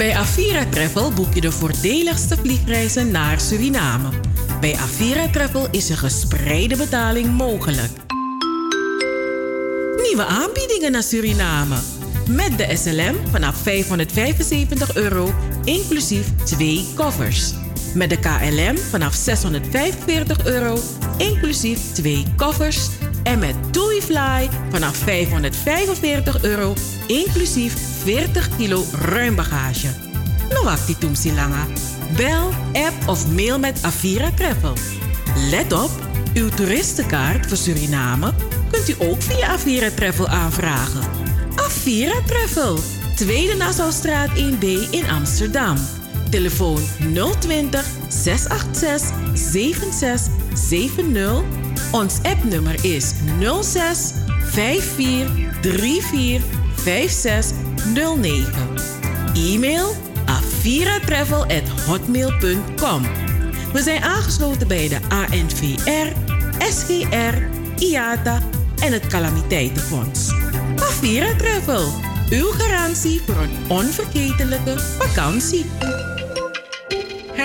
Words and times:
Bij 0.00 0.14
Avira 0.14 0.66
Travel 0.66 1.12
boek 1.12 1.34
je 1.34 1.40
de 1.40 1.52
voordeligste 1.52 2.36
vliegreizen 2.36 3.10
naar 3.10 3.40
Suriname. 3.40 4.08
Bij 4.60 4.74
Avira 4.76 5.28
Travel 5.28 5.68
is 5.70 5.88
een 5.88 5.96
gespreide 5.96 6.76
betaling 6.76 7.36
mogelijk. 7.36 7.90
Nieuwe 10.02 10.24
aanbiedingen 10.24 10.92
naar 10.92 11.02
Suriname. 11.02 11.76
Met 12.28 12.58
de 12.58 12.76
SLM 12.76 13.16
vanaf 13.30 13.56
575 13.56 14.96
euro, 14.96 15.34
inclusief 15.64 16.26
twee 16.44 16.86
koffers. 16.94 17.52
Met 17.94 18.10
de 18.10 18.18
KLM 18.18 18.78
vanaf 18.78 19.14
645 19.14 20.46
euro, 20.46 20.78
inclusief 21.16 21.92
twee 21.92 22.24
koffers. 22.36 22.88
En 23.22 23.38
met 23.38 23.54
TuiFly 23.72 24.48
vanaf 24.70 24.96
545 24.96 26.42
euro, 26.42 26.74
inclusief 27.06 27.74
40 28.02 28.56
kilo 28.56 28.84
ruim 28.92 29.34
bagage. 29.34 29.88
No 30.50 30.64
wakti 30.64 30.96
langa. 31.34 31.66
Bel, 32.16 32.50
app 32.72 33.08
of 33.08 33.28
mail 33.28 33.58
met 33.58 33.78
Avira 33.82 34.30
Travel. 34.30 34.74
Let 35.50 35.72
op, 35.72 35.90
uw 36.34 36.48
toeristenkaart 36.48 37.46
voor 37.46 37.56
Suriname 37.56 38.32
kunt 38.70 38.88
u 38.88 38.94
ook 38.98 39.22
via 39.22 39.46
Avira 39.46 39.90
Travel 39.94 40.28
aanvragen. 40.28 41.02
Avira 41.54 42.20
Travel, 42.26 42.78
Tweede 43.14 43.54
Nassaustraat 43.54 44.30
1B 44.30 44.90
in 44.90 45.10
Amsterdam. 45.10 45.76
Telefoon 46.30 46.80
020 47.40 47.84
686 48.08 49.10
7670. 49.34 51.42
Ons 51.90 52.18
appnummer 52.22 52.84
is 52.84 53.12
06 53.60 54.12
54 54.50 55.28
34 55.62 56.42
5609. 56.74 58.52
E-mail 59.34 59.94
aviratravel.hotmail.com 60.24 63.02
We 63.72 63.82
zijn 63.82 64.02
aangesloten 64.02 64.68
bij 64.68 64.88
de 64.88 64.98
ANVR, 65.08 66.12
SGR, 66.58 67.34
IATA 67.78 68.42
en 68.80 68.92
het 68.92 69.06
Calamiteitenfonds. 69.06 70.32
Avira 70.76 71.36
Travel, 71.36 71.92
uw 72.30 72.50
garantie 72.50 73.20
voor 73.26 73.36
een 73.36 73.56
onvergetelijke 73.68 74.78
vakantie. 74.78 75.64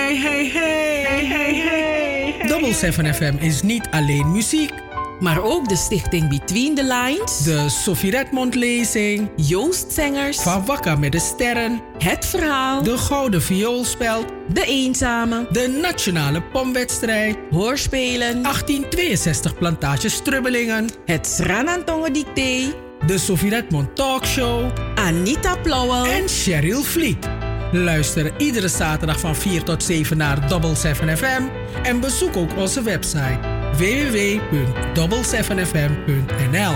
Hey, 0.06 0.16
hey, 0.16 0.48
hey, 0.48 1.04
hey, 1.04 1.24
hey, 1.26 1.54
hey. 1.54 2.46
Double 2.48 2.72
7 2.72 3.14
FM 3.14 3.34
is 3.38 3.62
niet 3.62 3.88
alleen 3.90 4.32
muziek 4.32 4.72
maar 5.20 5.42
ook 5.42 5.68
de 5.68 5.76
stichting 5.76 6.28
Between 6.28 6.74
the 6.74 6.82
Lines, 6.82 7.42
de 7.42 7.68
Sophie 7.68 8.10
Redmond 8.10 8.54
lezing, 8.54 9.30
Joost 9.36 9.92
Zengers, 9.92 10.40
Van 10.40 10.64
Wakka 10.64 10.96
met 10.96 11.12
de 11.12 11.18
Sterren, 11.18 11.80
Het 11.98 12.26
Verhaal, 12.26 12.82
de 12.82 12.98
Gouden 12.98 13.42
Vioolspeld, 13.42 14.26
De 14.48 14.64
Eenzame, 14.64 15.46
de 15.50 15.78
Nationale 15.82 16.42
Pomwedstrijd, 16.42 17.36
Hoorspelen, 17.50 18.42
1862 18.42 19.54
Plantage 19.54 20.08
Strubbelingen, 20.08 20.88
het 21.04 21.26
Sranantongen 21.26 22.12
Dicté, 22.12 22.74
de 23.06 23.18
Sophie 23.18 23.50
Redmond 23.50 23.96
Talkshow, 23.96 24.70
Anita 24.94 25.56
Plauwel 25.56 26.06
en 26.06 26.28
Cheryl 26.28 26.82
Vliet. 26.82 27.35
Luister 27.72 28.32
iedere 28.36 28.68
zaterdag 28.68 29.20
van 29.20 29.36
4 29.36 29.62
tot 29.62 29.82
7 29.82 30.16
naar 30.16 30.48
Double 30.48 30.74
7 30.74 31.18
FM 31.18 31.42
en 31.82 32.00
bezoek 32.00 32.36
ook 32.36 32.56
onze 32.56 32.82
website 32.82 33.38
www.double7fm.nl. 33.76 36.74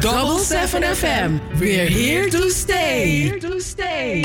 Double 0.00 0.44
7 0.44 0.96
FM, 0.96 1.30
we're 1.58 1.90
here 1.90 2.28
to 2.28 2.48
stay. 2.48 3.08
Here 3.08 3.38
to 3.38 3.58
stay. 3.58 4.24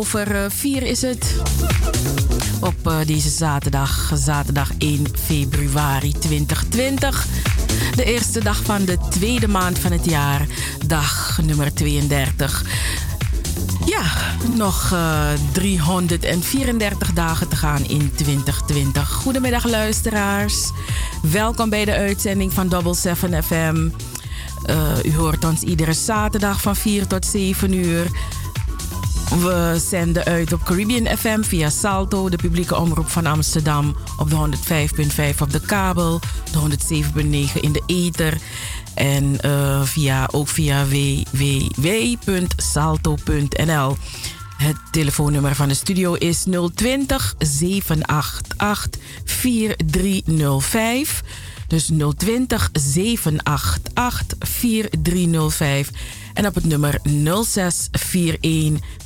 Over 0.00 0.50
4 0.50 0.82
is 0.82 1.02
het. 1.02 1.36
Op 2.60 2.92
deze 3.06 3.28
zaterdag, 3.28 4.12
zaterdag 4.14 4.70
1 4.78 5.06
februari 5.18 6.12
2020. 6.12 7.26
De 7.94 8.04
eerste 8.04 8.44
dag 8.44 8.62
van 8.62 8.84
de 8.84 8.98
tweede 9.10 9.48
maand 9.48 9.78
van 9.78 9.92
het 9.92 10.04
jaar, 10.04 10.46
dag 10.86 11.40
nummer 11.42 11.74
32. 11.74 12.64
Ja, 13.84 14.02
nog 14.54 14.90
uh, 14.92 15.28
334 15.52 17.12
dagen 17.12 17.48
te 17.48 17.56
gaan 17.56 17.84
in 17.84 18.12
2020. 18.14 19.10
Goedemiddag 19.12 19.64
luisteraars. 19.64 20.70
Welkom 21.22 21.70
bij 21.70 21.84
de 21.84 21.94
uitzending 21.94 22.52
van 22.52 22.68
Double 22.68 22.94
7 22.94 23.44
FM. 23.44 23.88
U 25.04 25.16
hoort 25.16 25.44
ons 25.44 25.62
iedere 25.62 25.92
zaterdag 25.92 26.60
van 26.60 26.76
4 26.76 27.06
tot 27.06 27.26
7 27.26 27.72
uur. 27.72 28.06
We 29.38 29.76
zenden 29.88 30.24
uit 30.24 30.52
op 30.52 30.62
Caribbean 30.64 31.18
FM 31.18 31.42
via 31.42 31.70
Salto, 31.70 32.28
de 32.28 32.36
publieke 32.36 32.76
omroep 32.76 33.08
van 33.08 33.26
Amsterdam, 33.26 33.96
op 34.18 34.30
de 34.30 34.36
105.5 34.36 35.38
op 35.40 35.50
de 35.50 35.60
kabel, 35.60 36.20
de 36.52 36.76
107.9 37.54 37.60
in 37.60 37.72
de 37.72 37.82
ether 37.86 38.38
en 38.94 39.38
uh, 39.44 39.82
via, 39.82 40.28
ook 40.32 40.48
via 40.48 40.86
www.salto.nl. 40.86 42.26
Het 44.56 44.76
telefoonnummer 44.90 45.54
van 45.54 45.68
de 45.68 45.74
studio 45.74 46.14
is 46.14 46.46
020 46.74 47.34
788 47.38 49.00
4305. 49.24 51.22
Dus 51.66 51.90
020 52.16 52.70
788 52.72 54.38
4305. 54.48 55.90
En 56.34 56.46
op 56.46 56.54
het 56.54 56.64
nummer 56.64 57.00
0641 57.02 57.90
559112 57.90 58.99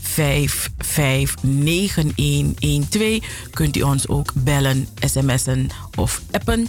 kunt 3.50 3.76
u 3.76 3.82
ons 3.82 4.08
ook 4.08 4.32
bellen, 4.34 4.88
sms'en 5.00 5.70
of 5.94 6.22
appen. 6.30 6.68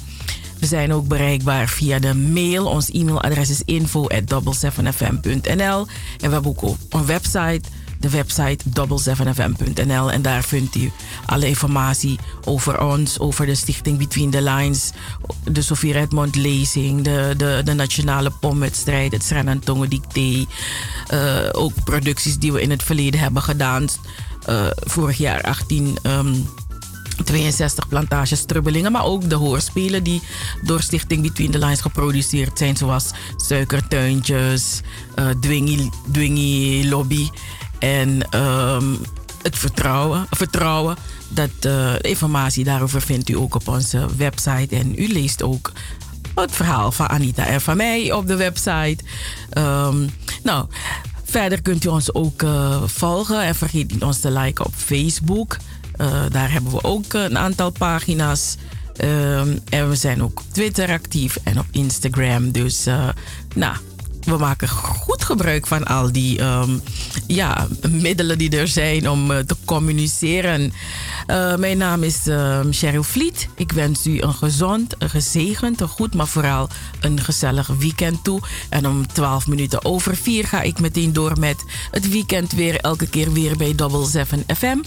We 0.60 0.66
zijn 0.66 0.94
ook 0.94 1.08
bereikbaar 1.08 1.70
via 1.70 2.00
de 2.00 2.14
mail. 2.14 2.66
Ons 2.66 2.92
e-mailadres 2.92 3.50
is 3.50 3.62
info@double7fm.nl 3.66 5.88
en 6.20 6.28
we 6.28 6.30
hebben 6.30 6.46
ook 6.46 6.62
een 6.90 7.06
website 7.06 7.62
de 8.00 8.10
website 8.10 8.64
double7fm.nl 8.70 10.12
en 10.12 10.22
daar 10.22 10.44
vindt 10.44 10.76
u 10.76 10.92
alle 11.26 11.48
informatie 11.48 12.20
over 12.44 12.82
ons, 12.82 13.20
over 13.20 13.46
de 13.46 13.56
stichting 13.56 13.98
Between 13.98 14.30
the 14.30 14.42
Lines, 14.42 14.92
de 15.44 15.62
Sofie 15.62 15.94
Redmond 15.94 16.36
lezing, 16.36 17.02
de, 17.02 17.34
de, 17.38 17.62
de 17.66 17.74
nationale 17.74 18.32
pomwedstrijd, 18.40 19.12
het 19.12 19.24
Srenantongen 19.24 19.90
Dicté, 19.90 20.46
uh, 21.14 21.50
ook 21.52 21.84
producties 21.84 22.38
die 22.38 22.52
we 22.54 22.62
in 22.62 22.70
het 22.70 22.84
verleden 22.84 23.20
hebben 23.20 23.42
gedaan. 23.42 23.88
Uh, 24.50 24.68
vorig 24.76 25.18
jaar 25.18 25.42
18... 25.42 25.98
Um, 26.04 26.48
62 27.24 27.88
plantages 27.88 28.40
strubbelingen, 28.40 28.92
maar 28.92 29.06
ook 29.06 29.30
de 29.30 29.36
hoorspelen 29.36 30.04
die 30.04 30.22
door 30.62 30.82
Stichting 30.82 31.22
Between 31.22 31.52
the 31.52 31.60
Lines 31.60 31.82
geproduceerd 31.82 32.58
zijn, 32.58 32.78
zoals 32.78 33.12
Suikertuintjes, 33.38 34.82
uh, 35.16 35.30
Dwingy, 35.40 35.90
Dwingy 36.12 36.88
Lobby 36.90 37.30
en 37.80 38.40
um, 38.40 39.00
het 39.42 39.58
vertrouwen. 39.58 40.28
vertrouwen 40.30 40.96
dat 41.28 41.50
uh, 41.66 41.94
informatie 42.02 42.64
daarover 42.64 43.02
vindt 43.02 43.30
u 43.30 43.34
ook 43.34 43.56
op 43.56 43.68
onze 43.68 44.06
website. 44.18 44.76
En 44.76 44.94
u 45.00 45.08
leest 45.08 45.44
ook 45.44 45.72
het 46.36 46.52
verhaal 46.52 46.92
van 46.92 47.08
Anita 47.08 47.46
en 47.46 47.62
van 47.62 47.78
mij 47.78 48.12
op 48.12 48.28
de 48.28 48.36
website. 48.36 48.98
Um, 49.58 50.10
nou, 50.44 50.66
verder 51.24 51.62
kunt 51.62 51.86
u 51.86 51.88
ons 51.88 52.14
ook 52.14 52.42
uh, 52.42 52.84
volgen 52.86 53.42
en 53.42 53.56
vergeet 53.56 53.92
niet 53.92 54.04
ons 54.04 54.20
te 54.20 54.32
liken 54.32 54.66
op 54.66 54.74
Facebook. 54.76 55.58
Uh, 55.98 56.24
daar 56.32 56.52
hebben 56.52 56.72
we 56.72 56.84
ook 56.84 57.14
een 57.14 57.38
aantal 57.38 57.70
pagina's. 57.70 58.56
Um, 59.04 59.60
en 59.70 59.90
we 59.90 59.96
zijn 59.96 60.24
ook 60.24 60.40
op 60.40 60.46
Twitter 60.52 60.90
actief 60.90 61.38
en 61.44 61.60
op 61.60 61.66
Instagram. 61.72 62.52
Dus, 62.52 62.86
nou, 63.56 63.76
we 64.26 64.38
maken 64.38 64.68
goed 64.68 65.24
gebruik 65.24 65.68
van 65.68 65.84
al 65.86 66.12
die 66.12 66.42
um, 66.42 66.82
ja, 67.28 67.68
middelen 67.90 68.38
die 68.38 68.58
er 68.58 68.68
zijn 68.68 69.10
om 69.10 69.32
uh, 69.32 69.38
te 69.38 69.56
communiceren. 69.66 70.74
Uh, 71.28 71.56
mijn 71.56 71.78
naam 71.78 72.04
is 72.04 72.28
uh, 72.28 72.60
Cheryl 72.70 73.04
Vliet. 73.04 73.48
Ik 73.56 73.72
wens 73.72 74.08
u 74.08 74.22
een 74.22 74.34
gezond, 74.34 74.96
een 74.98 75.10
gezegend, 75.10 75.82
een 75.82 75.88
goed, 75.88 76.14
maar 76.14 76.28
vooral 76.28 76.70
een 77.00 77.22
gezellig 77.22 77.68
weekend 77.68 78.24
toe. 78.24 78.42
En 78.70 78.88
om 78.88 79.08
12 79.08 79.48
minuten 79.48 79.86
over 79.86 80.16
4 80.16 80.48
ga 80.48 80.62
ik 80.62 80.80
meteen 80.80 81.14
door 81.14 81.40
met 81.40 81.64
het 81.92 82.10
weekend 82.10 82.52
weer 82.52 82.80
elke 82.80 83.08
keer 83.08 83.32
weer 83.32 83.58
bij 83.58 83.76
Double 83.76 84.06
7 84.06 84.44
FM. 84.56 84.78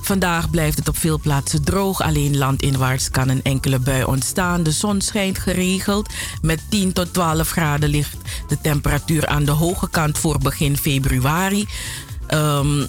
Vandaag 0.00 0.50
blijft 0.50 0.78
het 0.78 0.88
op 0.88 0.98
veel 0.98 1.18
plaatsen 1.18 1.64
droog. 1.64 2.02
Alleen 2.02 2.36
landinwaarts 2.36 3.10
kan 3.10 3.28
een 3.28 3.42
enkele 3.42 3.78
bui 3.78 4.04
ontstaan. 4.04 4.62
De 4.62 4.72
zon 4.72 5.00
schijnt 5.00 5.38
geregeld. 5.38 6.12
Met 6.42 6.60
10 6.68 6.92
tot 6.92 7.12
12 7.12 7.50
graden 7.50 7.88
ligt 7.88 8.16
de 8.48 8.60
temperatuur 8.68 9.26
aan 9.26 9.44
de 9.44 9.50
hoge 9.50 9.90
kant 9.90 10.18
voor 10.18 10.38
begin 10.38 10.76
februari. 10.76 11.66
Um, 12.34 12.86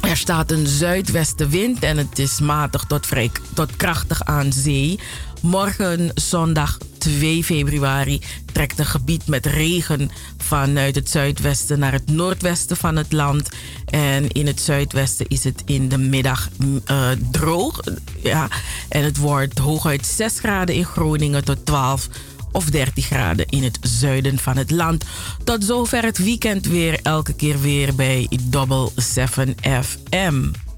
er 0.00 0.16
staat 0.16 0.50
een 0.50 0.66
zuidwestenwind 0.66 1.82
en 1.82 1.96
het 1.96 2.18
is 2.18 2.40
matig 2.40 2.84
tot, 2.84 3.06
vrij, 3.06 3.30
tot 3.54 3.76
krachtig 3.76 4.24
aan 4.24 4.52
zee. 4.52 4.98
Morgen 5.40 6.10
zondag 6.14 6.78
2 6.98 7.44
februari 7.44 8.20
trekt 8.52 8.78
een 8.78 8.86
gebied 8.86 9.26
met 9.26 9.46
regen 9.46 10.10
vanuit 10.36 10.94
het 10.94 11.10
zuidwesten 11.10 11.78
naar 11.78 11.92
het 11.92 12.10
noordwesten 12.10 12.76
van 12.76 12.96
het 12.96 13.12
land. 13.12 13.48
En 13.84 14.28
in 14.28 14.46
het 14.46 14.60
zuidwesten 14.60 15.26
is 15.28 15.44
het 15.44 15.62
in 15.66 15.88
de 15.88 15.98
middag 15.98 16.48
uh, 16.58 17.08
droog. 17.30 17.80
Ja, 18.22 18.48
en 18.88 19.04
het 19.04 19.16
wordt 19.16 19.58
hooguit 19.58 20.06
6 20.06 20.38
graden 20.38 20.74
in 20.74 20.84
Groningen 20.84 21.44
tot 21.44 21.66
12 21.66 22.08
of 22.52 22.64
13 22.64 23.02
graden 23.02 23.46
in 23.46 23.62
het 23.62 23.78
zuiden 23.80 24.38
van 24.38 24.56
het 24.56 24.70
land. 24.70 25.04
Tot 25.44 25.64
zover 25.64 26.04
het 26.04 26.18
weekend 26.18 26.66
weer 26.66 27.00
elke 27.02 27.32
keer 27.32 27.60
weer 27.60 27.94
bij 27.94 28.28
Double 28.42 28.90
7 28.94 29.54
FM. 29.62 30.69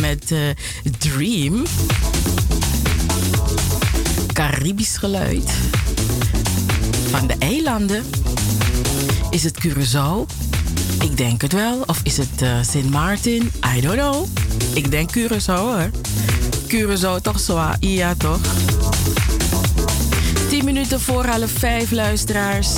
Met 0.00 0.30
uh, 0.30 0.38
Dream. 0.98 1.62
Caribisch 4.32 4.96
geluid. 4.96 5.50
Van 7.10 7.26
de 7.26 7.34
eilanden. 7.38 8.04
Is 9.30 9.44
het 9.44 9.66
Curaçao? 9.66 10.26
Ik 11.00 11.16
denk 11.16 11.42
het 11.42 11.52
wel. 11.52 11.82
Of 11.86 12.00
is 12.02 12.16
het 12.16 12.42
uh, 12.42 12.56
Sint 12.70 12.90
Maarten? 12.90 13.50
I 13.76 13.80
don't 13.80 13.98
know. 13.98 14.26
Ik 14.74 14.90
denk 14.90 15.10
Curaçao 15.18 15.44
hoor. 15.46 15.90
Curaçao 16.68 17.22
toch 17.22 17.40
zo? 17.40 17.60
Ja 17.80 18.14
toch? 18.14 18.40
10 20.48 20.64
minuten 20.64 21.00
voor 21.00 21.24
half 21.24 21.50
vijf 21.50 21.90
luisteraars. 21.90 22.68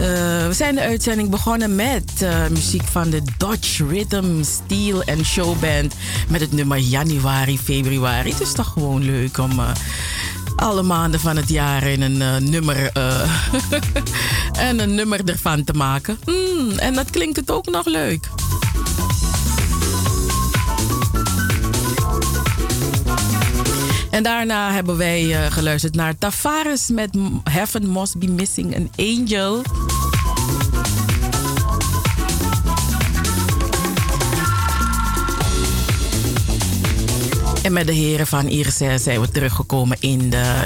Uh, 0.00 0.46
we 0.46 0.52
zijn 0.52 0.74
de 0.74 0.80
uitzending 0.80 1.30
begonnen 1.30 1.74
met 1.74 2.12
uh, 2.22 2.46
muziek 2.46 2.82
van 2.82 3.10
de 3.10 3.22
Dodge 3.36 3.86
Rhythm 3.86 4.42
Steel 4.42 5.04
and 5.04 5.24
Showband. 5.24 5.94
Met 6.28 6.40
het 6.40 6.52
nummer 6.52 6.78
januari, 6.78 7.58
februari. 7.58 8.30
Het 8.30 8.40
is 8.40 8.52
toch 8.52 8.72
gewoon 8.72 9.04
leuk 9.04 9.38
om 9.38 9.58
uh, 9.58 9.70
alle 10.56 10.82
maanden 10.82 11.20
van 11.20 11.36
het 11.36 11.48
jaar 11.48 11.82
in 11.82 12.02
een 12.02 12.50
nummer 12.50 12.92
en 14.68 14.80
een 14.80 14.94
nummer 14.94 15.20
ervan 15.24 15.64
te 15.64 15.72
maken. 15.72 16.18
Mm, 16.24 16.70
en 16.70 16.94
dat 16.94 17.10
klinkt 17.10 17.36
het 17.36 17.50
ook 17.50 17.66
nog 17.66 17.86
leuk. 17.86 18.28
En 24.10 24.22
daarna 24.22 24.72
hebben 24.72 24.96
wij 24.96 25.50
geluisterd 25.50 25.94
naar 25.94 26.18
Tavares 26.18 26.88
met 26.88 27.10
Heaven 27.44 27.92
Must 27.92 28.18
Be 28.18 28.26
Missing 28.26 28.76
an 28.76 28.90
Angel. 28.96 29.62
En 37.66 37.72
met 37.72 37.86
de 37.86 37.92
heren 37.92 38.26
van 38.26 38.48
Iris 38.48 38.76
zijn 38.76 39.20
we 39.20 39.28
teruggekomen 39.28 39.96
in 40.00 40.30
de, 40.30 40.64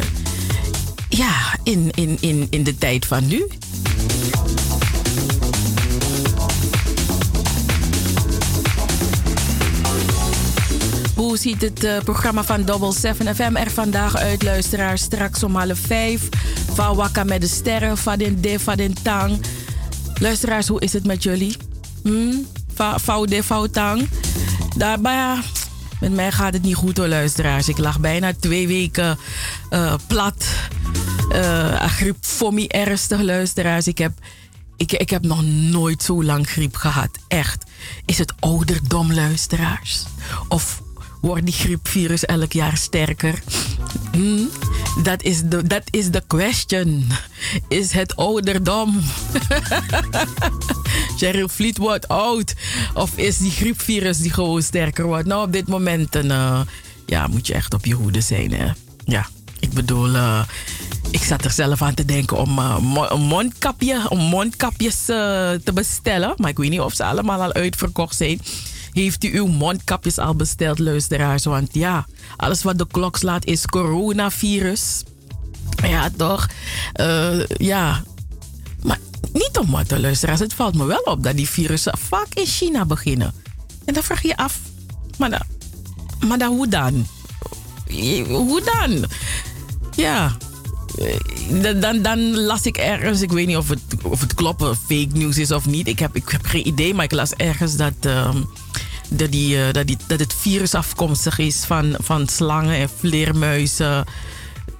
ja, 1.08 1.58
in, 1.62 1.90
in, 1.94 2.16
in, 2.20 2.46
in 2.50 2.64
de 2.64 2.78
tijd 2.78 3.06
van 3.06 3.26
nu. 3.26 3.46
Hoe 11.14 11.36
ziet 11.36 11.62
het 11.62 11.84
uh, 11.84 11.98
programma 11.98 12.44
van 12.44 12.64
Double 12.64 12.92
7 12.92 13.34
FM 13.34 13.56
er 13.56 13.70
vandaag 13.70 14.16
uit, 14.16 14.42
luisteraars? 14.42 15.02
Straks 15.02 15.42
om 15.42 15.56
half 15.56 15.78
vijf. 15.78 16.28
Van 16.74 16.96
Wakka 16.96 17.24
met 17.24 17.40
de 17.40 17.48
sterren, 17.48 17.98
van 17.98 18.18
de, 18.18 18.58
van 18.58 18.92
tang. 19.02 19.40
Luisteraars, 20.14 20.68
hoe 20.68 20.80
is 20.80 20.92
het 20.92 21.06
met 21.06 21.22
jullie? 21.22 21.56
Hmm? 22.02 22.46
Vouw 22.96 23.24
de, 23.24 23.42
vouw 23.42 23.66
tang. 23.66 24.08
Daarbij, 24.76 25.38
met 26.00 26.12
mij 26.12 26.32
gaat 26.32 26.52
het 26.52 26.62
niet 26.62 26.74
goed 26.74 26.96
hoor, 26.96 27.08
luisteraars. 27.08 27.68
Ik 27.68 27.78
lag 27.78 28.00
bijna 28.00 28.32
twee 28.40 28.66
weken 28.66 29.18
uh, 29.70 29.94
plat. 30.06 30.46
Uh, 31.32 31.84
griep 31.86 32.16
voor 32.20 32.54
ernstig, 32.68 33.20
luisteraars. 33.20 33.86
Ik 33.86 33.98
heb, 33.98 34.12
ik, 34.76 34.92
heb 35.10 35.22
nog 35.22 35.42
nooit 35.44 36.02
zo 36.02 36.24
lang 36.24 36.48
griep 36.48 36.76
gehad. 36.76 37.10
Echt. 37.28 37.64
Is 38.04 38.18
het 38.18 38.32
ouderdom, 38.38 39.12
luisteraars? 39.12 40.04
Of 40.48 40.82
wordt 41.20 41.44
die 41.44 41.54
griepvirus 41.54 42.24
elk 42.24 42.52
jaar 42.52 42.76
sterker? 42.76 43.42
Hmm, 44.12 44.48
dat 45.02 45.22
is 45.22 45.42
de 45.42 45.82
is 45.90 46.10
question. 46.26 47.06
Is 47.68 47.92
het 47.92 48.16
ouderdom? 48.16 49.00
Cheryl 51.20 51.48
Fleet 51.48 51.78
wordt 51.78 52.08
oud. 52.08 52.54
Of 52.94 53.16
is 53.16 53.38
die 53.38 53.50
griepvirus 53.50 54.18
die 54.18 54.32
gewoon 54.32 54.62
sterker 54.62 55.04
wordt? 55.04 55.26
Nou, 55.26 55.46
op 55.46 55.52
dit 55.52 55.68
moment 55.68 56.16
uh, 56.16 56.60
ja, 57.06 57.26
moet 57.26 57.46
je 57.46 57.54
echt 57.54 57.74
op 57.74 57.84
je 57.84 57.94
hoede 57.94 58.20
zijn. 58.20 58.52
Hè? 58.52 58.68
Ja, 59.04 59.26
ik 59.58 59.70
bedoel... 59.70 60.14
Uh, 60.14 60.42
ik 61.10 61.22
zat 61.22 61.44
er 61.44 61.50
zelf 61.50 61.82
aan 61.82 61.94
te 61.94 62.04
denken 62.04 62.36
om 62.36 62.58
een 62.58 63.20
mondkapje, 63.20 64.08
om 64.08 64.18
mondkapjes 64.18 65.04
te 65.04 65.70
bestellen. 65.74 66.34
Maar 66.36 66.50
ik 66.50 66.56
weet 66.56 66.70
niet 66.70 66.80
of 66.80 66.94
ze 66.94 67.04
allemaal 67.04 67.42
al 67.42 67.52
uitverkocht 67.52 68.16
zijn. 68.16 68.40
heeft 68.92 69.24
u 69.24 69.36
uw 69.36 69.46
mondkapjes 69.46 70.18
al 70.18 70.34
besteld, 70.34 70.78
luisteraars? 70.78 71.44
Want 71.44 71.68
ja, 71.72 72.06
alles 72.36 72.62
wat 72.62 72.78
de 72.78 72.86
klok 72.90 73.16
slaat 73.16 73.44
is 73.44 73.66
coronavirus. 73.66 75.02
Ja, 75.82 76.10
toch? 76.16 76.48
Ja. 77.56 78.02
Niet 79.32 79.58
om 79.58 79.70
wat 79.70 79.88
te 79.88 80.00
luisteren. 80.00 80.38
Het 80.38 80.54
valt 80.54 80.74
me 80.74 80.84
wel 80.84 81.02
op 81.02 81.22
dat 81.22 81.36
die 81.36 81.48
virussen 81.48 81.98
vaak 81.98 82.34
in 82.34 82.46
China 82.46 82.84
beginnen. 82.84 83.34
En 83.84 83.94
dan 83.94 84.02
vraag 84.02 84.22
je 84.22 84.36
af, 84.36 84.58
maar 85.18 85.30
dan, 85.30 85.42
maar 86.28 86.38
dan 86.38 86.56
hoe 86.56 86.68
dan? 86.68 87.06
Hoe 88.28 88.62
dan? 88.62 89.04
Ja, 89.96 90.36
dan, 91.80 92.02
dan, 92.02 92.36
las 92.40 92.62
ik 92.62 92.76
ergens, 92.76 93.20
ik 93.20 93.32
weet 93.32 93.46
niet 93.46 93.56
of 93.56 93.68
het, 93.68 93.80
of 94.02 94.20
het 94.20 94.34
klopt, 94.34 94.62
fake 94.62 95.08
news 95.12 95.38
is 95.38 95.50
of 95.50 95.66
niet. 95.66 95.88
Ik 95.88 95.98
heb, 95.98 96.16
ik 96.16 96.28
heb 96.28 96.46
geen 96.46 96.66
idee, 96.66 96.94
maar 96.94 97.04
ik 97.04 97.12
las 97.12 97.32
ergens 97.32 97.76
dat, 97.76 97.94
uh, 98.06 98.34
dat, 99.08 99.30
die, 99.30 99.56
uh, 99.56 99.72
dat, 99.72 99.86
die, 99.86 99.96
dat 100.06 100.20
het 100.20 100.34
virus 100.34 100.74
afkomstig 100.74 101.38
is 101.38 101.64
van, 101.64 101.96
van 101.98 102.28
slangen 102.28 102.76
en 102.76 102.88
vleermuizen. 102.98 104.04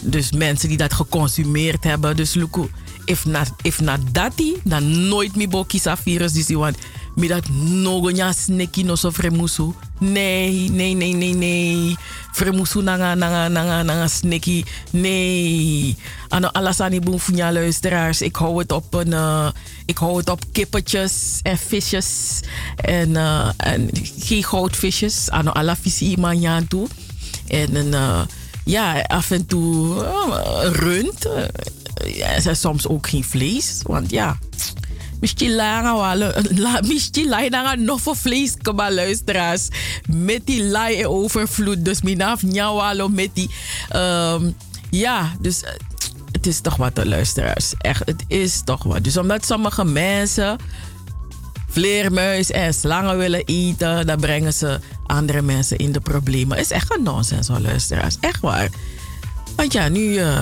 Dus 0.03 0.33
mensen 0.33 0.69
die 0.69 0.79
dat 0.79 0.93
geconsumeerd 0.93 1.85
hebben. 1.85 2.17
Dus 2.17 2.35
Luku, 2.35 2.67
if 3.11 3.27
na, 3.27 3.43
if 3.67 3.81
na 3.83 3.99
dati, 4.13 4.55
dan 4.63 4.87
nooit 5.11 5.35
meer 5.37 5.51
bokisa 5.51 5.97
virus. 5.99 6.33
Dus 6.33 6.55
want 6.55 6.79
mi 7.19 7.27
dat 7.29 7.49
nogonya 7.51 8.31
sneki 8.33 8.85
no 8.87 8.95
so 8.95 9.11
fremusu. 9.11 9.75
Nee, 9.99 10.71
nee, 10.71 10.95
nee, 10.95 11.13
nee, 11.15 11.35
nee. 11.35 11.97
Fremusu 12.33 12.83
nanga, 12.83 13.15
nanga, 13.15 13.49
nanga, 13.49 13.83
nanga 13.83 14.07
sneki. 14.09 14.65
Nee. 14.91 15.97
Ano 16.29 16.49
alasani 16.55 17.01
boem 17.01 17.19
funya 17.19 17.53
luisteraars. 17.53 18.23
Ik 18.23 18.37
hou 18.37 18.59
het 18.59 18.73
op 18.73 18.95
een, 18.95 19.11
uh, 19.11 19.51
ik 19.87 19.99
hou 19.99 20.17
het 20.17 20.31
op 20.31 20.45
kippetjes 20.53 21.41
en 21.43 21.59
visjes. 21.59 22.41
En, 22.77 23.11
uh, 23.11 23.51
en 23.57 23.91
geen 24.19 24.45
goudvisjes. 24.45 25.31
Ano 25.31 25.51
alla 25.51 25.77
visi 25.77 26.15
iman 26.15 26.67
toe. 26.69 26.87
En 27.49 27.75
een, 27.75 27.93
uh, 27.93 28.21
ja, 28.65 29.01
af 29.01 29.31
en 29.31 29.47
toe 29.47 29.95
uh, 29.95 30.71
rund. 30.73 31.27
Ja, 32.05 32.55
soms 32.55 32.87
ook 32.89 33.09
geen 33.09 33.25
vlees. 33.25 33.81
Want 33.83 34.11
ja, 34.11 34.39
Misschien 35.21 35.57
wel. 35.57 36.81
Misschien 36.87 37.29
langer 37.29 37.79
nog 37.79 38.01
voor 38.01 38.17
vlees 38.17 38.55
komen 38.63 38.95
luisteraars. 38.95 39.69
Met 40.07 40.47
die 40.47 40.65
laai 40.65 41.07
overvloed. 41.07 41.85
Dus 41.85 42.03
minaf 42.03 42.43
njawalo 42.43 43.09
met 43.09 43.31
die. 43.33 43.51
Um, 43.97 44.57
ja, 44.91 45.33
dus 45.41 45.63
eh, 45.63 45.73
het 46.33 46.47
is 46.47 46.61
toch 46.61 46.77
wat 46.77 47.05
luisteraars. 47.05 47.73
Echt, 47.79 48.07
het 48.07 48.25
is 48.29 48.63
toch 48.65 48.83
wat. 48.83 49.05
Dus 49.05 49.17
omdat 49.17 49.47
sommige 49.47 49.85
mensen 49.85 50.59
vleermuis 51.69 52.51
en 52.51 52.75
slangen 52.75 53.19
willen 53.19 53.45
eten, 53.45 54.07
dan 54.07 54.21
brengen 54.21 54.53
ze 54.53 54.81
andere 55.07 55.43
mensen 55.43 55.79
in 55.79 55.93
de 55.93 56.01
problemen. 56.01 56.59
Is 56.59 56.71
echt 56.71 56.97
een 56.97 57.03
nonsens 57.03 57.49
hoor, 57.49 57.61
luisteraars. 57.61 58.17
Echt 58.21 58.41
waar. 58.41 58.69
Want 59.61 59.73
ja, 59.73 59.89
nu, 59.89 60.01
uh, 60.01 60.39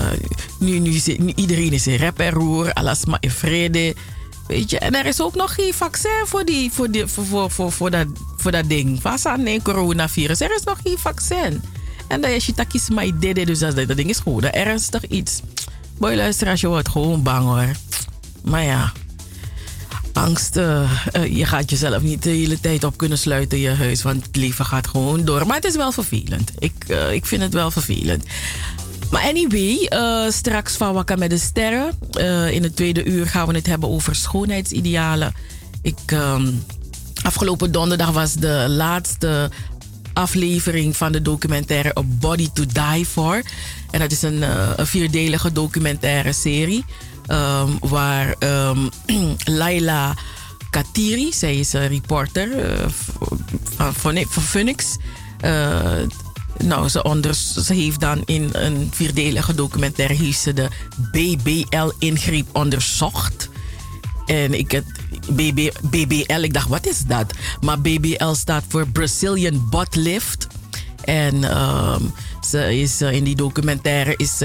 nu, 0.58 0.78
nu, 0.78 1.00
iedereen 1.34 1.72
is 1.72 1.86
in 1.86 1.96
rep 1.96 2.18
en 2.18 2.30
roer, 2.30 2.72
alles 2.72 3.04
maar 3.04 3.18
in 3.20 3.30
vrede. 3.30 3.94
Weet 4.46 4.70
je, 4.70 4.78
en 4.78 4.94
er 4.94 5.06
is 5.06 5.20
ook 5.20 5.34
nog 5.34 5.54
geen 5.54 5.74
vaccin 5.74 6.24
voor, 6.24 6.44
die, 6.44 6.70
voor, 6.72 6.90
die, 6.90 7.06
voor, 7.06 7.50
voor, 7.50 7.72
voor, 7.72 7.90
dat, 7.90 8.06
voor 8.36 8.50
dat 8.50 8.68
ding. 8.68 9.00
Vasa 9.02 9.36
nee, 9.36 9.62
coronavirus. 9.62 10.40
Er 10.40 10.54
is 10.54 10.62
nog 10.62 10.78
geen 10.84 10.98
vaccin. 10.98 11.62
En 12.08 12.20
dat 12.20 12.30
is 12.30 12.50
takjes 12.54 12.88
maar 12.88 13.04
idee, 13.04 13.46
dus 13.46 13.58
dat, 13.58 13.76
dat 13.76 13.96
ding 13.96 14.08
is 14.08 14.18
gewoon 14.18 14.42
ernstig 14.42 15.06
iets. 15.06 15.40
Boy, 15.96 16.14
luister, 16.14 16.48
als 16.48 16.60
je 16.60 16.68
wordt 16.68 16.88
gewoon 16.88 17.22
bang 17.22 17.44
hoor. 17.44 17.72
Maar 18.44 18.64
ja, 18.64 18.92
angst, 20.12 20.56
uh, 20.56 20.90
je 21.30 21.46
gaat 21.46 21.70
jezelf 21.70 22.02
niet 22.02 22.22
de 22.22 22.30
hele 22.30 22.60
tijd 22.60 22.84
op 22.84 22.96
kunnen 22.96 23.18
sluiten 23.18 23.58
in 23.58 23.64
je 23.64 23.74
huis, 23.74 24.02
want 24.02 24.26
het 24.26 24.36
leven 24.36 24.64
gaat 24.64 24.86
gewoon 24.86 25.24
door. 25.24 25.46
Maar 25.46 25.56
het 25.56 25.64
is 25.64 25.76
wel 25.76 25.92
vervelend. 25.92 26.52
Ik, 26.58 26.84
ik 27.10 27.26
vind 27.26 27.42
het 27.42 27.52
wel 27.52 27.70
vervelend. 27.70 28.24
Maar 29.10 29.22
anyway, 29.22 29.88
uh, 29.92 30.30
straks 30.30 30.76
van 30.76 30.94
Wakka 30.94 31.16
met 31.16 31.30
de 31.30 31.38
Sterren. 31.38 31.98
Uh, 32.18 32.50
in 32.50 32.62
het 32.62 32.76
tweede 32.76 33.04
uur 33.04 33.26
gaan 33.26 33.46
we 33.46 33.54
het 33.54 33.66
hebben 33.66 33.88
over 33.88 34.14
schoonheidsidealen. 34.14 35.34
Ik, 35.82 35.98
um, 36.12 36.64
afgelopen 37.22 37.72
donderdag 37.72 38.10
was 38.10 38.34
de 38.34 38.66
laatste 38.68 39.50
aflevering 40.12 40.96
van 40.96 41.12
de 41.12 41.22
documentaire 41.22 41.98
A 41.98 42.02
Body 42.04 42.48
to 42.52 42.64
Die 42.66 43.06
For. 43.06 43.42
En 43.90 44.00
dat 44.00 44.12
is 44.12 44.22
een, 44.22 44.36
uh, 44.36 44.70
een 44.76 44.86
vierdelige 44.86 45.52
documentaire 45.52 46.32
serie. 46.32 46.84
Um, 47.30 47.78
waar 47.80 48.34
um, 48.38 48.88
Laila 49.58 50.14
Katiri, 50.70 51.32
zij 51.32 51.56
is 51.56 51.72
een 51.72 51.88
reporter 51.88 52.48
van, 53.76 54.24
van 54.28 54.42
Phoenix 54.42 54.96
nou, 56.64 56.88
ze, 56.88 57.64
heeft 57.66 58.00
dan 58.00 58.22
in 58.24 58.48
een 58.52 58.88
vierdelige 58.92 59.54
documentaire 59.54 60.14
heeft 60.14 60.40
ze 60.40 60.52
de 60.52 60.68
BBL-ingreep 61.12 62.46
onderzocht. 62.52 63.48
En 64.26 64.54
ik 64.54 64.82
BB, 65.32 65.70
BBL, 65.82 66.42
ik 66.42 66.54
dacht, 66.54 66.68
wat 66.68 66.86
is 66.86 67.04
dat? 67.06 67.32
Maar 67.60 67.80
BBL 67.80 68.32
staat 68.32 68.64
voor 68.68 68.88
Brazilian 68.88 69.68
Butt 69.70 69.96
Lift. 69.96 70.46
En 71.04 71.58
um, 71.58 72.12
ze 72.48 72.80
is, 72.80 73.02
uh, 73.02 73.12
in 73.12 73.24
die 73.24 73.36
documentaire 73.36 74.14
is, 74.16 74.42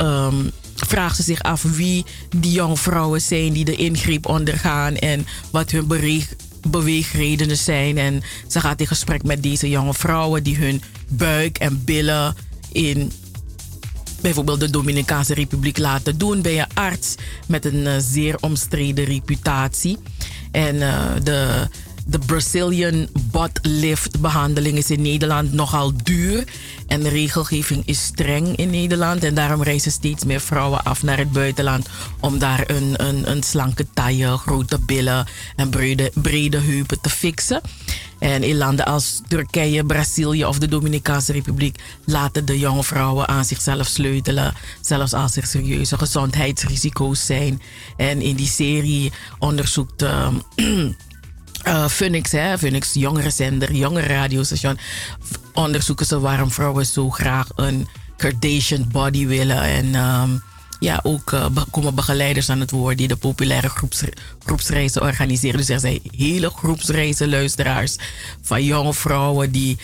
um, 0.00 0.50
vraagt 0.76 1.16
ze 1.16 1.22
zich 1.22 1.42
af 1.42 1.62
wie 1.62 2.04
die 2.36 2.52
jonge 2.52 2.76
vrouwen 2.76 3.20
zijn 3.20 3.52
die 3.52 3.64
de 3.64 3.76
ingreep 3.76 4.26
ondergaan 4.26 4.94
en 4.94 5.26
wat 5.50 5.70
hun 5.70 5.86
beweegredenen 6.66 7.56
zijn. 7.56 7.98
En 7.98 8.22
ze 8.48 8.60
gaat 8.60 8.80
in 8.80 8.86
gesprek 8.86 9.22
met 9.22 9.42
deze 9.42 9.68
jonge 9.68 9.94
vrouwen 9.94 10.42
die 10.42 10.56
hun 10.56 10.82
buik 11.08 11.58
en 11.58 11.84
billen 11.84 12.34
in 12.72 13.12
bijvoorbeeld 14.20 14.60
de 14.60 14.70
Dominicaanse 14.70 15.34
Republiek 15.34 15.78
laten 15.78 16.18
doen 16.18 16.42
bij 16.42 16.58
een 16.58 16.74
arts 16.74 17.14
met 17.46 17.64
een 17.64 17.86
uh, 17.86 17.92
zeer 17.98 18.36
omstreden 18.40 19.04
reputatie. 19.04 19.98
En 20.50 20.74
uh, 20.74 21.10
de 21.22 21.68
de 22.06 22.18
Brazilian 22.18 23.08
butt 23.30 23.60
behandeling 24.20 24.76
is 24.76 24.90
in 24.90 25.02
Nederland 25.02 25.52
nogal 25.52 25.92
duur. 26.02 26.44
En 26.86 27.02
de 27.02 27.08
regelgeving 27.08 27.82
is 27.86 28.04
streng 28.04 28.56
in 28.56 28.70
Nederland. 28.70 29.24
En 29.24 29.34
daarom 29.34 29.62
reizen 29.62 29.92
steeds 29.92 30.24
meer 30.24 30.40
vrouwen 30.40 30.84
af 30.84 31.02
naar 31.02 31.18
het 31.18 31.32
buitenland. 31.32 31.88
Om 32.20 32.38
daar 32.38 32.70
een, 32.70 32.94
een, 33.06 33.30
een 33.30 33.42
slanke 33.42 33.86
taille, 33.94 34.36
grote 34.36 34.78
billen 34.78 35.26
en 35.56 35.70
brede, 35.70 36.12
brede 36.14 36.58
heupen 36.58 37.00
te 37.00 37.10
fixen. 37.10 37.60
En 38.18 38.42
in 38.42 38.56
landen 38.56 38.86
als 38.86 39.20
Turkije, 39.28 39.84
Brazilië 39.84 40.44
of 40.44 40.58
de 40.58 40.68
Dominicaanse 40.68 41.32
Republiek 41.32 41.78
laten 42.04 42.44
de 42.44 42.58
jonge 42.58 42.84
vrouwen 42.84 43.28
aan 43.28 43.44
zichzelf 43.44 43.86
sleutelen. 43.86 44.54
Zelfs 44.80 45.12
als 45.12 45.36
er 45.36 45.46
serieuze 45.46 45.98
gezondheidsrisico's 45.98 47.26
zijn. 47.26 47.62
En 47.96 48.20
in 48.20 48.36
die 48.36 48.48
serie 48.48 49.12
onderzoekt. 49.38 50.02
Uh, 50.02 50.28
uh, 51.66 51.88
Phoenix, 51.88 52.32
hè, 52.32 52.58
Phoenix 52.58 52.92
jongerenzender, 52.92 53.72
jongere 53.72 54.06
radiostation, 54.06 54.78
onderzoeken 55.52 56.06
ze 56.06 56.20
waarom 56.20 56.50
vrouwen 56.50 56.86
zo 56.86 57.10
graag 57.10 57.48
een 57.56 57.88
Kardashian 58.16 58.88
body 58.88 59.26
willen. 59.26 59.62
En 59.62 59.94
um, 59.94 60.42
ja, 60.78 61.00
ook 61.02 61.32
uh, 61.32 61.46
komen 61.70 61.94
begeleiders 61.94 62.50
aan 62.50 62.60
het 62.60 62.70
woord 62.70 62.98
die 62.98 63.08
de 63.08 63.16
populaire 63.16 63.68
groeps, 63.68 64.02
groepsreizen 64.44 65.02
organiseren. 65.02 65.58
Dus 65.58 65.68
er 65.68 65.80
zijn 65.80 66.00
hele 66.16 66.50
groepsreizen, 66.50 67.28
luisteraars 67.28 67.96
van 68.42 68.64
jonge 68.64 68.94
vrouwen 68.94 69.50
die 69.50 69.78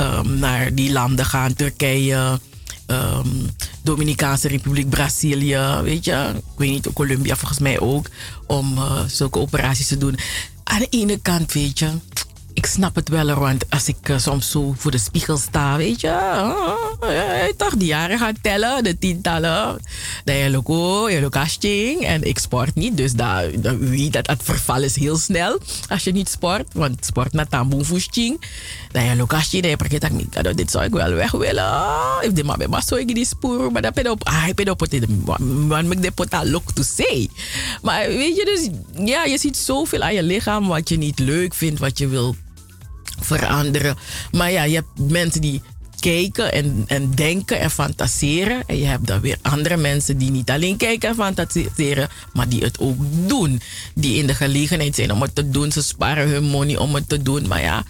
um, 0.00 0.38
naar 0.38 0.74
die 0.74 0.92
landen 0.92 1.24
gaan, 1.24 1.54
Turkije. 1.54 2.40
Um, 2.86 3.50
Dominicaanse 3.82 4.48
Republiek, 4.48 4.88
Brazilië, 4.88 5.80
weet 5.82 6.04
je, 6.04 6.32
ik 6.36 6.58
weet 6.58 6.70
niet, 6.70 6.92
Colombia 6.92 7.36
volgens 7.36 7.60
mij 7.60 7.80
ook, 7.80 8.06
om 8.46 8.78
uh, 8.78 9.00
zulke 9.06 9.38
operaties 9.38 9.86
te 9.86 9.98
doen. 9.98 10.18
Aan 10.64 10.78
de 10.78 10.86
ene 10.90 11.18
kant, 11.18 11.52
weet 11.52 11.78
je, 11.78 11.90
ik 12.56 12.66
snap 12.66 12.94
het 12.94 13.08
wel, 13.08 13.34
want 13.34 13.70
als 13.70 13.88
ik 13.88 14.08
uh, 14.08 14.18
soms 14.18 14.50
zo 14.50 14.74
voor 14.76 14.90
de 14.90 14.98
spiegel 14.98 15.36
sta, 15.36 15.76
weet 15.76 16.00
je, 16.00 16.08
uh, 17.02 17.56
toch 17.56 17.76
die 17.76 17.88
jaren 17.88 18.18
gaan 18.18 18.40
tellen, 18.42 18.84
de 18.84 18.98
tientallen. 18.98 19.80
Dat 20.24 20.36
je 20.36 20.50
loco, 20.50 21.10
je 21.10 21.20
lokasting 21.20 22.00
en 22.00 22.22
ik 22.22 22.38
sport 22.38 22.74
niet, 22.74 22.96
dus 22.96 23.12
dat, 23.12 23.62
dat 23.62 23.76
weet 23.78 24.12
dat 24.12 24.26
het 24.26 24.42
verval 24.42 24.82
is 24.82 24.96
heel 24.96 25.16
snel 25.16 25.58
als 25.88 26.04
je 26.04 26.12
niet 26.12 26.28
sport, 26.28 26.66
want 26.72 27.04
sport 27.04 27.32
met 27.32 27.50
tamboen 27.50 27.84
voesting. 27.84 28.44
Dat 28.92 29.04
je 29.04 29.16
lokasting, 29.16 29.62
dat 29.62 29.70
je 29.70 29.76
vergeet 29.76 30.32
dat 30.32 30.46
ik 30.46 30.56
dit 30.56 30.70
zou 30.70 30.84
ik 30.84 30.92
wel 30.92 31.12
weg 31.12 31.30
willen. 31.30 31.84
If 32.20 32.32
de 32.32 32.44
maar 32.44 32.68
maar 32.68 32.82
zo 32.86 32.94
ik 32.94 33.14
die 33.14 33.26
spoor, 33.26 33.72
maar 33.72 33.82
dat 33.82 33.94
ben 33.94 34.10
op, 34.10 34.24
ah, 34.24 34.48
ik 34.48 34.54
ben 34.54 34.68
op 34.68 34.80
het, 34.80 35.06
want 35.68 35.92
ik 35.92 36.02
de 36.02 36.10
pot 36.10 36.36
look 36.42 36.72
to 36.72 36.82
say. 36.82 37.28
Maar 37.82 38.06
weet 38.06 38.36
je, 38.36 38.44
dus 38.44 38.68
ja, 39.06 39.24
je 39.24 39.38
ziet 39.38 39.56
zoveel 39.56 40.02
aan 40.02 40.14
je 40.14 40.22
lichaam 40.22 40.66
wat 40.66 40.88
je 40.88 40.96
niet 40.96 41.18
leuk 41.18 41.54
vindt, 41.54 41.80
wat 41.80 41.98
je 41.98 42.08
wil 42.08 42.36
veranderen. 43.20 43.96
Maar 44.32 44.50
ja, 44.50 44.62
je 44.62 44.74
hebt 44.74 45.10
mensen 45.10 45.40
die 45.40 45.62
kijken 46.00 46.52
en, 46.52 46.84
en 46.86 47.10
denken 47.10 47.60
en 47.60 47.70
fantaseren. 47.70 48.62
En 48.66 48.78
je 48.78 48.84
hebt 48.84 49.06
dan 49.06 49.20
weer 49.20 49.38
andere 49.42 49.76
mensen 49.76 50.18
die 50.18 50.30
niet 50.30 50.50
alleen 50.50 50.76
kijken 50.76 51.08
en 51.08 51.14
fantaseren, 51.14 52.08
maar 52.32 52.48
die 52.48 52.62
het 52.62 52.78
ook 52.78 52.96
doen. 53.26 53.60
Die 53.94 54.16
in 54.16 54.26
de 54.26 54.34
gelegenheid 54.34 54.94
zijn 54.94 55.12
om 55.12 55.22
het 55.22 55.34
te 55.34 55.50
doen. 55.50 55.72
Ze 55.72 55.82
sparen 55.82 56.28
hun 56.28 56.44
money 56.44 56.76
om 56.76 56.94
het 56.94 57.08
te 57.08 57.22
doen. 57.22 57.48
Maar 57.48 57.60
ja, 57.60 57.84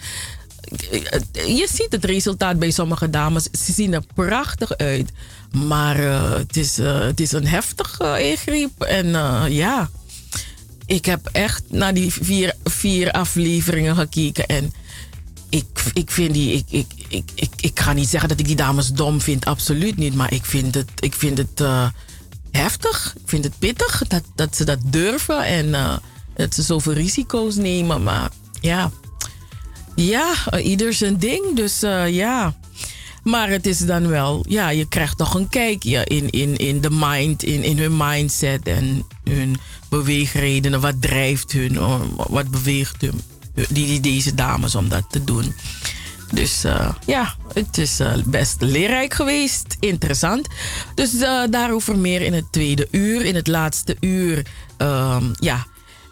je 1.32 1.68
ziet 1.72 1.88
het 1.90 2.04
resultaat 2.04 2.58
bij 2.58 2.70
sommige 2.70 3.10
dames. 3.10 3.42
Ze 3.42 3.72
zien 3.72 3.92
er 3.92 4.02
prachtig 4.14 4.76
uit. 4.76 5.10
Maar 5.52 6.00
uh, 6.00 6.32
het, 6.32 6.56
is, 6.56 6.78
uh, 6.78 7.00
het 7.00 7.20
is 7.20 7.32
een 7.32 7.46
heftige 7.46 8.30
ingreep. 8.30 8.82
En 8.82 9.06
uh, 9.06 9.44
ja, 9.48 9.90
ik 10.86 11.04
heb 11.04 11.28
echt 11.32 11.62
naar 11.68 11.94
die 11.94 12.12
vier, 12.12 12.54
vier 12.64 13.10
afleveringen 13.10 13.96
gekeken. 13.96 14.46
En 14.46 14.72
ik, 15.48 15.66
ik 15.92 16.10
vind 16.10 16.34
die. 16.34 16.52
Ik, 16.52 16.64
ik, 16.68 16.86
ik, 17.08 17.30
ik, 17.34 17.50
ik 17.60 17.80
ga 17.80 17.92
niet 17.92 18.08
zeggen 18.08 18.28
dat 18.28 18.40
ik 18.40 18.46
die 18.46 18.56
dames 18.56 18.92
dom 18.92 19.20
vind, 19.20 19.44
absoluut 19.44 19.96
niet. 19.96 20.14
Maar 20.14 20.32
ik 20.32 20.44
vind 20.44 20.74
het, 20.74 20.90
ik 20.98 21.14
vind 21.14 21.38
het 21.38 21.62
heftig. 22.50 23.14
Ik 23.16 23.28
vind 23.28 23.44
het 23.44 23.58
pittig 23.58 24.02
dat, 24.08 24.22
dat 24.34 24.56
ze 24.56 24.64
dat 24.64 24.78
durven. 24.84 25.44
En 25.44 26.00
dat 26.34 26.54
ze 26.54 26.62
zoveel 26.62 26.92
risico's 26.92 27.54
nemen. 27.54 28.02
Maar 28.02 28.30
ja. 28.60 28.90
Ja, 29.94 30.34
ieder 30.58 30.92
zijn 30.92 31.18
ding. 31.18 31.56
Dus 31.56 31.80
ja. 32.10 32.56
Maar 33.26 33.48
het 33.48 33.66
is 33.66 33.78
dan 33.78 34.08
wel, 34.08 34.44
ja, 34.48 34.68
je 34.68 34.88
krijgt 34.88 35.18
toch 35.18 35.34
een 35.34 35.48
kijkje 35.48 36.04
in, 36.04 36.30
in, 36.30 36.56
in 36.56 36.80
de 36.80 36.90
mind, 36.90 37.42
in, 37.42 37.62
in 37.62 37.78
hun 37.78 37.96
mindset 37.96 38.66
en 38.66 39.06
hun 39.24 39.56
beweegredenen. 39.88 40.80
Wat 40.80 41.02
drijft 41.02 41.52
hun, 41.52 41.78
wat 42.16 42.50
beweegt 42.50 43.00
hun, 43.00 43.20
die, 43.68 44.00
deze 44.00 44.34
dames 44.34 44.74
om 44.74 44.88
dat 44.88 45.04
te 45.10 45.24
doen. 45.24 45.54
Dus 46.32 46.64
uh, 46.64 46.90
ja, 47.06 47.34
het 47.52 47.78
is 47.78 48.00
uh, 48.00 48.12
best 48.24 48.60
leerrijk 48.60 49.14
geweest. 49.14 49.76
Interessant. 49.80 50.48
Dus 50.94 51.14
uh, 51.14 51.42
daarover 51.50 51.98
meer 51.98 52.22
in 52.22 52.34
het 52.34 52.52
tweede 52.52 52.88
uur. 52.90 53.24
In 53.24 53.34
het 53.34 53.46
laatste 53.46 53.96
uur 54.00 54.46
ehm, 54.76 55.24
ja, 55.40 55.66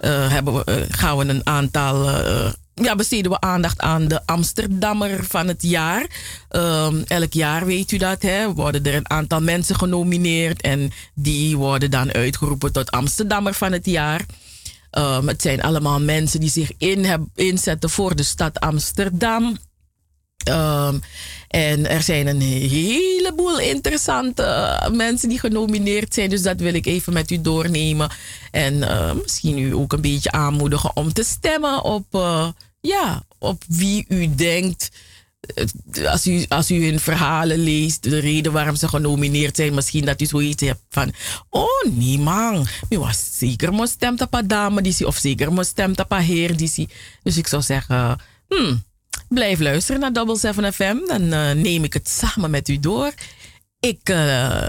hebben 0.06 0.54
we, 0.54 0.86
gaan 0.90 1.16
we 1.16 1.24
een 1.24 1.46
aantal 1.46 2.08
ja, 2.74 2.94
besteden 2.94 3.30
we 3.30 3.40
aandacht 3.40 3.80
aan 3.80 4.08
de 4.08 4.26
Amsterdammer 4.26 5.24
van 5.24 5.48
het 5.48 5.62
jaar. 5.62 6.06
Um, 6.50 7.02
elk 7.06 7.32
jaar 7.32 7.66
weet 7.66 7.92
u 7.92 7.96
dat, 7.96 8.22
hè, 8.22 8.52
worden 8.52 8.84
er 8.84 8.94
een 8.94 9.10
aantal 9.10 9.40
mensen 9.40 9.76
genomineerd 9.76 10.60
en 10.60 10.92
die 11.14 11.56
worden 11.56 11.90
dan 11.90 12.12
uitgeroepen 12.12 12.72
tot 12.72 12.90
Amsterdammer 12.90 13.54
van 13.54 13.72
het 13.72 13.86
jaar. 13.86 14.26
Um, 14.98 15.28
het 15.28 15.42
zijn 15.42 15.62
allemaal 15.62 16.00
mensen 16.00 16.40
die 16.40 16.50
zich 16.50 16.72
in 16.78 17.04
heb, 17.04 17.20
inzetten 17.34 17.90
voor 17.90 18.16
de 18.16 18.22
stad 18.22 18.60
Amsterdam. 18.60 19.56
Um, 20.48 21.00
en 21.48 21.88
er 21.88 22.02
zijn 22.02 22.26
een 22.26 22.40
heleboel 22.40 23.58
interessante 23.60 24.78
mensen 24.92 25.28
die 25.28 25.38
genomineerd 25.38 26.14
zijn. 26.14 26.30
Dus 26.30 26.42
dat 26.42 26.60
wil 26.60 26.74
ik 26.74 26.86
even 26.86 27.12
met 27.12 27.30
u 27.30 27.40
doornemen. 27.40 28.10
En 28.50 28.74
uh, 28.74 29.12
misschien 29.22 29.58
u 29.58 29.74
ook 29.74 29.92
een 29.92 30.00
beetje 30.00 30.30
aanmoedigen 30.30 30.96
om 30.96 31.12
te 31.12 31.24
stemmen 31.24 31.82
op, 31.82 32.06
uh, 32.12 32.48
ja, 32.80 33.22
op 33.38 33.62
wie 33.68 34.04
u 34.08 34.34
denkt. 34.34 34.90
Eh, 35.46 36.10
als 36.10 36.26
u, 36.26 36.44
als 36.48 36.70
u 36.70 36.84
hun 36.86 37.00
verhalen 37.00 37.58
leest, 37.58 38.02
de 38.02 38.18
reden 38.18 38.52
waarom 38.52 38.76
ze 38.76 38.88
genomineerd 38.88 39.56
zijn, 39.56 39.74
misschien 39.74 40.04
dat 40.04 40.20
u 40.20 40.26
zoiets 40.26 40.62
hebt 40.62 40.80
van: 40.90 41.12
Oh, 41.50 41.84
nee, 41.90 42.18
man. 42.18 42.66
Was 42.88 43.28
zeker 43.38 43.72
moest 43.72 43.92
stemmen 43.92 44.22
op 44.22 44.34
een 44.34 44.48
dame 44.48 44.82
die 44.82 45.06
of 45.06 45.16
zeker 45.16 45.52
moest 45.52 45.68
stemmen 45.68 45.98
op 45.98 46.12
een 46.12 46.20
heer 46.20 46.56
die 46.56 46.88
Dus 47.22 47.36
ik 47.36 47.46
zou 47.46 47.62
zeggen: 47.62 48.18
hmm, 48.48 48.82
Blijf 49.28 49.60
luisteren 49.60 50.00
naar 50.00 50.12
Double 50.12 50.36
7 50.36 50.72
FM. 50.72 50.96
Dan 51.06 51.22
uh, 51.22 51.50
neem 51.50 51.84
ik 51.84 51.92
het 51.92 52.08
samen 52.08 52.50
met 52.50 52.68
u 52.68 52.80
door. 52.80 53.12
Ik, 53.80 54.08
uh, 54.08 54.68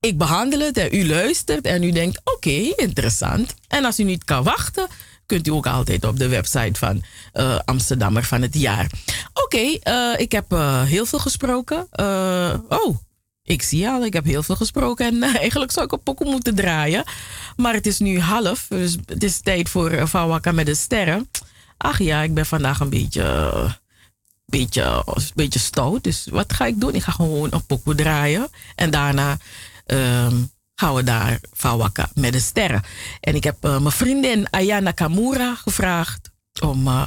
ik 0.00 0.18
behandel 0.18 0.60
het 0.60 0.76
en 0.76 0.94
u 0.94 1.06
luistert 1.06 1.64
en 1.64 1.82
u 1.82 1.90
denkt: 1.90 2.20
oké, 2.24 2.72
interessant. 2.76 3.54
En 3.68 3.84
als 3.84 3.98
u 3.98 4.02
niet 4.02 4.24
kan 4.24 4.42
wachten, 4.42 4.86
kunt 5.32 5.46
u 5.46 5.50
ook 5.50 5.66
altijd 5.66 6.04
op 6.04 6.18
de 6.18 6.28
website 6.28 6.78
van 6.78 7.02
uh, 7.34 7.58
Amsterdammer 7.64 8.24
van 8.24 8.42
het 8.42 8.54
jaar. 8.54 8.90
Oké, 9.32 9.56
okay, 9.56 10.16
ik 10.16 10.32
heb 10.32 10.50
heel 10.86 11.06
veel 11.06 11.18
gesproken. 11.18 11.88
oh, 12.68 12.96
ik 13.42 13.62
zie 13.62 13.88
al, 13.88 14.04
ik 14.04 14.12
heb 14.12 14.24
heel 14.24 14.42
veel 14.42 14.56
gesproken 14.56 15.06
en 15.06 15.22
eigenlijk 15.44 15.72
zou 15.72 15.86
ik 15.86 15.92
een 15.92 16.02
pokoe 16.02 16.30
moeten 16.30 16.54
draaien. 16.54 17.04
Maar 17.56 17.74
het 17.74 17.86
is 17.86 17.98
nu 17.98 18.20
half, 18.20 18.66
dus 18.68 18.96
het 19.06 19.22
is 19.22 19.40
tijd 19.40 19.68
voor 19.68 20.08
Vawaka 20.08 20.52
met 20.52 20.66
de 20.66 20.74
sterren. 20.74 21.28
Ach 21.76 21.98
ja, 21.98 22.22
ik 22.22 22.34
ben 22.34 22.46
vandaag 22.46 22.80
een 22.80 22.90
beetje, 22.90 23.52
beetje, 24.46 25.04
beetje 25.34 25.58
stout. 25.58 26.04
Dus 26.04 26.26
wat 26.30 26.52
ga 26.52 26.66
ik 26.66 26.80
doen? 26.80 26.94
Ik 26.94 27.02
ga 27.02 27.12
gewoon 27.12 27.52
een 27.52 27.66
pokoe 27.66 27.94
draaien. 27.94 28.48
En 28.74 28.90
daarna 28.90 29.36
um, 29.86 30.50
gaan 30.82 30.94
we 30.94 31.02
daar 31.02 31.40
Fawaka 31.52 32.08
met 32.14 32.32
de 32.32 32.40
sterren. 32.40 32.82
En 33.20 33.34
ik 33.34 33.44
heb 33.44 33.64
uh, 33.64 33.78
mijn 33.78 33.92
vriendin 33.92 34.50
Ayana 34.50 34.90
Kamura 34.90 35.54
gevraagd 35.54 36.30
om, 36.60 36.86
uh, 36.86 37.02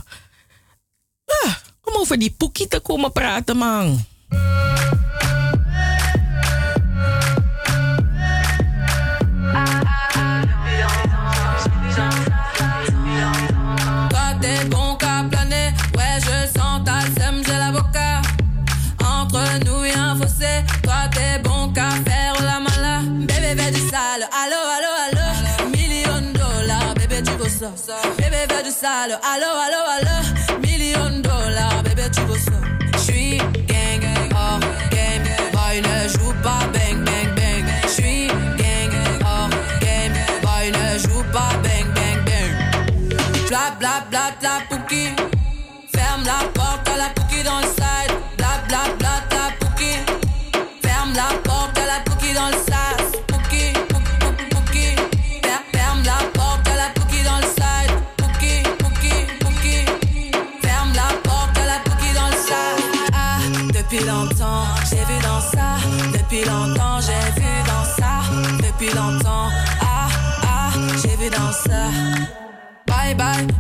uh, 1.46 1.54
om 1.84 1.94
over 1.94 2.20
die 2.20 2.32
poekie 2.38 2.68
te 2.68 2.80
komen 2.80 3.12
praten, 3.12 3.58
man. 3.58 4.06
salo. 28.76 29.18
Allo! 29.24 29.54
Allo! 29.56 29.84
Allo! 29.88 30.35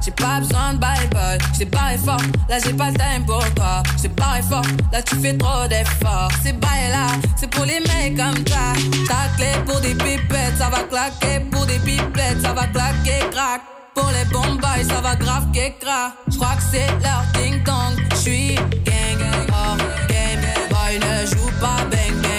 J'ai 0.03 0.11
pas 0.11 0.39
besoin 0.39 0.73
de 0.73 0.79
bye 0.79 1.07
bye. 1.11 1.37
J't'ai 1.53 1.65
barré 1.65 1.97
fort, 1.97 2.21
là 2.49 2.57
j'ai 2.63 2.73
pas 2.73 2.89
le 2.89 2.97
time 2.97 3.25
pour 3.25 3.45
toi. 3.53 3.83
Barré 4.17 4.41
fort, 4.41 4.65
là 4.91 5.01
tu 5.01 5.15
fais 5.17 5.37
trop 5.37 5.67
d'efforts. 5.67 6.31
C'est 6.43 6.59
bye 6.59 6.89
là, 6.89 7.07
c'est 7.35 7.49
pour 7.49 7.65
les 7.65 7.79
mecs 7.79 8.17
comme 8.17 8.43
ça. 8.47 8.73
Ta 9.07 9.29
clé 9.37 9.51
pour 9.65 9.79
des 9.81 9.93
pipettes, 9.93 10.57
ça 10.57 10.69
va 10.69 10.83
claquer. 10.83 11.41
Pour 11.51 11.65
des 11.65 11.79
pipettes, 11.79 12.41
ça 12.41 12.53
va 12.53 12.65
claquer, 12.67 13.19
crack. 13.31 13.61
Pour 13.93 14.09
les 14.09 14.25
bombes, 14.31 14.61
ça 14.83 15.01
va 15.01 15.15
grave 15.15 15.47
Je 15.53 16.31
J'crois 16.31 16.55
que 16.55 16.63
c'est 16.71 16.87
leur 17.01 17.23
ding 17.33 17.63
dong. 17.63 17.95
J'suis 18.15 18.55
gang, 18.55 19.21
oh 19.49 19.77
game. 20.09 20.41
Boy 20.69 20.99
ne 20.99 21.25
joue 21.25 21.51
pas 21.61 21.85
bang 21.89 22.21
bang 22.21 22.35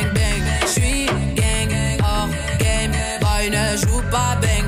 ne 3.51 3.77
joue 3.77 4.03
pas 4.11 4.37
bang 4.41 4.41
bang 4.41 4.63
bang. 4.63 4.66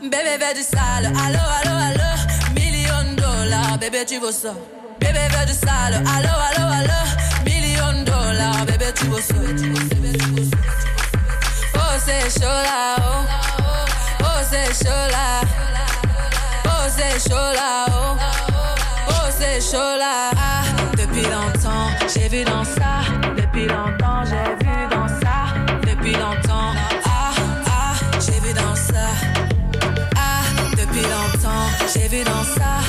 Bébé, 0.00 0.38
veut 0.40 0.54
du 0.54 0.62
sale. 0.62 1.06
Allo, 1.06 1.38
allo, 1.60 1.76
allo. 1.76 2.10
Million 2.54 3.14
dollars, 3.16 3.78
bébé, 3.78 4.04
tu 4.06 4.18
ça. 4.32 4.54
Bébé, 4.98 5.28
veut 5.30 5.46
du 5.46 5.52
sale. 5.52 6.02
Allo, 6.06 6.28
allo, 6.50 6.66
allo. 6.72 7.02
Dollars, 8.04 8.64
bébé, 8.66 8.86
tu 8.94 9.04
veux 9.06 9.20
ça. 9.20 9.34
C'est 9.44 10.20
chaud 10.20 10.51
là, 12.08 12.96
oh. 12.98 13.02
Oh. 13.60 13.64
Oh, 16.64 16.68
c'est 16.90 17.20
chaud 17.28 17.34
là, 17.34 17.86
oh. 19.08 19.12
c'est 19.30 19.60
chaud 19.60 19.96
là. 19.98 20.30
Ah, 20.36 20.62
depuis 20.96 21.22
longtemps, 21.22 21.88
j'ai 22.12 22.28
vu 22.28 22.44
dans 22.44 22.64
ça. 22.64 23.02
Depuis 23.36 23.66
longtemps, 23.66 24.24
j'ai 24.24 24.54
vu 24.64 24.86
dans 24.90 25.08
ça. 25.08 25.54
Depuis 25.82 26.12
longtemps, 26.12 26.72
ah, 27.04 27.32
ah, 27.66 27.94
j'ai 28.20 28.40
vu 28.40 28.52
dans 28.52 28.74
ça. 28.74 29.08
Ah, 30.16 30.42
depuis 30.70 31.02
longtemps, 31.02 31.68
j'ai 31.94 32.08
vu 32.08 32.24
dans 32.24 32.44
ça. 32.44 32.80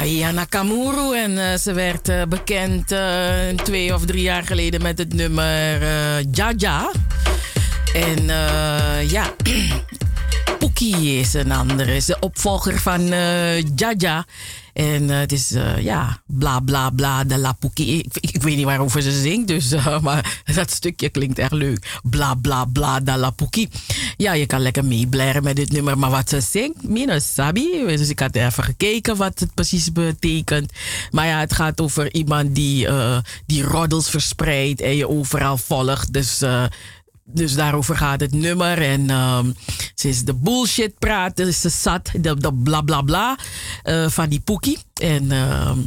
Ayana 0.00 0.44
Kamuru. 0.44 1.16
En 1.16 1.38
eh, 1.38 1.58
ze 1.58 1.72
werd 1.72 2.08
eh, 2.08 2.22
bekend 2.28 2.92
eh, 2.92 3.48
twee 3.56 3.94
of 3.94 4.04
drie 4.04 4.22
jaar 4.22 4.42
geleden 4.42 4.82
met 4.82 4.98
het 4.98 5.14
nummer 5.14 5.78
Jaja. 6.30 6.90
En 7.94 8.24
ja, 9.08 9.34
Pookie 10.58 11.18
is 11.18 11.34
een 11.34 11.52
andere, 11.52 11.96
is 11.96 12.04
de 12.04 12.16
opvolger 12.20 12.78
van 12.78 13.06
Jaja. 13.76 14.24
En 14.80 15.10
eh, 15.10 15.18
het 15.18 15.32
is, 15.32 15.52
eh, 15.52 15.82
ja, 15.82 16.22
bla 16.26 16.60
bla 16.60 16.90
bla 16.90 17.24
de 17.24 17.38
la 17.38 17.52
Pookie. 17.52 18.08
Ik, 18.20 18.42
weet 18.42 18.56
niet 18.56 18.64
waarover 18.64 19.02
ze 19.02 19.20
zingt, 19.20 19.48
dus, 19.48 19.72
eh, 19.72 20.00
maar 20.06 20.42
dat 20.54 20.70
stukje 20.70 21.08
klinkt 21.08 21.38
echt 21.38 21.52
leuk. 21.52 21.98
Bla 22.02 22.34
bla 22.34 22.64
bla 22.64 23.00
de 23.00 23.16
la 23.16 23.30
Pookie. 23.30 23.68
Ja, 24.16 24.32
je 24.32 24.46
kan 24.46 24.60
lekker 24.60 24.84
meeblaren 24.84 25.42
met 25.42 25.56
dit 25.56 25.72
nummer, 25.72 25.98
maar 25.98 26.10
wat 26.10 26.28
ze 26.28 26.40
zingt, 26.40 26.88
Mina 26.88 27.18
Sabi. 27.18 27.84
Dus 27.86 28.08
ik 28.08 28.18
had 28.18 28.34
even 28.34 28.64
gekeken 28.64 29.16
wat 29.16 29.38
het 29.38 29.54
precies 29.54 29.92
betekent. 29.92 30.72
Maar 31.10 31.26
ja, 31.26 31.40
het 31.40 31.54
gaat 31.54 31.80
over 31.80 32.14
iemand 32.14 32.54
die, 32.54 32.88
die 33.46 33.62
roddels 33.62 34.10
verspreidt 34.10 34.80
en 34.80 34.96
je 34.96 35.08
overal 35.08 35.56
volgt. 35.56 36.12
Dus... 36.12 36.42
dus 37.32 37.54
daarover 37.54 37.96
gaat 37.96 38.20
het 38.20 38.32
nummer. 38.32 38.82
En 38.82 39.10
ehm, 39.10 39.50
ze 39.94 40.08
is 40.08 40.24
de 40.24 40.34
bullshit 40.34 40.98
praten. 40.98 41.54
Ze 41.54 41.68
zat, 41.68 42.10
de, 42.12 42.36
de 42.36 42.54
bla 42.54 42.80
bla 42.80 43.02
bla 43.02 43.38
eh, 43.82 44.08
van 44.08 44.28
die 44.28 44.40
Poekie. 44.40 44.78
En, 44.94 45.32
ehm, 45.32 45.78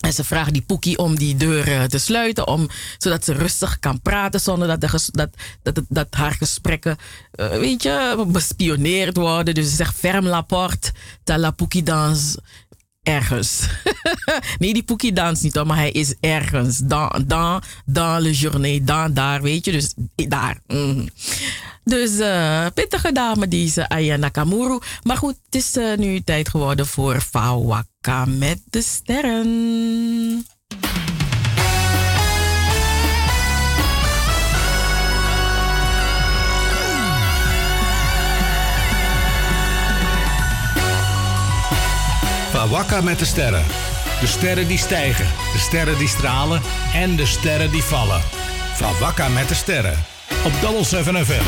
en 0.00 0.12
ze 0.12 0.24
vraagt 0.24 0.52
die 0.52 0.62
Poekie 0.62 0.98
om 0.98 1.16
die 1.16 1.36
deur 1.36 1.68
eh, 1.68 1.82
te 1.84 1.98
sluiten. 1.98 2.46
Om, 2.46 2.68
zodat 2.98 3.24
ze 3.24 3.32
rustig 3.32 3.78
kan 3.78 4.00
praten. 4.00 4.40
Zonder 4.40 4.68
dat, 4.68 4.80
de 4.80 5.08
dat, 5.12 5.28
dat, 5.62 5.84
dat, 5.88 6.06
haar 6.10 6.32
gesprekken, 6.32 6.96
eh, 7.32 7.48
weet 7.48 7.82
je, 7.82 8.24
bespioneerd 8.28 9.16
worden. 9.16 9.54
Dus 9.54 9.68
ze 9.68 9.76
zegt 9.76 9.98
ferm 9.98 10.26
la 10.26 10.40
porte. 10.40 10.92
Ta 11.24 11.38
la 11.38 11.50
Poekie 11.50 11.82
dans 11.82 12.36
ergens. 13.02 13.66
nee, 14.58 14.72
die 14.72 14.82
Poekie 14.82 15.12
danst 15.12 15.42
niet, 15.42 15.54
hoor, 15.54 15.66
maar 15.66 15.76
hij 15.76 15.90
is 15.90 16.14
ergens. 16.20 16.78
Dans, 16.78 17.24
dans, 17.26 17.66
dans 17.84 18.22
le 18.22 18.32
journée, 18.32 18.84
dans, 18.84 19.14
daar, 19.14 19.42
weet 19.42 19.64
je. 19.64 19.72
Dus 19.72 19.94
daar. 20.14 20.60
mhm. 20.66 21.06
Dus 21.84 22.18
eh 22.18 22.66
pittige 22.74 23.12
dame, 23.12 23.48
deze 23.48 23.88
Aya 23.88 24.16
Nakamuru. 24.16 24.78
Maar 25.02 25.16
goed, 25.16 25.36
het 25.44 25.54
is 25.54 25.76
eh, 25.76 25.96
nu 25.96 26.20
tijd 26.20 26.48
geworden 26.48 26.86
voor 26.86 27.20
Fawaka 27.20 28.24
met 28.24 28.58
de 28.70 28.82
sterren. 28.82 30.46
Fawakka 42.72 43.00
met 43.00 43.18
de 43.18 43.24
sterren. 43.24 43.64
De 44.20 44.26
sterren 44.26 44.68
die 44.68 44.78
stijgen, 44.78 45.26
de 45.52 45.58
sterren 45.58 45.98
die 45.98 46.08
stralen 46.08 46.60
en 46.94 47.16
de 47.16 47.26
sterren 47.26 47.70
die 47.70 47.82
vallen. 47.82 48.20
Fawakka 48.74 49.28
met 49.28 49.48
de 49.48 49.54
sterren. 49.54 50.04
Op 50.44 50.52
Double 50.60 50.84
7 50.84 51.26
FM. 51.26 51.42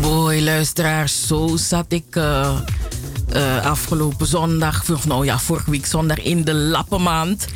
Boy, 0.00 0.40
luisteraars, 0.40 1.26
zo 1.26 1.56
zat 1.56 1.92
ik 1.92 2.16
eh, 2.16 2.56
eh, 3.32 3.64
afgelopen 3.66 4.26
zondag, 4.26 4.90
of 4.90 5.06
nou 5.06 5.24
ja, 5.24 5.38
vorige 5.38 5.70
week 5.70 5.86
zondag 5.86 6.18
in 6.22 6.44
de 6.44 6.54
lappenmaand 6.54 7.46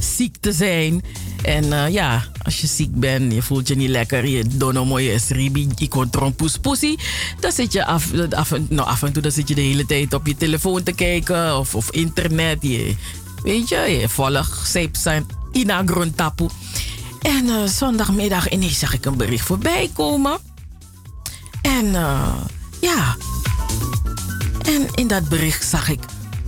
ziek 0.00 0.36
te 0.40 0.52
zijn. 0.52 1.02
En 1.42 1.72
eh, 1.72 1.88
ja, 1.92 2.24
als 2.42 2.60
je 2.60 2.66
ziek 2.66 2.94
bent, 3.00 3.32
je 3.32 3.42
voelt 3.42 3.68
je 3.68 3.74
niet 3.76 3.88
lekker, 3.88 4.26
je 4.26 4.44
dono 4.48 4.84
mooi 4.84 5.10
is 5.10 5.28
ribi, 5.28 5.68
je 5.74 5.88
controle 5.88 6.30
poes 6.30 6.58
poesie. 6.58 6.98
Dan 7.40 7.52
zit 7.52 7.72
je 7.72 7.84
af, 7.86 8.06
af, 8.30 8.52
en- 8.52 8.66
nou, 8.70 8.88
af 8.88 9.02
en 9.02 9.12
toe 9.12 9.22
dan 9.22 9.32
zit 9.32 9.48
je 9.48 9.54
de 9.54 9.60
hele 9.60 9.86
tijd 9.86 10.14
op 10.14 10.26
je 10.26 10.36
telefoon 10.36 10.82
te 10.82 10.92
kijken 10.92 11.58
of, 11.58 11.74
of 11.74 11.90
internet. 11.90 12.58
Je, 12.60 12.94
weet 13.42 13.68
je, 13.68 13.76
je 13.76 14.08
volgt 14.08 14.68
zijn 14.92 15.26
ina 15.52 15.82
grondtapu. 15.86 16.48
En 17.22 17.48
eh, 17.48 17.64
zondagmiddag 17.64 18.48
ineens 18.48 18.78
zag 18.78 18.94
ik 18.94 19.04
een 19.04 19.16
bericht 19.16 19.46
voorbij 19.46 19.90
komen. 19.94 20.38
En 21.62 21.94
eh, 21.94 22.34
ja. 22.80 23.16
En 24.64 24.88
in 24.94 25.08
dat 25.08 25.28
bericht 25.28 25.64
zag 25.68 25.88
ik 25.88 26.00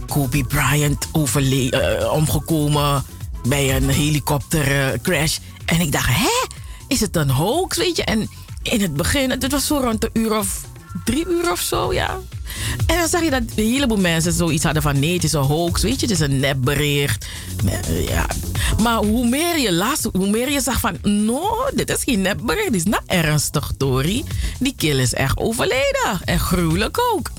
Kobe 0.06 0.44
Bryant 0.44 1.06
eh, 1.12 2.12
omgekomen 2.12 3.04
bij 3.48 3.76
een 3.76 3.88
helikoptercrash. 3.88 5.38
en 5.64 5.80
ik 5.80 5.92
dacht, 5.92 6.08
hè? 6.10 6.46
Is 6.88 7.00
het 7.00 7.16
een 7.16 7.30
hoax? 7.30 7.76
Weet 7.76 7.96
je? 7.96 8.04
En 8.04 8.30
in 8.62 8.80
het 8.80 8.94
begin, 8.94 9.30
het 9.30 9.52
was 9.52 9.66
zo 9.66 9.76
rond 9.76 10.04
een 10.04 10.10
uur 10.12 10.38
of 10.38 10.60
drie 11.04 11.26
uur 11.28 11.50
of 11.50 11.60
zo, 11.60 11.92
ja. 11.92 12.18
En 12.86 12.98
dan 12.98 13.08
zag 13.08 13.22
je 13.22 13.30
dat 13.30 13.40
een 13.40 13.64
heleboel 13.64 13.96
mensen 13.96 14.32
zoiets 14.32 14.64
hadden 14.64 14.82
van 14.82 14.98
nee, 14.98 15.14
het 15.14 15.24
is 15.24 15.32
een 15.32 15.42
hoax, 15.42 15.82
weet 15.82 16.00
je, 16.00 16.06
het 16.06 16.14
is 16.14 16.20
een 16.20 16.40
nepbericht. 16.40 17.26
Eh, 17.66 18.08
Ja. 18.08 18.26
Maar 18.82 18.96
hoe 18.96 19.28
meer 19.28 19.58
je 19.58 19.72
las, 19.72 20.02
hoe 20.12 20.30
meer 20.30 20.50
je 20.50 20.60
zag 20.60 20.80
van 20.80 20.96
no, 21.02 21.68
dit 21.74 21.90
is 21.90 22.02
geen 22.04 22.20
nepbericht, 22.20 22.72
dit 22.72 22.86
is 22.86 22.90
nou 22.90 23.02
ernstig, 23.06 23.72
Tori. 23.76 24.24
Die 24.58 24.74
kill 24.76 24.98
is 25.00 25.14
echt 25.14 25.38
overleden 25.38 26.20
en 26.24 26.40
gruwelijk 26.40 26.98
ook. 27.14 27.30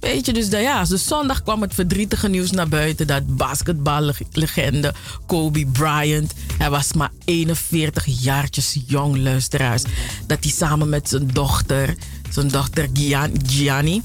Weet 0.00 0.26
je, 0.26 0.32
dus, 0.32 0.48
de, 0.48 0.56
ja, 0.56 0.84
dus 0.84 1.06
zondag 1.06 1.42
kwam 1.42 1.62
het 1.62 1.74
verdrietige 1.74 2.28
nieuws 2.28 2.50
naar 2.50 2.68
buiten 2.68 3.06
dat 3.06 3.36
basketballegende 3.36 4.94
Kobe 5.26 5.66
Bryant, 5.66 6.32
hij 6.58 6.70
was 6.70 6.92
maar 6.92 7.10
41 7.24 8.04
jaartjes 8.06 8.78
jong, 8.86 9.16
luisteraars, 9.16 9.82
dat 10.26 10.38
hij 10.40 10.52
samen 10.52 10.88
met 10.88 11.08
zijn 11.08 11.26
dochter, 11.32 11.96
zijn 12.30 12.48
dochter 12.48 12.88
Gian- 12.92 13.32
Gianni, 13.46 14.02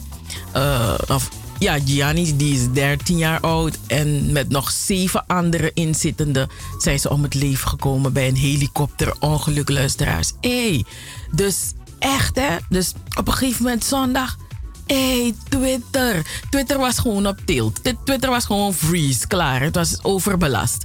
eh, 0.54 0.94
of 1.08 1.30
ja, 1.60 1.80
Gianni, 1.86 2.36
die 2.38 2.54
is 2.56 2.72
13 2.74 3.18
jaar 3.18 3.40
oud. 3.40 3.78
En 3.88 4.32
met 4.32 4.50
nog 4.50 4.72
zeven 4.72 5.24
andere 5.28 5.72
inzittenden 5.74 6.50
zijn 6.78 7.00
ze 7.00 7.10
om 7.10 7.24
het 7.24 7.34
leven 7.34 7.68
gekomen 7.68 8.14
bij 8.14 8.28
een 8.28 8.36
helikopterongeluk, 8.36 9.70
luisteraars. 9.70 10.32
Hé, 10.42 10.84
dus 11.32 11.58
echt 12.00 12.36
hè. 12.36 12.58
Dus 12.70 12.94
op 13.18 13.28
een 13.28 13.34
gegeven 13.34 13.64
moment 13.64 13.84
zondag. 13.84 14.38
Hey, 14.86 15.34
Twitter. 15.50 16.26
Twitter 16.50 16.78
was 16.78 17.00
gewoon 17.00 17.28
op 17.28 17.40
tilt. 17.46 17.80
Twitter 18.04 18.30
was 18.30 18.46
gewoon 18.46 18.74
freeze, 18.74 19.28
klaar. 19.28 19.62
Het 19.62 19.76
was 19.76 20.04
overbelast. 20.04 20.84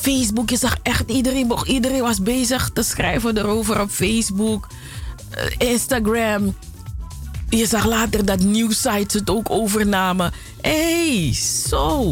Facebook, 0.00 0.50
je 0.50 0.56
zag 0.56 0.76
echt 0.82 1.10
iedereen, 1.10 1.52
iedereen 1.64 2.02
was 2.02 2.22
bezig 2.22 2.70
te 2.72 2.82
schrijven 2.82 3.38
erover 3.38 3.80
op 3.80 3.90
Facebook. 3.90 4.66
Eh, 5.30 5.68
Instagram. 5.70 6.56
Je 7.48 7.66
zag 7.66 7.86
later 7.86 8.24
dat 8.24 8.40
nieuwsites 8.40 9.14
het 9.14 9.30
ook 9.30 9.50
overnamen. 9.50 10.32
Hey, 10.60 11.34
zo. 11.68 12.10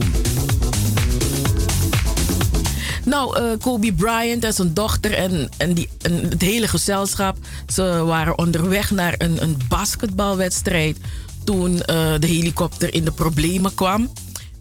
Nou, 3.06 3.36
eh, 3.36 3.44
Kobe 3.60 3.92
Bryant 3.92 4.44
en 4.44 4.52
zijn 4.52 4.74
dochter 4.74 5.12
en, 5.12 5.48
en, 5.56 5.74
die, 5.74 5.88
het 6.02 6.42
hele 6.42 6.68
gezelschap... 6.68 7.36
ze 7.68 7.82
waren 7.82 8.38
onderweg 8.38 8.90
naar 8.90 9.14
een, 9.18 9.42
een 9.42 9.56
basketbalwedstrijd... 9.68 10.98
toen 11.44 11.82
eh, 11.82 12.14
de 12.18 12.26
helikopter 12.26 12.94
in 12.94 13.04
de 13.04 13.12
problemen 13.12 13.74
kwam. 13.74 14.10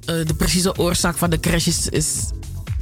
Eh, 0.06 0.16
de 0.26 0.34
precieze 0.38 0.78
oorzaak 0.78 1.18
van 1.18 1.30
de 1.30 1.40
crash 1.40 1.68
is 1.90 2.30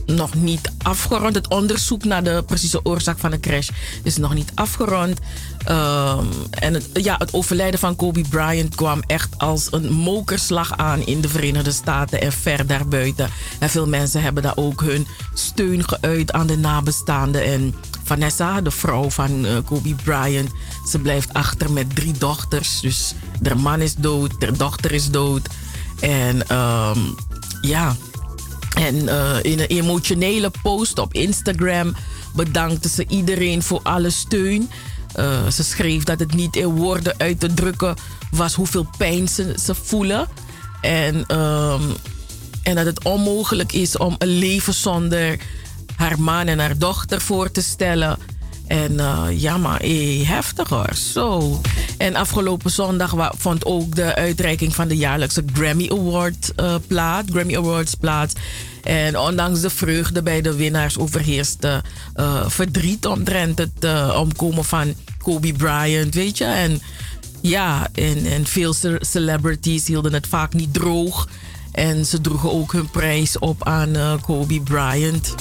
nog 0.05 0.33
niet 0.33 0.71
afgerond. 0.77 1.35
Het 1.35 1.47
onderzoek 1.47 2.03
naar 2.03 2.23
de 2.23 2.43
precieze 2.45 2.85
oorzaak 2.85 3.19
van 3.19 3.31
de 3.31 3.39
crash 3.39 3.69
is 4.03 4.17
nog 4.17 4.33
niet 4.33 4.51
afgerond. 4.53 5.19
Ehm, 5.65 6.25
en 6.49 6.73
het, 6.73 6.89
ja, 6.93 7.15
het 7.17 7.33
overlijden 7.33 7.79
van 7.79 7.95
Kobe 7.95 8.21
Bryant 8.29 8.75
kwam 8.75 9.01
echt 9.07 9.37
als 9.37 9.67
een 9.71 9.91
mokerslag 9.91 10.77
aan 10.77 11.05
in 11.05 11.21
de 11.21 11.29
Verenigde 11.29 11.71
Staten 11.71 12.21
en 12.21 12.31
ver 12.31 12.67
daarbuiten. 12.67 13.29
En 13.59 13.69
veel 13.69 13.87
mensen 13.87 14.21
hebben 14.21 14.43
daar 14.43 14.57
ook 14.57 14.81
hun 14.81 15.07
steun 15.33 15.87
geuit 15.87 16.31
aan 16.31 16.47
de 16.47 16.57
nabestaanden. 16.57 17.43
En 17.43 17.75
Vanessa, 18.03 18.61
de 18.61 18.71
vrouw 18.71 19.09
van 19.09 19.45
eh, 19.45 19.57
Kobe 19.65 19.95
Bryant, 20.03 20.51
ze 20.89 20.99
blijft 20.99 21.33
achter 21.33 21.71
met 21.71 21.95
drie 21.95 22.13
dochters. 22.17 22.79
Dus 22.79 23.13
haar 23.43 23.59
man 23.59 23.81
is 23.81 23.95
dood, 23.95 24.31
haar 24.39 24.57
dochter 24.57 24.91
is 24.91 25.09
dood. 25.09 25.47
En 25.99 26.47
ehm, 26.47 26.99
ja, 27.61 27.95
En 28.73 29.07
eh, 29.07 29.37
in 29.41 29.59
een 29.59 29.67
emotionele 29.67 30.51
post 30.61 30.99
op 30.99 31.13
Instagram 31.13 31.95
bedankte 32.33 32.89
ze 32.89 33.05
iedereen 33.07 33.63
voor 33.63 33.79
alle 33.83 34.09
steun. 34.09 34.69
Eh, 35.13 35.47
ze 35.47 35.63
schreef 35.63 36.03
dat 36.03 36.19
het 36.19 36.33
niet 36.33 36.55
in 36.55 36.65
woorden 36.67 37.13
uit 37.17 37.39
te 37.39 37.53
drukken 37.53 37.95
was 38.31 38.53
hoeveel 38.53 38.87
pijn 38.97 39.27
ze, 39.27 39.55
ze 39.63 39.75
voelen. 39.75 40.27
En, 40.81 41.25
ehm, 41.25 41.81
en 42.63 42.75
dat 42.75 42.85
het 42.85 43.03
onmogelijk 43.03 43.73
is 43.73 43.97
om 43.97 44.15
een 44.17 44.37
leven 44.37 44.73
zonder 44.73 45.39
haar 45.95 46.19
man 46.21 46.47
en 46.47 46.59
haar 46.59 46.77
dochter 46.77 47.21
voor 47.21 47.51
te 47.51 47.61
stellen. 47.61 48.17
En 48.67 48.93
uh, 48.93 49.25
ja, 49.31 49.57
maar 49.57 49.81
eh, 49.81 50.27
heftig. 50.27 50.97
Zo. 50.97 51.61
En 51.97 52.15
afgelopen 52.15 52.71
zondag 52.71 53.15
vond 53.37 53.65
ook 53.65 53.95
de 53.95 54.15
uitreiking 54.15 54.75
van 54.75 54.87
de 54.87 54.97
jaarlijkse 54.97 55.43
Grammy 55.53 55.89
Award 55.91 56.51
uh, 56.59 56.75
plaats. 56.87 57.31
Grammy 57.31 57.57
Awards 57.57 57.95
plaats. 57.95 58.33
En 58.83 59.19
ondanks 59.19 59.61
de 59.61 59.69
vreugde 59.69 60.23
bij 60.23 60.41
de 60.41 60.55
winnaars 60.55 60.97
overheerste 60.97 61.83
uh, 62.15 62.49
verdriet 62.49 63.05
omtrent 63.05 63.57
het 63.57 64.13
omkomen 64.15 64.65
van 64.65 64.93
Kobe 65.17 65.53
Bryant, 65.53 66.13
weet 66.13 66.37
je. 66.37 66.45
En 66.45 66.81
ja, 67.41 67.87
en, 67.93 68.25
en 68.25 68.45
veel 68.45 68.73
celebrities 68.99 69.87
hielden 69.87 70.13
het 70.13 70.27
vaak 70.27 70.53
niet 70.53 70.73
droog. 70.73 71.27
En 71.71 72.05
ze 72.05 72.21
droegen 72.21 72.51
ook 72.51 72.71
hun 72.71 72.89
prijs 72.89 73.39
op 73.39 73.63
aan 73.63 74.19
Kobe 74.21 74.61
Bryant. 74.61 75.35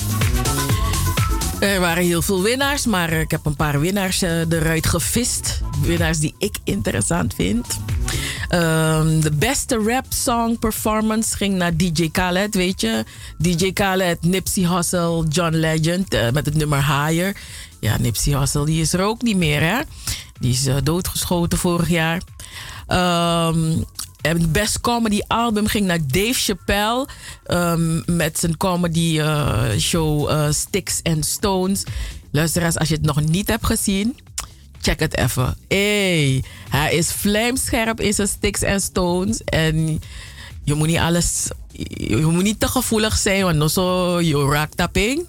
Er 1.62 1.80
waren 1.80 2.04
heel 2.04 2.22
veel 2.22 2.42
winnaars, 2.42 2.86
maar 2.86 3.12
ik 3.12 3.30
heb 3.30 3.46
een 3.46 3.56
paar 3.56 3.80
winnaars 3.80 4.22
uh, 4.22 4.30
eruit 4.50 4.86
gevist. 4.86 5.60
Winnaars 5.82 6.18
die 6.18 6.34
ik 6.38 6.56
interessant 6.64 7.34
vind. 7.34 7.66
Um, 8.54 9.20
de 9.20 9.30
beste 9.30 9.82
rap 9.86 10.04
song 10.08 10.58
performance 10.58 11.36
ging 11.36 11.54
naar 11.54 11.76
DJ 11.76 12.10
Khaled, 12.10 12.54
weet 12.54 12.80
je. 12.80 13.04
DJ 13.38 13.72
Khaled, 13.72 14.22
Nipsey 14.22 14.66
Hussle, 14.68 15.26
John 15.28 15.54
Legend 15.54 16.14
uh, 16.14 16.30
met 16.30 16.46
het 16.46 16.54
nummer 16.54 16.78
Higher. 16.78 17.36
Ja, 17.80 17.98
Nipsey 17.98 18.38
Hussle 18.38 18.64
die 18.64 18.80
is 18.80 18.92
er 18.92 19.00
ook 19.00 19.22
niet 19.22 19.36
meer, 19.36 19.60
hè. 19.60 19.80
Die 20.40 20.52
is 20.52 20.66
uh, 20.66 20.76
doodgeschoten 20.82 21.58
vorig 21.58 21.88
jaar. 21.88 22.22
Um, 22.88 23.84
en 24.20 24.52
best 24.52 24.80
comedy 24.80 25.20
album 25.26 25.66
ging 25.66 25.86
naar 25.86 26.06
Dave 26.06 26.34
Chappelle 26.34 27.08
um, 27.46 28.02
met 28.06 28.38
zijn 28.38 28.56
comedy 28.56 29.18
uh, 29.18 29.70
show 29.78 30.30
Sticks 30.52 31.00
and 31.02 31.26
Stones. 31.26 31.82
Luisteraars, 32.30 32.78
als 32.78 32.88
je 32.88 32.94
het 32.94 33.04
nog 33.04 33.20
niet 33.20 33.48
hebt 33.48 33.66
gezien, 33.66 34.16
check 34.82 35.00
het 35.00 35.16
even. 35.16 35.56
Hey, 35.68 36.44
hij 36.68 36.94
is 36.94 37.12
vlijmscherp 37.12 38.00
in 38.00 38.14
zijn 38.14 38.28
Sticks 38.28 38.62
and 38.62 38.82
Stones. 38.82 39.44
En 39.44 40.00
je 40.64 40.74
moet 40.74 40.86
niet 40.86 40.98
alles. 40.98 41.50
Je 41.96 42.16
moet 42.16 42.42
niet 42.42 42.60
te 42.60 42.68
gevoelig 42.68 43.16
zijn, 43.16 43.58
want 43.58 43.72
zo 43.72 44.20
je 44.20 44.48
raakt 44.50 44.76
tapping. 44.76 45.26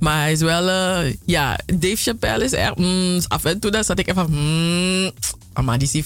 maar 0.00 0.20
hij 0.20 0.32
is 0.32 0.40
wel. 0.40 0.68
Uh, 0.68 1.14
ja, 1.24 1.58
Dave 1.66 1.96
Chappelle 1.96 2.44
is 2.44 2.52
echt. 2.52 2.76
Mm, 2.76 3.20
af 3.28 3.44
en 3.44 3.58
toe 3.58 3.70
dan 3.70 3.84
zat 3.84 3.98
ik 3.98 4.08
even. 4.08 4.26
Mm, 4.30 5.10
maar 5.64 5.78
die 5.78 5.88
is 5.92 6.04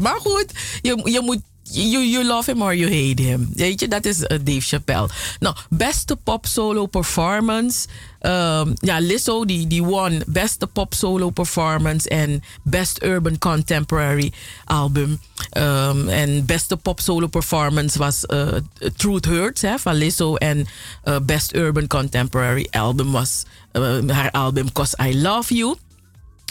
Maar 0.00 0.20
goed, 0.20 0.46
je, 0.82 1.00
je 1.04 1.20
moet 1.24 1.40
you, 1.62 2.00
you 2.00 2.24
love 2.24 2.46
him 2.46 2.62
or 2.62 2.74
you 2.74 2.88
hate 2.88 3.18
him. 3.18 3.48
Weet 3.54 3.80
je, 3.80 3.88
dat 3.88 4.04
is 4.04 4.20
uh, 4.20 4.28
Dave 4.28 4.60
Chappelle. 4.60 5.08
Nou, 5.40 5.56
beste 5.70 6.16
pop 6.16 6.46
solo 6.46 6.86
performance. 6.86 7.86
Um, 8.20 8.74
ja, 8.80 8.98
Lizzo 9.00 9.44
die, 9.44 9.66
die 9.66 9.84
won 9.84 10.22
beste 10.26 10.66
pop 10.66 10.94
solo 10.94 11.30
performance 11.30 12.08
en 12.08 12.42
best 12.62 13.02
urban 13.02 13.38
contemporary 13.38 14.32
album. 14.64 15.20
Um, 15.58 16.08
en 16.08 16.44
beste 16.46 16.76
pop 16.76 17.00
solo 17.00 17.26
performance 17.26 17.98
was 17.98 18.24
uh, 18.26 18.48
Truth 18.96 19.24
Hurts 19.24 19.62
hè, 19.62 19.78
van 19.78 19.94
Lizzo. 19.94 20.34
En 20.34 20.66
uh, 21.04 21.16
best 21.22 21.54
urban 21.54 21.86
contemporary 21.86 22.66
album 22.70 23.12
was 23.12 23.44
haar 24.06 24.30
album 24.30 24.72
Cause 24.72 24.96
I 25.08 25.20
Love 25.22 25.54
You. 25.54 25.76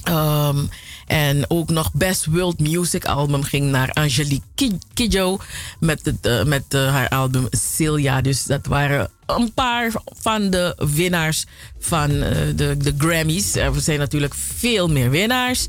Um, 0.10 0.70
en 1.12 1.46
ook 1.48 1.70
nog 1.70 1.94
Best 1.94 2.26
World 2.26 2.60
Music 2.60 3.06
Album 3.06 3.44
ging 3.44 3.72
naar 3.72 3.92
Angelique 3.92 4.78
Kidjo 4.94 5.40
met, 5.80 6.06
het, 6.06 6.26
uh, 6.26 6.44
met 6.44 6.64
uh, 6.70 6.92
haar 6.92 7.10
album 7.10 7.48
Celia. 7.50 8.22
Dus 8.22 8.44
dat 8.44 8.66
waren 8.66 9.10
een 9.26 9.54
paar 9.54 9.92
van 10.06 10.50
de 10.50 10.76
winnaars 10.94 11.46
van 11.80 12.12
uh, 12.12 12.30
de, 12.56 12.78
de 12.78 12.94
Grammys. 12.98 13.56
Er 13.56 13.82
zijn 13.82 14.00
natuurlijk 14.00 14.34
veel 14.58 14.88
meer 14.88 15.10
winnaars. 15.10 15.66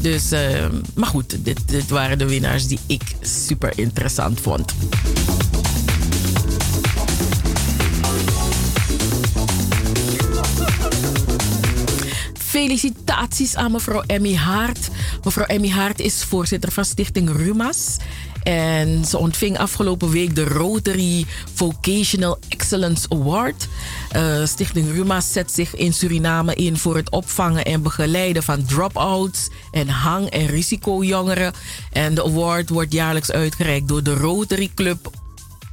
Dus, 0.00 0.30
maar 0.94 1.08
goed, 1.08 1.44
dit, 1.44 1.68
dit 1.68 1.88
waren 1.88 2.18
de 2.18 2.26
winnaars 2.26 2.66
die 2.66 2.78
ik 2.86 3.02
super 3.20 3.78
interessant 3.78 4.40
vond. 4.40 4.74
Felicitaties 12.52 13.56
aan 13.56 13.72
mevrouw 13.72 14.02
Emmy 14.06 14.34
Haart. 14.34 14.88
Mevrouw 15.24 15.46
Emmy 15.46 15.68
Haart 15.68 16.00
is 16.00 16.24
voorzitter 16.24 16.72
van 16.72 16.84
Stichting 16.84 17.36
Rumas. 17.36 17.96
En 18.42 19.04
ze 19.04 19.18
ontving 19.18 19.58
afgelopen 19.58 20.10
week 20.10 20.34
de 20.34 20.44
Rotary 20.44 21.26
Vocational 21.54 22.38
Excellence 22.48 23.06
Award. 23.08 23.68
Uh, 24.16 24.46
Stichting 24.46 24.90
Rumas 24.90 25.32
zet 25.32 25.50
zich 25.50 25.76
in 25.76 25.92
Suriname 25.92 26.54
in 26.54 26.76
voor 26.76 26.96
het 26.96 27.10
opvangen 27.10 27.64
en 27.64 27.82
begeleiden 27.82 28.42
van 28.42 28.64
drop-outs 28.64 29.48
en 29.70 29.88
hang- 29.88 30.30
en 30.30 30.46
risicojongeren. 30.46 31.52
En 31.92 32.14
de 32.14 32.24
award 32.24 32.68
wordt 32.68 32.92
jaarlijks 32.92 33.30
uitgereikt 33.30 33.88
door 33.88 34.02
de 34.02 34.14
Rotary 34.14 34.70
Club 34.74 35.21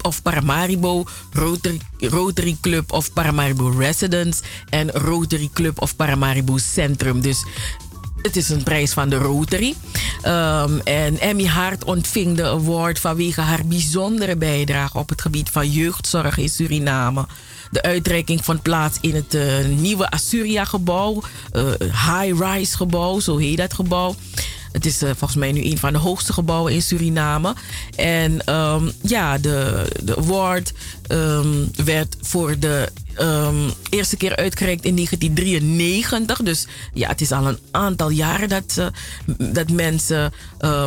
of 0.01 0.21
Paramaribo, 0.21 1.03
Rotary, 1.31 1.81
Rotary 1.97 2.57
Club 2.61 2.91
of 2.91 3.13
Paramaribo 3.13 3.69
Residence 3.69 4.43
en 4.69 4.91
Rotary 4.91 5.49
Club 5.53 5.81
of 5.81 5.95
Paramaribo 5.95 6.57
Centrum. 6.57 7.21
Dus 7.21 7.43
het 8.21 8.35
is 8.35 8.49
een 8.49 8.63
prijs 8.63 8.93
van 8.93 9.09
de 9.09 9.17
Rotary. 9.17 9.75
Um, 10.25 10.79
en 10.79 11.19
Emmy 11.19 11.45
Hart 11.45 11.83
ontving 11.83 12.35
de 12.35 12.43
award 12.43 12.99
vanwege 12.99 13.41
haar 13.41 13.65
bijzondere 13.65 14.35
bijdrage 14.35 14.97
op 14.97 15.09
het 15.09 15.21
gebied 15.21 15.49
van 15.49 15.71
jeugdzorg 15.71 16.37
in 16.37 16.49
Suriname. 16.49 17.25
De 17.71 17.81
uitreiking 17.81 18.45
vond 18.45 18.61
plaats 18.61 18.97
in 19.01 19.15
het 19.15 19.35
uh, 19.35 19.65
nieuwe 19.65 20.09
Assyria-gebouw, 20.09 21.23
uh, 21.53 21.63
High-Rise 21.79 22.75
gebouw, 22.75 23.19
zo 23.19 23.37
heet 23.37 23.57
dat 23.57 23.73
gebouw. 23.73 24.15
Het 24.71 24.85
is 24.85 25.03
uh, 25.03 25.09
volgens 25.09 25.39
mij 25.39 25.51
nu 25.51 25.63
een 25.63 25.77
van 25.77 25.93
de 25.93 25.99
hoogste 25.99 26.33
gebouwen 26.33 26.73
in 26.73 26.81
Suriname. 26.81 27.53
En 27.95 28.53
um, 28.55 28.91
ja, 29.01 29.37
de, 29.37 29.85
de 30.03 30.17
award 30.17 30.73
um, 31.07 31.71
werd 31.85 32.17
voor 32.21 32.59
de 32.59 32.91
um, 33.21 33.71
eerste 33.89 34.17
keer 34.17 34.35
uitgereikt 34.35 34.85
in 34.85 34.95
1993. 34.95 36.41
Dus 36.41 36.67
ja, 36.93 37.07
het 37.07 37.21
is 37.21 37.31
al 37.31 37.47
een 37.47 37.59
aantal 37.71 38.09
jaren 38.09 38.49
dat, 38.49 38.75
uh, 38.79 38.87
dat 39.53 39.71
mensen 39.71 40.33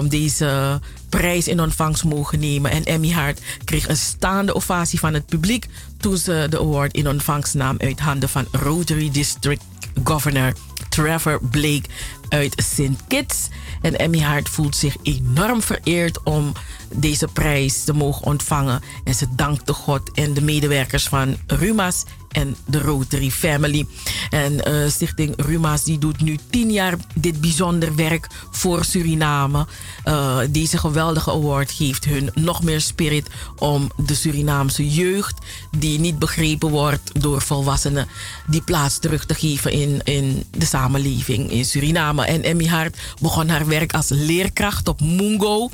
deze 0.08 0.80
prijs 1.08 1.48
in 1.48 1.60
ontvangst 1.60 2.04
mogen 2.04 2.40
nemen. 2.40 2.70
En 2.70 2.84
Emmy 2.84 3.10
Hart 3.10 3.40
kreeg 3.64 3.88
een 3.88 3.96
staande 3.96 4.54
ovatie 4.54 4.98
van 4.98 5.14
het 5.14 5.26
publiek 5.26 5.66
toen 5.98 6.16
ze 6.16 6.46
de 6.50 6.58
award 6.58 6.94
in 6.94 7.08
ontvangst 7.08 7.54
nam 7.54 7.76
uit 7.78 8.00
handen 8.00 8.28
van 8.28 8.46
Rotary 8.52 9.10
District 9.10 9.62
Governor 10.04 10.52
Trevor 10.92 11.38
Blake 11.50 11.82
uit 12.28 12.54
St. 12.56 13.06
Kitts. 13.08 13.48
En 13.80 13.98
Emmy 13.98 14.20
Hart 14.20 14.48
voelt 14.48 14.76
zich 14.76 14.96
enorm 15.02 15.62
vereerd 15.62 16.22
om 16.22 16.52
deze 16.94 17.28
prijs 17.28 17.84
te 17.84 17.92
mogen 17.92 18.26
ontvangen. 18.26 18.82
En 19.04 19.14
ze 19.14 19.26
dankt 19.34 19.66
de 19.66 19.72
God 19.72 20.10
en 20.12 20.34
de 20.34 20.42
medewerkers 20.42 21.08
van 21.08 21.36
Rumas 21.46 22.04
en 22.32 22.56
de 22.66 22.78
Rotary 22.78 23.30
Family. 23.30 23.86
En 24.30 24.52
uh, 24.68 24.88
Stichting 24.88 25.34
Rumas 25.36 25.84
die 25.84 25.98
doet 25.98 26.20
nu 26.20 26.38
tien 26.50 26.72
jaar 26.72 26.94
dit 27.14 27.40
bijzonder 27.40 27.94
werk 27.94 28.28
voor 28.50 28.84
Suriname. 28.84 29.66
Uh, 30.04 30.38
deze 30.50 30.78
geweldige 30.78 31.30
award 31.30 31.72
geeft 31.72 32.04
hun 32.04 32.30
nog 32.34 32.62
meer 32.62 32.80
spirit 32.80 33.28
om 33.56 33.90
de 34.06 34.14
Surinaamse 34.14 34.88
jeugd, 34.88 35.38
die 35.78 35.98
niet 35.98 36.18
begrepen 36.18 36.70
wordt 36.70 37.20
door 37.20 37.42
volwassenen, 37.42 38.08
die 38.46 38.62
plaats 38.62 38.98
terug 38.98 39.26
te 39.26 39.34
geven 39.34 39.72
in, 39.72 40.00
in 40.04 40.44
de 40.50 40.66
samenleving 40.66 41.50
in 41.50 41.64
Suriname. 41.64 42.24
En 42.24 42.42
Emmy 42.42 42.66
Hart 42.66 42.96
begon 43.20 43.48
haar 43.48 43.66
werk 43.66 43.94
als 43.94 44.08
leerkracht 44.08 44.88
op 44.88 45.00
Mungo. 45.00 45.70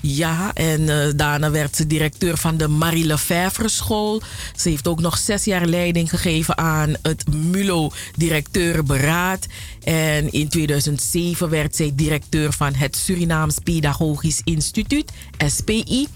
Ja, 0.00 0.52
en 0.54 0.80
uh, 0.80 1.06
daarna 1.16 1.50
werd 1.50 1.76
ze 1.76 1.86
directeur 1.86 2.36
van 2.36 2.56
de 2.56 2.68
Marie 2.68 3.06
Lefevre 3.06 3.68
School. 3.68 4.22
Ze 4.56 4.68
heeft 4.68 4.88
ook 4.88 5.00
nog 5.00 5.18
zes 5.18 5.44
jaar 5.44 5.66
leiding 5.66 5.91
gegeven 5.94 6.58
aan 6.58 6.94
het 7.02 7.34
MULO-directeurenberaad. 7.34 9.46
En 9.82 10.32
in 10.32 10.48
2007 10.48 11.48
werd 11.48 11.76
zij 11.76 11.92
directeur 11.94 12.52
van 12.52 12.74
het 12.74 12.96
Surinaams 12.96 13.58
Pedagogisch 13.58 14.40
Instituut, 14.44 15.12
SPI. 15.46 16.06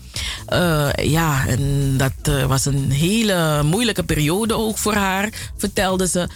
Uh, 0.53 0.89
ja, 0.93 1.47
en 1.47 1.95
dat 1.97 2.13
uh, 2.29 2.45
was 2.45 2.65
een 2.65 2.91
hele 2.91 3.63
moeilijke 3.63 4.03
periode 4.03 4.55
ook 4.55 4.79
voor 4.79 4.95
haar, 4.95 5.51
vertelde 5.57 6.09
ze. 6.09 6.29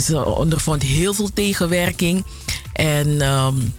Ze 0.00 0.24
ondervond 0.24 0.82
heel 0.82 1.14
veel 1.14 1.32
tegenwerking. 1.32 2.24
En. 2.72 3.20
Um, 3.20 3.72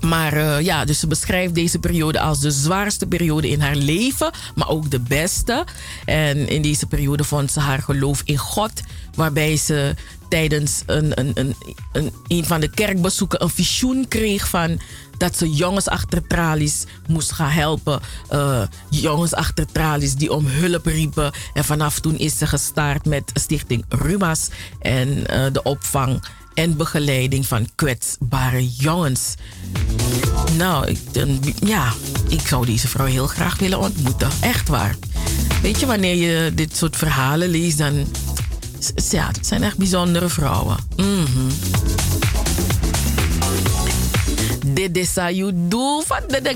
Maar 0.00 0.32
eh, 0.32 0.60
ja, 0.60 0.84
dus 0.84 0.98
ze 0.98 1.06
beschrijft 1.06 1.54
deze 1.54 1.78
periode 1.78 2.20
als 2.20 2.40
de 2.40 2.50
zwaarste 2.50 3.06
periode 3.06 3.48
in 3.48 3.60
haar 3.60 3.76
leven, 3.76 4.30
maar 4.54 4.68
ook 4.68 4.90
de 4.90 5.00
beste. 5.00 5.64
En 6.04 6.48
in 6.48 6.62
deze 6.62 6.86
periode 6.86 7.24
vond 7.24 7.52
ze 7.52 7.60
haar 7.60 7.82
geloof 7.82 8.22
in 8.24 8.36
God, 8.36 8.72
waarbij 9.14 9.56
ze 9.56 9.94
tijdens 10.28 10.82
een, 10.86 11.18
een, 11.18 11.30
een, 11.34 11.54
een, 11.92 12.12
een 12.26 12.44
van 12.44 12.60
de 12.60 12.70
kerkbezoeken 12.70 13.42
een 13.42 13.50
visioen 13.50 14.08
kreeg 14.08 14.48
van 14.48 14.80
dat 15.18 15.36
ze 15.36 15.50
jongens 15.50 15.88
achter 15.88 16.26
tralies 16.26 16.84
moest 17.06 17.32
gaan 17.32 17.50
helpen. 17.50 18.00
Eh, 18.28 18.62
jongens 18.88 19.34
achter 19.34 19.66
tralies 19.72 20.14
die 20.14 20.32
om 20.32 20.46
hulp 20.46 20.86
riepen. 20.86 21.32
En 21.54 21.64
vanaf 21.64 22.00
toen 22.00 22.18
is 22.18 22.38
ze 22.38 22.46
gestart 22.46 23.04
met 23.04 23.30
Stichting 23.34 23.84
Rumas 23.88 24.48
en 24.80 25.26
eh, 25.26 25.52
de 25.52 25.62
opvang 25.62 26.22
en 26.58 26.76
begeleiding 26.76 27.46
van 27.46 27.68
kwetsbare 27.74 28.68
jongens. 28.68 29.34
Nou, 30.56 30.86
ik, 30.86 30.98
ja, 31.64 31.92
ik 32.28 32.46
zou 32.46 32.66
deze 32.66 32.88
vrouw 32.88 33.06
heel 33.06 33.26
graag 33.26 33.58
willen 33.58 33.78
ontmoeten. 33.78 34.30
Echt 34.40 34.68
waar. 34.68 34.96
Weet 35.62 35.80
je, 35.80 35.86
wanneer 35.86 36.14
je 36.14 36.54
dit 36.54 36.76
soort 36.76 36.96
verhalen 36.96 37.48
leest, 37.48 37.78
dan. 37.78 38.06
Ja, 39.10 39.26
het 39.26 39.46
zijn 39.46 39.62
echt 39.62 39.76
bijzondere 39.76 40.28
vrouwen. 40.28 40.76
Mm 40.96 41.24
-hmm. 41.24 41.50
Is 44.92 45.16
how 45.16 45.30
you 45.30 45.52
do. 45.54 46.02
Van 46.06 46.20
de, 46.26 46.52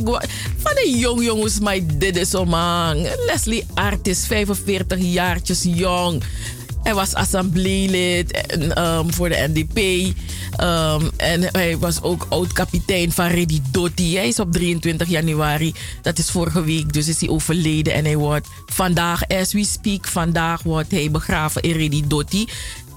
van 0.57 0.75
de 0.75 0.95
jong 0.99 1.25
jongens, 1.25 1.59
dit 1.85 2.17
is 2.17 2.31
zo 2.31 2.45
man. 2.45 3.07
Leslie 3.27 3.67
Artis, 3.75 4.27
45 4.27 4.99
jaartjes 4.99 5.63
jong. 5.63 6.23
Hij 6.83 6.95
was 6.95 7.15
assembleelid 7.15 8.53
um, 8.79 9.13
voor 9.13 9.29
de 9.29 9.49
NDP. 9.53 9.79
Um, 10.61 11.11
en 11.17 11.43
hij 11.53 11.79
was 11.79 12.03
ook 12.03 12.27
oud-kapitein 12.29 13.13
van 13.13 13.27
Reddy 13.27 13.61
Dotti. 13.71 14.17
Hij 14.17 14.29
is 14.29 14.41
op 14.41 14.53
23 14.53 15.09
januari, 15.09 15.75
dat 16.03 16.19
is 16.19 16.31
vorige 16.31 16.65
week, 16.65 16.93
dus 16.93 17.09
is 17.09 17.21
hij 17.21 17.29
overleden. 17.29 17.93
En 17.93 18.05
hij 18.05 18.17
wordt 18.17 18.49
vandaag, 18.67 19.29
as 19.29 19.53
we 19.53 19.65
speak, 19.65 20.07
vandaag 20.07 20.63
wordt 20.63 20.91
hij 20.91 21.11
begraven 21.11 21.63
in 21.63 21.73
Reddy 21.73 22.03
Dotti. 22.07 22.49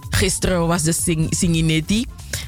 Gisteren 0.10 0.68
was 0.68 0.84
de 0.84 0.94
sing 0.94 1.28
Singinetti. 1.30 2.06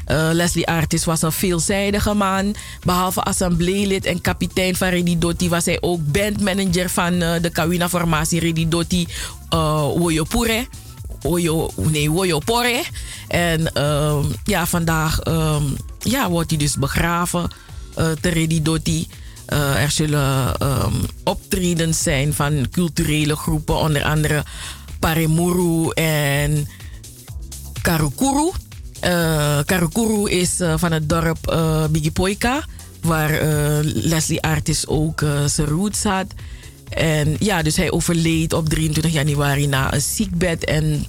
Uh, 0.08 0.30
Leslie 0.32 0.68
Artis 0.68 1.06
was 1.06 1.22
een 1.22 1.32
veelzijdige 1.32 2.14
man. 2.14 2.56
Behalve 2.84 3.22
assembleelid 3.24 4.06
en 4.06 4.22
kapitein 4.22 4.76
van 4.76 4.88
Reddy 4.88 5.18
Dotti 5.18 5.50
was 5.50 5.66
hij 5.66 5.78
ook 5.82 6.12
bandmanager 6.12 6.90
van 6.90 7.14
uh, 7.14 7.34
de 7.42 7.50
Kawina-formatie 7.50 8.40
Reddy 8.40 8.68
Dotti 8.68 9.08
uh, 9.54 9.82
Woyopure. 9.82 10.68
Oyo, 11.28 11.70
nee, 11.76 12.12
Woyo 12.12 12.40
Porre. 12.40 12.84
En 13.28 13.72
uh, 13.78 14.26
ja, 14.44 14.66
vandaag 14.66 15.28
uh, 15.28 15.62
ja, 16.00 16.30
wordt 16.30 16.50
hij 16.50 16.60
dus 16.60 16.76
begraven 16.76 17.50
uh, 17.98 18.12
te 18.22 18.30
Redidoti. 18.30 19.08
Uh, 19.54 19.82
er 19.82 19.92
zullen 19.92 20.56
um, 20.62 20.94
optredens 21.24 22.04
zijn 22.04 22.34
van 22.34 22.68
culturele 22.72 23.36
groepen, 23.36 23.76
onder 23.76 24.04
andere 24.04 24.44
Paremuru 25.00 25.90
en 25.94 26.68
Karukuru. 27.82 28.52
Uh, 29.04 29.60
Karukuru 29.66 30.32
is 30.32 30.56
van 30.76 30.92
het 30.92 31.10
dorp 31.10 31.52
uh, 31.52 31.86
Bigipoika, 31.86 32.66
waar 33.02 33.40
Leslie 33.84 34.42
Artis 34.42 34.88
ook 34.88 35.20
zijn 35.46 35.68
roots 35.68 36.04
had. 36.04 36.26
En 36.90 37.36
ja, 37.40 37.62
dus 37.62 37.76
hij 37.76 37.92
overleed 37.92 38.54
op 38.54 38.70
23 38.70 39.12
januari 39.12 39.68
na 39.68 39.94
een 39.94 40.02
ziekbed. 40.02 40.66
En 40.66 41.06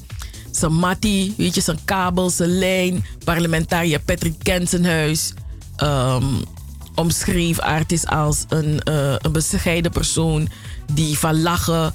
zijn 0.50 0.72
mattie, 0.72 1.34
weet 1.36 1.54
je, 1.54 1.60
zijn 1.60 1.78
kabel, 1.84 2.30
zijn 2.30 2.58
lijn. 2.58 3.04
Parlementariër 3.24 4.00
Patrick 4.00 4.34
Kensenhuis 4.42 5.32
um, 5.82 6.44
omschreef 6.94 7.58
Artis 7.58 8.06
als 8.06 8.44
een, 8.48 8.80
uh, 8.88 9.14
een 9.18 9.32
bescheiden 9.32 9.90
persoon 9.90 10.48
die 10.92 11.18
van 11.18 11.42
lachen, 11.42 11.92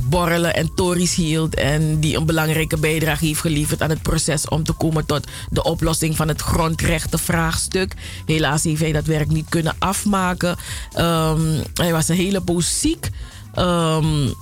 borrelen 0.00 0.54
en 0.54 0.74
tories 0.74 1.14
hield. 1.14 1.54
En 1.54 2.00
die 2.00 2.16
een 2.16 2.26
belangrijke 2.26 2.76
bijdrage 2.76 3.26
heeft 3.26 3.40
geleverd 3.40 3.82
aan 3.82 3.90
het 3.90 4.02
proces 4.02 4.48
om 4.48 4.64
te 4.64 4.72
komen 4.72 5.06
tot 5.06 5.26
de 5.50 5.64
oplossing 5.64 6.16
van 6.16 6.28
het 6.28 6.40
grondrechtenvraagstuk. 6.40 7.94
Helaas 8.26 8.62
heeft 8.62 8.80
hij 8.80 8.92
dat 8.92 9.06
werk 9.06 9.28
niet 9.28 9.48
kunnen 9.48 9.76
afmaken. 9.78 10.56
Um, 10.98 11.62
hij 11.74 11.92
was 11.92 12.08
een 12.08 12.16
hele 12.16 12.40
poos 12.40 12.80
ziek. 12.80 13.10
Um, 13.58 14.34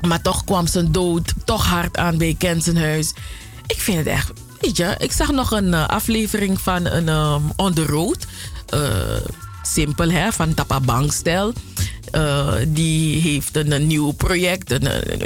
maar 0.00 0.22
toch 0.22 0.44
kwam 0.44 0.66
zijn 0.66 0.92
dood 0.92 1.32
toch 1.44 1.66
hard 1.66 1.96
aan 1.96 2.18
bij 2.18 2.34
Kensenhuis. 2.38 3.12
Ik 3.66 3.80
vind 3.80 3.98
het 3.98 4.06
echt. 4.06 4.32
Weet 4.60 4.76
je, 4.76 4.94
ik 4.98 5.12
zag 5.12 5.32
nog 5.32 5.50
een 5.50 5.68
uh, 5.68 5.86
aflevering 5.86 6.60
van 6.60 6.86
een 6.86 7.08
um, 7.08 7.52
On 7.56 7.74
the 7.74 7.84
Road. 7.84 8.26
Uh, 8.74 8.80
simpel 9.62 10.10
hè, 10.10 10.32
van 10.32 10.54
Tapa 10.54 10.80
Bankstel. 10.80 11.52
Uh, 12.16 12.54
die 12.68 13.20
heeft 13.20 13.56
een, 13.56 13.86
nieuw 13.86 14.10
project. 14.10 14.78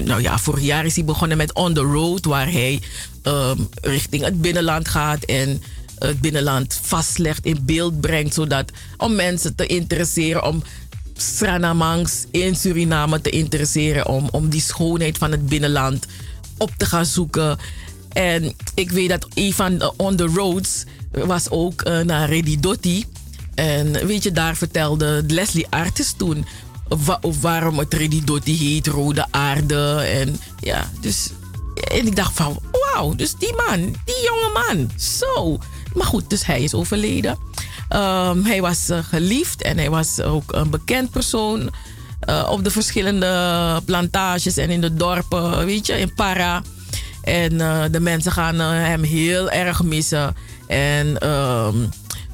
Nou 0.05 0.23
ja, 0.23 0.39
vorig 0.39 0.65
jaar 0.65 0.85
is 0.85 0.95
hij 0.95 1.05
begonnen 1.05 1.37
met 1.37 1.55
On 1.55 1.75
the 1.75 1.81
Road, 1.81 2.25
waar 2.25 2.53
hij 2.53 2.81
um, 3.23 3.69
richting 3.81 4.25
het 4.25 4.41
binnenland 4.41 4.89
gaat 4.89 5.25
en 5.25 5.63
het 5.99 6.21
binnenland 6.21 6.81
vastlegt, 6.83 7.45
in 7.45 7.59
beeld 7.63 8.01
brengt, 8.01 8.35
zodat 8.35 8.71
om 8.97 9.15
mensen 9.15 9.55
te 9.55 9.67
interesseren, 9.67 10.45
om 10.45 10.63
Sranamangs 11.17 12.25
in 12.31 12.57
Suriname 12.57 13.21
te 13.21 13.31
interesseren 13.31 14.07
om, 14.07 14.29
om 14.31 14.49
die 14.49 14.61
schoonheid 14.61 15.19
van 15.19 15.31
het 15.31 15.47
binnenland 15.47 16.07
op 16.59 16.71
te 16.77 16.87
gaan 16.87 17.07
zoeken. 17.07 17.59
En 18.13 18.55
ik 18.75 18.91
weet 18.91 19.09
dat 19.09 19.27
een 19.35 19.53
van 19.53 19.93
On 19.97 20.17
the 20.17 20.27
Roads 20.27 20.85
was 21.11 21.51
ook 21.51 21.89
uh, 21.89 22.01
naar 22.01 22.29
Redidotti. 22.29 23.05
En 23.55 24.07
weet 24.07 24.23
je, 24.23 24.33
daar 24.33 24.57
vertelde 24.57 25.25
Leslie 25.27 25.67
Artis 25.71 26.15
toen 26.17 26.45
wa 26.99 27.21
waarom 27.41 27.79
het 27.79 27.95
Redidotti 27.95 28.57
heet, 28.57 28.87
Rode 28.87 29.27
Aarde. 29.31 29.95
En 29.97 30.41
ja, 30.61 30.91
dus. 31.01 31.31
En 31.75 32.07
ik 32.07 32.17
dacht 32.17 32.37
van, 32.37 32.59
wauw, 32.71 33.15
dus 33.15 33.35
die 33.35 33.55
man, 33.55 33.81
die 33.81 34.23
jonge 34.25 34.51
man, 34.53 34.91
zo. 34.99 35.59
Maar 35.95 36.07
goed, 36.07 36.31
dus 36.31 36.47
hij 36.47 36.63
is 36.63 36.75
overleden. 36.75 37.39
Um, 37.95 38.45
hij 38.45 38.61
was 38.61 38.91
uh, 38.91 38.99
geliefd 38.99 39.63
en 39.63 39.79
hij 39.79 39.91
was 39.91 40.21
ook 40.21 40.53
een 40.53 40.71
bekend 40.71 41.11
persoon 41.11 41.71
uh, 42.29 42.49
op 42.51 42.65
de 42.65 42.71
verschillende 42.71 43.83
plantages 43.85 44.57
en 44.57 44.71
in 44.71 44.81
de 44.81 44.95
dorpen, 44.95 45.65
weet 45.65 45.87
je, 45.87 45.99
in 45.99 46.15
Para. 46.15 46.63
En 47.23 47.53
uh, 47.53 47.85
de 47.91 48.01
mensen 48.01 48.33
gaan 48.33 48.59
hem 48.59 49.03
heel 49.03 49.51
erg 49.51 49.83
missen. 49.83 50.37
En 50.67 51.29
um, 51.29 51.89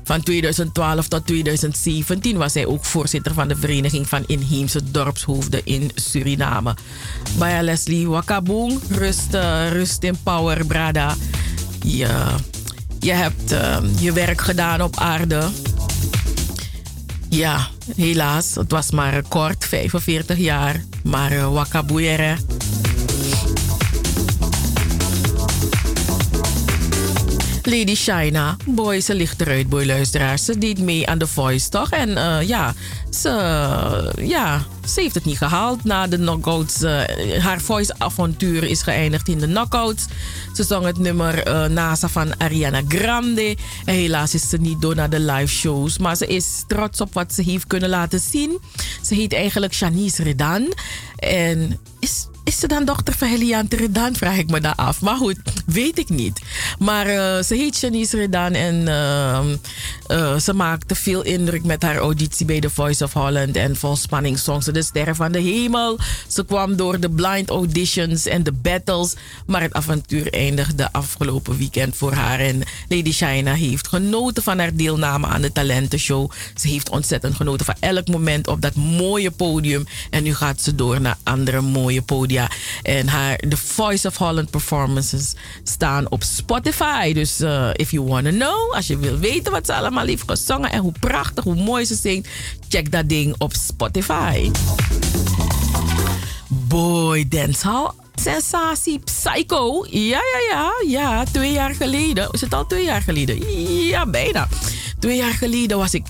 van 0.06 0.22
2012 0.22 1.08
tot 1.08 1.26
2017 1.26 2.36
was 2.36 2.54
hij 2.54 2.66
ook 2.66 2.84
voorzitter 2.84 3.34
van 3.34 3.48
de 3.48 3.56
Vereniging 3.56 4.08
van 4.08 4.24
Inheemse 4.26 4.90
Dorpshoofden 4.90 5.60
in 5.64 5.90
Suriname. 5.94 6.74
Baya 7.38 7.62
Leslie 7.62 8.08
Wakaboom, 8.08 8.80
rust, 8.90 9.34
rust 9.72 10.02
in 10.02 10.16
power, 10.22 10.66
brada. 10.66 11.14
Ja. 11.82 12.34
Je 13.00 13.12
hebt 13.12 13.52
uh, 13.52 13.76
je 13.98 14.12
werk 14.12 14.40
gedaan 14.40 14.82
op 14.82 14.96
aarde. 14.96 15.48
Ja, 17.28 17.68
helaas. 17.96 18.54
Het 18.54 18.70
was 18.70 18.90
maar 18.90 19.22
kort, 19.28 19.64
45 19.64 20.38
jaar. 20.38 20.84
Maar 21.02 21.32
uh, 21.32 21.52
Lady 27.66 27.94
China, 27.94 28.56
boy, 28.66 29.00
ze 29.00 29.14
ligt 29.14 29.40
eruit, 29.40 29.68
boy 29.68 29.86
luisteraars. 29.86 30.44
Ze 30.44 30.58
deed 30.58 30.78
mee 30.78 31.08
aan 31.08 31.18
The 31.18 31.26
Voice, 31.26 31.68
toch? 31.68 31.90
En 31.90 32.08
uh, 32.08 32.38
ja, 32.42 32.74
ze, 33.10 33.30
ja, 34.20 34.64
ze 34.88 35.00
heeft 35.00 35.14
het 35.14 35.24
niet 35.24 35.38
gehaald 35.38 35.84
na 35.84 36.06
de 36.06 36.16
knockouts. 36.16 36.82
Uh, 36.82 37.02
haar 37.38 37.60
voice-avontuur 37.60 38.64
is 38.64 38.82
geëindigd 38.82 39.28
in 39.28 39.38
de 39.38 39.46
knockouts. 39.46 40.04
Ze 40.54 40.62
zong 40.62 40.84
het 40.84 40.98
nummer 40.98 41.48
uh, 41.48 41.64
NASA 41.64 42.08
van 42.08 42.38
Ariana 42.38 42.80
Grande. 42.88 43.56
En 43.84 43.94
helaas 43.94 44.34
is 44.34 44.48
ze 44.48 44.56
niet 44.56 44.80
door 44.80 44.94
naar 44.94 45.10
de 45.10 45.20
live 45.20 45.52
shows. 45.54 45.98
Maar 45.98 46.16
ze 46.16 46.26
is 46.26 46.64
trots 46.66 47.00
op 47.00 47.14
wat 47.14 47.34
ze 47.34 47.42
heeft 47.42 47.66
kunnen 47.66 47.88
laten 47.88 48.20
zien. 48.20 48.58
Ze 49.02 49.14
heet 49.14 49.32
eigenlijk 49.32 49.74
Shanice 49.74 50.22
Redan. 50.22 50.74
En 51.16 51.80
is 52.00 52.26
is 52.46 52.58
ze 52.58 52.66
dan 52.66 52.84
dochter 52.84 53.14
van 53.14 53.28
Heliante 53.28 53.76
Redan? 53.76 54.14
Vraag 54.14 54.36
ik 54.36 54.50
me 54.50 54.60
daar 54.60 54.74
af. 54.74 55.00
Maar 55.00 55.16
goed, 55.16 55.36
weet 55.66 55.98
ik 55.98 56.08
niet. 56.08 56.40
Maar 56.78 57.06
uh, 57.06 57.42
ze 57.42 57.54
heet 57.54 57.78
Janice 57.78 58.16
Redan 58.16 58.52
en 58.52 58.74
uh, 58.74 59.40
uh, 60.08 60.38
ze 60.38 60.52
maakte 60.52 60.94
veel 60.94 61.22
indruk 61.22 61.64
met 61.64 61.82
haar 61.82 61.96
auditie 61.96 62.46
bij 62.46 62.60
The 62.60 62.70
Voice 62.70 63.04
of 63.04 63.12
Holland 63.12 63.56
en 63.56 63.76
vol 63.76 63.96
spanning 63.96 64.38
zong 64.38 64.62
ze 64.62 64.72
De 64.72 64.82
Sterren 64.82 65.16
van 65.16 65.32
de 65.32 65.40
Hemel. 65.40 65.98
Ze 66.26 66.44
kwam 66.44 66.76
door 66.76 67.00
de 67.00 67.10
blind 67.10 67.50
auditions 67.50 68.26
en 68.26 68.42
de 68.42 68.52
battles. 68.52 69.14
Maar 69.46 69.62
het 69.62 69.72
avontuur 69.72 70.32
eindigde 70.32 70.92
afgelopen 70.92 71.56
weekend 71.56 71.96
voor 71.96 72.12
haar. 72.12 72.38
En 72.38 72.62
Lady 72.88 73.12
China 73.12 73.54
heeft 73.54 73.88
genoten 73.88 74.42
van 74.42 74.58
haar 74.58 74.74
deelname 74.74 75.26
aan 75.26 75.42
de 75.42 75.52
talentenshow. 75.52 76.30
Ze 76.54 76.68
heeft 76.68 76.88
ontzettend 76.88 77.34
genoten 77.34 77.66
van 77.66 77.76
elk 77.80 78.08
moment 78.08 78.46
op 78.46 78.60
dat 78.60 78.74
mooie 78.74 79.30
podium. 79.30 79.86
En 80.10 80.22
nu 80.22 80.34
gaat 80.34 80.60
ze 80.60 80.74
door 80.74 81.00
naar 81.00 81.16
andere 81.22 81.60
mooie 81.60 82.02
podia 82.02 82.35
En 82.82 83.08
haar 83.08 83.36
The 83.36 83.56
Voice 83.56 84.08
of 84.08 84.16
Holland 84.16 84.50
performances 84.50 85.34
staan 85.62 86.10
op 86.10 86.22
Spotify. 86.22 87.12
Dus 87.12 87.40
uh, 87.40 87.70
if 87.72 87.90
you 87.90 88.06
want 88.06 88.24
to 88.24 88.30
know, 88.30 88.74
als 88.74 88.86
je 88.86 88.98
wil 88.98 89.18
weten 89.18 89.52
wat 89.52 89.66
ze 89.66 89.74
allemaal 89.74 90.06
heeft 90.06 90.22
gezongen 90.26 90.70
en 90.70 90.80
hoe 90.80 90.92
prachtig, 91.00 91.44
hoe 91.44 91.62
mooi 91.62 91.84
ze 91.84 91.94
zingt, 91.94 92.28
check 92.68 92.92
dat 92.92 93.08
ding 93.08 93.34
op 93.38 93.52
Spotify. 93.54 94.50
Boy 96.48 97.28
Dancehall 97.28 97.90
sensatie 98.20 98.98
Psycho. 98.98 99.86
Ja, 99.90 100.20
ja, 100.32 100.40
ja, 100.50 100.72
ja. 100.86 101.24
Twee 101.24 101.52
jaar 101.52 101.74
geleden. 101.74 102.28
Is 102.30 102.40
het 102.40 102.54
al 102.54 102.66
twee 102.66 102.84
jaar 102.84 103.02
geleden? 103.02 103.52
Ja, 103.86 104.06
bijna. 104.06 104.48
Twee 104.98 105.16
jaar 105.16 105.32
geleden 105.32 105.78
was 105.78 105.94
ik 105.94 106.06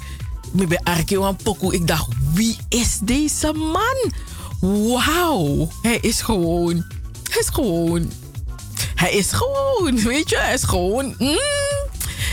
met 0.53 0.85
Arkeo 0.85 1.25
aan 1.25 1.37
Poku. 1.37 1.75
Ik 1.75 1.87
dacht, 1.87 2.07
wie 2.35 2.57
is 2.69 2.99
deze 3.03 3.53
man? 3.53 4.13
Wauw. 4.61 5.69
Hij 5.83 5.99
is 6.01 6.21
gewoon... 6.21 6.85
Hij 7.31 7.41
is 7.41 7.49
gewoon... 7.49 8.11
Hij 8.95 9.13
is 9.13 9.33
gewoon, 9.33 10.03
weet 10.03 10.29
je, 10.29 10.37
hij 10.39 10.55
is 10.55 10.63
gewoon... 10.63 11.15
Mm, 11.19 11.39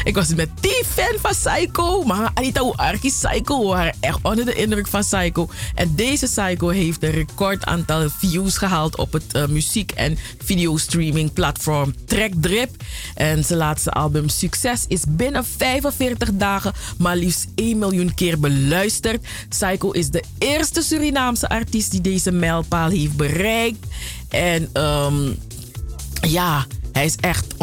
ik 0.03 0.15
was 0.15 0.33
met 0.35 0.49
die 0.59 0.83
fan 0.85 1.17
van 1.19 1.31
Psycho. 1.31 2.03
Maar 2.03 2.31
Anita 2.33 2.61
Arki 2.75 3.09
Psycho 3.09 3.67
waren 3.67 3.95
echt 3.99 4.19
onder 4.21 4.45
de 4.45 4.53
indruk 4.53 4.87
van 4.87 5.01
Psycho. 5.01 5.49
En 5.75 5.95
deze 5.95 6.25
Psycho 6.25 6.69
heeft 6.69 7.03
een 7.03 7.11
record 7.11 7.65
aantal 7.65 8.09
views 8.09 8.57
gehaald 8.57 8.97
op 8.97 9.13
het 9.13 9.35
uh, 9.35 9.45
muziek- 9.45 9.91
en 9.91 10.17
videostreaming 10.43 11.33
platform 11.33 11.93
Trackdrip. 12.05 12.69
En 13.15 13.43
zijn 13.43 13.59
laatste 13.59 13.91
album 13.91 14.29
Succes 14.29 14.85
is 14.87 15.01
binnen 15.07 15.45
45 15.45 16.29
dagen 16.33 16.73
maar 16.97 17.15
liefst 17.15 17.47
1 17.55 17.77
miljoen 17.77 18.13
keer 18.13 18.39
beluisterd. 18.39 19.25
Psycho 19.49 19.91
is 19.91 20.09
de 20.09 20.23
eerste 20.37 20.81
Surinaamse 20.81 21.49
artiest 21.49 21.91
die 21.91 22.01
deze 22.01 22.31
mijlpaal 22.31 22.89
heeft 22.89 23.15
bereikt. 23.15 23.85
En 24.29 24.83
um, 24.83 25.37
ja 26.21 26.65
hij 26.93 27.05
is 27.05 27.15
echt 27.15 27.53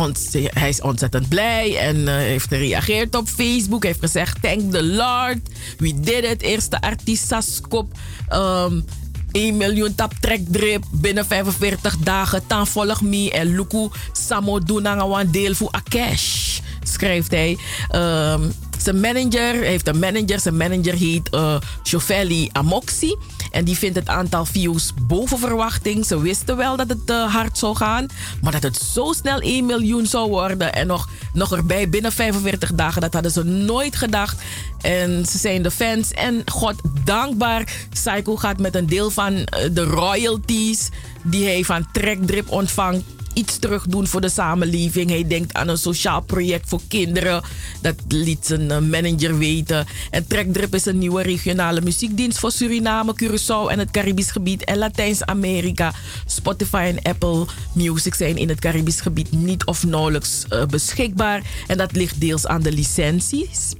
hij 0.50 0.68
is 0.68 0.80
ontzettend 0.80 1.28
blij 1.28 1.78
en 1.78 1.96
uh, 1.96 2.14
heeft 2.14 2.48
gereageerd 2.48 3.14
op 3.14 3.28
Facebook. 3.28 3.82
Hij 3.82 3.90
heeft 3.90 4.04
gezegd: 4.04 4.42
Thank 4.42 4.72
the 4.72 4.84
Lord, 4.84 5.38
we 5.78 6.00
did 6.00 6.24
it. 6.24 6.42
Eerste 6.42 6.80
artiest 6.80 7.26
Saskop. 7.26 7.92
Um, 8.32 8.84
1 9.32 9.56
miljoen 9.56 9.94
tap 9.94 10.12
track 10.20 10.40
drip 10.48 10.84
binnen 10.90 11.26
45 11.26 11.96
dagen. 11.96 12.42
Dan 12.46 12.66
volg 12.66 13.02
me 13.02 13.30
en 13.30 13.54
Luku 13.54 13.88
Samo 14.12 14.58
Dunanga 14.58 15.24
deel 15.24 15.54
voor 15.54 15.70
Akesh. 15.70 16.58
Schrijft 16.82 17.30
hij. 17.30 17.58
Um, 17.94 18.52
zijn 18.78 19.00
manager 19.00 19.54
heeft 19.54 19.88
een 19.88 19.98
manager. 19.98 20.40
Zijn 20.40 20.56
manager 20.56 20.94
heet 20.94 21.28
uh, 21.34 21.56
Chofeli 21.82 22.48
Amoxi. 22.52 23.16
En 23.50 23.64
die 23.64 23.76
vindt 23.76 23.96
het 23.96 24.08
aantal 24.08 24.44
views 24.44 24.92
boven 25.02 25.38
verwachting. 25.38 26.06
Ze 26.06 26.20
wisten 26.20 26.56
wel 26.56 26.76
dat 26.76 26.88
het 26.88 27.10
uh, 27.10 27.34
hard 27.34 27.58
zou 27.58 27.76
gaan. 27.76 28.06
Maar 28.42 28.52
dat 28.52 28.62
het 28.62 28.76
zo 28.76 29.12
snel 29.12 29.40
1 29.40 29.66
miljoen 29.66 30.06
zou 30.06 30.28
worden. 30.28 30.72
En 30.74 30.86
nog, 30.86 31.08
nog 31.32 31.52
erbij 31.52 31.88
binnen 31.88 32.12
45 32.12 32.74
dagen. 32.74 33.00
Dat 33.00 33.12
hadden 33.12 33.32
ze 33.32 33.44
nooit 33.44 33.96
gedacht. 33.96 34.42
En 34.80 35.26
ze 35.26 35.38
zijn 35.38 35.62
de 35.62 35.70
fans. 35.70 36.10
En 36.12 36.42
God 36.46 36.74
dankbaar. 37.04 37.72
Psycho 37.90 38.36
gaat 38.36 38.58
met 38.58 38.74
een 38.74 38.86
deel 38.86 39.10
van 39.10 39.32
uh, 39.32 39.46
de 39.72 39.84
royalties. 39.84 40.88
Die 41.22 41.44
hij 41.44 41.64
van 41.64 41.86
Trackdrip 41.92 42.50
ontvangt 42.50 43.04
iets 43.40 43.58
terug 43.58 43.86
doen 43.86 44.06
voor 44.06 44.20
de 44.20 44.28
samenleving. 44.28 45.10
Hij 45.10 45.26
denkt 45.26 45.52
aan 45.52 45.68
een 45.68 45.78
sociaal 45.78 46.20
project 46.20 46.68
voor 46.68 46.80
kinderen. 46.88 47.42
Dat 47.80 47.94
liet 48.08 48.46
zijn 48.46 48.70
eh, 48.70 48.78
manager 48.78 49.38
weten. 49.38 49.86
En 50.10 50.26
Trekdrip 50.26 50.74
is 50.74 50.86
een 50.86 50.98
nieuwe 50.98 51.22
regionale 51.22 51.80
muziekdienst 51.80 52.38
voor 52.38 52.52
Suriname, 52.52 53.14
Curaçao 53.22 53.70
en 53.70 53.78
het 53.78 53.90
Caribisch 53.90 54.30
gebied 54.30 54.64
en 54.64 54.78
Latijns-Amerika. 54.78 55.92
Spotify 56.26 56.92
en 56.96 57.12
Apple 57.12 57.46
Music 57.72 58.14
zijn 58.14 58.36
in 58.36 58.48
het 58.48 58.60
Caribisch 58.60 59.00
gebied 59.00 59.32
niet 59.32 59.64
of 59.64 59.84
nauwelijks 59.84 60.44
uh, 60.50 60.64
beschikbaar. 60.66 61.42
En 61.66 61.76
dat 61.76 61.92
ligt 61.92 62.20
deels 62.20 62.46
aan 62.46 62.62
de 62.62 62.72
licenties. 62.72 63.72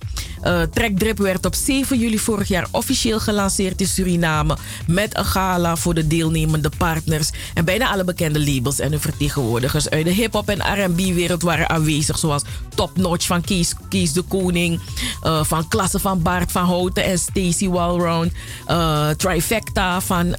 Uh, 0.45 0.63
Trackdrip 0.63 1.19
werd 1.19 1.47
op 1.47 1.55
7 1.55 1.99
juli 1.99 2.19
vorig 2.19 2.49
jaar 2.49 2.67
officieel 2.71 3.21
gelanceerd 3.21 3.81
in 3.81 3.87
Suriname. 3.87 4.57
Met 4.87 5.17
een 5.17 5.25
gala 5.25 5.77
voor 5.77 5.95
de 5.95 6.07
deelnemende 6.07 6.71
partners. 6.79 7.31
En 7.55 7.65
bijna 7.65 7.91
alle 7.91 8.05
bekende 8.05 8.53
labels 8.53 8.79
en 8.79 8.91
hun 8.91 9.01
vertegenwoordigers 9.01 9.91
uit 9.91 10.05
de 10.05 10.11
hip-hop 10.11 10.49
en 10.49 10.85
RB-wereld 10.85 11.43
waren 11.43 11.69
aanwezig. 11.69 12.19
Zoals 12.19 12.43
Top 12.75 12.97
Notch 12.97 13.27
van 13.27 13.41
Kees, 13.41 13.75
Kees 13.89 14.13
de 14.13 14.23
Koning. 14.23 14.81
Uh, 15.23 15.45
van 15.45 15.69
Klasse 15.69 15.99
van 15.99 16.23
Bart 16.23 16.53
van 16.53 16.65
Houten 16.65 17.05
en 17.05 17.19
Stacy 17.19 17.69
Wallround. 17.69 18.33
Uh, 18.69 19.09
Trifecta 19.09 20.01
van 20.01 20.35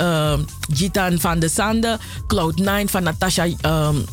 Gitan 0.73 1.19
van 1.19 1.39
de 1.39 1.49
Sande. 1.49 1.99
Cloud9 2.33 2.85
van 2.85 3.03
Natasha. 3.03 3.45
Um, 3.65 4.05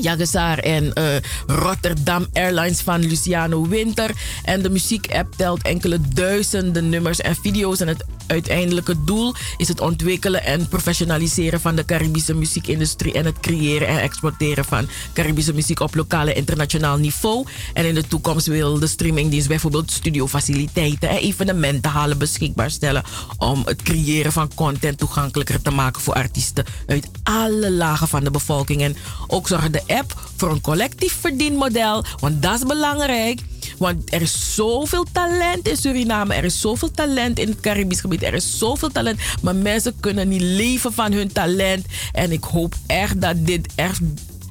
Jagesaar 0.00 0.58
en 0.58 0.84
uh, 0.94 1.04
Rotterdam 1.46 2.26
Airlines 2.32 2.80
van 2.80 3.00
Luciano 3.00 3.66
Winter. 3.68 4.10
En 4.44 4.62
de 4.62 4.70
muziekapp 4.70 5.34
telt 5.36 5.62
enkele 5.62 5.98
duizenden 6.14 6.88
nummers 6.88 7.20
en 7.20 7.36
video's. 7.36 7.80
En 7.80 7.88
het 7.88 8.04
uiteindelijke 8.26 9.04
doel 9.04 9.34
is 9.56 9.68
het 9.68 9.80
ontwikkelen 9.80 10.44
en 10.44 10.68
professionaliseren 10.68 11.60
van 11.60 11.76
de 11.76 11.84
Caribische 11.84 12.34
muziekindustrie. 12.34 13.12
En 13.12 13.24
het 13.24 13.40
creëren 13.40 13.88
en 13.88 13.98
exporteren 13.98 14.64
van 14.64 14.88
Caribische 15.12 15.54
muziek 15.54 15.80
op 15.80 15.94
lokaal 15.94 16.26
en 16.26 16.36
internationaal 16.36 16.96
niveau. 16.96 17.46
En 17.72 17.84
in 17.84 17.94
de 17.94 18.06
toekomst 18.06 18.46
wil 18.46 18.78
de 18.78 18.86
streamingdienst 18.86 19.48
bijvoorbeeld 19.48 19.90
studiofaciliteiten 19.90 21.08
en 21.08 21.16
evenementen 21.16 21.90
halen 21.90 22.18
beschikbaar 22.18 22.70
stellen. 22.70 23.02
Om 23.38 23.62
het 23.64 23.82
creëren 23.82 24.32
van 24.32 24.54
content 24.54 24.98
toegankelijker 24.98 25.62
te 25.62 25.70
maken 25.70 26.02
voor 26.02 26.14
artiesten 26.14 26.64
uit 26.86 27.08
alle 27.22 27.70
lagen 27.70 28.08
van 28.08 28.24
de 28.24 28.30
bevolking. 28.30 28.82
En 28.82 28.96
ook 29.26 29.48
zorgen 29.48 29.72
de 29.72 29.82
app 29.86 30.20
voor 30.36 30.50
een 30.50 30.60
collectief 30.60 31.16
verdienmodel. 31.20 32.04
Want 32.20 32.42
dat 32.42 32.54
is 32.54 32.66
belangrijk. 32.66 33.40
Want 33.78 34.12
er 34.12 34.22
is 34.22 34.54
zoveel 34.54 35.06
talent 35.12 35.68
in 35.68 35.76
Suriname. 35.76 36.34
Er 36.34 36.44
is 36.44 36.60
zoveel 36.60 36.90
talent 36.90 37.38
in 37.38 37.48
het 37.48 37.60
Caribisch 37.60 38.00
gebied. 38.00 38.22
Er 38.22 38.34
is 38.34 38.58
zoveel 38.58 38.88
talent. 38.88 39.20
Maar 39.42 39.56
mensen 39.56 39.94
kunnen 40.00 40.28
niet 40.28 40.42
leven 40.42 40.92
van 40.92 41.12
hun 41.12 41.32
talent. 41.32 41.86
En 42.12 42.32
ik 42.32 42.44
hoop 42.44 42.74
echt 42.86 43.20
dat 43.20 43.46
dit 43.46 43.68
echt 43.74 44.00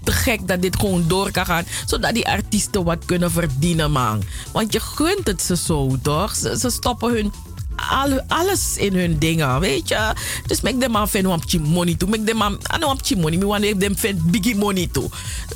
te 0.05 0.11
gek 0.11 0.47
dat 0.47 0.61
dit 0.61 0.79
gewoon 0.79 1.03
door 1.07 1.31
kan 1.31 1.45
gaan. 1.45 1.65
Zodat 1.85 2.13
die 2.13 2.27
artiesten 2.27 2.83
wat 2.83 3.05
kunnen 3.05 3.31
verdienen, 3.31 3.91
man. 3.91 4.23
Want 4.51 4.73
je 4.73 4.79
gunt 4.79 5.27
het 5.27 5.41
ze 5.41 5.55
zo, 5.55 5.97
toch? 6.01 6.35
Ze, 6.35 6.69
stoppen 6.69 7.13
hun 7.13 7.31
al, 7.75 8.21
alles 8.27 8.77
in 8.77 8.95
hun 8.95 9.19
dingen, 9.19 9.59
weet 9.59 9.87
je. 9.87 10.13
Dus 10.47 10.61
make 10.61 10.77
them 10.77 10.95
op 10.95 11.53
money 11.59 11.95
toe. 11.95 12.09
Make 12.09 12.23
them 12.23 12.37
man, 12.37 12.59
I 12.81 12.83
op 12.83 13.15
money. 13.17 13.37
Me 13.37 13.45
want 13.45 13.79
them 13.79 13.95
fan 13.95 14.21
biggie 14.23 14.55
money 14.55 14.87
toe. 14.91 15.09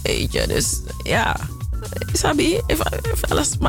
Weet 0.04 0.34
je, 0.34 0.48
dus 0.48 0.80
ja. 1.04 1.40
Sabi, 2.14 2.60
if, 2.68 2.80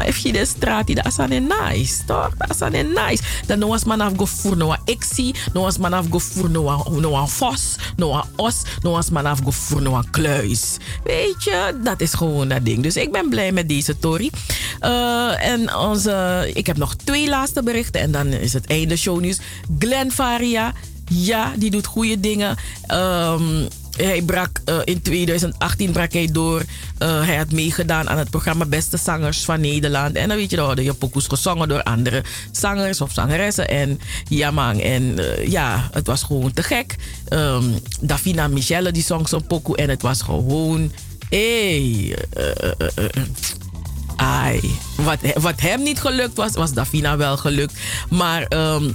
if 0.06 0.16
je 0.16 0.32
de 0.32 0.44
straat, 0.44 0.94
dat 0.94 1.06
is 1.06 1.18
aan 1.18 1.28
nice, 1.28 2.04
toch? 2.06 2.36
Dat 2.36 2.50
is 2.50 2.62
aan 2.62 2.72
nice. 2.72 3.22
Dan 3.46 3.58
nou 3.58 3.72
als 3.72 3.84
man 3.84 4.00
af 4.00 4.12
go 4.16 4.24
voor 4.24 4.56
nou 4.56 4.76
exi, 4.84 5.34
nou 5.52 5.64
als 5.66 5.78
man 5.78 5.92
af 5.92 6.06
go 6.10 6.18
voor 6.18 6.50
nou 6.50 7.00
nou 7.00 7.28
vos, 7.28 7.76
nou 7.96 8.24
os, 8.36 8.62
nou 8.82 8.96
als 8.96 9.10
man 9.10 9.26
af 9.26 9.38
go 9.44 9.78
nou 9.78 10.04
kluis. 10.10 10.76
Weet 11.04 11.44
je, 11.44 11.78
dat 11.82 12.00
is 12.00 12.14
gewoon 12.14 12.48
dat 12.48 12.64
ding. 12.64 12.82
Dus 12.82 12.96
ik 12.96 13.12
ben 13.12 13.28
blij 13.28 13.52
met 13.52 13.68
deze 13.68 13.98
Tory. 13.98 14.30
Uh, 14.80 15.46
en 15.46 15.74
onze, 15.74 16.50
ik 16.54 16.66
heb 16.66 16.76
nog 16.76 16.94
twee 16.94 17.28
laatste 17.28 17.62
berichten 17.62 18.00
en 18.00 18.12
dan 18.12 18.26
is 18.26 18.52
het 18.52 18.66
einde 18.66 18.96
shownieuws. 18.96 19.38
Glenn 19.78 20.10
Faria, 20.10 20.72
ja, 21.08 21.52
die 21.56 21.70
doet 21.70 21.86
goede 21.86 22.20
dingen. 22.20 22.56
Um, 22.88 23.68
hij 24.04 24.22
brak, 24.22 24.60
uh, 24.64 24.78
in 24.84 25.02
2018 25.02 25.92
brak 25.92 26.12
hij 26.12 26.28
door. 26.32 26.60
Uh, 26.98 27.24
hij 27.24 27.36
had 27.36 27.52
meegedaan 27.52 28.08
aan 28.08 28.18
het 28.18 28.30
programma 28.30 28.64
Beste 28.64 28.96
Zangers 28.96 29.44
van 29.44 29.60
Nederland. 29.60 30.16
En 30.16 30.28
dan 30.28 30.36
weet 30.36 30.50
je, 30.50 30.56
dan 30.56 30.66
hadden 30.66 30.84
je 30.84 30.94
pokoes 30.94 31.26
gezongen 31.26 31.68
door 31.68 31.82
andere 31.82 32.24
zangers 32.52 33.00
of 33.00 33.12
zangeressen. 33.12 33.68
En 33.68 34.00
ja 34.28 34.50
man, 34.50 34.78
en 34.78 35.02
uh, 35.02 35.46
ja, 35.46 35.88
het 35.92 36.06
was 36.06 36.22
gewoon 36.22 36.52
te 36.52 36.62
gek. 36.62 36.94
Um, 37.28 37.78
Davina 38.00 38.48
Michelle 38.48 38.92
die 38.92 39.02
zong 39.02 39.28
zo'n 39.28 39.46
pokoe 39.46 39.76
en 39.76 39.88
het 39.88 40.02
was 40.02 40.22
gewoon... 40.22 40.92
Hey, 41.28 42.16
ai. 44.16 44.60
Wat, 44.96 45.18
wat 45.34 45.60
hem 45.60 45.82
niet 45.82 46.00
gelukt 46.00 46.36
was, 46.36 46.52
was 46.52 46.72
Davina 46.72 47.16
wel 47.16 47.36
gelukt. 47.36 47.74
Maar... 48.08 48.52
Um, 48.52 48.94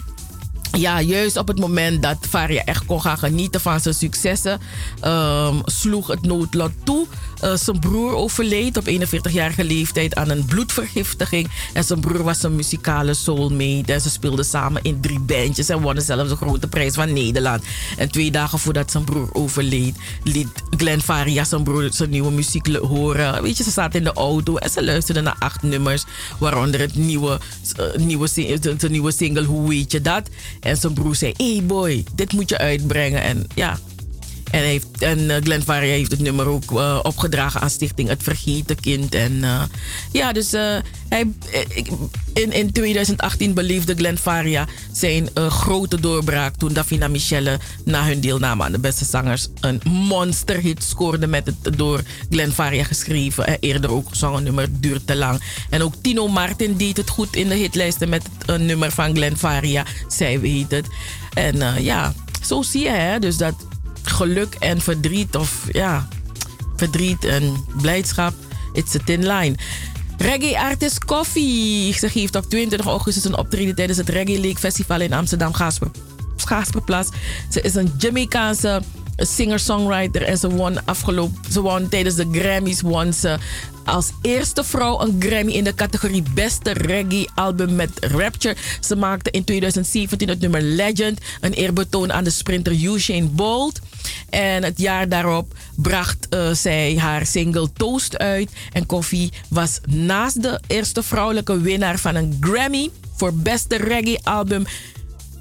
ja, 0.75 1.01
juist 1.01 1.37
op 1.37 1.47
het 1.47 1.59
moment 1.59 2.01
dat 2.01 2.17
Faria 2.29 2.63
echt 2.63 2.85
kon 2.85 3.01
gaan 3.01 3.17
genieten 3.17 3.61
van 3.61 3.79
zijn 3.79 3.95
successen, 3.95 4.59
um, 5.05 5.61
sloeg 5.65 6.07
het 6.07 6.21
noodlot 6.21 6.71
toe. 6.83 7.05
Uh, 7.43 7.55
zijn 7.55 7.79
broer 7.79 8.15
overleed 8.15 8.77
op 8.77 8.87
41-jarige 8.87 9.63
leeftijd 9.63 10.15
aan 10.15 10.29
een 10.29 10.45
bloedvergiftiging. 10.45 11.49
En 11.73 11.83
zijn 11.83 11.99
broer 11.99 12.23
was 12.23 12.43
een 12.43 12.55
muzikale 12.55 13.13
soulmate. 13.13 13.93
En 13.93 14.01
ze 14.01 14.09
speelden 14.09 14.45
samen 14.45 14.83
in 14.83 15.01
drie 15.01 15.19
bandjes 15.19 15.69
en 15.69 15.81
wonnen 15.81 16.03
zelfs 16.03 16.29
de 16.29 16.35
grote 16.35 16.67
prijs 16.67 16.93
van 16.93 17.13
Nederland. 17.13 17.63
En 17.97 18.11
twee 18.11 18.31
dagen 18.31 18.59
voordat 18.59 18.91
zijn 18.91 19.03
broer 19.03 19.29
overleed, 19.33 19.95
liet 20.23 20.47
Glenn 20.77 21.01
Faria 21.01 21.43
zijn 21.43 21.63
broer 21.63 21.89
zijn 21.91 22.09
nieuwe 22.09 22.31
muziek 22.31 22.67
horen. 22.75 23.41
Weet 23.41 23.57
je, 23.57 23.63
ze 23.63 23.71
zaten 23.71 23.99
in 23.99 24.05
de 24.05 24.13
auto 24.13 24.55
en 24.55 24.69
ze 24.69 24.83
luisterden 24.83 25.23
naar 25.23 25.35
acht 25.39 25.61
nummers, 25.61 26.03
waaronder 26.39 26.79
het 26.79 26.95
nieuwe, 26.95 27.39
uh, 27.79 28.05
nieuwe, 28.05 28.29
de 28.77 28.89
nieuwe 28.89 29.11
single 29.11 29.43
Hoe 29.43 29.69
weet 29.69 29.91
je 29.91 30.01
dat? 30.01 30.29
En 30.65 30.77
zijn 30.77 30.93
broer 30.93 31.15
zei: 31.15 31.33
Hey 31.37 31.61
boy, 31.63 32.03
dit 32.15 32.33
moet 32.33 32.49
je 32.49 32.57
uitbrengen. 32.57 33.21
En 33.21 33.47
ja, 33.55 33.77
En, 34.51 34.61
heeft, 34.61 34.87
en 34.99 35.29
eh, 35.29 35.41
Glenn 35.43 35.81
heeft 35.81 36.11
het 36.11 36.19
nummer 36.19 36.47
ook 36.47 36.71
eh, 36.71 36.99
opgedragen 37.03 37.61
aan 37.61 37.69
Stichting 37.69 38.09
Het 38.09 38.23
Vergeten 38.23 38.79
Kind. 38.79 39.15
En 39.15 39.43
eh, 39.43 39.61
ja, 40.11 40.31
dus 40.31 40.51
hij, 41.09 41.31
in, 42.33 42.51
in 42.51 42.71
2018 42.71 43.53
beleefde 43.53 43.95
Glenn 43.95 44.17
Faria 44.17 44.67
zijn 44.91 45.29
grote 45.35 45.99
doorbraak 45.99 46.55
toen 46.55 46.73
Davina 46.73 47.07
Michelle 47.07 47.59
na 47.85 48.05
hun 48.05 48.19
deelname 48.19 48.63
aan 48.63 48.71
de 48.71 48.79
beste 48.79 49.05
zangers 49.05 49.47
een 49.59 49.81
monsterhit 49.83 50.83
scoorde 50.83 51.27
met 51.27 51.45
het 51.45 51.77
door 51.77 52.01
Glenn 52.29 52.51
Faria 52.51 52.83
geschreven 52.83 53.47
en 53.47 53.57
eerder 53.59 53.91
ook 53.91 54.09
gezongen 54.09 54.43
nummer 54.43 54.67
Duurt 54.79 55.07
te 55.07 55.15
lang. 55.15 55.41
En 55.69 55.81
ook 55.81 55.93
Tino 56.01 56.27
Martin 56.27 56.77
deed 56.77 56.97
het 56.97 57.09
goed 57.09 57.35
in 57.35 57.47
de 57.47 57.55
hitlijsten 57.55 58.09
met 58.09 58.23
het 58.45 58.61
nummer 58.61 58.91
van 58.91 59.15
Glenn 59.15 59.37
Faria, 59.37 59.85
Zij 60.07 60.39
weet 60.39 60.71
het. 60.71 60.87
En 61.33 61.83
ja, 61.83 62.13
zo 62.45 62.61
zie 62.61 62.83
je 62.83 62.89
hè, 62.89 63.19
dus 63.19 63.37
dat 63.37 63.55
geluk 64.07 64.55
en 64.55 64.81
verdriet 64.81 65.35
of 65.35 65.67
ja, 65.71 66.07
verdriet 66.75 67.23
en 67.23 67.65
blijdschap, 67.81 68.33
it's 68.73 68.95
a 68.95 68.99
thin 69.05 69.27
line. 69.27 69.55
Reggae 70.17 70.59
artist 70.59 71.05
Coffee. 71.05 71.93
Ze 71.93 72.09
geeft 72.09 72.35
op 72.35 72.49
22 72.49 72.87
augustus 72.87 73.25
een 73.25 73.37
optreden 73.37 73.75
tijdens 73.75 73.97
het 73.97 74.09
Reggae 74.09 74.39
League 74.39 74.57
Festival 74.57 75.01
in 75.01 75.13
Amsterdam 75.13 75.53
Gasper, 75.53 75.91
Gasperplas. 76.37 77.07
Ze 77.49 77.61
is 77.61 77.75
een 77.75 77.93
Jamaicaanse 77.97 78.81
singer-songwriter 79.17 80.21
en 80.21 80.37
ze 80.37 80.49
won 80.49 80.85
afgelopen, 80.85 81.51
ze 81.51 81.61
won 81.61 81.89
tijdens 81.89 82.15
de 82.15 82.27
Grammys 82.31 82.81
won 82.81 83.13
ze 83.13 83.37
als 83.85 84.11
eerste 84.21 84.63
vrouw 84.63 85.01
een 85.01 85.15
Grammy 85.19 85.51
in 85.51 85.63
de 85.63 85.73
categorie 85.73 86.23
Beste 86.33 86.71
Reggae 86.71 87.29
Album 87.35 87.75
met 87.75 87.89
Rapture. 87.99 88.55
Ze 88.79 88.95
maakte 88.95 89.31
in 89.31 89.43
2017 89.43 90.29
het 90.29 90.39
nummer 90.39 90.61
Legend, 90.61 91.19
een 91.41 91.53
eerbetoon 91.53 92.13
aan 92.13 92.23
de 92.23 92.29
sprinter 92.29 92.83
Usain 92.83 93.35
Bolt. 93.35 93.79
En 94.29 94.63
het 94.63 94.79
jaar 94.79 95.09
daarop 95.09 95.53
bracht 95.75 96.29
eh, 96.29 96.51
zij 96.51 96.97
haar 96.97 97.25
single 97.25 97.69
Toast 97.73 98.17
uit. 98.17 98.51
En 98.71 98.85
Koffie 98.85 99.31
was 99.49 99.79
naast 99.87 100.41
de 100.41 100.61
eerste 100.67 101.03
vrouwelijke 101.03 101.61
winnaar 101.61 101.99
van 101.99 102.15
een 102.15 102.37
Grammy 102.39 102.89
voor 103.15 103.33
Beste 103.33 103.75
Reggae 103.75 104.19
Album, 104.23 104.65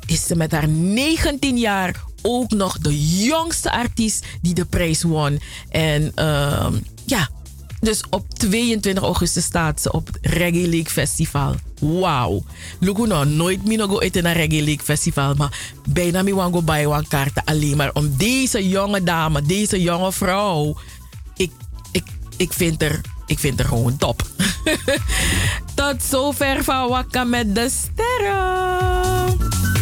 is 0.07 0.27
ze 0.27 0.37
met 0.37 0.53
haar 0.53 0.68
19 0.68 1.59
jaar 1.59 2.05
ook 2.27 2.51
nog 2.51 2.79
de 2.79 3.25
jongste 3.25 3.72
artiest 3.72 4.27
die 4.41 4.55
de 4.55 4.64
prijs 4.64 5.03
won. 5.03 5.41
En 5.68 6.12
ehm, 6.14 6.75
ja, 7.07 7.29
dus 7.85 8.03
op 8.11 8.35
22 8.35 9.03
augustus 9.03 9.45
staat 9.45 9.81
ze 9.81 9.93
op 9.93 10.09
Reggae 10.20 10.68
League 10.68 10.91
Festival. 10.91 11.55
Wauw. 11.81 12.43
Lugu 12.81 13.07
nou 13.07 13.27
nooit 13.27 13.64
meer 13.64 13.81
go 13.81 13.99
eten 13.99 14.22
naar 14.22 14.37
Reggae 14.37 14.62
League 14.62 14.85
Festival. 14.85 15.35
Maar 15.35 15.59
bijna 15.89 16.22
mi 16.22 16.35
wango 16.35 16.62
bij 16.62 16.87
wan 16.87 17.09
kaarten 17.09 17.45
alleen 17.45 17.77
maar 17.77 17.91
om 17.93 18.16
deze 18.16 18.68
jonge 18.68 19.03
dame, 19.03 19.43
deze 19.43 19.83
jonge 19.83 20.12
vrouw. 20.12 20.77
Ik, 21.37 21.51
ik, 21.93 22.05
ik, 22.37 22.53
vind, 22.53 22.83
er, 22.83 23.01
ik 23.27 23.39
vind 23.39 23.61
er 23.61 23.66
gewoon 23.66 23.97
top. 23.97 24.22
Tot 25.75 26.03
zover 26.03 26.64
van 26.64 26.89
Wakka 26.89 27.25
met 27.25 27.55
de 27.55 27.70
sterren. 27.70 29.74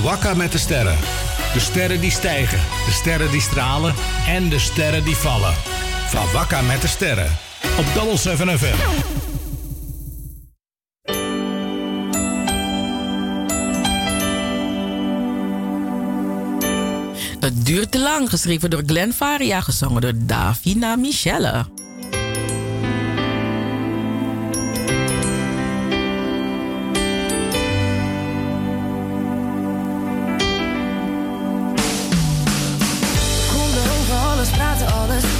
Wakka 0.00 0.34
met 0.34 0.52
de 0.52 0.58
sterren. 0.58 0.98
De 1.52 1.60
sterren 1.60 2.00
die 2.00 2.10
stijgen, 2.10 2.58
de 2.86 2.90
sterren 2.90 3.30
die 3.30 3.40
stralen 3.40 3.94
en 4.28 4.48
de 4.48 4.58
sterren 4.58 5.04
die 5.04 5.16
vallen. 5.16 5.54
Van 6.08 6.66
met 6.66 6.80
de 6.80 6.88
sterren. 6.88 7.36
Op 7.78 7.84
Double 7.94 8.16
7 8.16 8.58
FM. 8.58 8.76
Het 17.40 17.66
duurt 17.66 17.90
te 17.90 17.98
lang, 17.98 18.30
geschreven 18.30 18.70
door 18.70 18.82
Glenn 18.86 19.12
Faria, 19.12 19.60
gezongen 19.60 20.00
door 20.00 20.14
Davina 20.16 20.96
Michelle. 20.96 21.83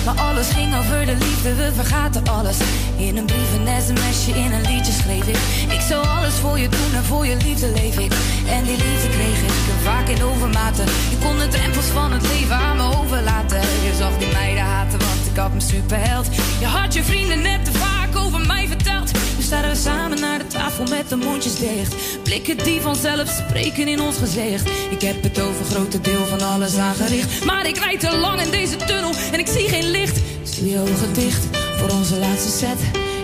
Maar 0.05 0.21
alles 0.21 0.49
ging 0.49 0.77
over 0.77 1.07
de 1.07 1.17
liefde, 1.17 1.55
we 1.55 1.73
vergaten 1.75 2.29
alles. 2.29 2.59
In 2.97 3.17
een 3.17 3.27
brief, 3.27 3.53
een 3.55 3.83
sms'je, 3.83 4.33
in 4.33 4.53
een 4.53 4.61
liedje 4.61 4.93
schreef 4.93 5.27
ik. 5.27 5.37
Ik 5.73 5.81
zou 5.81 6.07
alles 6.07 6.35
voor 6.35 6.59
je 6.59 6.69
doen 6.69 6.95
en 6.95 7.05
voor 7.05 7.27
je 7.27 7.37
liefde 7.37 7.69
leef 7.69 7.99
ik. 7.99 8.13
En 8.49 8.65
die 8.65 8.77
liefde 8.77 9.09
kreeg 9.09 9.43
ik 9.43 9.51
vaak 9.83 10.09
in 10.09 10.23
overmaten. 10.23 10.85
Je 11.11 11.19
kon 11.23 11.39
de 11.39 11.49
drempels 11.49 11.87
van 11.87 12.13
het 12.13 12.23
leven 12.29 12.57
aan 12.57 12.77
me 12.77 12.97
overlaten. 13.01 13.61
Je 13.61 13.95
zag 13.99 14.19
die 14.19 14.33
meiden 14.33 14.65
haten, 14.65 14.99
want 14.99 15.27
ik 15.31 15.37
had 15.37 15.53
me 15.53 15.61
superheld. 15.61 16.27
Je 16.59 16.67
had 16.67 16.95
je 16.95 17.05
vrienden 17.05 17.43
net 17.43 17.65
te 17.65 17.73
vaak 17.73 18.17
over 18.17 18.47
mij 18.47 18.69
verteld. 18.69 19.11
Staan 19.55 19.71
we 19.71 19.77
samen 19.77 20.21
naar 20.21 20.39
de 20.39 20.47
tafel 20.47 20.85
met 20.85 21.09
de 21.09 21.17
mondjes 21.17 21.59
dicht. 21.59 21.95
Blikken 22.23 22.59
die 22.59 22.81
vanzelf 22.81 23.29
spreken 23.29 23.89
in 23.89 24.01
ons 24.01 24.17
gezicht. 24.17 24.69
Ik 24.91 25.01
heb 25.01 25.23
het 25.23 25.41
over 25.41 25.65
grote 25.65 26.01
deel 26.01 26.27
van 26.27 26.41
alles 26.41 26.77
aangericht. 26.77 27.45
Maar 27.45 27.67
ik 27.67 27.77
rijd 27.77 28.01
te 28.01 28.17
lang 28.17 28.41
in 28.41 28.51
deze 28.51 28.77
tunnel 28.77 29.15
en 29.33 29.39
ik 29.39 29.47
zie 29.47 29.69
geen 29.69 29.91
licht. 29.91 30.21
Doe 30.59 30.69
je 30.69 30.79
ogen 30.79 31.13
dicht 31.13 31.47
voor 31.77 31.91
onze 31.91 32.19
laatste 32.19 32.51
set. 32.51 32.79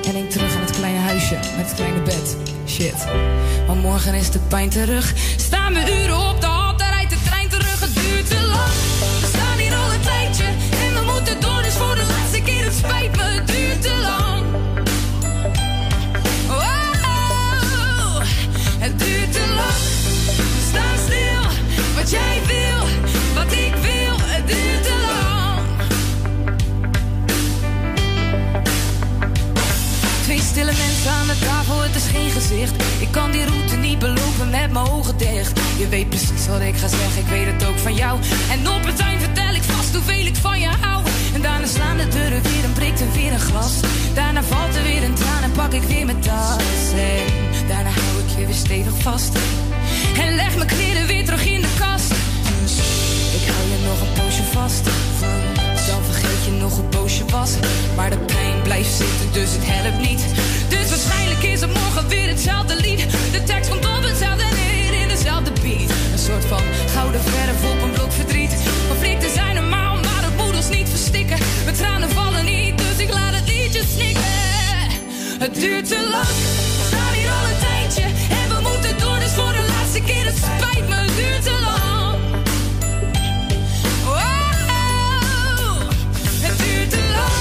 En 0.07 0.13
denk 0.13 0.31
terug 0.31 0.55
aan 0.55 0.61
het 0.61 0.71
kleine 0.71 0.99
huisje 0.99 1.35
met 1.35 1.67
het 1.67 1.75
kleine 1.75 2.03
bed. 2.03 2.37
Shit, 2.67 3.07
want 3.67 3.83
morgen 3.83 4.15
is 4.15 4.31
de 4.31 4.39
pijn 4.39 4.69
terug. 4.69 5.13
Staan 5.37 5.75
we 5.75 6.03
uren 6.03 6.29
op 6.31 6.41
de 6.41 6.47
hal, 6.47 6.77
daar 6.77 6.93
rijdt 6.93 7.11
de 7.11 7.23
trein 7.25 7.49
terug. 7.49 7.81
Het 7.81 7.95
duurt 7.95 8.29
te 8.29 8.41
lang. 8.47 8.73
We 9.21 9.27
staan 9.35 9.59
hier 9.59 9.75
al 9.75 9.93
een 9.93 10.01
tijdje 10.01 10.45
en 10.85 10.95
we 10.95 11.13
moeten 11.13 11.41
door. 11.41 11.63
Dus 11.63 11.75
voor 11.75 11.95
de 11.95 12.07
laatste 12.09 12.41
keer, 12.43 12.65
het 12.65 12.75
spijt 12.75 13.17
me, 13.17 13.30
Ik 33.01 33.11
kan 33.11 33.31
die 33.31 33.45
route 33.45 33.77
niet 33.77 33.99
belopen 33.99 34.51
met 34.51 34.73
mijn 34.73 34.87
ogen 34.87 35.19
dicht. 35.19 35.61
Je 35.79 35.89
weet 35.89 36.09
precies 36.09 36.47
wat 36.47 36.61
ik 36.61 36.77
ga 36.77 36.89
zeggen, 36.89 37.23
ik 37.23 37.27
weet 37.27 37.47
het 37.47 37.65
ook 37.69 37.79
van 37.79 37.95
jou. 37.95 38.21
En 38.51 38.69
op 38.69 38.85
het 38.85 38.99
eind 39.01 39.23
vertel 39.23 39.55
ik 39.55 39.63
vast 39.63 39.95
hoeveel 39.95 40.27
ik 40.27 40.37
van 40.37 40.61
je 40.61 40.69
hou. 40.81 41.05
En 41.35 41.43
daarna 41.43 41.67
slaan 41.67 41.97
de 41.97 42.09
deuren 42.09 42.43
weer 42.43 42.65
en 42.65 42.73
breekt 42.73 43.01
er 43.01 43.13
weer 43.13 43.33
een 43.33 43.41
glas. 43.41 43.81
Daarna 44.15 44.43
valt 44.43 44.77
er 44.77 44.83
weer 44.83 45.03
een 45.03 45.15
traan 45.15 45.43
en 45.43 45.53
pak 45.53 45.73
ik 45.73 45.83
weer 45.83 46.05
mijn 46.05 46.21
tas. 46.21 46.93
En 46.95 47.67
daarna 47.69 47.91
hou 47.91 48.23
ik 48.23 48.39
je 48.39 48.47
weer 48.47 48.55
stevig 48.55 49.03
vast. 49.03 49.39
En 50.25 50.35
leg 50.35 50.57
mijn 50.57 50.69
kleren 50.69 51.07
weer 51.07 51.25
terug 51.25 51.45
in 51.47 51.61
de 51.61 51.73
kast. 51.79 52.09
Dus 52.61 52.75
ik 53.39 53.45
hou 53.53 53.65
je 53.73 53.79
nog 53.89 54.01
een 54.01 54.13
poosje 54.23 54.43
vast. 54.43 54.85
Dan 55.87 56.03
vergeet 56.11 56.45
je 56.45 56.51
nog 56.51 56.79
een 56.79 56.89
poosje 56.89 57.25
was. 57.25 57.51
Maar 57.97 58.11
de 58.11 58.19
pijn 58.19 58.63
blijft 58.63 58.91
zitten, 58.91 59.33
dus 59.33 59.51
het 59.53 59.65
helpt 59.65 60.01
niet. 60.09 60.23
Dus 60.69 60.89
waarschijnlijk 60.89 61.43
is 61.43 61.61
het 61.61 61.73
morgen 61.73 62.09
weer 62.09 62.29
hetzelfde 62.29 62.77
lied. 62.77 63.01
De 63.33 63.43
tekst 63.43 63.71
komt 63.71 63.85
op 63.85 64.03
hetzelfde 64.03 64.45
neer 64.55 65.01
in 65.03 65.09
dezelfde 65.09 65.53
beat. 65.63 65.91
Een 66.13 66.25
soort 66.29 66.45
van 66.45 66.63
gouden 66.95 67.21
verf 67.21 67.73
op 67.73 67.83
een 67.83 67.91
blok 67.91 68.13
verdriet. 68.13 68.53
Conflicten 68.89 69.31
zijn 69.31 69.55
normaal, 69.55 69.95
maar 69.95 70.23
dat 70.23 70.47
moet 70.47 70.57
ons 70.57 70.69
niet 70.69 70.89
verstikken. 70.89 71.39
Mijn 71.65 71.77
tranen 71.77 72.11
vallen 72.11 72.45
niet, 72.45 72.79
dus 72.79 72.97
ik 72.97 73.13
laat 73.13 73.35
het 73.35 73.49
liedje 73.49 73.83
snikken. 73.95 74.39
Het 75.39 75.55
duurt 75.55 75.89
te 75.89 76.09
lang, 76.11 76.31
we 76.79 76.85
staan 76.87 77.13
hier 77.13 77.31
al 77.31 77.45
tijdje. 77.61 77.70
Het 80.07 81.45
te 81.45 81.51
lang. 81.61 82.19
Wow, 84.05 84.21
het 86.41 86.59
duurt 86.59 86.91
te 86.91 87.01
lang. 87.13 87.39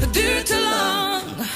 Het 0.00 0.14
duurt 0.14 0.46
te 0.46 0.60
lang. 0.70 1.48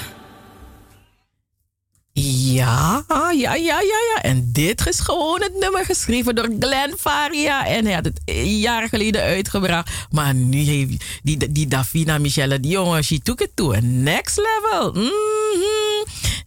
Ja, 2.12 3.04
ja, 3.32 3.54
ja, 3.54 3.80
ja, 3.80 3.80
ja. 4.14 4.22
En 4.22 4.52
dit 4.52 4.86
is 4.86 5.00
gewoon 5.00 5.42
het 5.42 5.54
nummer 5.54 5.84
geschreven 5.84 6.34
door 6.34 6.50
Glenn 6.58 6.96
Faria. 6.98 7.66
En 7.66 7.84
hij 7.84 7.94
had 7.94 8.04
het 8.04 8.20
jaren 8.44 8.88
geleden 8.88 9.22
uitgebracht. 9.22 9.90
Maar 10.10 10.34
nu 10.34 10.58
heeft 10.58 11.04
die, 11.22 11.52
die 11.52 11.66
Davina 11.66 12.18
Michelle, 12.18 12.60
die 12.60 12.70
jongen, 12.70 13.04
she 13.04 13.18
took 13.18 13.40
it 13.40 13.50
to 13.54 13.72
a 13.72 13.80
next 13.80 14.36
level. 14.36 14.92
Mhm. 14.92 15.87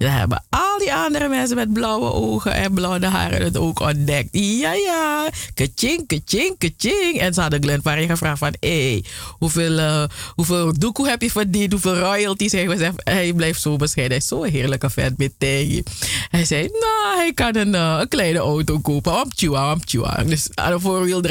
Dan 0.01 0.11
hebben 0.11 0.43
al 0.49 0.77
die 0.79 0.93
andere 0.93 1.27
mensen 1.27 1.55
met 1.55 1.73
blauwe 1.73 2.11
ogen 2.13 2.53
en 2.53 2.73
blonde 2.73 3.07
haren 3.07 3.43
het 3.43 3.57
ook 3.57 3.79
ontdekt. 3.79 4.29
Ja, 4.31 4.73
ja. 4.73 5.29
Kaching, 5.53 6.07
kaching, 6.07 6.55
kaching. 6.57 7.19
En 7.19 7.33
ze 7.33 7.41
hadden 7.41 7.63
Glenn 7.63 7.81
Parry 7.81 8.07
gevraagd 8.07 8.37
van... 8.37 8.53
Hé, 8.59 8.91
hey, 8.91 9.03
hoeveel, 9.29 9.71
uh, 9.71 10.03
hoeveel 10.35 10.73
doekoe 10.79 11.07
heb 11.07 11.21
je 11.21 11.31
verdiend? 11.31 11.71
Hoeveel 11.71 11.95
royalties? 11.95 12.51
Hij, 12.51 12.65
gezegd, 12.67 13.01
hij 13.03 13.33
blijft 13.33 13.61
zo 13.61 13.75
bescheiden. 13.75 14.17
Hij 14.17 14.25
is 14.25 14.27
zo'n 14.27 14.45
heerlijke 14.45 14.89
vent 14.89 15.17
met. 15.17 15.33
Hij 15.37 16.45
zei, 16.45 16.61
nou, 16.61 17.17
hij 17.17 17.31
kan 17.33 17.55
een, 17.55 17.73
een 17.73 18.07
kleine 18.07 18.39
auto 18.39 18.79
kopen. 18.79 19.19
Op 19.19 19.31
Chihuahua. 19.35 20.23
Dus 20.23 20.49
aan 20.53 20.71
een 20.71 20.79
four-wheel 20.79 21.21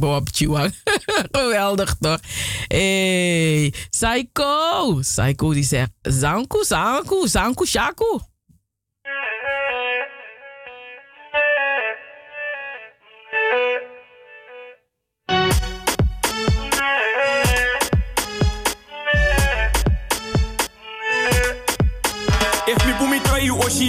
op 0.00 0.28
Chihuahua. 0.32 0.70
Geweldig 1.32 1.96
toch? 2.00 2.20
Hey, 2.68 3.72
Psycho. 3.90 4.94
Psycho 4.94 5.52
die 5.52 5.64
zegt, 5.64 5.90
Zanku, 6.02 6.64
Zanku, 6.64 7.28
Zanku, 7.28 7.66
Shaku. 7.66 8.15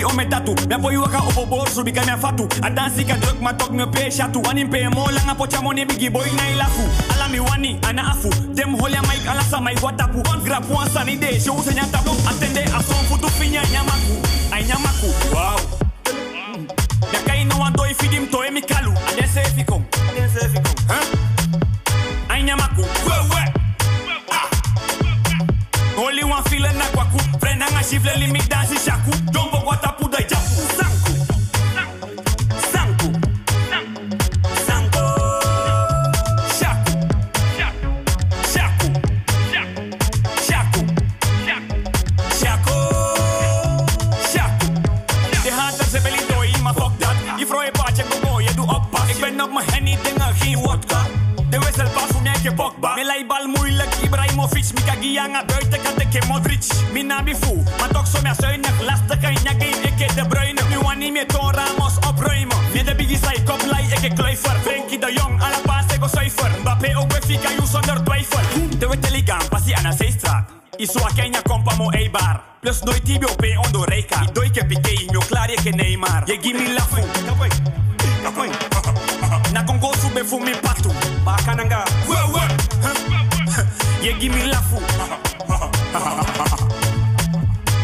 Oshi 0.08 0.14
o 0.14 0.16
me 0.16 0.26
tatu 0.26 0.56
Me 0.68 0.76
apoyo 0.76 1.02
waka 1.02 1.18
opo 1.20 1.46
borsu 1.46 1.84
bika 1.84 2.06
me 2.06 2.18
fatu 2.18 2.48
Adansi 2.62 3.06
ka 3.06 3.16
druk 3.16 3.42
ma 3.42 3.54
tok 3.54 3.72
me 3.72 3.86
pe 3.86 4.10
shatu. 4.10 4.42
Wani 4.46 4.66
pe 4.66 4.88
mo 4.90 5.06
langa 5.06 5.36
pocha 5.36 5.62
mo 5.62 5.72
ne 5.72 5.86
bigi 5.86 6.10
boy 6.10 6.26
na 6.36 6.44
ilafu. 6.52 6.82
Ala 7.14 7.28
mi 7.30 7.40
wani 7.40 7.80
ana 7.84 8.12
afu. 8.12 8.30
Dem 8.54 8.76
holia 8.78 9.02
mic 9.04 9.28
ala 9.28 9.42
sa 9.42 9.60
mai 9.60 9.76
watapu 9.76 10.24
Grab 10.44 10.66
one 10.70 10.90
sunny 10.90 11.18
day 11.18 11.40
show 11.40 11.58
se 11.62 11.74
nyatapu 11.74 12.12
Atende 12.28 12.64
a 12.64 12.82
son 12.84 13.04
futu 13.06 13.30
finya 13.30 13.62
nyamaku. 13.72 14.16
Ay 14.52 14.64
nyamaku. 14.64 15.08
Wow. 15.34 15.60
Ya 17.14 17.20
kai 17.26 17.44
no 17.44 17.56
ando 17.64 17.84
i 17.84 17.94
fidim 17.94 18.28
to 18.32 18.44
e 18.44 18.52
mi 18.52 18.62
kalu. 18.62 18.92
Adense 19.08 19.42
e 19.42 19.50
fikom. 19.56 19.84
Adense 20.10 20.46
e 20.46 20.50
fikom. 20.50 20.76
Huh? 20.88 21.06
Ay 22.30 22.44
nyamaku. 22.44 22.82
Wewe 22.82 23.44
ah. 24.32 24.50
Only 25.98 26.24
one 26.24 26.44
feeling 26.44 26.78
na 26.78 26.86
kwaku 26.86 27.17
chifle 27.90 28.12
li 28.18 28.28
mi 28.28 28.40
dansi 28.50 28.76
chakou 28.86 29.14
Jombo 29.34 29.58
kwa 29.62 29.78
tapu 29.78 30.10
doy 30.10 30.26
chapu 30.30 30.56
Sankou 30.78 31.16
Sankou 32.72 33.12
Sankou 34.68 35.12
Chakou 36.60 36.98
Chakou 38.54 38.92
Chakou 40.48 40.86
Chakou 42.40 42.86
Chakou 44.32 44.74
De 45.44 45.52
hand 45.52 45.80
op 45.80 45.88
zijn 45.90 46.04
belly 46.04 46.24
doy, 46.28 46.62
maar 46.64 46.74
fuck 46.74 47.00
dat 47.00 47.16
Je 47.38 47.46
vrouw 47.46 47.62
je 47.62 47.72
paardje, 47.72 48.04
go 48.10 48.30
go, 48.30 48.42
je 48.42 48.54
doe 48.56 48.68
oppas 48.68 49.10
Ik 49.10 49.20
ben 49.20 49.42
op 49.42 49.54
mijn 49.54 49.66
hennie, 49.72 49.98
denk 50.04 50.20
aan 50.20 50.34
geen 50.36 50.58
wodka 50.58 50.97
je 52.48 52.54
Pogba. 52.54 52.96
Me 52.96 53.04
lay 53.04 53.26
bal 53.28 53.48
moeilijk, 53.56 53.94
Ibrahimovic 54.04 54.68
Mi 54.74 54.82
kagi 54.86 55.12
nga 55.14 55.44
buiten 55.46 55.80
kan 55.82 55.96
de 55.96 56.22
Modric. 56.28 56.66
Mi 56.94 57.04
nabi 57.04 57.36
fu, 57.36 57.64
maar 57.80 57.90
toch 57.90 58.08
zo 58.08 58.22
meer 58.22 58.36
zuinig 58.40 58.82
Lastig 58.82 59.20
kan 59.20 59.34
je 59.34 59.40
game, 59.40 59.82
ik 59.90 60.16
de 60.16 60.26
Bruyne. 60.28 60.62
Nu 60.70 60.80
wan 60.80 60.98
niet 60.98 61.12
meer 61.12 61.28
Ton 61.28 61.52
Ramos 61.52 61.96
opruimen 62.10 62.58
Me 62.74 62.84
de 62.84 62.96
biggie 62.96 63.18
sai 63.18 63.44
kop 63.44 63.62
lay, 63.72 63.86
ik 64.02 64.16
Kluiver 64.16 64.58
Frenkie 64.64 65.00
de 65.00 65.14
Jong, 65.14 65.42
alle 65.42 65.62
paas 65.66 65.86
ik 65.94 66.00
go 66.00 66.08
zuiver 66.08 66.52
Mbappé 66.60 66.98
ook 66.98 67.08
bij 67.08 67.22
Fika, 67.22 67.50
you 67.50 67.68
zonder 67.68 68.04
twijfel 68.04 68.40
De 68.78 68.88
witte 68.88 69.12
liga, 69.12 69.38
passie 69.50 69.76
aan 69.76 69.84
de 69.84 69.96
zeestraat 69.98 70.58
Isua 70.78 71.10
Kenya 71.16 71.42
kompa 71.42 71.76
mo 71.76 71.90
eibar. 71.90 72.42
Plus 72.62 72.82
nooit 72.82 73.06
tibio 73.06 73.36
pe 73.36 73.58
ondo 73.66 73.84
reika. 73.84 74.22
I 74.22 74.32
doi 74.32 74.50
ke 74.52 74.66
pique, 74.66 75.06
mio 75.10 75.20
klaar 75.20 75.50
je 75.50 75.58
geen 75.62 75.76
Neymar. 75.76 76.22
Je 76.26 76.38
gimme 76.42 76.74
lafu 76.74 77.02
Kapoy, 77.26 77.50
kapoy 78.24 78.50
Na 79.54 79.64
Congo 79.64 79.94
sube 80.02 80.26
fu 80.26 80.40
mi 80.40 80.52
patu. 80.62 80.90
Bakananga 81.24 81.84
Wewe 82.08 82.27
Ye 84.08 84.14
give 84.20 84.32
me 84.34 84.42
lafu 84.48 84.78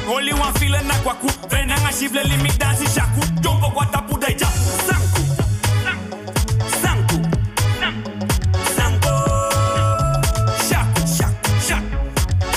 Only 0.08 0.32
one 0.34 0.54
feeling 0.54 0.88
na 0.88 0.94
kwaku. 1.04 1.28
Vena 1.50 1.76
nga 1.82 1.92
shivle 1.92 2.24
limit 2.24 2.58
dansi 2.58 2.88
shaku. 2.96 3.20
Jumbo 3.42 3.70
kwa 3.72 3.86
tapu 3.86 4.18
dai 4.18 4.34
japu 4.34 4.60
Sanku. 4.88 5.22
Sanku. 6.82 7.18
Sanku. 8.76 9.14
Shaku 10.68 11.02
Shaku 11.18 11.52
Shaku. 11.68 11.98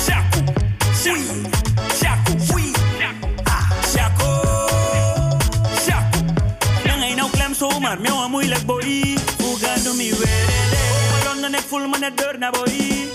Shaku. 0.07 0.41
Shaku 1.99 2.35
Shaku. 3.93 4.31
Shaku. 5.87 6.21
Nang 6.87 7.03
ay 7.03 7.15
nou 7.17 7.29
klem 7.35 7.55
zomaar 7.55 7.99
Mew 7.99 8.15
een 8.15 8.31
moeilijk 8.31 8.67
boy 8.67 9.19
Fuga 9.39 9.75
do 9.83 9.95
mi 9.95 10.11
werele 10.15 10.83
London 11.25 11.55
ik 11.55 11.65
voel 11.69 11.89
me 11.89 11.99
net 11.99 12.17
deur 12.17 12.39
naar 12.39 12.53
boy 12.53 13.15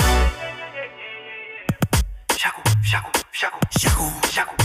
shaku, 3.42 3.72
shaku. 3.74 4.62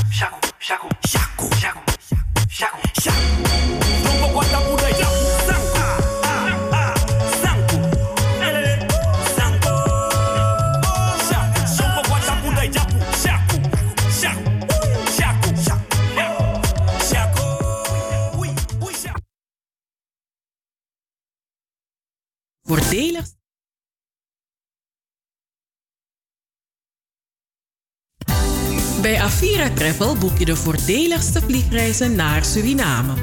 Bij 29.07 29.21
Avira 29.21 29.71
Travel 29.71 30.17
boek 30.17 30.39
je 30.39 30.45
de 30.45 30.57
voordeligste 30.57 31.41
vliegreizen 31.41 32.15
naar 32.15 32.45
Suriname. 32.45 33.15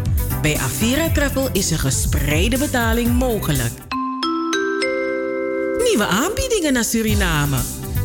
Bij 0.41 0.57
Avira 0.57 1.09
Travel 1.09 1.49
is 1.51 1.71
een 1.71 1.79
gespreide 1.79 2.57
betaling 2.57 3.13
mogelijk. 3.13 3.71
Nieuwe 5.83 6.05
aanbiedingen 6.05 6.73
naar 6.73 6.83
Suriname. 6.83 7.57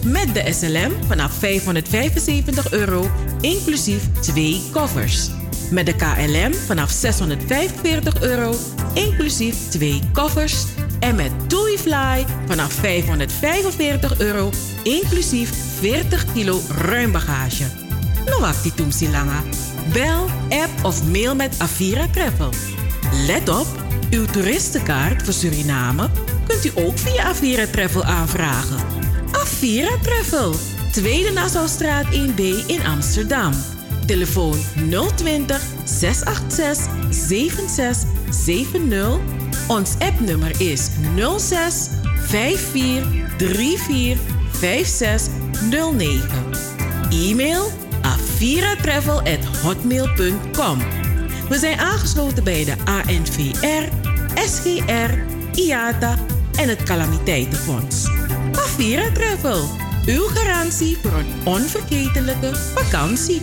Met 0.05 0.35
de 0.35 0.53
SLM 0.53 0.93
vanaf 1.07 1.33
575 1.33 2.72
euro, 2.72 3.11
inclusief 3.41 4.03
twee 4.20 4.62
koffers. 4.72 5.29
Met 5.71 5.87
de 5.87 5.95
KLM 5.95 6.55
vanaf 6.55 6.91
645 6.91 8.23
euro, 8.23 8.55
inclusief 8.95 9.69
twee 9.69 10.01
koffers. 10.12 10.64
En 10.99 11.14
met 11.14 11.31
TuiFly 11.47 12.25
vanaf 12.47 12.73
545 12.73 14.21
euro, 14.21 14.51
inclusief 14.83 15.51
40 15.81 16.33
kilo 16.33 16.61
ruim 16.69 17.12
bagage. 17.12 17.64
No 18.27 18.45
actie 18.45 19.11
langa. 19.11 19.43
Bel, 19.93 20.27
app 20.49 20.85
of 20.85 21.05
mail 21.05 21.35
met 21.35 21.55
Avira 21.59 22.07
Travel. 22.09 22.51
Let 23.27 23.49
op, 23.49 23.66
uw 24.11 24.25
toeristenkaart 24.25 25.23
voor 25.23 25.33
Suriname 25.33 26.11
kunt 26.47 26.64
u 26.64 26.71
ook 26.75 26.99
via 26.99 27.25
Avira 27.25 27.66
Travel 27.66 28.05
aanvragen. 28.05 28.77
Avira 29.33 29.97
Travel, 30.03 30.55
Tweede 30.93 31.33
Nassaustraat 31.33 32.05
1B 32.05 32.66
in 32.66 32.87
Amsterdam. 32.87 33.53
Telefoon 34.09 34.59
020 35.17 35.61
686 35.85 36.87
7670. 37.11 39.19
Ons 39.67 39.95
appnummer 39.99 40.61
is 40.61 40.89
06 41.37 41.89
54 42.27 43.05
34 43.39 44.19
5609. 44.51 46.29
E-mail 47.11 47.71
aviratravel@hotmail.com. 48.03 50.79
We 51.49 51.59
zijn 51.59 51.79
aangesloten 51.79 52.45
bij 52.45 52.65
de 52.65 52.75
ANVR, 52.85 53.89
SGR, 54.35 55.19
IATA 55.55 56.19
en 56.59 56.69
het 56.69 56.83
Calamiteitenfonds. 56.83 58.09
Avira 58.53 59.13
Travel, 59.13 59.69
uw 60.07 60.27
garantie 60.27 60.99
voor 61.03 61.13
een 61.13 61.33
onvergetelijke 61.45 62.57
vakantie. 62.75 63.43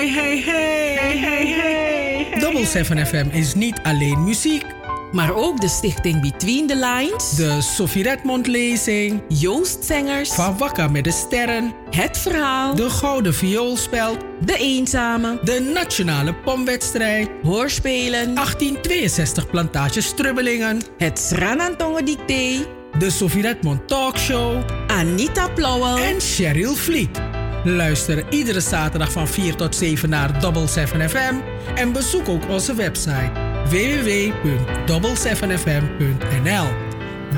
Hey, 0.00 0.08
hey, 0.08 0.40
hey, 0.40 0.96
hey, 0.96 1.16
hey, 1.18 1.46
hey. 1.46 2.38
Double 2.38 2.66
7 2.66 3.06
FM 3.06 3.26
is 3.30 3.54
niet 3.54 3.80
alleen 3.82 4.24
muziek. 4.24 4.64
Maar 5.12 5.34
ook 5.34 5.60
de 5.60 5.68
stichting 5.68 6.20
Between 6.20 6.66
the 6.66 6.76
Lines, 6.76 7.30
De 7.30 7.60
Sophie 7.60 8.02
Redmond 8.02 8.46
lezing. 8.46 9.22
Joost 9.28 9.84
Zengers, 9.84 10.30
Van 10.30 10.58
Wakker 10.58 10.90
met 10.90 11.04
de 11.04 11.10
Sterren. 11.10 11.72
Het 11.90 12.18
Verhaal, 12.18 12.74
De 12.74 12.90
Gouden 12.90 13.34
Vioolspeld. 13.34 14.18
De 14.44 14.56
Eenzame, 14.56 15.38
De 15.42 15.70
Nationale 15.74 16.34
Pomwedstrijd. 16.34 17.28
Hoorspelen, 17.42 18.34
1862 18.34 19.50
Plantage 19.50 20.00
Strubbelingen. 20.00 20.82
Het 20.98 21.18
Sranantongen 21.18 22.04
Dicté, 22.04 22.66
De 22.98 23.10
Sophie 23.10 23.42
Redmond 23.42 23.88
Talkshow. 23.88 24.62
Anita 24.86 25.48
Plauwel, 25.48 25.98
En 25.98 26.20
Cheryl 26.20 26.74
Vliet. 26.74 27.39
Luister 27.64 28.24
iedere 28.28 28.60
zaterdag 28.60 29.12
van 29.12 29.28
4 29.28 29.54
tot 29.54 29.76
7 29.76 30.08
naar 30.08 30.40
Double 30.40 30.66
7 30.66 31.10
FM 31.10 31.34
en 31.74 31.92
bezoek 31.92 32.28
ook 32.28 32.48
onze 32.48 32.74
website 32.74 33.30
www.double7fm.nl. 33.68 36.66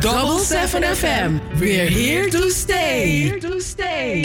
Double 0.01 0.45
7 0.45 0.97
FM, 0.97 1.33
we're 1.59 1.91
here 1.91 2.29
to 2.29 2.49
stay. 2.49 3.09
Here 3.09 3.39
to 3.39 3.59
stay. 3.59 4.25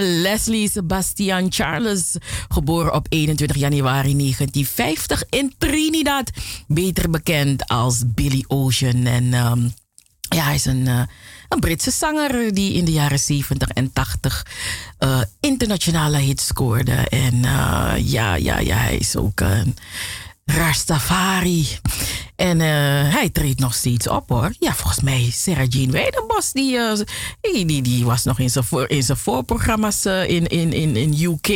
Leslie 0.00 0.70
Sebastian 0.70 1.46
Charles, 1.52 2.16
geboren 2.48 2.94
op 2.94 3.06
21 3.08 3.56
januari 3.56 4.16
1950 4.16 5.22
in 5.30 5.54
Trinidad, 5.58 6.30
beter 6.66 7.10
bekend 7.10 7.68
als 7.68 8.02
Billy 8.06 8.44
Ocean. 8.46 9.06
En 9.06 9.34
ehm, 9.34 9.60
ja, 10.20 10.44
hij 10.44 10.54
is 10.54 10.64
een, 10.64 10.86
eh, 10.86 11.02
een 11.48 11.60
Britse 11.60 11.90
zanger 11.90 12.54
die 12.54 12.72
in 12.72 12.84
de 12.84 12.92
jaren 12.92 13.18
70 13.18 13.68
en 13.68 13.92
80 13.92 14.46
eh, 14.98 15.20
internationale 15.40 16.18
hits 16.18 16.46
scoorde. 16.46 17.08
En 17.08 17.44
eh, 17.44 17.92
ja, 17.96 18.34
ja, 18.34 18.58
ja, 18.58 18.76
hij 18.76 18.96
is 18.96 19.16
ook 19.16 19.40
een 19.40 19.76
Rastafari. 20.44 21.68
En 22.36 22.60
eh, 22.60 22.68
hij 23.12 23.30
treedt 23.30 23.60
nog 23.60 23.74
steeds 23.74 24.08
op 24.08 24.28
hoor. 24.28 24.52
Ja, 24.58 24.74
volgens 24.74 25.00
mij 25.00 25.30
Sarah 25.32 25.66
Jean 25.68 25.90
Weidenbos, 25.90 26.52
die, 26.52 26.76
eh, 26.76 26.92
die, 27.40 27.64
die, 27.66 27.82
die 27.82 28.04
was 28.04 28.24
nog 28.24 28.38
in 28.38 28.50
zijn, 28.50 28.64
voor, 28.64 28.88
in 28.88 29.02
zijn 29.02 29.18
voorprogramma's 29.18 30.04
eh, 30.04 30.28
in, 30.28 30.46
in, 30.46 30.72
in, 30.72 30.96
in 30.96 31.22
UK. 31.22 31.46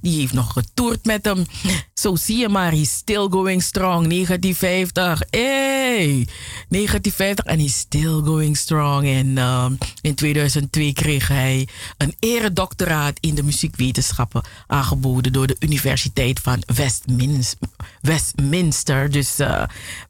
Die 0.00 0.18
heeft 0.18 0.32
nog 0.32 0.52
getoerd 0.52 1.04
met 1.04 1.24
hem. 1.24 1.46
Zo 1.94 2.16
zie 2.16 2.36
je 2.36 2.48
maar, 2.48 2.72
he's 2.72 2.90
still 2.90 3.26
going 3.30 3.62
strong. 3.62 4.08
1950, 4.08 5.22
hey! 5.30 6.26
1950 6.68 7.44
en 7.44 7.58
he's 7.58 7.76
still 7.76 8.20
going 8.24 8.56
strong. 8.56 9.06
En 9.06 9.38
in 10.00 10.14
2002 10.14 10.92
kreeg 10.92 11.28
hij 11.28 11.68
een 11.96 12.14
eredoctoraat 12.18 13.18
in 13.20 13.34
de 13.34 13.42
muziekwetenschappen 13.42 14.42
aangeboden 14.66 15.32
door 15.32 15.46
de 15.46 15.56
Universiteit 15.58 16.40
van 16.40 16.62
Westminster. 16.74 17.68
Westminster. 18.00 19.10
Dus 19.10 19.36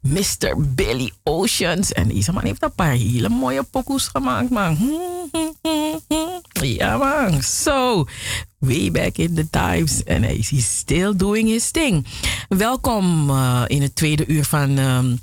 Mr. 0.03 0.53
Billy 0.57 1.11
Oceans. 1.23 1.91
En 1.91 2.07
deze 2.07 2.31
man 2.31 2.43
heeft 2.43 2.63
een 2.63 2.73
paar 2.75 2.91
hele 2.91 3.29
mooie 3.29 3.63
pokoes 3.63 4.07
gemaakt, 4.07 4.49
man. 4.49 4.77
Ja, 6.51 6.97
man. 6.97 7.41
So, 7.41 8.05
way 8.59 8.91
back 8.91 9.17
in 9.17 9.33
the 9.33 9.49
times. 9.49 10.03
En 10.03 10.23
hij 10.23 10.35
is 10.35 10.77
still 10.77 11.15
doing 11.15 11.49
his 11.49 11.71
thing. 11.71 12.05
Welkom 12.47 13.29
uh, 13.29 13.63
in 13.67 13.81
het 13.81 13.95
tweede 13.95 14.27
uur 14.27 14.45
van 14.45 14.77
um, 14.77 15.21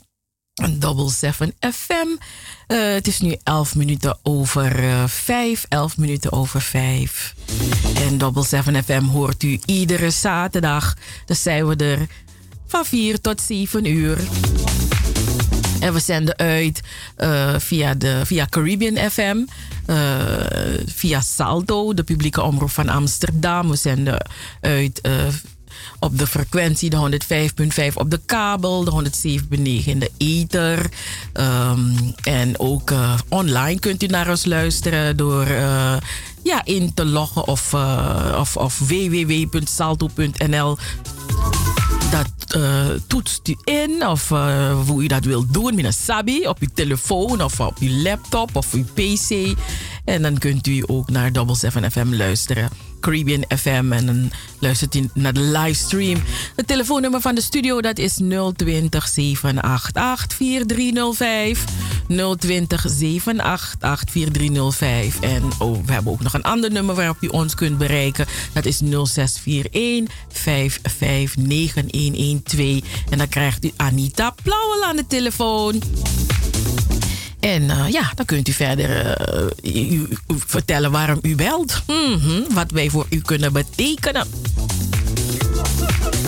Double 0.78 1.11
7 1.11 1.55
FM. 1.61 2.07
Uh, 2.68 2.93
het 2.93 3.07
is 3.07 3.20
nu 3.20 3.37
11 3.43 3.74
minuten 3.74 4.18
over 4.22 4.85
uh, 4.85 5.05
5. 5.07 5.66
11 5.68 5.97
minuten 5.97 6.33
over 6.33 6.61
5. 6.61 7.35
En 7.95 8.18
Double 8.18 8.45
7 8.45 8.85
FM 8.85 9.05
hoort 9.05 9.43
u 9.43 9.61
iedere 9.64 10.11
zaterdag. 10.11 10.97
Dan 11.26 11.37
zijn 11.37 11.66
we 11.66 11.76
er 11.76 12.09
van 12.71 12.85
4 12.85 13.21
tot 13.21 13.41
7 13.41 13.85
uur. 13.85 14.18
En 15.81 15.93
we 15.93 16.01
zenden 16.01 16.37
uit 16.37 16.81
uh, 17.18 17.55
via, 17.59 17.95
de, 17.95 18.21
via 18.25 18.47
Caribbean 18.51 19.11
FM, 19.11 19.37
uh, 19.87 19.97
via 20.87 21.21
Salto, 21.21 21.95
de 21.95 22.03
publieke 22.03 22.43
omroep 22.43 22.71
van 22.71 22.89
Amsterdam. 22.89 23.71
We 23.71 23.77
zenden 23.77 24.27
uit 24.61 25.01
uh, 25.03 25.12
op 25.99 26.18
de 26.18 26.27
frequentie, 26.27 26.91
de 26.91 27.18
105.5 27.91 27.95
op 27.95 28.11
de 28.11 28.21
kabel, 28.27 28.85
de 28.85 29.11
107.9 29.41 29.49
in 29.85 29.99
de 29.99 30.11
ether. 30.16 30.91
Um, 31.33 32.14
en 32.23 32.59
ook 32.59 32.93
online 33.29 33.79
kunt 33.79 34.03
u 34.03 34.07
naar 34.07 34.29
ons 34.29 34.45
luisteren 34.45 35.16
door 35.16 35.47
ja, 36.43 36.64
in 36.64 36.95
te 36.95 37.05
loggen 37.05 37.47
of, 37.47 37.75
of, 38.35 38.57
of 38.57 38.79
www.salto.nl 38.79 40.77
dat 42.11 42.56
uh, 42.56 42.86
toetst 43.06 43.48
u 43.48 43.56
in 43.64 44.06
of 44.06 44.30
uh, 44.30 44.80
hoe 44.86 45.02
u 45.02 45.06
dat 45.06 45.24
wilt 45.24 45.52
doen 45.52 45.74
met 45.74 45.84
een 45.84 45.92
sabi 45.92 46.46
op 46.46 46.58
uw 46.61 46.68
telefoon 46.74 47.42
of 47.42 47.61
op 47.61 47.78
uw 47.78 48.02
laptop 48.02 48.56
of 48.56 48.72
uw 48.72 48.84
pc. 48.94 49.56
En 50.04 50.22
dan 50.22 50.38
kunt 50.38 50.66
u 50.66 50.82
ook 50.86 51.11
naar 51.11 51.32
Double 51.32 51.56
7 51.56 51.90
FM 51.90 52.14
luisteren. 52.14 52.89
Caribbean 53.01 53.44
FM 53.59 53.92
en 53.92 54.07
dan 54.07 54.30
luistert 54.59 54.94
u 54.94 55.09
naar 55.14 55.32
de 55.32 55.40
livestream. 55.40 56.22
Het 56.57 56.66
telefoonnummer 56.66 57.20
van 57.20 57.34
de 57.34 57.40
studio 57.40 57.80
dat 57.80 57.98
is 57.98 58.18
020 58.57 59.09
788 59.09 60.36
4305. 60.36 61.64
020 62.38 62.84
788 62.88 64.12
4305. 64.12 65.20
En 65.20 65.42
oh, 65.59 65.84
we 65.84 65.92
hebben 65.92 66.12
ook 66.12 66.22
nog 66.22 66.34
een 66.34 66.42
ander 66.42 66.72
nummer 66.72 66.94
waarop 66.94 67.16
u 67.20 67.26
ons 67.26 67.55
kunt 67.55 67.78
bereiken. 67.78 68.26
Dat 68.53 68.64
is 68.64 68.78
0641 68.78 70.14
559112. 70.28 72.80
En 73.11 73.18
dan 73.18 73.28
krijgt 73.28 73.64
u 73.64 73.72
Anita 73.76 74.34
Plauwel 74.42 74.84
aan 74.84 74.96
de 74.96 75.07
telefoon. 75.07 75.82
En 77.41 77.62
uh, 77.62 77.88
ja, 77.88 78.12
dan 78.14 78.26
kunt 78.26 78.49
u 78.49 78.53
verder 78.53 79.16
uh, 79.64 79.88
u, 79.88 80.09
vertellen 80.47 80.91
waarom 80.91 81.18
u 81.22 81.34
belt. 81.34 81.82
-hmm, 81.86 82.45
wat 82.55 82.70
wij 82.70 82.91
voor 82.91 83.07
u 83.11 83.20
kunnen 83.20 83.53
betekenen. 83.53 84.26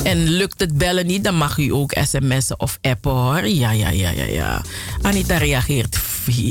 En 0.02 0.28
lukt 0.28 0.60
het 0.60 0.78
bellen 0.78 1.06
niet, 1.06 1.24
dan 1.24 1.34
mag 1.34 1.58
u 1.58 1.72
ook 1.72 1.94
sms'en 2.04 2.60
of 2.60 2.78
appen 2.80 3.10
hoor. 3.10 3.46
Ja, 3.46 3.70
ja, 3.70 3.90
ja, 3.90 4.10
ja, 4.10 4.24
ja. 4.24 4.62
Anita 5.02 5.36
reageert 5.36 5.98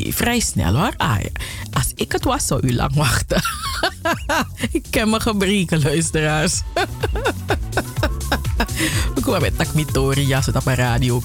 vrij 0.10 0.40
snel 0.40 0.76
hoor. 0.76 0.94
Ah. 0.98 1.18
Als 1.72 1.92
ik 1.96 2.12
het 2.12 2.24
was, 2.24 2.48
zou 2.48 2.68
u 2.68 2.74
lang 2.76 2.96
wachten. 2.96 3.42
ik 4.72 4.86
ken 4.90 5.10
mijn 5.10 5.22
gebreken, 5.22 5.82
luisteraars. 5.82 6.62
We 9.16 9.22
komen 9.22 9.42
met 9.42 9.58
Takmitori, 9.58 10.28
ja, 10.28 10.42
op 10.54 10.64
mijn 10.64 10.78
radio. 10.78 11.22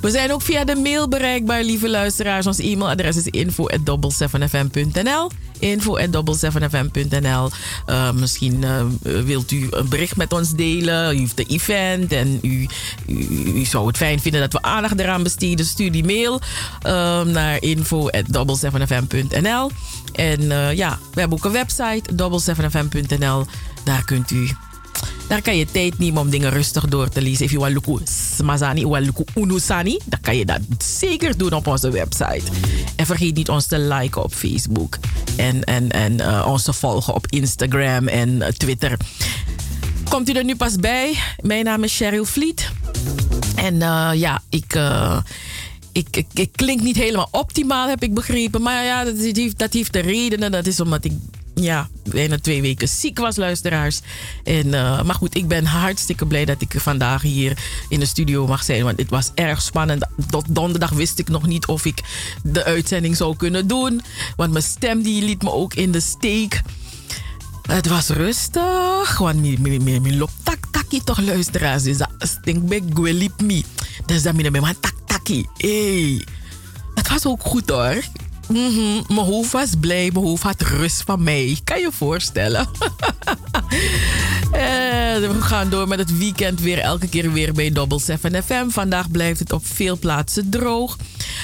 We 0.00 0.10
zijn 0.10 0.32
ook 0.32 0.42
via 0.42 0.64
de 0.64 0.76
mail 0.76 1.08
bereikbaar, 1.08 1.62
lieve 1.62 1.90
luisteraars. 1.90 2.46
Ons 2.46 2.58
e-mailadres 2.58 3.16
is 3.16 3.26
info.double7fm.nl 3.26 5.30
info.double7fm.nl 5.58 7.50
uh, 7.86 8.12
Misschien 8.12 8.62
uh, 8.62 8.84
wilt 9.24 9.50
u 9.50 9.66
een 9.70 9.88
bericht 9.88 10.16
met 10.16 10.32
ons 10.32 10.54
delen. 10.54 11.14
U 11.14 11.18
heeft 11.18 11.36
de 11.36 11.44
event 11.44 12.12
en 12.12 12.38
u, 12.42 12.68
zou 13.64 13.86
het 13.86 13.96
fijn 13.96 14.20
vinden 14.20 14.40
dat 14.40 14.52
we 14.52 14.62
aandacht 14.62 14.98
eraan 14.98 15.22
besteden. 15.22 15.66
Stuur 15.66 15.92
die 15.92 16.04
mail 16.04 16.40
uh, 16.86 17.22
naar 17.22 17.62
info.double7fm.nl 17.62 19.70
En 20.12 20.40
uh, 20.40 20.72
ja, 20.72 20.98
we 21.12 21.20
hebben 21.20 21.38
ook 21.38 21.44
een 21.44 21.52
website, 21.52 22.12
double7fm.nl. 22.12 23.46
Daar 23.84 24.04
kunt 24.04 24.30
u 24.30 24.48
daar 25.28 25.42
kan 25.42 25.56
je 25.56 25.66
tijd 25.70 25.98
nemen 25.98 26.20
om 26.20 26.30
dingen 26.30 26.50
rustig 26.50 26.88
door 26.88 27.08
te 27.08 27.22
lezen. 27.22 27.44
If 27.44 27.50
you 27.50 27.80
want 27.84 28.08
smazani, 28.36 28.86
want 28.86 29.04
luku 29.04 29.24
unusani, 29.34 29.98
dan 30.04 30.20
kan 30.20 30.36
je 30.36 30.44
dat 30.44 30.60
zeker 30.78 31.36
doen 31.36 31.52
op 31.52 31.66
onze 31.66 31.90
website. 31.90 32.42
En 32.96 33.06
vergeet 33.06 33.34
niet 33.34 33.48
ons 33.48 33.66
te 33.66 33.78
liken 33.78 34.22
op 34.22 34.34
Facebook. 34.34 34.98
En, 35.36 35.64
en, 35.64 35.90
en 35.90 36.12
uh, 36.12 36.46
ons 36.48 36.62
te 36.62 36.72
volgen 36.72 37.14
op 37.14 37.26
Instagram 37.26 38.08
en 38.08 38.28
uh, 38.28 38.46
Twitter. 38.46 38.96
Komt 40.08 40.28
u 40.28 40.32
er 40.32 40.44
nu 40.44 40.56
pas 40.56 40.76
bij? 40.76 41.14
Mijn 41.40 41.64
naam 41.64 41.84
is 41.84 41.96
Cheryl 41.96 42.24
Vliet. 42.24 42.70
En 43.54 43.74
uh, 43.74 44.10
ja, 44.14 44.42
ik... 44.48 44.78
Ik, 45.92 46.16
ik, 46.16 46.26
ik, 46.32 46.52
klink 46.52 46.80
niet 46.80 46.96
helemaal 46.96 47.28
optimaal, 47.30 47.88
heb 47.88 48.02
ik 48.02 48.14
begrepen. 48.14 48.62
Maar 48.62 48.84
ja, 48.84 49.04
dat 49.04 49.14
heeft, 49.16 49.58
dat 49.58 49.72
heeft 49.72 49.92
de 49.92 49.98
redenen. 49.98 50.52
Dat 50.52 50.66
is 50.66 50.80
omdat 50.80 51.04
ik 51.04 51.12
ja, 51.54 51.88
bijna 52.10 52.38
twee 52.38 52.60
weken 52.60 52.88
ziek 52.88 53.18
was, 53.18 53.36
luisteraars. 53.36 54.00
En, 54.44 54.66
uh, 54.66 55.02
maar 55.02 55.14
goed, 55.14 55.36
ik 55.36 55.48
ben 55.48 55.64
hartstikke 55.64 56.26
blij 56.26 56.44
dat 56.44 56.60
ik 56.60 56.74
vandaag 56.76 57.22
hier 57.22 57.58
in 57.88 58.00
de 58.00 58.06
studio 58.06 58.46
mag 58.46 58.62
zijn. 58.62 58.84
Want 58.84 58.98
het 58.98 59.10
was 59.10 59.30
erg 59.34 59.62
spannend. 59.62 60.06
Tot 60.30 60.44
donderdag 60.48 60.90
wist 60.90 61.18
ik 61.18 61.28
nog 61.28 61.46
niet 61.46 61.66
of 61.66 61.84
ik 61.84 62.00
de 62.42 62.64
uitzending 62.64 63.16
zou 63.16 63.36
kunnen 63.36 63.66
doen. 63.66 64.02
Want 64.36 64.52
mijn 64.52 64.64
stem 64.64 65.02
die 65.02 65.22
liet 65.22 65.42
me 65.42 65.50
ook 65.50 65.74
in 65.74 65.92
de 65.92 66.00
steek. 66.00 66.62
Het 67.62 67.88
was 67.88 68.08
rustig. 68.08 69.18
Want 69.18 69.58
mijn 69.60 70.16
loopt 70.16 70.32
tak 70.42 70.58
taki 70.70 71.04
toch, 71.04 71.20
luisteraars. 71.20 71.82
Dus 71.82 71.98
dat 71.98 72.10
stink 72.18 72.68
bij 72.68 72.82
me. 73.42 73.62
Dus 74.06 74.22
dat 74.22 74.34
mijn 74.34 74.76
tak 74.80 74.94
taki. 75.06 75.46
Hey. 75.56 76.24
Het 76.94 77.08
was 77.08 77.26
ook 77.26 77.42
goed 77.42 77.70
hoor. 77.70 78.02
Mm 78.48 78.74
-hmm. 78.74 79.04
Mijn 79.08 79.26
hoofd 79.26 79.52
was 79.52 79.70
blij, 79.80 80.10
mijn 80.12 80.24
hoofd 80.24 80.42
had 80.42 80.60
rust 80.60 81.02
van 81.02 81.22
mij. 81.22 81.58
Kan 81.64 81.80
je 81.80 81.88
voorstellen? 81.92 82.68
en 84.52 85.20
we 85.20 85.40
gaan 85.40 85.70
door 85.70 85.88
met 85.88 85.98
het 85.98 86.18
weekend 86.18 86.60
weer 86.60 86.78
elke 86.78 87.08
keer 87.08 87.32
weer 87.32 87.52
bij 87.52 87.72
Double 87.72 88.00
7 88.00 88.42
FM. 88.42 88.68
Vandaag 88.68 89.10
blijft 89.10 89.38
het 89.38 89.52
op 89.52 89.66
veel 89.66 89.98
plaatsen 89.98 90.50
droog. 90.50 90.96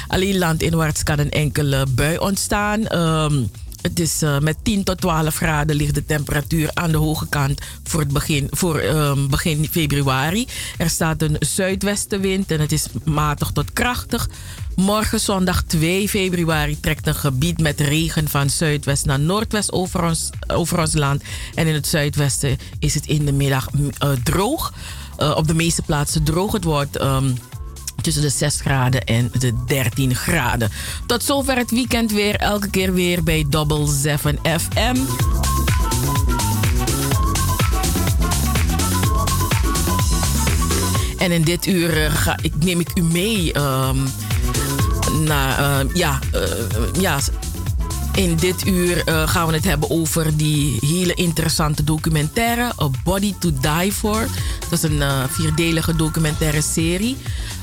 Alleen 0.08 0.38
landinwaarts 0.38 1.02
kan 1.02 1.18
een 1.18 1.30
enkele 1.30 1.86
bui 1.94 2.18
ontstaan. 2.18 2.98
Um, 2.98 3.50
het 3.82 4.00
is 4.00 4.22
uh, 4.22 4.38
met 4.38 4.56
10 4.62 4.84
tot 4.84 5.00
12 5.00 5.36
graden 5.36 5.76
ligt 5.76 5.94
de 5.94 6.04
temperatuur 6.04 6.70
aan 6.74 6.90
de 6.90 6.96
hoge 6.96 7.28
kant 7.28 7.60
voor, 7.84 8.00
het 8.00 8.12
begin, 8.12 8.46
voor 8.50 8.82
um, 8.82 9.28
begin 9.28 9.68
februari. 9.70 10.46
Er 10.78 10.90
staat 10.90 11.22
een 11.22 11.36
zuidwestenwind 11.38 12.50
en 12.50 12.60
het 12.60 12.72
is 12.72 12.86
matig 13.04 13.50
tot 13.50 13.72
krachtig. 13.72 14.28
Morgen 14.76 15.20
zondag 15.20 15.62
2 15.62 16.08
februari 16.08 16.80
trekt 16.80 17.06
een 17.06 17.14
gebied 17.14 17.60
met 17.60 17.80
regen 17.80 18.28
van 18.28 18.50
zuidwest 18.50 19.06
naar 19.06 19.20
noordwest 19.20 19.72
over 19.72 20.04
ons, 20.04 20.30
over 20.46 20.78
ons 20.78 20.94
land. 20.94 21.22
En 21.54 21.66
in 21.66 21.74
het 21.74 21.86
zuidwesten 21.86 22.58
is 22.78 22.94
het 22.94 23.06
in 23.06 23.24
de 23.24 23.32
middag 23.32 23.68
uh, 23.74 24.10
droog. 24.24 24.72
Uh, 25.18 25.36
op 25.36 25.46
de 25.46 25.54
meeste 25.54 25.82
plaatsen 25.82 26.22
droog. 26.22 26.52
Het 26.52 26.64
wordt... 26.64 27.00
Um, 27.00 27.34
tussen 28.00 28.22
de 28.22 28.28
6 28.28 28.60
graden 28.60 29.04
en 29.04 29.30
de 29.38 29.64
13 29.66 30.14
graden. 30.14 30.70
Tot 31.06 31.22
zover 31.22 31.56
het 31.56 31.70
weekend 31.70 32.12
weer, 32.12 32.36
elke 32.36 32.70
keer 32.70 32.92
weer 32.92 33.22
bij 33.22 33.46
Double 33.48 33.86
7 33.86 34.38
FM. 34.42 34.96
En 41.18 41.30
in 41.30 41.42
dit 41.42 41.66
uur 41.66 42.04
eh, 42.04 42.14
ga, 42.14 42.38
ik, 42.42 42.52
neem 42.58 42.80
ik 42.80 42.90
u 42.94 43.02
mee 43.02 43.52
ehm, 43.52 43.98
naar, 45.18 45.80
eh, 45.80 45.94
ja, 45.94 46.18
eh, 46.32 47.00
ja, 47.00 47.18
in 48.14 48.36
dit 48.36 48.66
uur 48.66 49.04
eh, 49.04 49.28
gaan 49.28 49.46
we 49.46 49.52
het 49.52 49.64
hebben 49.64 49.90
over 49.90 50.36
die 50.36 50.78
hele 50.80 51.14
interessante 51.14 51.84
documentaire, 51.84 52.72
A 52.82 52.90
Body 53.04 53.34
to 53.38 53.50
Die 53.60 53.92
For. 53.92 54.26
Dat 54.68 54.72
is 54.72 54.82
een 54.82 55.28
vierdelige 55.28 55.96
documentaire 55.96 56.60
serie. 56.60 57.16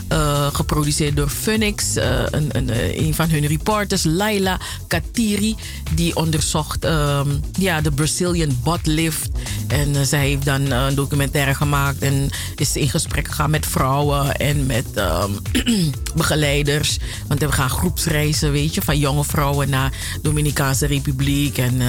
Eh, 0.08 0.48
geproduceerd 0.54 1.16
door 1.16 1.30
Phoenix. 1.30 1.96
eh, 1.96 2.20
een, 2.32 2.50
een, 2.52 2.70
eh, 2.70 2.98
een 2.98 3.14
van 3.14 3.30
hun 3.30 3.46
reporters, 3.46 4.04
Laila 4.04 4.60
Katiri, 4.88 5.56
die 5.94 6.16
onderzocht 6.16 6.86
ehm, 6.86 7.30
ja, 7.52 7.82
de 7.82 7.92
Brazilian 7.92 8.58
butt 8.64 8.86
lift. 8.86 9.30
En 9.68 10.06
zij 10.06 10.28
heeft 10.28 10.46
dan 10.46 10.72
een 10.72 10.96
documentaire 10.96 11.54
gemaakt 11.54 12.02
en 12.02 12.30
is 12.56 12.76
in 12.76 12.90
gesprek 12.90 13.28
gegaan 13.28 13.50
met 13.50 13.66
vrouwen 13.66 14.36
en 14.36 14.66
met 14.66 14.86
ehm, 14.94 15.32
begeleiders. 16.16 16.98
Want 17.28 17.40
we 17.40 17.52
gaan 17.52 17.70
groepsreizen, 17.70 18.52
weet 18.52 18.74
je, 18.74 18.82
van 18.82 18.98
jonge 18.98 19.24
vrouwen 19.24 19.70
naar 19.70 19.94
Dominicaanse 20.22 20.86
Republiek 20.86 21.58
en, 21.58 21.82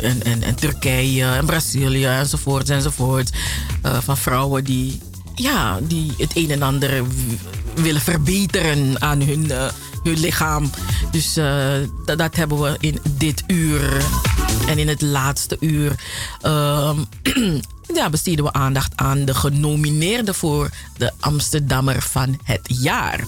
en, 0.00 0.22
en, 0.22 0.42
en 0.42 0.54
Turkije 0.54 1.24
en 1.24 1.46
Brazilië 1.46 2.04
enzovoort 2.04 2.70
enzovoort. 2.70 3.30
Van 3.82 4.16
vrouwen 4.16 4.64
die, 4.64 5.00
ja, 5.42 5.78
die 5.82 6.12
het 6.18 6.36
een 6.36 6.50
en 6.50 6.62
ander 6.62 7.04
willen 7.74 8.00
verbeteren 8.00 9.02
aan 9.02 9.20
hun, 9.20 9.50
eh, 9.50 9.68
hun 10.02 10.20
lichaam. 10.20 10.70
Dus 11.10 11.36
eh, 11.36 11.72
dat, 12.04 12.36
hebben 12.36 12.60
we 12.60 12.76
in 12.80 12.98
dit 13.16 13.44
uur. 13.46 14.02
En 14.66 14.78
in 14.78 14.88
het 14.88 15.00
laatste 15.00 15.56
uur 15.60 15.94
ehm, 16.40 16.98
ja, 17.98 18.10
besteden 18.10 18.44
we 18.44 18.52
aandacht 18.52 18.92
aan 18.96 19.24
de 19.24 19.34
genomineerden 19.34 20.34
voor 20.34 20.70
de 20.96 21.12
Amsterdammer 21.20 22.02
van 22.02 22.38
het 22.44 22.66
jaar. 22.66 23.24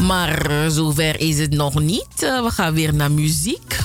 Maar 0.00 0.50
eh, 0.50 0.68
zover 0.68 1.20
is 1.20 1.38
het 1.38 1.50
nog 1.50 1.80
niet. 1.80 2.06
We 2.18 2.48
gaan 2.50 2.74
weer 2.74 2.94
naar 2.94 3.10
muziek. 3.10 3.78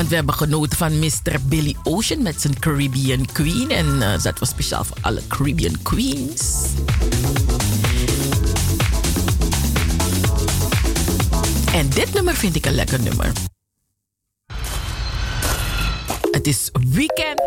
Want 0.00 0.12
we 0.12 0.18
hebben 0.18 0.34
genoten 0.34 0.76
van 0.78 0.98
Mr. 0.98 1.40
Billy 1.42 1.76
Ocean 1.82 2.22
met 2.22 2.40
zijn 2.40 2.58
Caribbean 2.58 3.26
Queen. 3.32 3.70
En 3.70 4.02
eh, 4.02 4.22
dat 4.22 4.38
was 4.38 4.48
speciaal 4.48 4.84
voor 4.84 4.96
alle 5.00 5.20
Caribbean 5.28 5.82
Queens. 5.82 6.64
En 11.74 11.88
dit 11.88 12.12
nummer 12.14 12.34
vind 12.34 12.56
ik 12.56 12.66
een 12.66 12.74
lekker 12.74 13.00
nummer. 13.00 13.32
Het 16.30 16.46
is 16.46 16.70
weekend. 16.88 17.42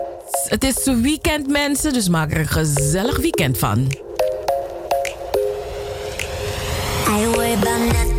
Het 0.48 0.64
is 0.64 0.86
weekend, 1.02 1.48
mensen. 1.48 1.94
Dus 1.94 2.10
maak 2.10 2.32
er 2.32 2.40
een 2.40 2.48
gezellig 2.48 3.18
weekend 3.18 3.58
van. 3.58 3.92
I 7.08 8.13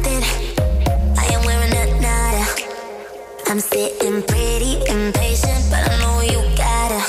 I'm 3.54 3.60
sitting 3.60 4.20
pretty 4.24 4.78
impatient, 4.90 5.70
but 5.70 5.88
I 5.88 5.96
know 6.00 6.22
you 6.22 6.42
gotta 6.56 7.00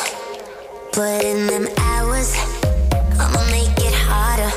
put 0.93 1.23
in 1.23 1.47
them 1.47 1.67
hours. 1.76 2.35
I'ma 3.19 3.41
make 3.49 3.76
it 3.80 3.95
harder. 3.95 4.51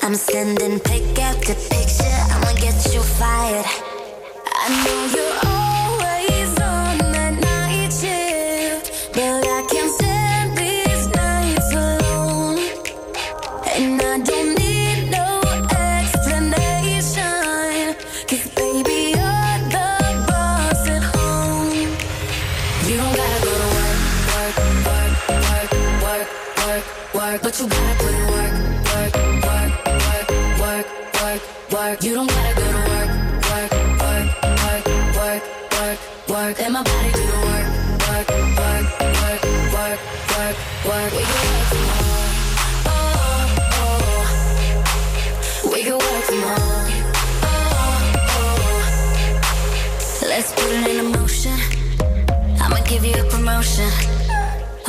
I'm 0.00 0.14
sending 0.14 0.80
pick 0.80 1.18
after 1.18 1.52
picture. 1.52 2.16
I'ma 2.32 2.50
get 2.62 2.94
you 2.94 3.02
fired. 3.02 3.66
I 4.46 4.84
know 4.86 5.44
you're 5.44 5.55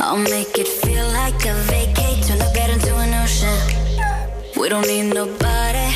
I'll 0.08 0.16
make 0.16 0.56
it 0.56 0.66
feel 0.66 1.06
like 1.08 1.44
a 1.44 1.52
vacate, 1.68 2.24
turn 2.24 2.38
the 2.38 2.50
bed 2.54 2.70
into 2.70 2.96
an 2.96 3.12
ocean. 3.12 3.58
We 4.58 4.70
don't 4.70 4.86
need 4.86 5.12
nobody. 5.12 5.92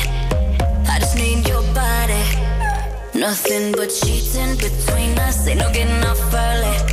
I 0.87 0.99
just 0.99 1.15
need 1.17 1.47
your 1.47 1.63
body. 1.73 2.23
Nothing 3.15 3.71
but 3.71 3.91
sheets 3.91 4.35
in 4.35 4.55
between 4.57 5.17
us. 5.17 5.47
Ain't 5.47 5.61
no 5.61 5.73
getting 5.73 6.03
off 6.05 6.31
early. 6.31 6.92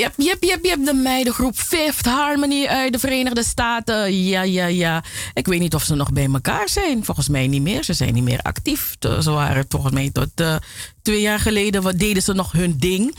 Jep, 0.00 0.42
jep, 0.62 0.84
de 0.84 0.94
meidengroep 0.94 1.56
Fifth 1.56 2.06
Harmony 2.06 2.66
uit 2.66 2.92
de 2.92 2.98
Verenigde 2.98 3.44
Staten. 3.44 4.24
Ja, 4.24 4.42
ja, 4.42 4.66
ja. 4.66 5.04
Ik 5.34 5.46
weet 5.46 5.60
niet 5.60 5.74
of 5.74 5.82
ze 5.82 5.94
nog 5.94 6.12
bij 6.12 6.28
elkaar 6.32 6.68
zijn. 6.68 7.04
Volgens 7.04 7.28
mij 7.28 7.46
niet 7.46 7.62
meer. 7.62 7.84
Ze 7.84 7.92
zijn 7.92 8.14
niet 8.14 8.22
meer 8.22 8.40
actief. 8.42 8.96
Ze 9.20 9.30
waren 9.30 9.64
volgens 9.68 9.92
mij 9.92 10.10
tot 10.12 10.40
uh, 10.40 10.56
twee 11.02 11.20
jaar 11.20 11.40
geleden 11.40 11.98
deden 11.98 12.22
ze 12.22 12.32
nog 12.32 12.52
hun 12.52 12.78
ding. 12.78 13.14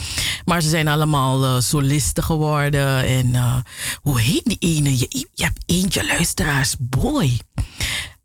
Maar 0.46 0.62
ze 0.62 0.70
zijn 0.70 0.88
allemaal 0.88 1.44
uh, 1.44 1.60
solisten 1.60 2.24
geworden. 2.24 3.06
En 3.06 3.28
uh, 3.28 3.56
hoe 4.02 4.20
heet 4.20 4.46
die 4.46 4.58
ene? 4.60 4.98
Je, 4.98 5.28
je 5.34 5.44
hebt 5.44 5.64
eentje 5.66 6.06
luisteraars. 6.06 6.76
Boy. 6.80 7.40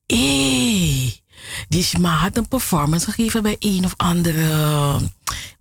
Hey. 0.06 1.20
Die 1.68 1.98
maar 1.98 2.18
had 2.18 2.36
een 2.36 2.48
performance 2.48 3.10
gegeven 3.10 3.42
bij 3.42 3.56
een 3.58 3.84
of 3.84 3.94
andere. 3.96 4.44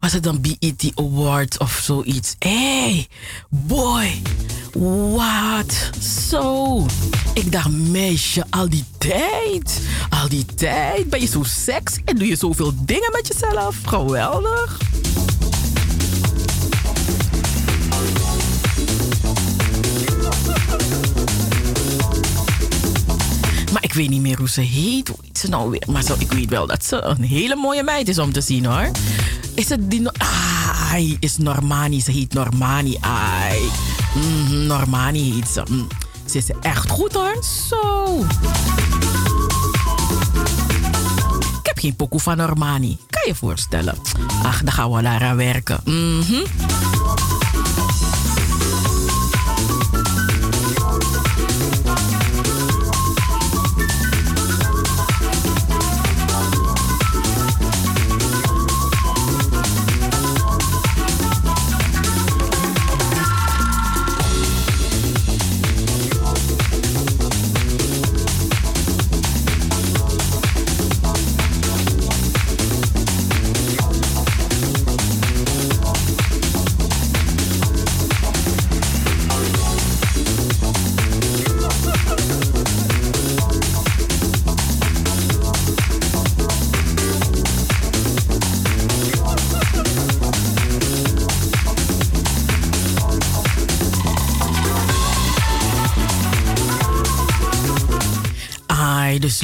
Was 0.06 0.14
het 0.14 0.24
dan 0.24 0.42
BET 0.42 0.92
Awards 0.96 1.58
of 1.58 1.82
zoiets? 1.84 2.36
Hey, 2.40 3.08
boy. 3.50 4.22
Wat? 5.12 5.90
Zo. 6.30 6.86
Ik 7.34 7.52
dacht, 7.52 7.70
meisje, 7.70 8.44
al 8.50 8.70
die 8.70 8.84
tijd. 8.98 9.82
Al 10.10 10.30
die 10.30 10.46
tijd. 10.46 11.10
Ben 11.10 11.22
je 11.22 11.28
zo 11.28 11.44
sexy 11.44 12.02
en 12.06 12.16
doe 12.16 12.28
je 12.28 12.36
zoveel 12.36 12.74
dingen 12.76 13.12
met 13.12 13.28
jezelf? 13.28 13.78
Geweldig. 13.86 14.78
Weet 23.96 24.10
niet 24.10 24.22
meer 24.22 24.38
hoe 24.38 24.50
ze 24.50 24.62
heet. 24.62 25.08
Hoe 25.08 25.18
heet 25.22 25.38
ze 25.38 25.50
nou 25.50 25.70
weer? 25.70 25.84
Maar 25.88 26.04
zo, 26.04 26.16
ik 26.20 26.32
weet 26.32 26.50
wel 26.50 26.68
dat 26.68 26.86
ze 26.86 27.02
een 27.02 27.24
hele 27.24 27.56
mooie 27.56 27.84
meid 27.84 28.08
is 28.08 28.20
om 28.20 28.32
te 28.32 28.42
zien 28.42 28.66
hoor. 28.66 28.92
Is 29.54 29.70
het 29.70 29.92
die... 29.92 30.10
Ah, 30.10 31.02
is 31.20 31.38
Normani. 31.38 32.02
Ze 32.02 32.12
heet 32.12 32.34
Normani. 32.34 32.98
Ai. 33.00 33.60
Mm, 34.16 34.66
Normani 34.66 35.34
heet 35.34 35.48
ze. 35.48 35.64
Mm. 35.70 35.88
Ze 36.26 36.38
is 36.38 36.46
echt 36.62 36.90
goed 36.90 37.14
hoor. 37.14 37.44
Zo. 37.70 38.18
Ik 41.60 41.66
heb 41.66 41.80
geen 41.80 41.96
pokoe 41.96 42.20
van 42.20 42.38
Normani. 42.38 42.98
Kan 43.10 43.22
je 43.26 43.36
voorstellen? 43.36 43.96
Ach, 44.44 44.64
dan 44.64 44.74
gaan 44.74 44.92
we 44.92 45.02
daar 45.02 45.24
aan 45.24 45.38
werken. 45.38 45.80
Mm 45.86 46.24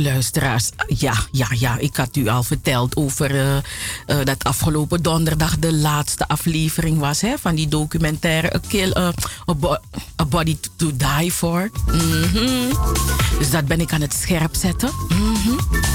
luisteraars, 0.02 0.69
ja, 0.88 1.14
ja, 1.32 1.48
ja, 1.49 1.78
ik 1.78 1.95
had 1.95 2.15
u 2.15 2.28
al 2.28 2.44
verteld 2.44 2.95
over 2.95 3.36
uh, 3.36 3.56
uh, 3.56 3.61
dat 4.23 4.44
afgelopen 4.44 5.02
donderdag 5.02 5.60
de 5.60 5.73
laatste 5.73 6.28
aflevering 6.28 6.99
was 6.99 7.22
hè, 7.22 7.38
van 7.38 7.56
die 7.56 7.68
documentaire 7.68 8.56
A, 8.56 8.60
Kill, 8.68 8.94
uh, 8.98 9.07
a, 9.49 9.53
bo 9.56 9.78
a 10.22 10.26
Body 10.26 10.57
to 10.76 10.91
Die 10.95 11.32
For. 11.32 11.69
-hmm. 11.86 12.69
Dus 13.38 13.49
dat 13.49 13.65
ben 13.65 13.80
ik 13.80 13.94
aan 13.94 14.02
het 14.02 14.14
scherp 14.14 14.56
zetten. 14.56 14.90
-hmm. 15.10 15.90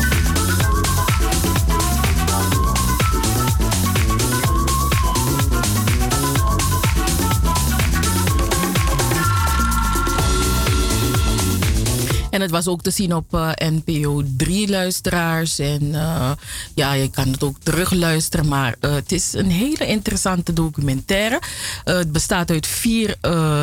En 12.36 12.42
het 12.42 12.50
was 12.50 12.66
ook 12.66 12.82
te 12.82 12.90
zien 12.90 13.14
op 13.14 13.34
uh, 13.34 13.50
NPO 13.56 14.22
3 14.36 14.68
luisteraars. 14.68 15.58
En 15.58 15.82
uh, 15.82 16.30
ja, 16.74 16.92
je 16.92 17.10
kan 17.10 17.28
het 17.28 17.42
ook 17.42 17.56
terugluisteren. 17.62 18.48
Maar 18.48 18.76
uh, 18.80 18.94
het 18.94 19.12
is 19.12 19.32
een 19.32 19.50
hele 19.50 19.86
interessante 19.86 20.52
documentaire. 20.52 21.40
het 21.84 22.12
bestaat 22.12 22.50
uit 22.50 22.66
vier 22.66 23.16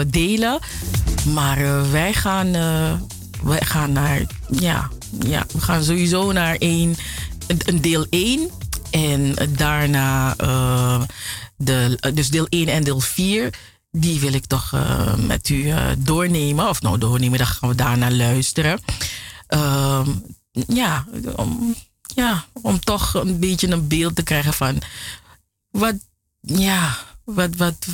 delen. 0.07 0.59
Maar 1.33 1.91
wij 1.91 2.13
gaan, 2.13 2.51
wij 3.43 3.61
gaan 3.61 3.91
naar. 3.91 4.21
Ja, 4.49 4.89
ja, 5.25 5.45
we 5.51 5.61
gaan 5.61 5.83
sowieso 5.83 6.31
naar 6.31 6.55
één, 6.55 6.95
een 7.65 7.81
deel 7.81 8.05
1. 8.09 8.49
En 8.91 9.35
daarna 9.49 10.35
de, 11.55 11.97
dus 12.13 12.29
deel 12.29 12.47
1 12.49 12.67
en 12.67 12.83
deel 12.83 12.99
4 12.99 13.53
die 13.97 14.19
wil 14.19 14.33
ik 14.33 14.45
toch 14.45 14.71
uh, 14.73 15.15
met 15.15 15.49
u 15.49 15.55
uh, 15.55 15.85
doornemen. 15.97 16.69
Of 16.69 16.81
nou, 16.81 16.97
doornemen, 16.97 17.37
dan 17.37 17.47
gaan 17.47 17.69
we 17.69 17.75
daarna 17.75 18.11
luisteren. 18.11 18.79
Uh, 19.49 20.07
ja, 20.67 21.05
om, 21.35 21.75
ja, 22.15 22.45
om 22.53 22.79
toch 22.79 23.13
een 23.13 23.39
beetje 23.39 23.71
een 23.71 23.87
beeld 23.87 24.15
te 24.15 24.23
krijgen 24.23 24.53
van 24.53 24.81
wat, 25.69 25.95
ja, 26.39 26.97
wat, 27.23 27.55
wat, 27.55 27.85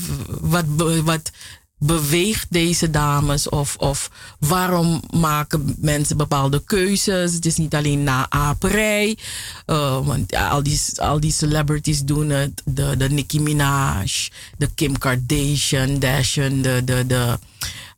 wat, 0.41 0.65
wat, 1.03 1.31
beweegt 1.79 2.47
deze 2.49 2.89
dames? 2.89 3.49
Of, 3.49 3.75
of 3.75 4.11
waarom 4.39 5.01
maken 5.09 5.75
mensen 5.79 6.17
bepaalde 6.17 6.63
keuzes? 6.63 7.33
Het 7.33 7.45
is 7.45 7.55
niet 7.55 7.75
alleen 7.75 8.03
na 8.03 8.29
aperij. 8.29 9.17
Uh, 9.65 10.05
want 10.05 10.31
ja, 10.31 10.49
al, 10.49 10.63
die, 10.63 10.81
al 10.95 11.19
die 11.19 11.31
celebrities 11.31 12.03
doen 12.03 12.29
het. 12.29 12.61
De, 12.65 12.97
de 12.97 13.09
Nicki 13.09 13.41
Minaj, 13.41 14.29
de 14.57 14.69
Kim 14.75 14.97
Kardashian, 14.97 15.99
Dashian, 15.99 16.61
de, 16.61 16.81
de, 16.85 17.05
de 17.07 17.39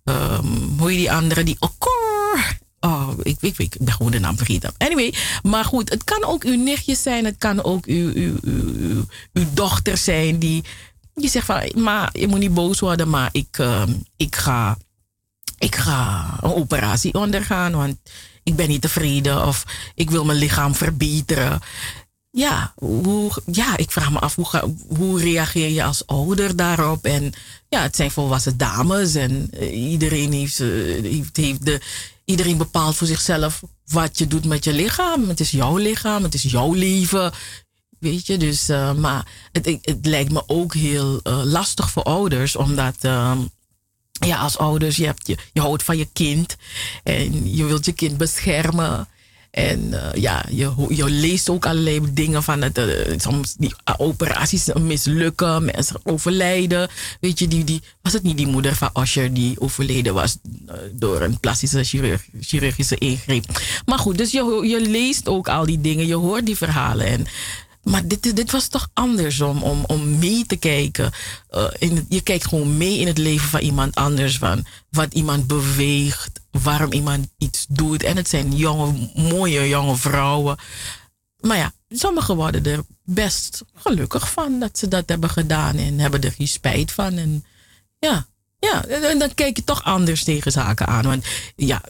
um, 0.04 0.76
hoe 0.78 0.90
heet 0.90 0.98
die 0.98 1.12
andere? 1.12 1.44
Die. 1.44 1.58
Oh, 2.80 3.10
ik, 3.22 3.38
ik, 3.42 3.58
ik 3.58 3.76
ben 3.80 3.94
gewoon 3.94 4.12
de 4.12 4.20
naam 4.20 4.38
vergeten. 4.38 4.74
Anyway, 4.78 5.14
maar 5.44 5.66
goed, 5.66 5.90
het 5.90 6.04
kan 6.04 6.24
ook 6.24 6.44
uw 6.44 6.64
nichtje 6.64 6.96
zijn. 6.96 7.26
Het 7.26 7.36
kan 7.38 7.64
ook 7.64 7.86
uw, 7.86 8.12
uw, 8.14 8.36
uw, 8.42 9.06
uw 9.34 9.46
dochter 9.54 9.98
zijn 9.98 10.40
die 10.40 10.64
die 11.22 11.30
zegt 11.30 11.46
van, 11.46 11.72
maar 11.76 12.10
je 12.14 12.28
moet 12.28 12.40
niet 12.40 12.54
boos 12.54 12.80
worden, 12.80 13.10
maar 13.10 13.30
ik, 13.32 13.58
uh, 13.58 13.84
ik, 14.18 14.36
ga, 14.36 14.78
ik 15.58 15.76
ga 15.76 16.38
een 16.42 16.54
operatie 16.54 17.14
ondergaan, 17.14 17.72
want 17.72 17.98
ik 18.44 18.56
ben 18.56 18.68
niet 18.68 18.82
tevreden 18.82 19.48
of 19.48 19.64
ik 19.96 20.10
wil 20.10 20.26
mijn 20.26 20.38
lichaam 20.38 20.76
verbeteren. 20.76 21.60
Ja, 22.32 22.74
hoe, 22.76 23.32
ja 23.52 23.78
ik 23.78 23.92
vraag 23.92 24.12
me 24.12 24.20
af, 24.20 24.36
hoe, 24.36 24.76
hoe 24.98 25.20
reageer 25.20 25.70
je 25.70 25.84
als 25.84 26.08
ouder 26.08 26.56
daarop? 26.56 27.06
En 27.06 27.34
ja, 27.70 27.82
het 27.82 27.96
zijn 27.96 28.12
volwassen 28.12 28.58
dames 28.58 29.16
en 29.16 29.50
uh, 29.54 29.92
iedereen 29.92 30.34
heeft, 30.34 30.60
uh, 30.60 31.04
heeft, 31.04 31.38
heeft 31.38 31.66
de, 31.66 31.82
iedereen 32.26 32.58
bepaalt 32.58 32.96
voor 32.96 33.08
zichzelf 33.08 33.62
wat 33.86 34.18
je 34.18 34.28
doet 34.28 34.46
met 34.46 34.64
je 34.64 34.74
lichaam. 34.74 35.28
Het 35.28 35.40
is 35.40 35.52
jouw 35.52 35.78
lichaam, 35.78 36.24
het 36.24 36.34
is 36.34 36.44
jouw 36.44 36.74
leven. 36.74 37.32
Weet 38.02 38.28
je, 38.28 38.38
dus, 38.38 38.70
uh, 38.70 38.94
maar 38.94 39.26
het, 39.52 39.66
het, 39.66 39.98
lijkt 40.02 40.32
me 40.32 40.44
ook 40.48 40.74
heel 40.74 41.20
uh, 41.24 41.42
lastig 41.44 41.92
voor 41.92 42.04
ouders, 42.04 42.56
omdat, 42.56 42.96
uh, 43.02 43.38
ja, 44.12 44.38
als 44.38 44.58
ouders, 44.58 44.96
je, 44.96 45.06
hebt 45.06 45.28
je, 45.28 45.38
je 45.54 45.62
houdt 45.62 45.84
van 45.84 45.98
je 45.98 46.08
kind 46.14 46.56
en 47.04 47.56
je 47.56 47.66
wilt 47.66 47.86
je 47.86 47.92
kind 47.92 48.18
beschermen. 48.18 49.08
En 49.52 49.94
ja, 50.14 50.46
je, 50.50 50.86
je 50.90 51.10
leest 51.10 51.50
ook 51.50 51.66
allerlei 51.66 52.14
dingen 52.14 52.44
van 52.44 52.62
het, 52.62 52.82
soms 53.18 53.56
die 53.56 53.74
operaties 53.98 54.74
mislukken, 54.74 55.66
mensen 55.66 56.00
overlijden. 56.04 56.90
Weet 57.20 57.40
je, 57.40 57.48
die, 57.48 57.64
die, 57.64 57.82
was 58.02 58.14
het 58.14 58.24
niet 58.24 58.38
die 58.38 58.48
moeder 58.48 58.76
van 58.76 58.90
Osher 58.94 59.34
die 59.34 59.60
overleden 59.60 60.14
was 60.14 60.38
door 60.92 61.22
een 61.22 61.40
plastische 61.40 61.84
chirurg, 61.84 62.26
chirurgische 62.40 62.98
ingreep. 62.98 63.62
Maar 63.86 64.00
goed, 64.00 64.18
dus 64.18 64.32
je, 64.32 64.62
je 64.64 64.82
leest 64.90 65.28
ook 65.28 65.48
al 65.48 65.66
die 65.66 65.82
dingen, 65.82 66.08
je 66.08 66.16
hoort 66.16 66.46
die 66.46 66.58
verhalen. 66.58 67.06
En 67.06 67.28
maar 67.84 68.08
dit, 68.08 68.36
dit 68.36 68.52
was 68.52 68.68
toch 68.68 68.90
anders 68.94 69.42
om, 69.42 69.64
om, 69.64 69.84
om 69.86 70.20
mee 70.20 70.46
te 70.46 70.56
kijken. 70.56 71.12
In, 71.78 72.06
je 72.10 72.22
kijkt 72.22 72.48
gewoon 72.48 72.78
mee 72.78 72.98
in 72.98 73.08
het 73.08 73.18
leven 73.18 73.50
van 73.50 73.60
iemand 73.60 73.96
anders. 73.96 74.38
Van 74.38 74.66
wat 74.90 75.14
iemand 75.14 75.48
beweegt, 75.48 76.40
waarom 76.52 76.92
iemand 76.92 77.28
iets 77.38 77.66
doet. 77.70 78.04
En 78.04 78.16
het 78.16 78.30
zijn 78.30 78.56
jonge, 78.56 79.10
mooie 79.16 79.68
jonge 79.68 79.96
vrouwen. 79.96 80.58
Maar 81.40 81.58
ja, 81.58 81.74
sommigen 81.90 82.36
worden 82.36 82.66
er 82.66 82.84
best 83.04 83.64
gelukkig 83.74 84.32
van 84.32 84.60
dat 84.60 84.78
ze 84.78 84.88
dat 84.88 85.10
hebben 85.10 85.30
gedaan. 85.30 85.78
En 85.78 86.00
hebben 86.00 86.22
er 86.22 86.32
geen 86.32 86.48
spijt 86.48 86.92
van. 86.92 87.18
En 87.18 87.46
Ja, 88.00 88.28
ja, 88.60 88.86
en 88.86 89.20
dan 89.20 89.34
kijk 89.34 89.56
je 89.58 89.64
toch 89.64 89.84
anders 89.84 90.24
tegen 90.24 90.52
zaken 90.52 90.88
aan. 90.88 91.04
Want 91.04 91.26
ja, 91.56 91.82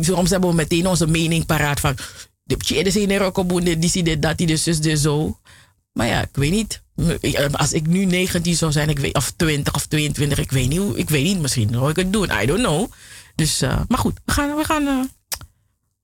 soms 0.00 0.30
hebben 0.30 0.50
we 0.50 0.54
meteen 0.54 0.86
onze 0.86 1.06
mening 1.06 1.46
paraat 1.46 1.80
van... 1.80 1.96
De 2.42 2.56
de 2.56 3.78
die 3.78 3.90
ziet 3.90 4.04
dit, 4.04 4.22
dat, 4.22 4.38
die 4.38 4.46
dus, 4.46 4.62
dus, 4.62 4.80
dus 4.80 5.00
zo. 5.00 5.39
Maar 5.92 6.06
ja, 6.06 6.20
ik 6.20 6.28
weet 6.32 6.50
niet. 6.50 6.82
Als 7.52 7.72
ik 7.72 7.86
nu 7.86 8.04
19 8.04 8.54
zou 8.54 8.72
zijn, 8.72 8.88
ik 8.88 8.98
weet, 8.98 9.14
of 9.14 9.32
20 9.36 9.74
of 9.74 9.86
22, 9.86 10.38
ik 10.38 10.50
weet 10.50 10.68
niet, 10.68 10.82
ik 10.94 11.08
weet 11.08 11.24
niet 11.24 11.40
misschien 11.40 11.74
hoe 11.74 11.90
ik 11.90 11.96
het 11.96 12.12
doen. 12.12 12.30
I 12.42 12.46
don't 12.46 12.60
know. 12.60 12.92
Dus, 13.34 13.62
uh, 13.62 13.80
maar 13.88 13.98
goed, 13.98 14.20
we 14.24 14.32
gaan, 14.32 14.56
we 14.56 14.64
gaan, 14.64 14.82
uh, 14.82 15.04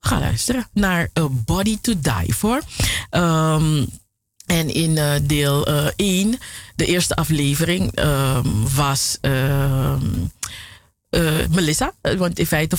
we 0.00 0.08
gaan 0.08 0.20
luisteren 0.20 0.68
naar 0.72 1.10
A 1.18 1.28
Body 1.28 1.78
to 1.80 1.92
Die 2.00 2.34
For. 2.34 2.62
Um, 3.10 3.86
en 4.46 4.74
in 4.74 5.26
deel 5.26 5.66
1, 5.96 6.38
de 6.76 6.86
eerste 6.86 7.16
aflevering, 7.16 7.98
um, 8.00 8.74
was 8.74 9.18
um, 9.20 10.32
Melissa. 11.50 11.92
Want 12.16 12.38
in 12.38 12.46
feite 12.46 12.76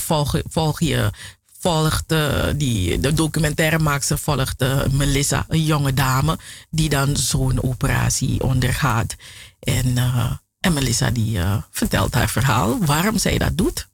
volg 0.48 0.80
je 0.80 1.10
volgt 1.58 2.14
die, 2.56 3.00
de 3.00 3.12
documentairemaakster 3.12 4.18
volgt 4.18 4.64
Melissa, 4.90 5.44
een 5.48 5.64
jonge 5.64 5.94
dame, 5.94 6.38
die 6.70 6.88
dan 6.88 7.16
zo'n 7.16 7.62
operatie 7.62 8.42
ondergaat. 8.42 9.16
En, 9.60 9.86
uh, 9.86 10.32
en 10.60 10.72
Melissa 10.72 11.10
die 11.10 11.38
vertelt 11.70 12.14
haar 12.14 12.28
verhaal, 12.28 12.78
waarom 12.84 13.18
zij 13.18 13.38
dat 13.38 13.56
doet. 13.56 13.88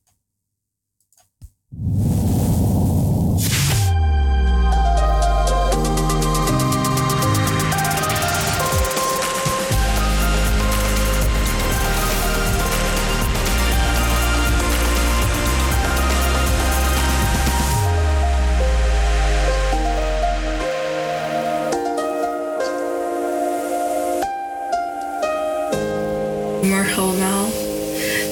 Goedemorgen 26.64 27.02
allemaal. 27.02 27.48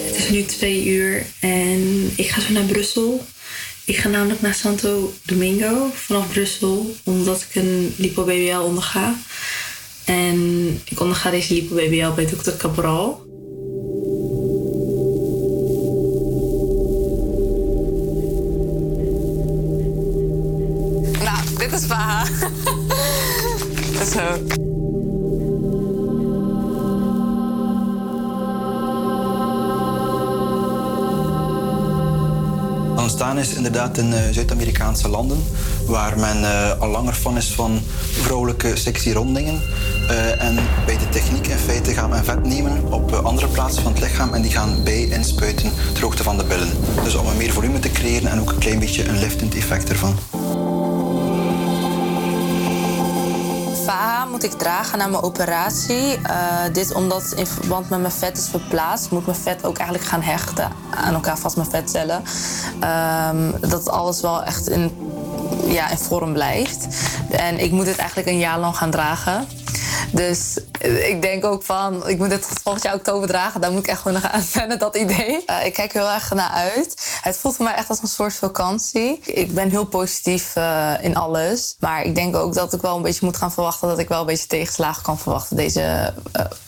Het 0.07 0.17
is 0.17 0.29
nu 0.29 0.45
twee 0.45 0.87
uur 0.87 1.27
en 1.41 2.11
ik 2.17 2.29
ga 2.29 2.41
zo 2.41 2.53
naar 2.53 2.63
Brussel. 2.63 3.25
Ik 3.85 3.97
ga 3.97 4.09
namelijk 4.09 4.41
naar 4.41 4.55
Santo 4.55 5.13
Domingo 5.23 5.91
vanaf 5.95 6.29
Brussel, 6.29 6.95
omdat 7.05 7.47
ik 7.49 7.63
een 7.63 7.95
lipo-BBL 7.97 8.59
onderga. 8.59 9.15
En 10.05 10.81
ik 10.85 11.01
onderga 11.01 11.31
deze 11.31 11.55
lipo-BBL 11.55 12.15
bij 12.15 12.27
dokter 12.27 12.57
Cabral. 12.57 13.32
Inderdaad 33.65 33.99
in 33.99 34.13
uh, 34.13 34.19
Zuid-Amerikaanse 34.31 35.09
landen, 35.09 35.45
waar 35.87 36.19
men 36.19 36.41
uh, 36.41 36.81
al 36.81 36.89
langer 36.89 37.15
van 37.15 37.37
is 37.37 37.53
van 37.53 37.81
vrouwelijke 38.21 38.77
sexy 38.77 39.13
rondingen. 39.13 39.61
Uh, 40.11 40.43
en 40.43 40.55
bij 40.87 40.99
de 40.99 41.09
techniek 41.09 41.47
in 41.47 41.59
feite 41.59 41.93
gaat 41.93 42.09
men 42.09 42.25
vet 42.25 42.47
nemen 42.47 42.93
op 42.93 43.13
andere 43.13 43.47
plaatsen 43.47 43.83
van 43.83 43.93
het 43.93 44.01
lichaam 44.01 44.35
en 44.35 44.43
die 44.43 44.51
gaan 44.51 44.83
bij 44.85 45.03
inspuiten 45.03 45.73
ter 45.93 46.03
hoogte 46.03 46.23
van 46.23 46.37
de 46.39 46.45
billen. 46.45 46.71
Dus 47.05 47.15
om 47.15 47.27
een 47.27 47.37
meer 47.37 47.53
volume 47.53 47.79
te 47.79 47.91
creëren 47.91 48.31
en 48.31 48.41
ook 48.41 48.51
een 48.51 48.59
klein 48.59 48.79
beetje 48.79 49.09
een 49.09 49.19
liftend 49.19 49.55
effect 49.55 49.89
ervan. 49.89 50.42
Moet 54.33 54.45
ik 54.45 54.53
dragen 54.53 54.99
na 54.99 55.07
mijn 55.07 55.23
operatie. 55.23 56.19
Uh, 56.19 56.63
dit 56.73 56.95
omdat 56.95 57.33
in 57.37 57.47
verband 57.47 57.89
met 57.89 58.01
mijn 58.01 58.13
vet 58.13 58.39
is 58.39 58.49
verplaatst, 58.49 59.11
moet 59.11 59.27
mijn 59.27 59.39
vet 59.39 59.65
ook 59.65 59.77
eigenlijk 59.77 60.09
gaan 60.09 60.23
hechten 60.23 60.71
aan 60.91 61.15
elkaar 61.15 61.39
vast 61.39 61.57
mijn 61.57 61.71
vetcellen. 61.71 62.23
Um, 63.31 63.55
dat 63.61 63.89
alles 63.89 64.21
wel 64.21 64.43
echt 64.43 64.69
in, 64.69 65.11
ja, 65.67 65.91
in 65.91 65.99
vorm 65.99 66.33
blijft. 66.33 66.87
En 67.31 67.59
ik 67.59 67.71
moet 67.71 67.87
het 67.87 67.97
eigenlijk 67.97 68.29
een 68.29 68.39
jaar 68.39 68.59
lang 68.59 68.77
gaan 68.77 68.91
dragen. 68.91 69.47
Dus 70.13 70.59
ik 70.83 71.23
denk 71.23 71.45
ook 71.45 71.63
van, 71.63 72.09
ik 72.09 72.19
moet 72.19 72.31
het 72.31 72.47
volgend 72.63 72.85
jaar 72.85 72.95
oktober 72.95 73.29
dragen. 73.29 73.61
Daar 73.61 73.71
moet 73.73 73.81
ik 73.81 73.87
echt 73.87 74.01
gewoon 74.01 74.21
nog 74.23 74.33
aan 74.33 74.45
wennen, 74.53 74.79
dat 74.79 74.97
idee. 74.97 75.43
Uh, 75.47 75.67
ik 75.67 75.73
kijk 75.73 75.93
heel 75.93 76.11
erg 76.11 76.35
naar 76.35 76.51
uit. 76.51 77.19
Het 77.23 77.37
voelt 77.37 77.57
voor 77.57 77.65
mij 77.65 77.75
echt 77.75 77.89
als 77.89 78.03
een 78.03 78.09
soort 78.09 78.35
vakantie. 78.35 79.21
Ik 79.25 79.55
ben 79.55 79.71
heel 79.71 79.85
positief 79.85 80.57
uh, 80.57 80.93
in 81.01 81.17
alles. 81.17 81.77
Maar 81.79 82.03
ik 82.05 82.15
denk 82.15 82.37
ook 82.37 82.55
dat 82.55 82.73
ik 82.73 82.81
wel 82.81 82.97
een 82.97 83.03
beetje 83.03 83.25
moet 83.25 83.37
gaan 83.37 83.53
verwachten... 83.53 83.89
dat 83.89 83.99
ik 83.99 84.09
wel 84.09 84.21
een 84.21 84.27
beetje 84.27 84.47
tegenslagen 84.47 85.03
kan 85.03 85.19
verwachten 85.19 85.57
deze 85.57 86.15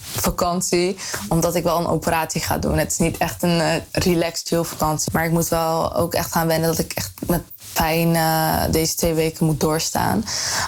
vakantie. 0.02 0.96
Omdat 1.28 1.54
ik 1.54 1.62
wel 1.62 1.78
een 1.78 1.86
operatie 1.86 2.40
ga 2.40 2.58
doen. 2.58 2.78
Het 2.78 2.90
is 2.90 2.98
niet 2.98 3.16
echt 3.16 3.42
een 3.42 3.82
relaxed 3.92 4.48
chill 4.48 4.64
vakantie. 4.64 5.12
Maar 5.12 5.24
ik 5.24 5.30
moet 5.30 5.48
wel 5.48 5.94
ook 5.94 6.14
echt 6.14 6.32
gaan 6.32 6.46
wennen 6.46 6.68
dat 6.68 6.78
ik 6.78 6.92
echt 6.92 7.12
met 7.26 7.42
pijn 7.74 8.14
uh, 8.14 8.62
deze 8.70 8.94
twee 8.94 9.14
weken 9.14 9.46
moet 9.46 9.60
doorstaan. 9.60 10.24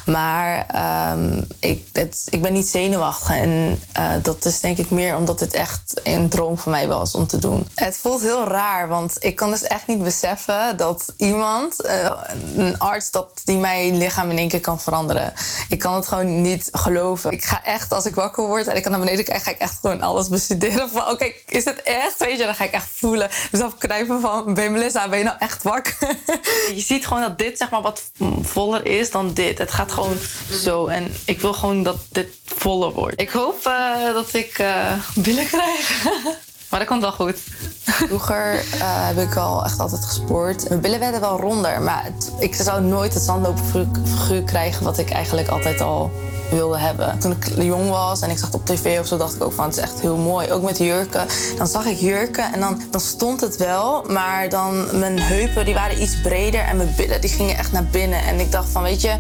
Maar 0.07 0.66
um, 1.12 1.47
ik, 1.59 1.89
ik 2.28 2.43
ben 2.43 2.53
niet 2.53 2.66
zenuwachtig. 2.66 3.37
En 3.37 3.81
uh, 3.99 4.12
dat 4.23 4.45
is 4.45 4.61
denk 4.61 4.78
ik 4.78 4.91
meer 4.91 5.16
omdat 5.16 5.41
het 5.41 5.55
echt 5.55 6.01
een 6.03 6.28
droom 6.28 6.59
van 6.59 6.73
mij 6.73 6.89
was 6.89 7.15
om 7.15 7.27
te 7.27 7.39
doen. 7.39 7.69
Het 7.74 7.97
voelt 7.97 8.20
heel 8.20 8.45
raar, 8.49 8.89
want 8.89 9.16
ik 9.19 9.37
kan 9.37 9.51
dus 9.51 9.62
echt 9.62 9.87
niet 9.87 10.03
beseffen 10.03 10.77
dat 10.77 11.12
iemand, 11.16 11.85
uh, 11.85 12.11
een 12.57 12.78
arts, 12.78 13.11
dat 13.11 13.41
die 13.45 13.57
mijn 13.59 13.97
lichaam 13.97 14.31
in 14.31 14.39
één 14.39 14.49
keer 14.49 14.61
kan 14.61 14.81
veranderen. 14.81 15.33
Ik 15.69 15.78
kan 15.78 15.95
het 15.95 16.07
gewoon 16.07 16.43
niet 16.43 16.69
geloven. 16.73 17.31
Ik 17.31 17.45
ga 17.45 17.65
echt, 17.65 17.93
als 17.93 18.07
ik 18.07 18.15
wakker 18.15 18.47
word 18.47 18.66
en 18.66 18.77
ik 18.77 18.83
kan 18.83 18.91
naar 18.91 19.01
beneden 19.01 19.24
kijken, 19.24 19.45
ga 19.45 19.51
ik 19.51 19.59
echt 19.59 19.78
gewoon 19.81 20.03
alles 20.03 20.28
bestuderen. 20.28 20.91
Van 20.91 21.03
oké, 21.03 21.11
okay, 21.11 21.35
is 21.47 21.65
het 21.65 21.83
echt? 21.83 22.19
Weet 22.19 22.39
je, 22.39 22.45
dan 22.45 22.55
ga 22.55 22.65
ik 22.65 22.73
echt 22.73 22.89
voelen. 22.95 23.28
Dus 23.51 23.61
knijpen 23.78 24.20
van, 24.20 24.55
ben 24.55 24.73
ben 24.73 25.19
je 25.19 25.24
nou 25.24 25.37
echt 25.39 25.62
wakker? 25.62 25.97
je 26.74 26.81
ziet 26.81 26.95
ziet 26.97 27.06
gewoon 27.06 27.23
dat 27.23 27.39
dit 27.39 27.59
zeg 27.59 27.70
maar 27.70 27.82
wat 27.82 28.10
voller 28.43 28.86
is 28.86 29.10
dan 29.10 29.32
dit. 29.32 29.59
Het 29.59 29.70
gaat 29.70 29.93
gewoon 29.93 30.16
zo. 30.52 30.86
En 30.86 31.14
ik 31.24 31.40
wil 31.40 31.52
gewoon 31.52 31.82
dat 31.82 31.97
dit 32.12 32.28
voller 32.44 32.93
wordt. 32.93 33.20
Ik 33.20 33.31
hoop 33.31 33.66
uh, 33.66 34.12
dat 34.12 34.35
ik 34.35 34.59
uh, 34.59 34.93
billen 35.14 35.47
krijg. 35.47 36.05
maar 36.70 36.78
dat 36.78 36.88
komt 36.88 37.02
wel 37.02 37.12
goed. 37.12 37.38
Vroeger 37.84 38.55
uh, 38.55 38.80
heb 38.82 39.18
ik 39.18 39.36
al 39.36 39.64
echt 39.64 39.78
altijd 39.78 40.05
gesport. 40.05 40.68
Mijn 40.68 40.80
billen 40.80 40.98
werden 40.98 41.20
wel 41.20 41.40
ronder. 41.40 41.82
Maar 41.82 42.10
ik 42.38 42.55
zou 42.55 42.82
nooit 42.82 43.14
het 43.14 43.22
zandloopfiguur 43.22 44.43
krijgen 44.44 44.84
wat 44.84 44.98
ik 44.98 45.10
eigenlijk 45.10 45.48
altijd 45.48 45.80
al 45.80 46.10
wilde 46.51 46.78
hebben. 46.78 47.18
Toen 47.18 47.30
ik 47.30 47.62
jong 47.62 47.88
was 47.88 48.20
en 48.20 48.30
ik 48.30 48.38
zag 48.38 48.47
het 48.47 48.60
op 48.60 48.66
tv 48.66 49.01
of 49.01 49.06
zo, 49.06 49.16
dacht 49.16 49.34
ik 49.34 49.44
ook 49.44 49.52
van 49.52 49.64
het 49.64 49.76
is 49.76 49.82
echt 49.82 50.01
heel 50.01 50.16
mooi. 50.16 50.52
Ook 50.52 50.62
met 50.62 50.78
jurken. 50.78 51.26
Dan 51.56 51.66
zag 51.66 51.84
ik 51.84 51.98
jurken 51.98 52.52
en 52.52 52.60
dan, 52.60 52.82
dan 52.90 53.01
stond 53.01 53.40
het 53.40 53.56
wel, 53.56 54.05
maar 54.09 54.48
dan 54.48 54.98
mijn 54.98 55.18
heupen 55.18 55.64
die 55.64 55.74
waren 55.74 56.02
iets 56.02 56.20
breder 56.20 56.60
en 56.60 56.76
mijn 56.76 56.94
billen 56.97 57.20
die 57.20 57.30
gingen 57.30 57.56
echt 57.56 57.72
naar 57.72 57.84
binnen. 57.84 58.24
En 58.24 58.40
ik 58.40 58.52
dacht 58.52 58.68
van 58.68 58.82
weet 58.82 59.01
je, 59.01 59.18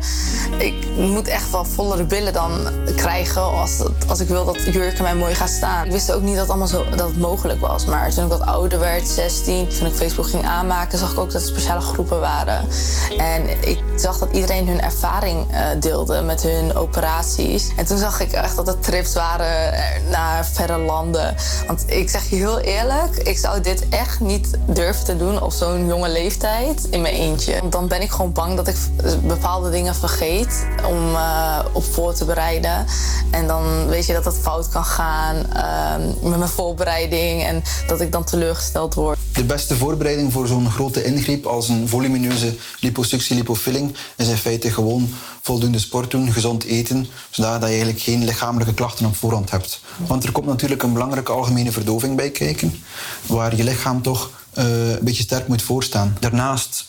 ik 0.58 0.74
moet 0.96 1.28
echt 1.28 1.50
wel 1.50 1.64
vollere 1.64 2.04
billen 2.04 2.32
dan 2.32 2.50
krijgen 2.96 3.42
als, 3.42 3.82
als 4.08 4.20
ik 4.20 4.28
wil 4.28 4.44
dat 4.44 4.62
jurken 4.64 5.02
mij 5.02 5.14
mooi 5.14 5.34
gaan 5.34 5.48
staan. 5.48 5.84
Ik 5.84 5.92
wist 5.92 6.12
ook 6.12 6.22
niet 6.22 6.36
dat 6.36 6.48
allemaal 6.48 6.66
zo 6.66 6.84
dat 6.90 7.08
het 7.08 7.18
mogelijk 7.36 7.60
was. 7.60 7.84
Maar 7.84 8.10
toen 8.10 8.24
ik 8.24 8.30
wat 8.30 8.40
ouder 8.40 8.78
werd, 8.78 9.08
16, 9.08 9.68
toen 9.68 9.86
ik 9.86 9.94
Facebook 9.94 10.26
ging 10.26 10.44
aanmaken, 10.44 10.98
zag 10.98 11.12
ik 11.12 11.18
ook 11.18 11.32
dat 11.32 11.42
er 11.42 11.48
speciale 11.48 11.80
groepen 11.80 12.20
waren. 12.20 12.68
En 13.18 13.68
ik 13.68 13.82
zag 13.96 14.18
dat 14.18 14.28
iedereen 14.32 14.68
hun 14.68 14.80
ervaring 14.80 15.52
uh, 15.52 15.58
deelde 15.80 16.20
met 16.20 16.42
hun 16.42 16.74
operatie 16.74 17.72
en 17.76 17.86
toen 17.86 17.98
zag 17.98 18.20
ik 18.20 18.32
echt 18.32 18.56
dat 18.56 18.66
het 18.66 18.82
trips 18.82 19.14
waren 19.14 19.74
naar 20.10 20.46
verre 20.46 20.78
landen. 20.78 21.34
Want 21.66 21.84
ik 21.86 22.10
zeg 22.10 22.30
je 22.30 22.36
heel 22.36 22.58
eerlijk, 22.58 23.16
ik 23.16 23.38
zou 23.38 23.60
dit 23.60 23.88
echt 23.88 24.20
niet 24.20 24.50
durven 24.66 25.04
te 25.04 25.16
doen 25.16 25.42
op 25.42 25.52
zo'n 25.52 25.86
jonge 25.86 26.08
leeftijd 26.08 26.86
in 26.90 27.00
mijn 27.00 27.14
eentje. 27.14 27.60
Want 27.60 27.72
dan 27.72 27.88
ben 27.88 28.02
ik 28.02 28.10
gewoon 28.10 28.32
bang 28.32 28.56
dat 28.56 28.68
ik 28.68 28.76
bepaalde 29.22 29.70
dingen 29.70 29.94
vergeet 29.94 30.66
om 30.88 31.10
uh, 31.10 31.58
op 31.72 31.84
voor 31.84 32.14
te 32.14 32.24
bereiden. 32.24 32.86
En 33.30 33.46
dan 33.46 33.86
weet 33.86 34.06
je 34.06 34.12
dat 34.12 34.24
het 34.24 34.38
fout 34.38 34.68
kan 34.68 34.84
gaan 34.84 35.36
uh, 35.36 36.28
met 36.30 36.38
mijn 36.38 36.50
voorbereiding 36.50 37.25
en 37.34 37.62
dat 37.86 38.00
ik 38.00 38.12
dan 38.12 38.24
teleurgesteld 38.24 38.94
word. 38.94 39.18
De 39.32 39.44
beste 39.44 39.76
voorbereiding 39.76 40.32
voor 40.32 40.46
zo'n 40.46 40.70
grote 40.70 41.04
ingreep 41.04 41.46
als 41.46 41.68
een 41.68 41.88
volumineuze 41.88 42.54
liposuctie, 42.80 43.36
lipofilling 43.36 43.94
is 44.16 44.28
in 44.28 44.36
feite 44.36 44.70
gewoon 44.70 45.08
voldoende 45.42 45.78
sport 45.78 46.10
doen, 46.10 46.32
gezond 46.32 46.64
eten, 46.64 47.06
zodat 47.30 47.60
je 47.60 47.66
eigenlijk 47.66 48.00
geen 48.00 48.24
lichamelijke 48.24 48.74
klachten 48.74 49.06
op 49.06 49.16
voorhand 49.16 49.50
hebt. 49.50 49.80
Want 50.06 50.24
er 50.24 50.32
komt 50.32 50.46
natuurlijk 50.46 50.82
een 50.82 50.92
belangrijke 50.92 51.32
algemene 51.32 51.72
verdoving 51.72 52.16
bij 52.16 52.30
kijken, 52.30 52.82
waar 53.26 53.56
je 53.56 53.64
lichaam 53.64 54.02
toch 54.02 54.30
uh, 54.58 54.64
een 54.90 54.98
beetje 55.04 55.22
sterk 55.22 55.48
moet 55.48 55.62
voorstaan. 55.62 56.16
Daarnaast 56.20 56.86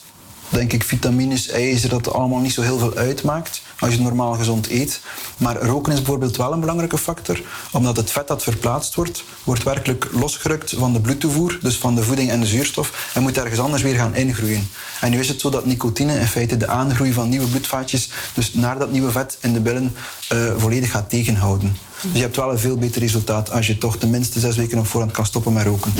denk 0.48 0.72
ik, 0.72 0.84
vitamines, 0.84 1.48
ijzer, 1.48 1.88
dat 1.88 2.12
allemaal 2.12 2.38
niet 2.38 2.52
zo 2.52 2.62
heel 2.62 2.78
veel 2.78 2.94
uitmaakt 2.94 3.62
als 3.78 3.94
je 3.94 4.00
normaal 4.00 4.34
gezond 4.34 4.70
eet. 4.70 5.00
Maar 5.36 5.56
roken 5.56 5.92
is 5.92 5.98
bijvoorbeeld 5.98 6.36
wel 6.36 6.52
een 6.52 6.60
belangrijke 6.60 6.98
factor, 6.98 7.42
omdat 7.72 7.96
het 7.96 8.10
vet 8.10 8.28
dat 8.28 8.42
verplaatst 8.42 8.94
wordt, 8.94 9.24
wordt 9.44 9.62
werkelijk 9.62 10.08
losgerukt 10.12 10.74
van 10.78 10.92
de 10.92 11.00
bloedtoevoer, 11.00 11.58
dus 11.62 11.76
van 11.76 11.94
de 11.94 12.02
voeding 12.02 12.30
en 12.30 12.40
de 12.40 12.46
zuurstof, 12.46 13.10
en 13.14 13.22
moet 13.22 13.38
ergens 13.38 13.60
anders 13.60 13.82
weer 13.82 13.94
gaan 13.94 14.14
ingroeien. 14.14 14.68
En 15.00 15.10
nu 15.10 15.18
is 15.18 15.28
het 15.28 15.40
zo 15.40 15.50
dat 15.50 15.66
nicotine 15.66 16.18
in 16.18 16.26
feite 16.26 16.56
de 16.56 16.68
aangroei 16.68 17.12
van 17.12 17.28
nieuwe 17.28 17.46
bloedvaatjes, 17.46 18.10
dus 18.34 18.54
naar 18.54 18.78
dat 18.78 18.90
nieuwe 18.90 19.10
vet 19.10 19.38
in 19.40 19.52
de 19.52 19.60
billen, 19.60 19.94
eh, 20.28 20.52
volledig 20.56 20.90
gaat 20.90 21.10
tegenhouden. 21.10 21.76
Dus 22.02 22.12
je 22.12 22.20
hebt 22.20 22.36
wel 22.36 22.50
een 22.50 22.58
veel 22.58 22.76
beter 22.76 23.00
resultaat 23.00 23.50
als 23.50 23.66
je 23.66 23.78
toch 23.78 23.96
tenminste 23.96 24.40
zes 24.40 24.56
weken 24.56 24.78
op 24.78 24.86
voorhand 24.86 25.12
kan 25.12 25.26
stoppen 25.26 25.52
met 25.52 25.64
roken. 25.64 25.92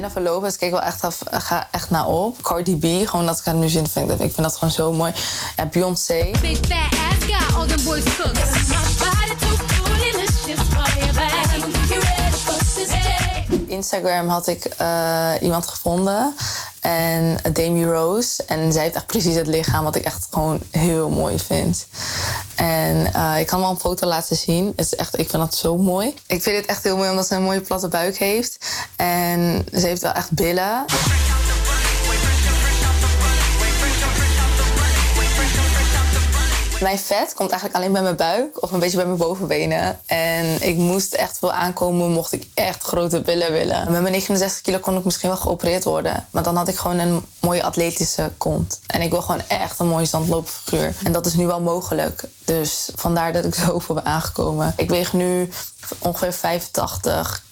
Jennifer 0.00 0.22
Lopez 0.22 0.56
keek 0.56 0.70
wel 0.70 0.82
echt, 0.82 1.04
af, 1.04 1.18
ga 1.30 1.68
echt 1.70 1.90
naar 1.90 2.06
op. 2.06 2.42
Cardi 2.42 2.76
B, 2.76 3.08
gewoon 3.08 3.26
dat 3.26 3.38
ik 3.38 3.44
haar 3.44 3.54
nu 3.54 3.68
zin 3.68 3.86
vind. 3.86 4.10
Ik 4.10 4.16
vind 4.18 4.36
dat 4.42 4.54
gewoon 4.54 4.70
zo 4.70 4.92
mooi. 4.92 5.12
En 5.56 5.68
Beyoncé. 5.72 6.30
Big 6.40 6.58
fat 6.58 6.98
ass 7.10 7.26
got 7.26 7.56
all 7.56 7.66
them 7.66 7.84
boys 7.84 8.04
cooked. 8.16 8.89
Instagram 13.70 14.28
had 14.28 14.46
ik 14.46 14.64
eh, 14.64 15.32
iemand 15.40 15.66
gevonden. 15.66 16.34
En 16.80 17.36
Demi 17.52 17.84
Rose. 17.86 18.44
En 18.46 18.72
zij 18.72 18.82
heeft 18.82 18.94
echt 18.94 19.06
precies 19.06 19.34
het 19.34 19.46
lichaam 19.46 19.84
wat 19.84 19.96
ik 19.96 20.04
echt 20.04 20.26
gewoon 20.30 20.60
heel 20.70 21.08
mooi 21.08 21.38
vind. 21.38 21.86
En 22.56 23.12
eh, 23.12 23.38
ik 23.38 23.46
kan 23.46 23.60
wel 23.60 23.70
een 23.70 23.78
foto 23.78 24.06
laten 24.06 24.36
zien. 24.36 24.66
Het 24.76 24.86
is 24.86 24.94
echt, 24.94 25.18
ik 25.18 25.30
vind 25.30 25.42
dat 25.42 25.54
zo 25.54 25.76
mooi. 25.76 26.14
Ik 26.26 26.42
vind 26.42 26.56
het 26.56 26.66
echt 26.66 26.82
heel 26.82 26.96
mooi 26.96 27.10
omdat 27.10 27.26
ze 27.26 27.34
een 27.34 27.42
mooie 27.42 27.60
platte 27.60 27.88
buik 27.88 28.16
heeft. 28.16 28.58
En 28.96 29.66
ze 29.72 29.86
heeft 29.86 30.02
wel 30.02 30.12
echt 30.12 30.32
billen. 30.32 30.84
Mijn 36.80 36.98
vet 36.98 37.34
komt 37.34 37.50
eigenlijk 37.50 37.74
alleen 37.74 37.92
bij 37.92 38.02
mijn 38.02 38.16
buik 38.16 38.62
of 38.62 38.72
een 38.72 38.78
beetje 38.78 38.96
bij 38.96 39.06
mijn 39.06 39.18
bovenbenen. 39.18 40.00
En 40.06 40.62
ik 40.62 40.76
moest 40.76 41.14
echt 41.14 41.40
wel 41.40 41.52
aankomen, 41.52 42.10
mocht 42.10 42.32
ik 42.32 42.46
echt 42.54 42.82
grote 42.82 43.20
billen 43.20 43.52
willen. 43.52 43.92
Met 43.92 44.00
mijn 44.00 44.12
69 44.12 44.60
kilo 44.60 44.78
kon 44.78 44.96
ik 44.96 45.04
misschien 45.04 45.28
wel 45.28 45.38
geopereerd 45.38 45.84
worden. 45.84 46.26
Maar 46.30 46.42
dan 46.42 46.56
had 46.56 46.68
ik 46.68 46.76
gewoon 46.76 46.98
een 46.98 47.24
mooie 47.40 47.62
atletische 47.62 48.30
kont. 48.38 48.80
En 48.86 49.02
ik 49.02 49.10
wil 49.10 49.22
gewoon 49.22 49.42
echt 49.48 49.78
een 49.78 49.88
mooie 49.88 50.04
zandloopfiguur. 50.04 50.94
En 51.04 51.12
dat 51.12 51.26
is 51.26 51.34
nu 51.34 51.46
wel 51.46 51.60
mogelijk. 51.60 52.24
Dus 52.44 52.90
vandaar 52.94 53.32
dat 53.32 53.44
ik 53.44 53.54
zoveel 53.54 53.94
ben 54.02 54.04
aangekomen. 54.04 54.74
Ik 54.76 54.90
weeg 54.90 55.12
nu 55.12 55.50
ongeveer 55.98 56.32
85 56.32 57.42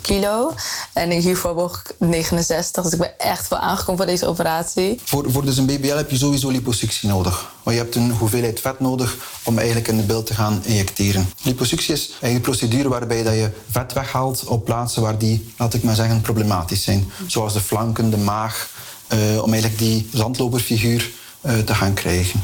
kilo. 0.00 0.54
En 0.92 1.10
hiervoor 1.10 1.54
woog 1.54 1.82
ik 1.84 1.94
69. 1.98 2.82
Dus 2.82 2.92
ik 2.92 2.98
ben 2.98 3.18
echt 3.18 3.48
wel 3.48 3.58
aangekomen 3.58 3.96
voor 3.96 4.10
deze 4.10 4.26
operatie. 4.26 5.00
Voor, 5.04 5.30
voor 5.30 5.44
dus 5.44 5.56
een 5.56 5.66
BBL 5.66 5.96
heb 5.96 6.10
je 6.10 6.16
sowieso 6.16 6.48
liposuctie 6.48 7.08
nodig. 7.08 7.50
Want 7.62 7.76
je 7.76 7.82
hebt 7.82 7.94
een 7.94 8.10
hoeveelheid 8.10 8.60
vet 8.60 8.80
nodig 8.80 9.16
om 9.42 9.56
eigenlijk 9.56 9.88
in 9.88 9.96
de 9.96 10.02
bil 10.02 10.22
te 10.22 10.34
gaan 10.34 10.62
injecteren. 10.64 11.32
Liposuctie 11.42 11.94
is 11.94 12.10
een 12.20 12.40
procedure 12.40 12.88
waarbij 12.88 13.22
dat 13.22 13.34
je 13.34 13.50
vet 13.70 13.92
weghaalt 13.92 14.44
op 14.44 14.64
plaatsen 14.64 15.02
waar 15.02 15.18
die, 15.18 15.52
laat 15.56 15.74
ik 15.74 15.82
maar 15.82 15.94
zeggen, 15.94 16.20
problematisch 16.20 16.82
zijn. 16.82 17.10
Zoals 17.26 17.52
de 17.52 17.60
flanken, 17.60 18.10
de 18.10 18.16
maag, 18.16 18.70
eh, 19.06 19.42
om 19.42 19.52
eigenlijk 19.52 19.78
die 19.78 20.08
zandloperfiguur 20.12 21.10
eh, 21.40 21.58
te 21.58 21.74
gaan 21.74 21.94
krijgen. 21.94 22.42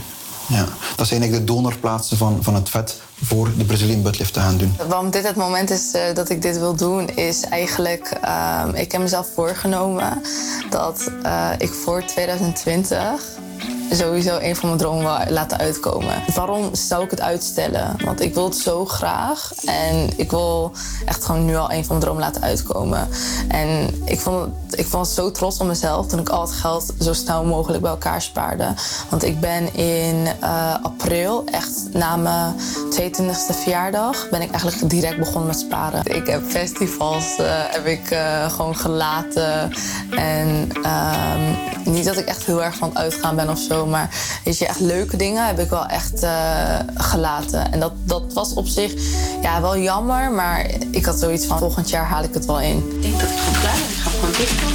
Ja. 0.49 0.69
Dat 0.97 1.07
zijn 1.07 1.21
eigenlijk 1.21 1.49
de 1.49 1.55
donorplaatsen 1.55 2.17
van, 2.17 2.39
van 2.43 2.55
het 2.55 2.69
vet 2.69 3.01
voor 3.23 3.51
de 3.57 3.65
Brazilian 3.65 4.03
buttlift 4.03 4.33
te 4.33 4.41
gaan 4.41 4.57
doen. 4.57 4.77
Waarom 4.89 5.11
dit 5.11 5.27
het 5.27 5.37
moment 5.37 5.71
is 5.71 5.93
eh, 5.93 6.15
dat 6.15 6.31
ik 6.31 6.43
dit 6.43 6.59
wil 6.59 6.75
doen, 6.75 7.09
is 7.09 7.41
eigenlijk... 7.43 8.11
ehm, 8.23 8.75
ik 8.75 8.93
heb 8.93 9.01
mezelf 9.01 9.29
voorgenomen 9.35 10.23
dat 10.71 11.11
eh, 11.23 11.51
ik 11.59 11.73
voor 11.73 12.05
2020 12.05 13.45
sowieso 13.91 14.39
een 14.41 14.57
van 14.57 14.69
mijn 14.69 14.81
dromen 14.81 15.33
laten 15.33 15.59
uitkomen. 15.59 16.23
Waarom 16.35 16.75
zou 16.75 17.05
ik 17.05 17.11
het 17.11 17.21
uitstellen? 17.21 17.97
Want 18.05 18.21
ik 18.21 18.35
wil 18.35 18.45
het 18.45 18.57
zo 18.57 18.85
graag. 18.85 19.53
En 19.65 20.09
ik 20.17 20.31
wil 20.31 20.73
echt 21.05 21.25
gewoon 21.25 21.45
nu 21.45 21.57
al 21.57 21.73
een 21.73 21.85
van 21.85 21.87
mijn 21.89 22.01
dromen 22.01 22.23
laten 22.23 22.43
uitkomen. 22.43 23.09
En 23.49 23.95
ik 24.05 24.21
vond, 24.21 24.53
het, 24.67 24.79
ik 24.79 24.87
vond 24.87 25.07
het 25.07 25.15
zo 25.15 25.31
trots 25.31 25.59
op 25.59 25.67
mezelf 25.67 26.07
toen 26.07 26.19
ik 26.19 26.29
al 26.29 26.41
het 26.41 26.53
geld 26.53 26.95
zo 27.01 27.13
snel 27.13 27.45
mogelijk 27.45 27.83
bij 27.83 27.91
elkaar 27.91 28.23
spaarde. 28.23 28.75
Want 29.09 29.25
ik 29.25 29.41
ben 29.41 29.75
in 29.75 30.27
eh, 30.41 30.75
april, 30.83 31.45
echt 31.51 31.89
na 31.93 32.17
mijn 32.17 32.55
22e 33.01 33.57
verjaardag, 33.63 34.29
ben 34.31 34.43
ik 34.43 34.51
eigenlijk 34.51 34.91
direct 34.91 35.19
begonnen 35.19 35.47
met 35.47 35.59
sparen. 35.59 36.01
Ik 36.05 36.27
heb 36.27 36.43
festivals 36.49 37.37
eh, 37.39 37.47
heb 37.49 37.87
ik, 37.87 38.11
eh, 38.11 38.51
gewoon 38.51 38.77
gelaten. 38.77 39.73
En 40.11 40.69
ehm, 40.83 41.55
niet 41.85 42.05
dat 42.05 42.17
ik 42.17 42.27
echt 42.27 42.45
heel 42.45 42.65
erg 42.65 42.77
van 42.77 42.89
het 42.89 42.99
uitgaan 42.99 43.37
ben 43.37 43.49
of 43.49 43.59
zo, 43.59 43.76
maar 43.85 44.11
weet 44.45 44.59
je, 44.59 44.67
echt 44.67 44.81
leuke 44.81 45.17
dingen 45.17 45.47
heb 45.47 45.59
ik 45.59 45.71
wel 45.71 45.87
echt 45.87 46.23
eh, 46.23 46.79
gelaten. 46.95 47.73
En 47.73 47.81
dat, 47.81 47.93
dat 48.05 48.33
was 48.33 48.55
op 48.55 48.67
zich 48.67 48.93
ja, 49.43 49.61
wel 49.61 49.79
jammer, 49.79 50.31
maar 50.31 50.67
ik 50.91 51.05
had 51.05 51.19
zoiets 51.19 51.47
van 51.47 51.59
volgend 51.59 51.91
jaar 51.91 52.07
haal 52.07 52.23
ik 52.23 52.35
het 52.35 52.45
wel 52.45 52.61
in. 52.61 52.77
Ik 52.77 53.03
denk 53.03 53.21
dat 53.21 53.31
ik 53.31 53.37
gewoon 53.39 53.61
klaar 53.61 53.75
ben. 53.75 53.89
Ik 53.89 53.97
ga 54.03 54.11
gewoon 54.11 54.31
dicht 54.31 54.61
doen. 54.61 54.75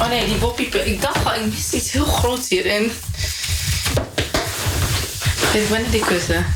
Oh 0.00 0.08
nee, 0.08 0.26
die 0.26 0.36
boppiepen. 0.36 0.86
Ik 0.86 1.02
dacht 1.02 1.26
al, 1.26 1.34
ik 1.34 1.44
miste 1.44 1.76
iets 1.76 1.90
heel 1.90 2.04
groots 2.04 2.48
hierin. 2.48 2.92
Dit 5.52 5.68
ben 5.68 5.90
die 5.90 6.04
kussen. 6.04 6.46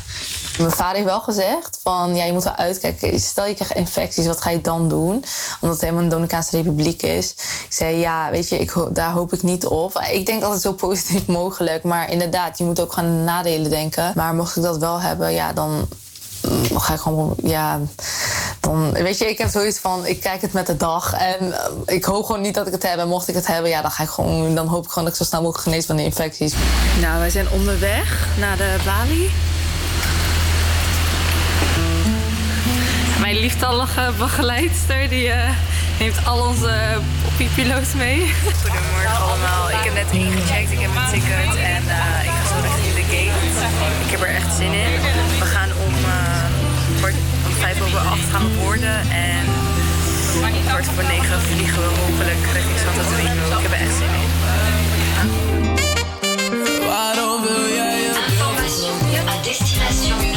Mijn 0.58 0.70
vader 0.70 0.94
heeft 0.94 1.06
wel 1.06 1.20
gezegd 1.20 1.78
van 1.82 2.16
ja, 2.16 2.24
je 2.24 2.32
moet 2.32 2.44
wel 2.44 2.56
uitkijken. 2.56 3.20
Stel 3.20 3.46
je 3.46 3.54
krijgt 3.54 3.74
infecties, 3.74 4.26
wat 4.26 4.40
ga 4.40 4.50
je 4.50 4.60
dan 4.60 4.88
doen? 4.88 5.24
Omdat 5.60 5.76
het 5.76 5.80
helemaal 5.80 6.02
een 6.02 6.08
Dominicaanse 6.08 6.56
Republiek 6.56 7.02
is. 7.02 7.30
Ik 7.30 7.66
zei 7.68 7.96
ja, 7.96 8.30
weet 8.30 8.48
je, 8.48 8.58
ik, 8.58 8.74
daar 8.92 9.12
hoop 9.12 9.32
ik 9.32 9.42
niet 9.42 9.66
op. 9.66 9.98
Ik 10.12 10.26
denk 10.26 10.42
altijd 10.42 10.62
zo 10.62 10.72
positief 10.72 11.26
mogelijk. 11.40 11.82
Maar 11.82 12.10
inderdaad, 12.10 12.58
je 12.58 12.64
moet 12.64 12.80
ook 12.80 12.92
gewoon 12.92 13.10
aan 13.10 13.16
de 13.16 13.22
nadelen 13.22 13.70
denken. 13.70 14.12
Maar 14.14 14.34
mocht 14.34 14.56
ik 14.56 14.62
dat 14.62 14.78
wel 14.78 15.00
hebben, 15.00 15.32
ja, 15.32 15.52
dan 15.52 15.88
mm, 16.48 16.78
ga 16.78 16.94
ik 16.94 17.00
gewoon, 17.00 17.34
ja, 17.42 17.80
dan, 18.60 18.92
weet 18.92 19.18
je, 19.18 19.28
ik 19.28 19.38
heb 19.38 19.50
zoiets 19.50 19.78
van, 19.78 20.06
ik 20.06 20.20
kijk 20.20 20.40
het 20.40 20.52
met 20.52 20.66
de 20.66 20.76
dag 20.76 21.14
en 21.14 21.52
eh, 21.52 21.94
ik 21.94 22.04
hoop 22.04 22.24
gewoon 22.24 22.40
niet 22.40 22.54
dat 22.54 22.66
ik 22.66 22.72
het 22.72 22.82
heb. 22.82 22.98
En 22.98 23.08
mocht 23.08 23.28
ik 23.28 23.34
het 23.34 23.46
hebben, 23.46 23.70
ja, 23.70 23.82
dan 23.82 23.90
ga 23.90 24.02
ik 24.02 24.08
gewoon, 24.08 24.54
dan 24.54 24.66
hoop 24.66 24.84
ik 24.84 24.88
gewoon 24.88 25.04
dat 25.04 25.12
ik 25.12 25.18
zo 25.18 25.24
snel 25.28 25.42
mogelijk 25.42 25.68
genees 25.68 25.86
van 25.86 25.96
de 25.96 26.04
infecties. 26.04 26.54
Nou, 27.00 27.18
wij 27.18 27.30
zijn 27.30 27.50
onderweg 27.50 28.28
naar 28.38 28.56
de 28.56 28.76
Bali. 28.84 29.30
Mijn 33.22 33.36
lieftallige 33.36 34.12
begeleidster 34.18 35.08
die 35.08 35.28
eh, 35.28 35.50
neemt 35.98 36.26
al 36.26 36.46
onze 36.46 37.00
poppiepilo's 37.22 37.92
mee. 37.94 38.18
Goedemorgen 38.62 39.16
allemaal. 39.22 39.70
Ik 39.70 39.84
heb 39.84 39.94
net 39.94 40.10
ingecheckt, 40.10 40.72
ik 40.72 40.80
heb 40.80 40.92
mijn 40.94 41.10
ticket 41.12 41.56
en 41.56 41.82
eh, 41.88 42.24
ik 42.24 42.30
ga 42.38 42.44
zo 42.48 42.56
richting 42.66 42.94
de 42.94 43.06
gate. 43.14 43.38
Ik 44.04 44.10
heb 44.10 44.20
er 44.20 44.34
echt 44.34 44.52
zin 44.56 44.72
in. 44.72 44.92
We 45.38 45.44
gaan 45.44 45.70
om, 45.86 45.94
eh, 45.94 47.10
om 47.46 47.52
vijf 47.60 47.82
over 47.82 47.98
acht 47.98 48.26
gaan 48.30 48.42
we 48.42 48.58
boorden 48.62 49.00
en 49.10 49.44
om 50.34 50.66
kwart 50.66 50.86
voor 50.94 51.04
negen 51.04 51.40
vliegen 51.40 51.82
we 51.82 51.88
hopelijk 52.04 52.42
richting 52.52 52.78
Santo 52.84 53.02
Domingo. 53.10 53.56
Ik 53.56 53.62
heb 53.62 53.72
er 53.72 53.80
echt 53.86 53.96
zin 54.02 54.12
in. 54.22 54.30
Waarom 56.86 57.42
wil 57.42 57.68
jij 57.74 58.10
à 59.28 59.42
destination 59.42 60.31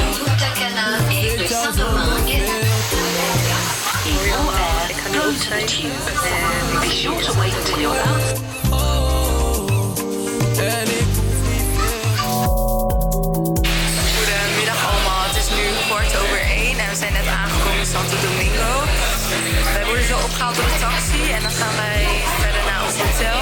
opgehaald 20.25 20.55
door 20.55 20.65
de 20.65 20.79
taxi 20.79 21.21
en 21.35 21.41
dan 21.41 21.51
gaan 21.51 21.75
wij 21.75 22.03
verder 22.41 22.63
naar 22.69 22.81
ons 22.87 22.97
hotel. 23.03 23.39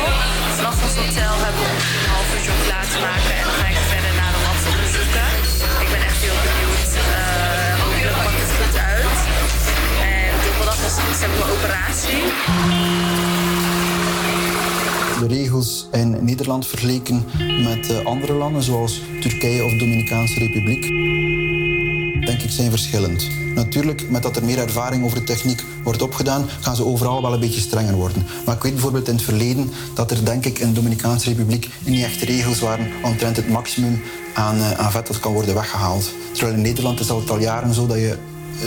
Vanaf 0.58 0.76
ons 0.86 0.96
hotel 1.04 1.34
hebben 1.46 1.62
we 1.64 1.70
een 1.74 2.52
om 2.54 2.60
klaar 2.68 2.88
te 2.94 3.00
maken 3.08 3.34
en 3.40 3.44
dan 3.48 3.56
ga 3.60 3.66
ik 3.74 3.80
verder 3.94 4.14
naar 4.22 4.32
de 4.36 4.42
labs 4.48 4.66
onderzoeken. 4.72 5.30
Ik 5.84 5.90
ben 5.94 6.04
echt 6.10 6.22
heel 6.26 6.40
benieuwd. 6.48 6.92
Eh, 7.18 7.74
hopelijk 7.84 8.18
pakt 8.26 8.40
het 8.44 8.54
goed 8.60 8.76
uit. 8.94 9.18
En 10.12 10.30
het 10.36 10.44
goed 10.48 11.12
is 11.14 11.20
hebben 11.22 11.40
we 11.42 11.46
operatie. 11.56 13.33
De 15.24 15.30
regels 15.30 15.88
in 15.92 16.26
Nederland 16.26 16.68
vergeleken 16.68 17.26
met 17.64 17.90
eh, 17.90 18.06
andere 18.06 18.34
landen, 18.34 18.64
zoals 18.64 19.02
Turkije 19.22 19.64
of 19.64 19.72
Dominicaanse 19.72 20.40
Republiek, 20.40 20.82
denk 22.26 22.42
ik 22.42 22.50
zijn 22.50 22.70
verschillend. 22.70 23.30
Natuurlijk, 23.56 24.10
met 24.10 24.24
dat 24.24 24.36
er 24.36 24.46
meer 24.46 24.58
ervaring 24.58 25.04
over 25.04 25.18
de 25.18 25.24
techniek 25.24 25.64
wordt 25.84 26.02
opgedaan, 26.02 26.46
gaan 26.62 26.76
ze 26.76 26.86
overal 26.86 27.22
wel 27.22 27.34
een 27.34 27.40
beetje 27.40 27.60
strenger 27.60 27.94
worden. 27.94 28.26
Maar 28.46 28.56
ik 28.56 28.62
weet 28.62 28.74
bijvoorbeeld 28.74 29.08
in 29.08 29.14
het 29.14 29.24
verleden 29.24 29.72
dat 29.96 30.12
er 30.12 30.26
denk 30.26 30.46
ik 30.46 30.60
in 30.60 30.68
de 30.68 30.74
Dominicaanse 30.74 31.30
Republiek 31.30 31.70
niet 31.86 32.04
echt 32.04 32.22
regels 32.22 32.60
waren 32.60 32.88
omtrent 33.04 33.36
het 33.36 33.50
maximum 33.50 34.02
aan, 34.34 34.58
eh, 34.58 34.72
aan 34.72 34.92
vet 34.92 35.08
dat 35.08 35.20
kan 35.20 35.34
worden 35.34 35.56
weggehaald. 35.56 36.12
Terwijl 36.32 36.56
in 36.56 36.62
Nederland 36.62 37.00
is 37.00 37.08
dat 37.08 37.30
al 37.30 37.40
jaren 37.40 37.74
zo 37.74 37.88
dat 37.88 37.98
je 37.98 38.18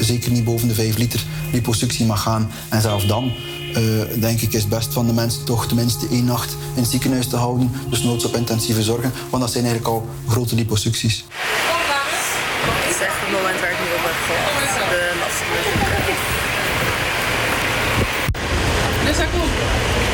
zeker 0.01 0.31
niet 0.31 0.45
boven 0.45 0.69
de 0.69 0.75
5 0.75 0.97
liter 0.97 1.25
liposuctie 1.53 2.07
mag 2.07 2.23
gaan. 2.23 2.51
En 2.69 2.81
zelfs 2.81 3.07
dan 3.07 3.33
eh, 3.77 3.83
denk 4.21 4.41
ik, 4.41 4.53
is 4.53 4.61
het 4.61 4.69
best 4.69 4.93
van 4.93 5.07
de 5.07 5.13
mensen 5.13 5.45
toch 5.45 5.67
tenminste 5.67 6.07
één 6.11 6.25
nacht 6.25 6.57
in 6.75 6.83
het 6.83 6.91
ziekenhuis 6.91 7.27
te 7.27 7.37
houden. 7.37 7.73
Dus 7.89 8.03
noods 8.03 8.25
op 8.25 8.37
intensieve 8.37 8.83
zorgen, 8.83 9.13
want 9.31 9.43
dat 9.43 9.53
zijn 9.53 9.65
eigenlijk 9.65 9.95
al 9.95 10.09
grote 10.29 10.55
liposucties. 10.55 11.25
Het 11.27 12.95
is 12.95 13.01
echt 13.01 13.15
het 13.21 13.31
moment 13.31 13.61
waar 13.61 13.71
ik 13.71 13.79
nu 13.79 13.87
op 13.99 14.03
heb 14.03 14.19
gewacht. 14.27 14.91
De 14.91 15.13
lastige 15.21 15.57
Dus 19.05 19.17
komt. 19.17 20.06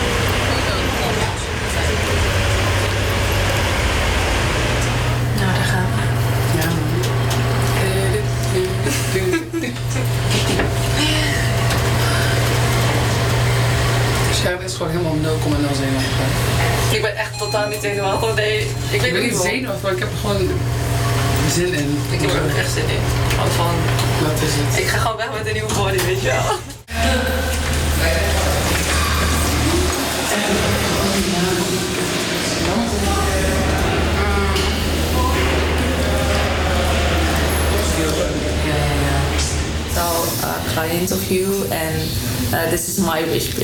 Gewoon 15.43 15.57
helemaal 15.57 15.77
0,0 15.77 15.83
zenuwachtig. 15.83 16.97
Ik 16.97 17.03
ben 17.03 17.17
echt 17.17 17.39
totaal 17.39 17.69
niet 17.69 17.79
zenuwachtig. 17.81 18.35
Nee, 18.35 18.59
ik 18.61 18.67
Ik 18.91 19.01
weet 19.01 19.13
ben 19.13 19.23
niet 19.23 19.37
zenuwachtig, 19.37 19.83
maar 19.83 19.93
ik 19.93 19.99
heb 19.99 20.11
er 20.11 20.19
gewoon 20.19 20.49
zin 21.51 21.73
in. 21.73 21.99
Ik 22.11 22.21
heb 22.21 22.31
er 22.31 22.43
ook 22.43 22.57
echt 22.57 22.73
zin 22.73 22.89
in. 22.89 23.03
Gewoon 23.29 23.51
van... 23.51 23.75
Wat 24.23 24.41
is 24.43 24.53
het? 24.55 24.79
Ik 24.79 24.87
ga 24.87 24.99
gewoon 24.99 25.17
weg 25.17 25.29
met 25.39 25.47
een 25.47 25.53
nieuwe 25.53 25.75
body, 25.75 26.05
weet 26.05 26.21
je 26.21 26.27
wel. 26.27 26.43
So, 39.95 40.05
uh, 40.47 40.75
client 40.75 41.13
of 41.13 41.31
you, 41.31 41.45
and 41.71 42.32
uh, 42.53 42.71
this 42.71 42.89
is 42.89 43.05
my 43.05 43.23
wish. 43.23 43.57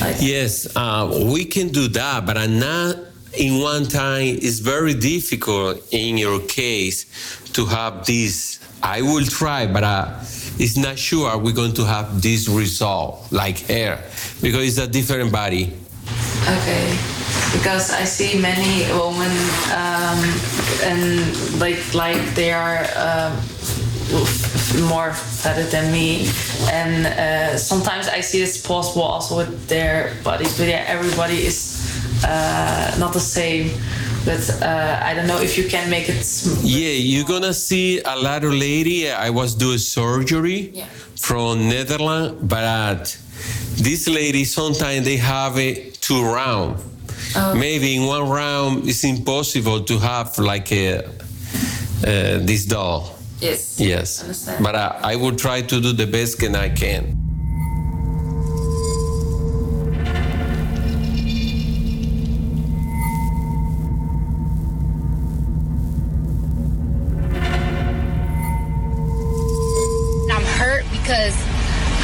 Like, 0.00 0.16
Yes, 0.20 0.66
uh, 0.76 1.26
we 1.32 1.44
can 1.44 1.68
do 1.68 1.88
that, 1.88 2.26
but 2.26 2.36
I'm 2.36 2.58
not 2.58 2.96
in 3.36 3.60
one 3.60 3.84
time. 3.86 4.38
It's 4.40 4.58
very 4.60 4.94
difficult 4.94 5.82
in 5.92 6.18
your 6.18 6.40
case 6.40 7.06
to 7.52 7.66
have 7.66 8.06
this. 8.06 8.58
I 8.82 9.02
will 9.02 9.24
try, 9.24 9.66
but 9.66 9.84
uh, 9.84 10.14
it's 10.58 10.76
not 10.76 10.98
sure 10.98 11.36
we're 11.38 11.52
going 11.54 11.74
to 11.74 11.84
have 11.84 12.22
this 12.22 12.48
result 12.48 13.30
like 13.30 13.58
hair 13.58 13.96
because 14.40 14.66
it's 14.66 14.78
a 14.78 14.86
different 14.90 15.30
body. 15.32 15.72
Okay, 16.48 16.96
because 17.52 17.92
I 17.92 18.04
see 18.04 18.40
many 18.40 18.88
women 18.92 19.30
um, 19.76 20.18
and 20.82 21.60
like 21.60 21.78
like 21.94 22.34
they 22.34 22.52
are 22.52 22.78
f- 22.78 23.79
more 24.88 25.12
fatter 25.12 25.64
than 25.64 25.92
me, 25.92 26.28
and 26.70 27.06
uh, 27.06 27.56
sometimes 27.58 28.08
I 28.08 28.20
see 28.20 28.42
it's 28.42 28.58
possible 28.58 29.02
also 29.02 29.36
with 29.38 29.68
their 29.68 30.14
bodies, 30.24 30.56
but 30.58 30.68
yeah, 30.68 30.84
everybody 30.86 31.44
is 31.46 31.58
uh, 32.24 32.94
not 32.98 33.12
the 33.12 33.20
same. 33.20 33.70
But 34.24 34.42
uh, 34.60 35.00
I 35.02 35.14
don't 35.14 35.26
know 35.26 35.40
if 35.40 35.56
you 35.56 35.64
can 35.68 35.88
make 35.88 36.08
it. 36.10 36.22
sm- 36.24 36.60
Yeah, 36.62 36.90
you're 36.92 37.24
gonna 37.24 37.54
see 37.54 38.00
a 38.00 38.16
lot 38.16 38.44
of 38.44 38.52
lady. 38.52 39.10
I 39.10 39.30
was 39.30 39.54
doing 39.54 39.78
surgery 39.78 40.70
Yeah. 40.74 40.84
from 41.16 41.68
Netherlands, 41.70 42.36
but 42.42 43.16
this 43.76 44.06
lady 44.08 44.44
sometimes 44.44 45.04
they 45.06 45.16
have 45.16 45.56
it 45.56 45.94
two 46.02 46.22
round. 46.22 46.76
Oh. 47.34 47.54
Maybe 47.54 47.96
in 47.96 48.04
one 48.06 48.28
round 48.28 48.86
it's 48.88 49.04
impossible 49.04 49.84
to 49.84 49.98
have 49.98 50.36
like 50.38 50.70
a 50.72 50.98
uh, 50.98 52.38
this 52.44 52.66
doll. 52.66 53.16
Yes. 53.40 53.80
Yes, 53.80 54.20
Understand. 54.20 54.62
but 54.64 54.74
I, 54.76 55.00
I 55.02 55.16
will 55.16 55.34
try 55.34 55.62
to 55.62 55.80
do 55.80 55.92
the 55.92 56.06
best 56.06 56.38
can 56.38 56.54
I 56.54 56.68
can. 56.68 57.16
I'm 70.30 70.44
hurt 70.58 70.84
because 70.92 71.34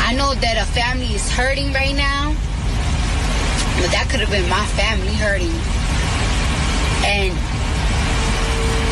I 0.02 0.14
know 0.16 0.34
that 0.34 0.56
a 0.58 0.66
family 0.72 1.06
is 1.14 1.30
hurting 1.30 1.72
right 1.72 1.94
now. 1.94 2.34
But 3.80 3.92
that 3.92 4.08
could 4.10 4.20
have 4.20 4.30
been 4.30 4.48
my 4.48 4.64
family 4.74 5.14
hurting. 5.14 5.52
And 7.06 7.30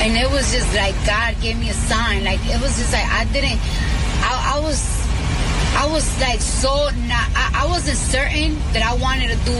and 0.04 0.16
it 0.16 0.30
was 0.30 0.52
just 0.52 0.68
like 0.76 0.94
God 1.06 1.34
gave 1.40 1.58
me 1.58 1.70
a 1.70 1.78
sign. 1.88 2.24
Like 2.24 2.40
it 2.44 2.60
was 2.60 2.76
just 2.76 2.92
like 2.92 3.08
I 3.08 3.24
didn't 3.32 3.58
I, 4.20 4.56
I 4.56 4.60
was 4.60 4.80
I 5.80 5.88
was 5.90 6.04
like 6.20 6.40
so 6.40 6.90
not 7.08 7.26
I, 7.34 7.64
I 7.64 7.66
wasn't 7.66 7.96
certain 7.96 8.54
that 8.76 8.84
I 8.84 8.94
wanted 9.00 9.32
to 9.32 9.38
do 9.48 9.56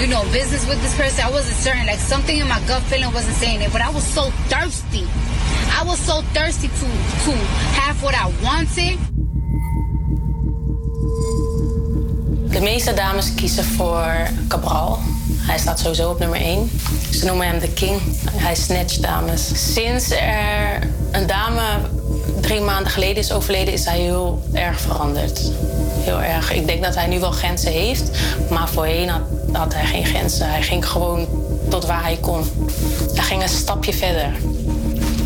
you 0.00 0.08
know 0.08 0.22
business 0.30 0.68
with 0.68 0.80
this 0.82 0.94
person. 0.94 1.24
I 1.24 1.30
wasn't 1.30 1.56
certain. 1.56 1.86
Like 1.86 2.00
something 2.00 2.36
in 2.36 2.48
my 2.48 2.60
gut 2.68 2.82
feeling 2.82 3.12
wasn't 3.14 3.36
saying 3.36 3.62
it, 3.62 3.72
but 3.72 3.80
I 3.80 3.88
was 3.88 4.04
so 4.04 4.30
thirsty. 4.52 5.08
I 5.72 5.82
was 5.86 5.98
so 5.98 6.20
thirsty 6.36 6.68
to 6.68 6.86
to 7.24 7.32
have 7.80 7.96
what 8.02 8.14
I 8.14 8.28
wanted. 8.44 8.98
De 12.52 12.60
meeste 12.60 12.94
dames 12.94 13.34
kiezen 13.34 13.64
voor 13.64 14.28
Cabral. 14.48 14.98
Hij 15.46 15.58
staat 15.58 15.78
sowieso 15.78 16.10
op 16.10 16.18
nummer 16.18 16.40
1. 16.40 16.70
Ze 17.10 17.26
noemen 17.26 17.46
hem 17.46 17.58
de 17.58 17.68
king. 17.68 18.00
Hij 18.42 18.54
snatcht 18.54 19.02
dames. 19.02 19.72
Sinds 19.74 20.10
er 20.10 20.88
een 21.12 21.26
dame 21.26 21.62
drie 22.40 22.60
maanden 22.60 22.92
geleden 22.92 23.16
is 23.16 23.32
overleden, 23.32 23.72
is 23.74 23.84
hij 23.84 23.98
heel 24.00 24.42
erg 24.52 24.80
veranderd. 24.80 25.40
Heel 25.98 26.20
erg. 26.22 26.52
Ik 26.52 26.66
denk 26.66 26.82
dat 26.82 26.94
hij 26.94 27.06
nu 27.06 27.20
wel 27.20 27.30
grenzen 27.30 27.72
heeft, 27.72 28.10
maar 28.50 28.68
voorheen 28.68 29.08
had, 29.52 29.74
hij 29.74 29.86
geen 29.86 30.04
grenzen. 30.06 30.48
Hij 30.50 30.62
ging 30.62 30.88
gewoon 30.88 31.26
tot 31.68 31.86
waar 31.86 32.02
hij 32.02 32.18
kon. 32.20 32.44
Hij 33.14 33.24
ging 33.24 33.42
een 33.42 33.48
stapje 33.48 33.92
verder. 33.92 34.32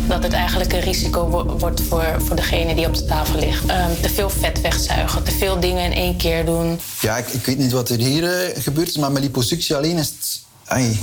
Dat 0.07 0.23
het 0.23 0.33
eigenlijk 0.33 0.73
een 0.73 0.79
risico 0.79 1.29
wo- 1.29 1.57
wordt 1.57 1.81
voor, 1.89 2.05
voor 2.17 2.35
degene 2.35 2.75
die 2.75 2.85
op 2.87 2.93
de 2.93 3.05
tafel 3.05 3.39
ligt. 3.39 3.65
Ehm, 3.65 3.91
te 4.01 4.09
veel 4.09 4.29
vet 4.29 4.61
wegzuigen, 4.61 5.23
te 5.23 5.31
veel 5.31 5.59
dingen 5.59 5.83
in 5.83 5.93
één 5.93 6.17
keer 6.17 6.45
doen. 6.45 6.79
Ja, 6.99 7.17
ik, 7.17 7.27
ik 7.27 7.45
weet 7.45 7.57
niet 7.57 7.71
wat 7.71 7.89
er 7.89 7.97
hier 7.97 8.23
eh, 8.23 8.61
gebeurd 8.63 8.87
is, 8.87 8.97
maar 8.97 9.11
met 9.11 9.23
liposuctie 9.23 9.75
alleen 9.75 9.97
is 9.97 10.07
het 10.07 10.39
ai, 10.65 10.99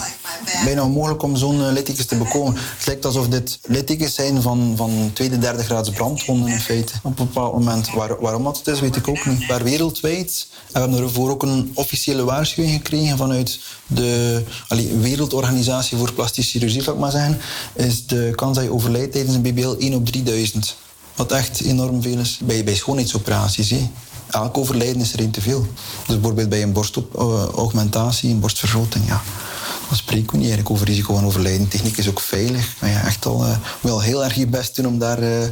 bijna 0.65 0.85
onmogelijk 0.85 1.23
om 1.23 1.37
zo'n 1.37 1.65
eh, 1.65 1.73
littekens 1.73 2.07
te 2.07 2.16
bekomen. 2.16 2.55
Het 2.55 2.87
lijkt 2.87 3.05
alsof 3.05 3.29
dit 3.29 3.59
littekens 3.62 4.15
zijn 4.15 4.43
van, 4.43 4.73
van 4.77 5.11
tweede, 5.12 5.39
derde 5.39 5.65
graads 5.65 5.91
brandwonden 5.91 6.51
in 6.51 6.61
feite. 6.61 6.93
Op 7.03 7.19
een 7.19 7.27
bepaald 7.27 7.53
moment. 7.53 7.91
Waar, 7.91 8.21
waarom 8.21 8.45
dat 8.45 8.59
het 8.59 8.66
is, 8.66 8.81
weet 8.81 8.97
ik 8.97 9.09
ook 9.09 9.27
niet. 9.27 9.49
Maar 9.49 9.62
wereldwijd, 9.62 10.47
en 10.51 10.73
we 10.73 10.79
hebben 10.81 10.99
ervoor 10.99 11.31
ook 11.31 11.43
een 11.43 11.71
officiële 11.75 12.25
waarschuwing 12.25 12.75
gekregen 12.75 13.16
vanuit 13.16 13.59
de 13.87 14.43
allee, 14.69 14.97
Wereldorganisatie 14.97 15.99
voor 15.99 16.12
Plastische 16.12 16.51
Chirurgie, 16.51 16.83
zal 16.83 16.95
ik 16.95 17.01
maar 17.01 17.11
zeggen, 17.11 17.41
is 17.75 18.07
de 18.07 18.33
kans 18.35 18.57
dat 18.57 18.65
je 18.65 18.73
overlijdt 18.73 19.12
tijdens 19.12 19.35
een 19.35 19.43
BBL 19.43 19.75
1 19.79 19.95
op 19.95 20.07
3000. 20.07 20.77
Wat 21.15 21.33
echt 21.33 21.61
enorm 21.61 22.03
veel 22.03 22.19
is. 22.19 22.41
Bij, 22.45 22.65
bij 22.65 22.75
schoonheidsoperaties. 22.75 23.71
Hè. 23.71 23.91
Elk 24.31 24.59
overlijden 24.59 25.01
is 25.01 25.12
er 25.12 25.19
één 25.19 25.31
te 25.31 25.41
veel. 25.41 25.66
Dus 26.07 26.15
bijvoorbeeld 26.15 26.49
bij 26.49 26.62
een 26.62 26.73
borstaugmentatie, 26.73 28.31
een 28.31 28.41
borstvergroting, 28.41 29.07
ja. 29.07 29.23
Dan 29.89 29.97
spreken 29.97 30.31
we 30.31 30.36
niet 30.36 30.47
eigenlijk 30.47 30.70
over 30.70 30.86
risico 30.86 31.15
van 31.15 31.27
overlijden. 31.27 31.69
Techniek 31.69 31.97
is 31.97 32.09
ook 32.09 32.20
veilig. 32.20 32.74
Maar 32.81 32.90
ja, 32.90 33.05
echt 33.05 33.27
al 33.27 33.44
eh, 33.44 33.56
wel 33.81 34.01
heel 34.01 34.24
erg 34.24 34.35
je 34.35 34.47
best 34.47 34.77
doen 34.77 34.86
om 34.86 34.98
daar 34.98 35.19
eh, 35.19 35.44
eh, 35.44 35.51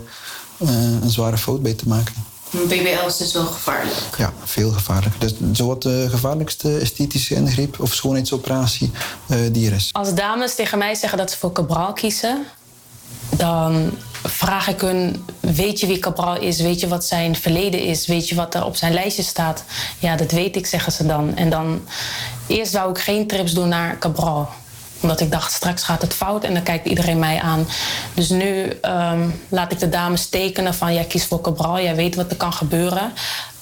een 1.02 1.10
zware 1.10 1.38
fout 1.38 1.62
bij 1.62 1.74
te 1.74 1.88
maken. 1.88 2.14
BBL 2.52 3.06
is 3.06 3.16
dus 3.16 3.32
wel 3.32 3.46
gevaarlijk. 3.46 4.16
Ja, 4.18 4.32
veel 4.44 4.70
gevaarlijk. 4.70 5.20
Dus 5.20 5.34
zowat 5.52 5.82
de 5.82 6.06
gevaarlijkste 6.10 6.78
esthetische 6.78 7.34
ingreep 7.34 7.80
of 7.80 7.94
schoonheidsoperatie 7.94 8.90
eh, 9.26 9.38
die 9.52 9.66
er 9.66 9.74
is. 9.74 9.88
Als 9.92 10.14
dames 10.14 10.54
tegen 10.54 10.78
mij 10.78 10.94
zeggen 10.94 11.18
dat 11.18 11.30
ze 11.30 11.38
voor 11.38 11.52
Cabral 11.52 11.92
kiezen, 11.92 12.44
dan 13.36 13.90
vraag 14.22 14.68
ik 14.68 14.80
hun: 14.80 15.24
Weet 15.40 15.80
je 15.80 15.86
wie 15.86 15.98
Cabral 15.98 16.36
is? 16.36 16.60
Weet 16.60 16.80
je 16.80 16.88
wat 16.88 17.04
zijn 17.04 17.36
verleden 17.36 17.80
is? 17.80 18.06
Weet 18.06 18.28
je 18.28 18.34
wat 18.34 18.54
er 18.54 18.64
op 18.64 18.76
zijn 18.76 18.94
lijstje 18.94 19.22
staat? 19.22 19.64
Ja, 19.98 20.16
dat 20.16 20.30
weet 20.30 20.56
ik, 20.56 20.66
zeggen 20.66 20.92
ze 20.92 21.06
dan. 21.06 21.36
En 21.36 21.50
dan. 21.50 21.82
Eerst 22.46 22.72
wou 22.72 22.90
ik 22.90 22.98
geen 22.98 23.26
trips 23.26 23.52
doen 23.52 23.68
naar 23.68 23.98
Cabral 23.98 24.48
omdat 25.02 25.20
ik 25.20 25.30
dacht, 25.30 25.52
straks 25.52 25.82
gaat 25.82 26.02
het 26.02 26.14
fout 26.14 26.44
en 26.44 26.54
dan 26.54 26.62
kijkt 26.62 26.86
iedereen 26.86 27.18
mij 27.18 27.40
aan. 27.40 27.66
Dus 28.14 28.28
nu 28.28 28.68
ehm, 28.80 29.28
laat 29.48 29.72
ik 29.72 29.78
de 29.78 29.88
dames 29.88 30.28
tekenen 30.28 30.74
van... 30.74 30.94
jij 30.94 31.04
kiest 31.04 31.26
voor 31.26 31.40
Cabral, 31.40 31.80
jij 31.80 31.94
weet 31.94 32.14
wat 32.14 32.30
er 32.30 32.36
kan 32.36 32.52
gebeuren. 32.52 33.12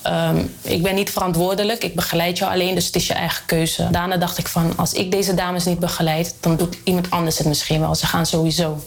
Ehm, 0.02 0.42
ik 0.62 0.82
ben 0.82 0.94
niet 0.94 1.10
verantwoordelijk, 1.10 1.84
ik 1.84 1.94
begeleid 1.94 2.38
jou 2.38 2.52
alleen, 2.52 2.74
dus 2.74 2.86
het 2.86 2.96
is 2.96 3.06
je 3.06 3.14
eigen 3.14 3.46
keuze. 3.46 3.88
Daarna 3.90 4.16
dacht 4.16 4.38
ik 4.38 4.48
van, 4.48 4.72
als 4.76 4.92
ik 4.92 5.10
deze 5.10 5.34
dames 5.34 5.64
niet 5.64 5.78
begeleid... 5.78 6.34
dan 6.40 6.56
doet 6.56 6.76
iemand 6.84 7.10
anders 7.10 7.38
het 7.38 7.46
misschien 7.46 7.80
wel. 7.80 7.94
Ze 7.94 8.06
gaan 8.06 8.26
sowieso. 8.26 8.84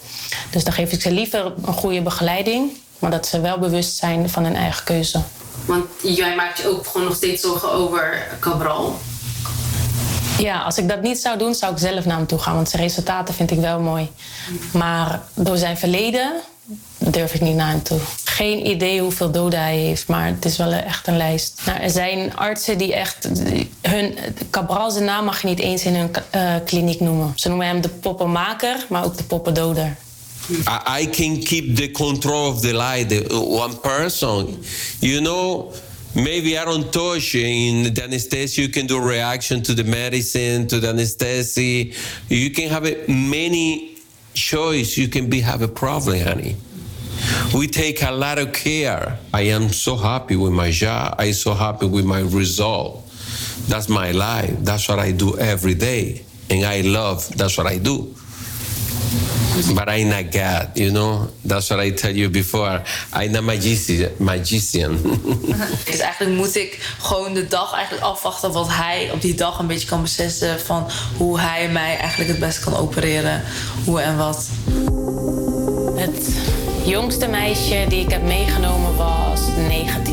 Dus 0.52 0.64
dan 0.64 0.74
geef 0.74 0.92
ik 0.92 1.02
ze 1.02 1.12
liever 1.12 1.54
een 1.66 1.74
goede 1.74 2.02
begeleiding... 2.02 2.72
maar 3.00 3.12
dat 3.12 3.28
ze 3.28 3.42
wel 3.42 3.60
bewust 3.60 3.98
zijn 3.98 4.30
van 4.30 4.44
hun 4.44 4.56
eigen 4.56 4.84
keuze. 4.84 5.22
Want 5.66 5.86
jij 6.04 6.36
maakt 6.36 6.58
je 6.58 6.68
ook 6.68 6.88
gewoon 6.88 7.08
nog 7.08 7.16
steeds 7.16 7.42
zorgen 7.42 7.72
over 7.72 8.28
Cabral. 8.40 9.00
Ja, 10.38 10.62
als 10.62 10.78
ik 10.78 10.90
dat 10.90 11.02
niet 11.02 11.18
zou 11.18 11.38
doen, 11.38 11.56
zou 11.56 11.72
ik 11.72 11.78
zelf 11.78 12.06
naar 12.06 12.18
hem 12.18 12.28
toe 12.28 12.40
gaan. 12.40 12.56
Want 12.56 12.70
zijn 12.70 12.82
resultaten 12.82 13.34
vind 13.34 13.52
ik 13.52 13.60
wel 13.60 13.80
mooi. 13.80 14.12
Maar 14.72 15.22
door 15.34 15.58
zijn 15.58 15.78
verleden 15.78 16.42
durf 16.98 17.34
ik 17.34 17.42
niet 17.42 17.56
naar 17.56 17.70
hem 17.70 17.84
toe. 17.84 18.00
Geen 18.24 18.68
idee 18.68 19.02
hoeveel 19.02 19.32
doden 19.32 19.60
hij 19.60 19.78
heeft, 19.78 20.08
maar 20.08 20.28
het 20.28 20.46
is 20.46 20.58
wel 20.58 20.72
echt 20.72 21.08
een 21.08 21.18
lijst. 21.18 21.62
Nou, 21.66 21.80
er 21.80 21.90
zijn 21.90 22.36
artsen 22.36 22.78
die 22.78 22.94
echt... 22.94 23.30
Hun, 23.82 24.18
Cabral 24.50 24.92
zijn 24.92 25.06
naam 25.06 25.26
mag 25.26 25.42
je 25.42 25.48
niet 25.48 25.60
eens 25.60 25.84
in 25.84 25.96
hun 25.96 26.12
eh, 26.30 26.56
kliniek 26.66 27.00
noemen. 27.00 27.34
Ze 27.36 27.48
noemen 27.48 27.68
hem 27.68 27.82
de 27.82 27.90
poppenmaker, 27.90 28.86
maar 28.90 29.06
ook 29.06 29.18
de 29.18 29.24
poppendoder. 29.24 29.96
I, 31.00 31.10
can 31.10 31.44
keep 31.44 31.76
the 31.76 31.92
control 31.92 32.50
of 32.50 32.62
the 32.62 32.74
light, 32.74 33.10
the, 33.10 33.34
one 33.34 33.76
person. 33.76 34.58
You 35.00 35.22
know, 35.22 35.74
maybe 36.12 36.50
I 36.50 36.66
don't 36.66 36.92
touch 36.92 37.34
in 37.34 37.94
the 37.94 38.04
anesthesia. 38.04 38.62
You 38.62 38.70
can 38.70 38.88
do 38.88 39.08
reaction 39.08 39.62
to 39.62 39.74
the 39.74 39.84
medicine, 39.84 40.66
to 40.66 40.80
the 40.80 40.88
anesthesia. 40.88 41.94
You 42.28 42.50
can 42.50 42.70
have 42.70 43.08
many 43.08 43.93
choice. 44.34 44.98
You 44.98 45.08
can 45.08 45.30
be 45.30 45.42
have 45.42 45.62
a 45.62 45.68
problem, 45.68 46.20
honey. 46.20 46.56
We 47.54 47.68
take 47.68 48.02
a 48.04 48.12
lot 48.12 48.40
of 48.40 48.54
care. 48.54 49.20
I 49.34 49.42
am 49.42 49.70
so 49.70 49.96
happy 49.96 50.36
with 50.36 50.52
my 50.52 50.72
job. 50.72 51.16
I'm 51.20 51.34
so 51.34 51.54
happy 51.54 51.88
with 51.88 52.06
my 52.06 52.22
result. 52.22 53.08
That's 53.68 53.88
my 53.88 54.12
life. 54.12 54.56
That's 54.60 54.90
what 54.90 55.00
I 55.00 55.12
do 55.12 55.38
every 55.38 55.74
day. 55.74 56.26
And 56.50 56.66
I 56.66 56.82
love 56.82 57.28
that's 57.38 57.58
what 57.58 57.68
I 57.68 57.78
do. 57.78 58.14
But 59.74 59.90
I'm 59.90 60.10
not 60.10 60.32
God, 60.32 60.70
you 60.74 60.92
know. 60.92 61.30
That's 61.46 61.70
what 61.70 61.80
I 61.80 61.92
tell 61.92 62.16
you 62.16 62.30
before. 62.30 62.82
I'm 63.14 63.46
magician. 63.46 64.10
magician. 64.18 65.00
Dus 65.86 66.00
eigenlijk 66.00 66.38
moet 66.38 66.56
ik 66.56 66.96
gewoon 67.02 67.34
de 67.34 67.48
dag 67.48 67.74
eigenlijk 67.74 68.06
afwachten 68.06 68.52
wat 68.52 68.68
hij 68.70 69.10
op 69.12 69.22
die 69.22 69.36
dag 69.36 69.60
een 69.60 69.68
beetje 69.68 69.88
kan 69.88 70.02
beslissen 70.02 70.60
van 70.60 70.88
hoe 71.18 71.40
hij 71.40 71.70
mij 71.70 71.98
eigenlijk 71.98 72.30
het 72.30 72.40
best 72.40 72.60
kan 72.60 72.76
opereren. 72.76 73.44
Hoe 73.86 74.02
en 74.02 74.18
wat. 74.18 74.48
Het 75.96 76.36
jongste 76.86 77.28
meisje 77.28 77.86
die 77.90 78.06
ik 78.06 78.12
heb 78.12 78.24
meegenomen 78.24 78.96
was 78.96 79.42
19. 79.68 80.13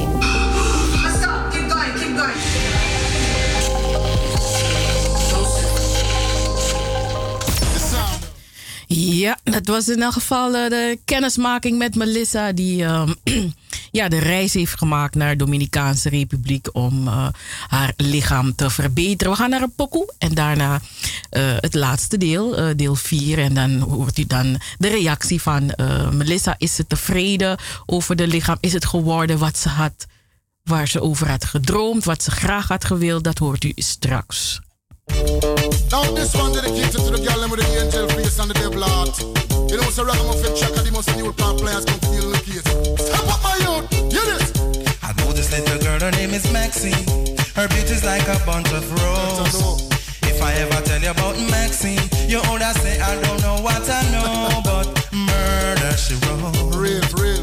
Ja, 8.95 9.39
dat 9.43 9.67
was 9.67 9.89
in 9.89 10.03
elk 10.03 10.13
geval 10.13 10.57
eh, 10.57 10.71
de 10.71 10.99
kennismaking 11.05 11.79
met 11.79 11.95
Melissa, 11.95 12.53
die 12.53 12.85
ehm, 12.85 13.13
ja, 13.99 14.09
de 14.09 14.19
reis 14.19 14.55
heeft 14.55 14.79
gemaakt 14.79 15.15
naar 15.15 15.31
de 15.31 15.45
Dominicaanse 15.45 16.09
Republiek 16.09 16.69
om 16.73 17.09
eh, 17.09 17.29
haar 17.69 17.93
lichaam 17.97 18.55
te 18.55 18.71
verbeteren. 18.71 19.33
We 19.33 19.39
gaan 19.39 19.51
naar 19.51 19.63
een 19.63 19.75
pokoe 19.75 20.15
en 20.19 20.35
daarna 20.35 20.81
eh, 21.31 21.43
het 21.57 21.75
laatste 21.75 22.19
deel, 22.19 22.77
deel 22.77 22.95
4. 22.95 23.39
En 23.39 23.55
dan 23.55 23.79
hoort 23.79 24.19
u 24.19 24.27
dan 24.27 24.61
de 24.79 24.89
reactie 24.89 25.43
van 25.43 25.75
Melissa. 26.13 26.55
Is 26.59 26.75
ze 26.75 26.87
tevreden 26.87 27.59
over 27.87 28.17
de 28.17 28.27
lichaam? 28.27 28.57
Is 28.61 28.73
het 28.73 28.87
geworden 28.87 29.39
wat 29.39 29.59
ze 29.59 29.69
had, 29.69 30.07
waar 30.65 30.89
ze 30.89 31.01
over 31.01 31.29
had 31.29 31.45
gedroomd, 31.45 32.05
wat 32.05 32.23
ze 32.23 32.31
graag 32.31 32.69
had 32.69 32.85
gewild? 32.85 33.25
Dat 33.25 33.39
hoort 33.39 33.65
u 33.65 33.73
straks. 33.77 34.61
Now 35.91 36.07
this 36.15 36.37
one 36.37 36.53
dedicated 36.53 37.03
to 37.03 37.11
the 37.11 37.19
girl 37.19 37.43
with 37.51 37.59
the 37.59 37.67
angel 37.83 38.07
face 38.15 38.39
and 38.39 38.49
the 38.49 38.55
devil 38.55 38.79
heart. 38.79 39.19
You 39.67 39.77
know, 39.77 39.91
so 39.91 40.07
ragamuffin 40.07 40.55
checker, 40.55 40.87
the 40.87 40.93
most 40.93 41.11
new 41.19 41.33
pop 41.33 41.59
players 41.59 41.85
come 41.85 41.99
feel 42.15 42.31
the 42.31 42.39
case. 42.47 42.63
Step 42.95 43.27
up 43.27 43.43
my 43.43 43.59
youth, 43.59 43.91
hear 44.07 44.23
this. 44.23 44.55
I 45.03 45.11
know 45.19 45.35
this 45.35 45.51
little 45.51 45.83
girl, 45.83 45.99
her 45.99 46.15
name 46.15 46.31
is 46.31 46.47
Maxine. 46.53 46.95
Her 47.59 47.67
beauty's 47.75 48.05
like 48.05 48.23
a 48.31 48.39
bunch 48.47 48.71
of 48.71 48.87
roses. 48.87 49.91
If 50.31 50.39
I 50.41 50.55
ever 50.63 50.79
tell 50.87 51.03
you 51.03 51.11
about 51.11 51.35
Maxine, 51.51 51.99
you 52.31 52.39
older 52.47 52.71
say 52.79 53.01
I 53.03 53.19
don't 53.27 53.43
know 53.43 53.59
what 53.59 53.83
I 53.83 54.03
know, 54.15 54.63
but 54.71 54.87
murder 55.11 55.97
she 55.99 56.15
wrote. 56.23 56.71
Real, 56.79 57.03
real. 57.19 57.43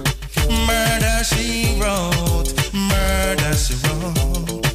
Murder 0.63 1.19
she 1.27 1.75
wrote. 1.83 2.55
Murder 2.71 3.53
she 3.59 3.75
wrote. 3.83 4.66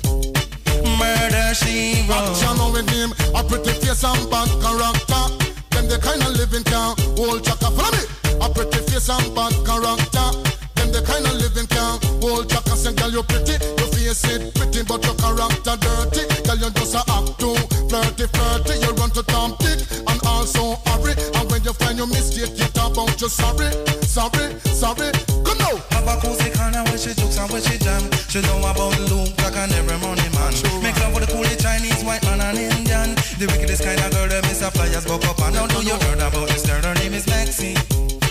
Wrote. 1.53 2.33
Action 2.33 2.57
on 2.65 2.73
with 2.73 2.89
him, 2.89 3.13
a 3.37 3.45
pretty 3.45 3.77
face 3.85 4.05
and 4.05 4.25
bad 4.31 4.49
character. 4.65 5.25
Them 5.69 5.85
the 5.85 6.01
kind 6.01 6.25
of 6.25 6.33
living 6.33 6.65
can 6.65 6.97
hold 7.13 7.45
chaka. 7.45 7.69
Follow 7.69 7.93
me. 7.93 8.09
A 8.41 8.49
pretty 8.49 8.81
face 8.89 9.13
and 9.13 9.29
bad 9.37 9.53
character. 9.61 10.33
Them 10.81 10.89
the 10.97 11.05
kind 11.05 11.29
of 11.29 11.37
living 11.37 11.69
can 11.69 12.01
hold 12.25 12.49
chaka. 12.49 12.73
Say, 12.73 12.97
girl, 12.97 13.13
you 13.13 13.23
pretty, 13.29 13.61
your 13.77 13.89
face 13.93 14.25
it 14.33 14.49
pretty, 14.57 14.81
but 14.81 15.05
your 15.05 15.13
character 15.21 15.77
dirty. 15.77 16.25
Girl, 16.41 16.57
you 16.57 16.71
just 16.73 16.97
a 16.97 17.05
act 17.05 17.37
too 17.37 17.53
flirty, 17.85 18.25
flirty. 18.33 18.81
You 18.81 18.97
run 18.97 19.13
to 19.13 19.23
Tom 19.29 19.53
Dick 19.61 19.85
and 20.09 20.21
also 20.25 20.81
hurry. 20.89 21.13
And 21.37 21.45
when 21.53 21.61
you 21.69 21.77
find 21.77 22.01
your 22.01 22.09
mistake, 22.09 22.57
you 22.57 22.65
talk 22.73 22.97
about 22.97 23.21
you 23.21 23.29
sorry, 23.29 23.69
sorry, 24.09 24.57
sorry. 24.73 25.13
Come 26.21 26.21
now. 26.21 26.21
Have 26.21 26.21
a 26.21 26.27
cozy 26.27 26.51
corner 26.53 26.85
where 26.85 26.99
she 26.99 27.15
jokes 27.15 27.39
and 27.39 27.51
where 27.51 27.61
she 27.61 27.79
jam. 27.79 28.03
She 28.29 28.41
know 28.43 28.59
about 28.59 28.99
Luke 29.09 29.33
like 29.41 29.57
an 29.57 29.73
every 29.73 29.99
money 29.99 30.29
man. 30.37 30.53
Make 30.83 30.99
love 31.01 31.15
with 31.15 31.27
the 31.27 31.33
coolie 31.33 31.57
Chinese, 31.61 32.05
white 32.05 32.23
man 32.25 32.41
and 32.41 32.59
Indian. 32.59 33.15
The 33.39 33.47
wickedest 33.49 33.85
kind 33.85 34.01
of 34.01 34.13
girl 34.13 34.29
that 34.29 34.43
miss 34.45 34.63
a 34.63 34.71
flyers 34.71 35.05
buck 35.07 35.25
up 35.25 35.41
and 35.41 35.55
now 35.55 35.67
do 35.67 35.81
you 35.85 35.95
heard 35.95 36.21
about 36.21 36.49
this 36.49 36.67
girl? 36.67 36.83
Her 36.83 36.95
name 36.95 37.15
is 37.15 37.27
Maxine. 37.27 37.77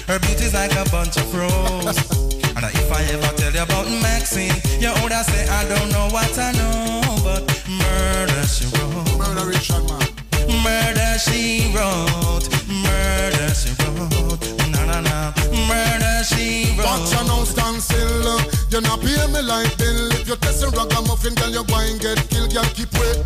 Her 0.08 0.20
beauty's 0.20 0.53
like 0.53 0.74
a 0.76 0.86
bunch 0.91 1.18
of 1.18 1.28
roses. 1.34 1.98
and 2.56 2.66
if 2.66 2.91
I 2.91 3.02
ever 3.14 3.32
tell 3.38 3.53
you 3.53 3.64
about 3.64 3.88
Maxine, 4.02 4.53
you 4.80 4.91
older 5.02 5.24
say 5.26 5.48
I 5.48 5.66
don't 5.68 5.90
know 5.91 6.08
what 6.12 6.38
I 6.38 6.52
know, 6.53 7.02
but 7.24 7.41
murder 7.66 8.44
she 8.48 8.66
wrote. 8.78 9.18
Murder 9.18 9.48
Richard 9.49 9.84
man. 9.90 10.11
Murder 10.49 11.18
she 11.19 11.72
wrote. 11.76 12.47
Murder 12.68 13.49
she 13.53 13.72
wrote. 13.84 14.41
Na 14.72 14.85
na 14.85 14.99
na. 15.01 15.34
Murder 15.68 16.23
she 16.23 16.73
wrote. 16.77 16.85
Watch 16.85 17.11
you 17.13 17.23
now 17.27 17.43
stand 17.43 17.81
still. 17.81 18.39
You 18.72 18.81
not 18.81 18.99
pay 19.01 19.19
me 19.31 19.41
like 19.41 19.76
bill. 19.77 20.11
If 20.13 20.27
you 20.27 20.35
test 20.38 20.63
a 20.63 20.69
ragamuffin, 20.69 21.35
girl, 21.35 21.49
you 21.51 21.63
go 21.65 21.76
and 21.80 21.99
get 21.99 22.19
killed. 22.30 22.53
Girl, 22.53 22.63
keep 22.76 22.91
wait. 22.95 23.18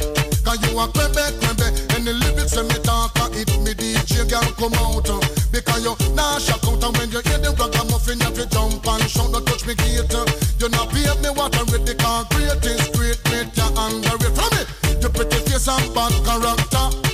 Cause 0.45 0.59
you 0.65 0.77
a 0.79 0.85
crebe, 0.89 1.25
crebe. 1.41 1.67
And 1.95 2.05
the 2.07 2.13
lyrics 2.13 2.55
when 2.55 2.67
me 2.67 2.75
talk, 2.83 3.13
uh, 3.19 3.29
it 3.33 3.49
me 3.61 3.73
DJ, 3.73 4.29
girl, 4.29 4.45
come 4.57 4.73
out. 4.81 5.09
uh. 5.09 5.19
Because 5.51 5.83
you 5.85 5.95
nah 6.15 6.37
shock 6.39 6.63
out. 6.65 6.83
And 6.83 6.97
when 6.97 7.09
you 7.11 7.21
hear 7.25 7.37
the 7.39 7.51
ragamuffin, 7.57 8.19
you 8.19 8.25
have 8.25 8.35
to 8.35 8.45
jump 8.49 8.85
and 8.87 9.09
shout. 9.09 9.31
Don't 9.31 9.45
touch 9.45 9.65
me 9.65 9.75
gate. 9.75 10.13
uh. 10.13 10.25
You 10.59 10.69
not 10.69 10.89
pay 10.89 11.05
me 11.21 11.29
what 11.33 11.53
I 11.55 11.61
read. 11.71 11.85
The 11.85 11.95
concrete 11.95 12.65
is 12.65 12.85
great. 12.97 13.19
Great, 13.29 13.49
you 13.57 13.69
under 13.77 14.17
it. 14.17 14.33
From 14.33 14.53
it. 14.57 14.67
You 15.01 15.09
pretty 15.09 15.37
face 15.49 15.67
and 15.67 15.93
bad 15.93 16.13
character. 16.25 17.04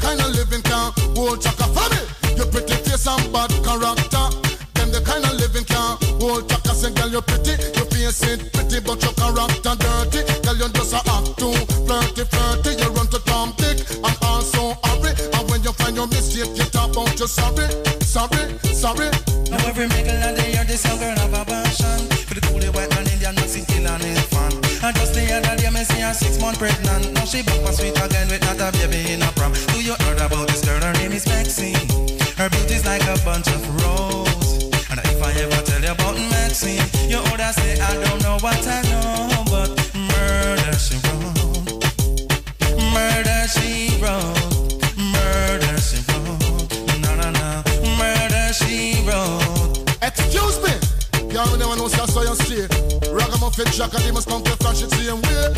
Kind 0.00 0.20
of 0.20 0.30
living 0.34 0.62
can 0.62 0.92
hold 1.14 1.40
chaka. 1.40 1.64
From 1.70 1.92
it. 1.92 2.06
You 2.36 2.44
pretty 2.50 2.74
face 2.82 3.06
and 3.06 3.32
bad 3.32 3.52
character. 3.64 4.26
Them 4.74 4.88
the 4.92 5.00
kind 5.04 5.24
of 5.24 5.34
living 5.38 5.64
can 5.64 5.96
hold 6.20 6.48
chaka. 6.48 6.72
Say, 6.74 6.92
girl, 6.94 7.08
you're 7.08 7.22
pretty, 7.22 7.54
you 7.76 7.84
face 7.92 8.22
it 8.24 8.52
pretty, 8.52 8.80
but 8.80 9.00
your 9.02 9.12
character 9.14 9.74
dirty. 9.76 10.20
Girl, 10.42 10.56
you 10.56 10.68
just 10.72 10.94
a 10.94 11.00
act 11.04 11.36
too 11.38 11.52
flirty, 11.84 12.24
flirty. 12.24 12.70
You 12.80 12.88
run 12.96 13.06
to 13.12 13.20
Tom 13.28 13.52
Dick 13.56 13.84
and 13.92 14.16
also 14.22 14.74
hurry. 14.84 15.12
And 15.36 15.44
when 15.50 15.62
you 15.62 15.72
find 15.76 15.96
your 15.96 16.08
mistake, 16.08 16.50
you 16.56 16.64
talk 16.72 16.92
about 16.92 17.18
you 17.20 17.26
sorry, 17.26 17.68
sorry, 18.00 18.42
sorry. 18.72 19.10
Now 19.50 19.58
every 19.66 19.88
middle 19.88 20.22
of 20.22 20.36
the 20.36 20.46
year, 20.48 20.64
this 20.64 20.86
young 20.86 20.98
girl 20.98 21.18
have 21.18 21.34
a 21.34 21.44
passion 21.44 22.06
For 22.22 22.34
the 22.34 22.40
coolie 22.46 22.72
white 22.72 22.88
man, 22.90 23.06
Indian, 23.10 23.34
Mexican 23.34 23.84
and 23.84 24.02
infant 24.04 24.54
And 24.84 24.94
just 24.94 25.12
the 25.12 25.26
other 25.26 25.49
me 25.80 25.84
see 25.84 26.00
her 26.00 26.12
six 26.12 26.38
months 26.38 26.58
pregnant. 26.58 27.12
Now 27.14 27.24
she 27.24 27.42
back 27.42 27.60
on 27.66 27.72
sweet 27.72 27.96
again 27.96 28.28
with 28.28 28.42
not 28.42 28.60
a 28.60 28.68
baby 28.76 29.12
in 29.12 29.22
a 29.22 29.32
prom. 29.32 29.52
Do 29.72 29.82
you 29.82 29.94
heard 30.04 30.20
about 30.20 30.48
this 30.48 30.64
girl? 30.64 30.80
Her 30.80 30.92
name 31.00 31.12
is 31.12 31.26
Maxine. 31.26 31.88
Her 32.36 32.48
beauty's 32.50 32.84
like 32.84 33.02
a 33.04 33.16
bunch 33.24 33.48
of 33.48 33.62
roses. 33.80 34.64
And 34.90 35.00
if 35.00 35.22
I 35.22 35.32
ever 35.40 35.62
tell 35.62 35.80
you 35.80 35.92
about 35.92 36.16
Maxine 36.34 36.82
You 37.08 37.18
older 37.18 37.52
say 37.52 37.78
I 37.80 37.94
don't 38.02 38.20
know 38.24 38.38
what 38.40 38.66
I 38.66 38.82
know 38.90 39.44
But 39.48 39.70
murder 39.94 40.74
she 40.76 40.96
wrote. 41.06 41.80
Murder 42.92 43.42
she 43.54 43.96
wrote. 44.02 44.82
Murder 44.98 45.76
she 45.78 45.98
wrote. 46.08 46.68
No, 47.04 47.10
no, 47.20 47.30
no 47.30 47.62
Murder 47.96 48.52
she 48.52 49.00
wrote. 49.06 49.78
Excuse 50.02 50.58
me. 50.62 50.79
Y'all 51.40 51.56
never 51.56 51.74
know 51.74 51.86
I 51.86 52.04
saw 52.04 52.20
you 52.20 52.36
say. 52.44 52.68
Ragamuffin 53.08 53.64
jack 53.72 53.94
and 53.94 54.04
they 54.04 54.12
must 54.12 54.28
come 54.28 54.44
to 54.44 54.52
flash 54.60 54.82
it 54.82 54.90
same 54.92 55.24
way. 55.24 55.48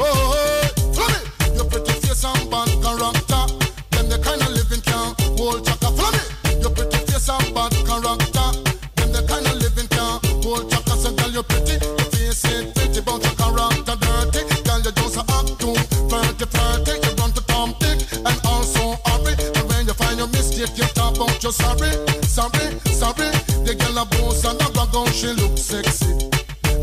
Oh, 0.00 0.08
oh, 0.08 0.32
oh. 0.32 0.92
follow 0.96 1.20
me. 1.20 1.56
Your 1.60 1.68
pretty 1.68 1.92
face 2.00 2.24
and 2.24 2.48
bad 2.48 2.72
character. 2.80 3.44
Them 3.92 4.08
the 4.08 4.16
kind 4.24 4.40
of 4.40 4.48
living 4.56 4.80
can 4.80 5.12
hold 5.36 5.60
chaka. 5.60 5.92
Follow. 5.92 6.24
Your 6.56 6.72
pretty 6.72 6.96
face 7.04 7.28
and 7.28 7.52
bad 7.52 7.76
character. 7.84 8.48
Them 8.96 9.12
the 9.12 9.20
kind 9.28 9.44
of 9.44 9.60
living 9.60 9.88
can 9.92 10.24
hold 10.40 10.72
chaka. 10.72 10.96
So 10.96 11.12
girl, 11.12 11.36
you 11.36 11.44
pretty. 11.52 11.76
Your 11.84 12.08
face 12.08 12.40
ain't 12.48 12.72
pretty, 12.72 13.04
but 13.04 13.20
your 13.20 13.36
character 13.36 13.96
dirty. 14.00 14.40
Girl, 14.64 14.80
you 14.88 14.92
just 14.96 15.20
act 15.20 15.52
too 15.60 15.76
flirty, 16.08 16.48
flirty. 16.48 16.94
You 17.04 17.12
run 17.20 17.28
to 17.36 17.44
Tom 17.44 17.76
Dick 17.76 18.00
and 18.24 18.40
also 18.48 18.96
hurry. 19.04 19.36
And 19.52 19.68
when 19.68 19.84
you 19.84 19.92
find 20.00 20.16
your 20.16 20.32
mistake, 20.32 20.72
you 20.80 20.88
talk 20.96 21.12
about 21.12 21.36
your 21.44 21.52
sorry, 21.52 21.92
sorry, 22.24 22.80
sorry. 22.88 23.43
The 23.74 23.84
girl 23.90 23.98
a 23.98 24.04
boss 24.06 24.44
and 24.44 24.60
a 24.62 24.70
brag 24.70 24.94
on 24.94 25.10
she 25.10 25.34
look 25.34 25.58
sexy. 25.58 26.30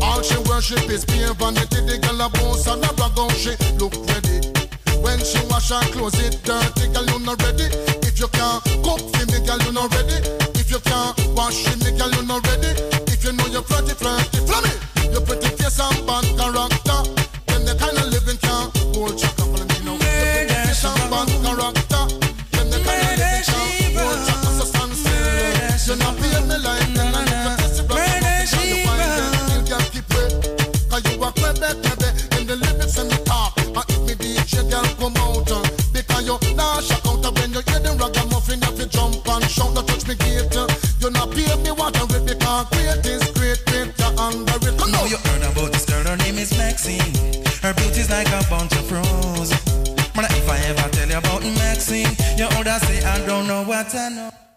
All 0.02 0.20
she 0.20 0.36
worship 0.44 0.84
is 0.92 1.04
pure 1.06 1.32
vanity. 1.40 1.80
The 1.88 1.96
girl 2.04 2.20
a 2.20 2.28
boss 2.28 2.68
and 2.68 2.84
a 2.84 2.92
brag 2.92 3.16
on 3.16 3.32
she 3.32 3.56
look 3.80 3.96
ready. 4.12 4.44
When 5.00 5.16
she 5.24 5.40
wash 5.48 5.72
her 5.72 5.80
clothes, 5.88 6.20
it 6.20 6.44
dirty. 6.44 6.92
Girl, 6.92 7.08
you 7.08 7.24
not 7.24 7.40
ready. 7.40 7.72
If 8.04 8.20
you 8.20 8.28
can't 8.28 8.60
cook 8.84 9.00
for 9.00 9.24
me, 9.24 9.40
girl, 9.40 9.56
you 9.64 9.72
not 9.72 9.88
ready. 9.96 10.20
If 10.60 10.68
you 10.68 10.80
can't 10.84 11.16
wash 11.32 11.64
me 11.80 11.96
girl, 11.96 12.12
you 12.12 12.28
not 12.28 12.44
ready. 12.44 12.76
If 13.08 13.24
you 13.24 13.32
know 13.32 13.46
you're 13.48 13.64
flirty, 13.64 13.96
flirty, 13.96 14.44
flummy. 14.44 14.72
You 15.08 15.24
pretty 15.24 15.48
face 15.56 15.80
and 15.80 15.96
bad 16.04 16.28
character. 16.36 17.00
Then 17.48 17.64
the 17.64 17.72
kind 17.80 17.96
of 17.96 18.12
living 18.12 18.36
can't 18.36 18.68
hold 18.92 19.16
you. 19.16 19.32
Follow 19.40 19.64
me 19.64 19.78
now. 19.80 19.96
You 19.96 20.12
pretty 20.28 20.54
face 20.68 20.84
and 20.84 21.08
bad 21.08 21.28
character. 21.40 21.81
Jump 39.62 39.78
and 39.78 39.88
touch 39.88 40.06
me 40.08 40.14
gate. 40.14 40.54
You 41.00 41.10
not 41.10 41.30
pay 41.30 41.54
me 41.62 41.70
what 41.70 41.96
I 41.96 42.04
rip. 42.10 42.26
Because 42.26 42.66
great 42.70 43.06
is 43.06 43.30
great, 43.32 43.60
great. 43.66 43.88
You 43.98 44.10
under 44.18 44.56
it. 44.68 44.78
Come 44.78 44.90
Now 44.90 45.04
you 45.04 45.16
heard 45.16 45.42
about 45.42 45.72
this 45.72 45.84
girl, 45.84 46.04
her 46.04 46.16
name 46.16 46.38
is 46.38 46.56
Maxine. 46.58 47.14
Her 47.62 47.74
beauty's 47.74 48.10
like 48.10 48.28
a 48.28 48.42
bunch 48.50 48.72
of 48.72 48.90
roses. 48.90 49.52
Man, 50.14 50.26
if 50.30 50.48
I 50.48 50.58
ever 50.70 50.88
tell 50.90 51.08
you 51.08 51.18
about 51.18 51.42
Maxine, 51.42 52.12
you 52.36 52.44
oughta 52.44 52.78
say 52.86 53.02
I 53.04 53.24
don't 53.26 53.46
know 53.46 53.62
what 53.64 53.94
I 53.94 54.08
know. 54.08 54.51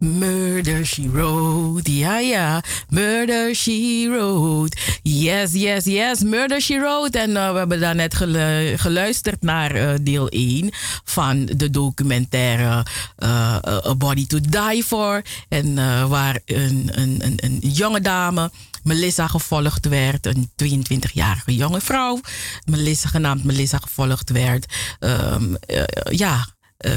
Murder 0.00 0.86
She 0.86 1.10
Wrote. 1.10 1.96
Ja, 1.96 2.18
ja. 2.18 2.62
Murder 2.88 3.54
She 3.54 4.06
Wrote. 4.10 4.76
Yes, 5.02 5.52
yes, 5.52 5.84
yes. 5.84 6.22
Murder 6.22 6.60
She 6.60 6.78
Wrote. 6.78 7.18
En 7.18 7.36
eh, 7.36 7.52
we 7.52 7.58
hebben 7.58 7.80
daarnet 7.80 8.14
gelu- 8.14 8.76
geluisterd 8.76 9.42
naar 9.42 9.70
eh, 9.74 9.94
deel 10.02 10.28
1 10.28 10.70
van 11.04 11.44
de 11.46 11.70
documentaire 11.70 12.86
eh, 13.16 13.56
A 13.86 13.94
Body 13.94 14.26
to 14.26 14.38
Die 14.40 14.84
For. 14.84 15.22
En 15.48 15.74
waar 16.08 16.38
een, 16.44 16.90
een, 16.92 17.16
een, 17.24 17.34
een 17.36 17.58
jonge 17.58 18.00
dame. 18.00 18.50
Melissa 18.82 19.26
gevolgd 19.26 19.88
werd, 19.88 20.26
een 20.26 20.50
22-jarige 20.64 21.54
jonge 21.54 21.80
vrouw. 21.80 22.20
Melissa, 22.64 23.08
genaamd 23.08 23.44
Melissa 23.44 23.78
gevolgd 23.78 24.30
werd. 24.30 24.66
Ehm, 24.98 25.54
eh, 25.54 25.82
ja, 26.10 26.46
eh, 26.76 26.92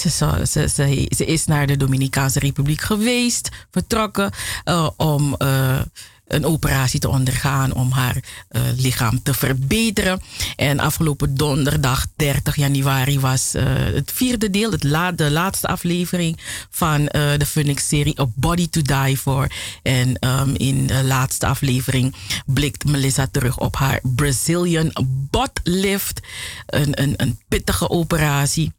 ze, 0.00 0.68
ze, 1.14 1.24
is 1.24 1.46
naar 1.46 1.66
de 1.66 1.76
Dominicaanse 1.76 2.38
Republiek 2.38 2.80
geweest, 2.80 3.48
vertrokken 3.70 4.30
eh, 4.64 4.88
om 4.96 5.34
eh, 5.34 5.80
een 6.26 6.44
operatie 6.44 7.00
te 7.00 7.08
ondergaan 7.08 7.74
om 7.74 7.90
haar 7.90 8.16
eh, 8.48 8.62
lichaam 8.76 9.22
te 9.22 9.34
verbeteren. 9.34 10.20
En 10.56 10.80
afgelopen 10.80 11.34
donderdag 11.36 12.06
30 12.16 12.56
januari 12.56 13.20
was 13.20 13.52
het 13.92 14.12
vierde 14.12 14.50
deel, 14.50 14.70
het 14.70 15.18
de 15.18 15.30
laatste 15.30 15.66
aflevering 15.66 16.38
van 16.70 17.04
de 17.12 17.46
Phoenix-serie 17.46 18.20
A 18.20 18.26
Body 18.34 18.68
to 18.68 18.82
Die 18.82 19.16
For. 19.16 19.50
En 19.82 20.18
ehm, 20.18 20.54
in 20.54 20.86
de 20.86 21.04
laatste 21.04 21.46
aflevering 21.46 22.14
blikt 22.46 22.84
Melissa 22.84 23.28
terug 23.30 23.58
op 23.58 23.76
haar 23.76 24.00
Brazilian 24.02 24.92
butt 25.30 25.60
lift, 25.62 26.20
een, 26.66 27.14
een 27.22 27.38
pittige 27.48 27.90
operatie. 27.90 28.72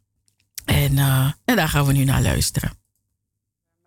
En, 0.67 0.97
eh, 0.97 1.31
en 1.45 1.55
daar 1.55 1.67
gaan 1.67 1.85
we 1.85 1.93
nu 1.93 2.03
naar 2.03 2.21
luisteren. 2.21 2.71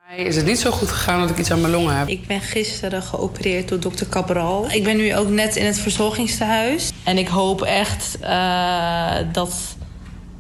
mij 0.09 0.19
is 0.25 0.37
het 0.37 0.47
niet 0.47 0.59
zo 0.59 0.71
goed 0.71 0.91
gegaan 0.91 1.21
dat 1.21 1.31
ik 1.31 1.39
iets 1.39 1.51
aan 1.51 1.61
mijn 1.61 1.73
longen 1.73 1.97
heb. 1.97 2.09
Ik 2.09 2.27
ben 2.27 2.41
gisteren 2.41 3.03
geopereerd 3.03 3.69
door 3.69 3.81
dokter 3.81 4.09
Cabral. 4.09 4.71
Ik 4.71 4.85
ben 4.85 4.97
nu 4.97 5.17
ook 5.17 5.29
net 5.29 5.57
in 5.57 5.65
het 5.65 5.79
verzorgingstehuis. 5.79 6.91
En 7.05 7.19
ik 7.19 7.29
hoop 7.29 7.63
echt 7.63 8.19
eh, 8.21 9.17
dat, 9.33 9.77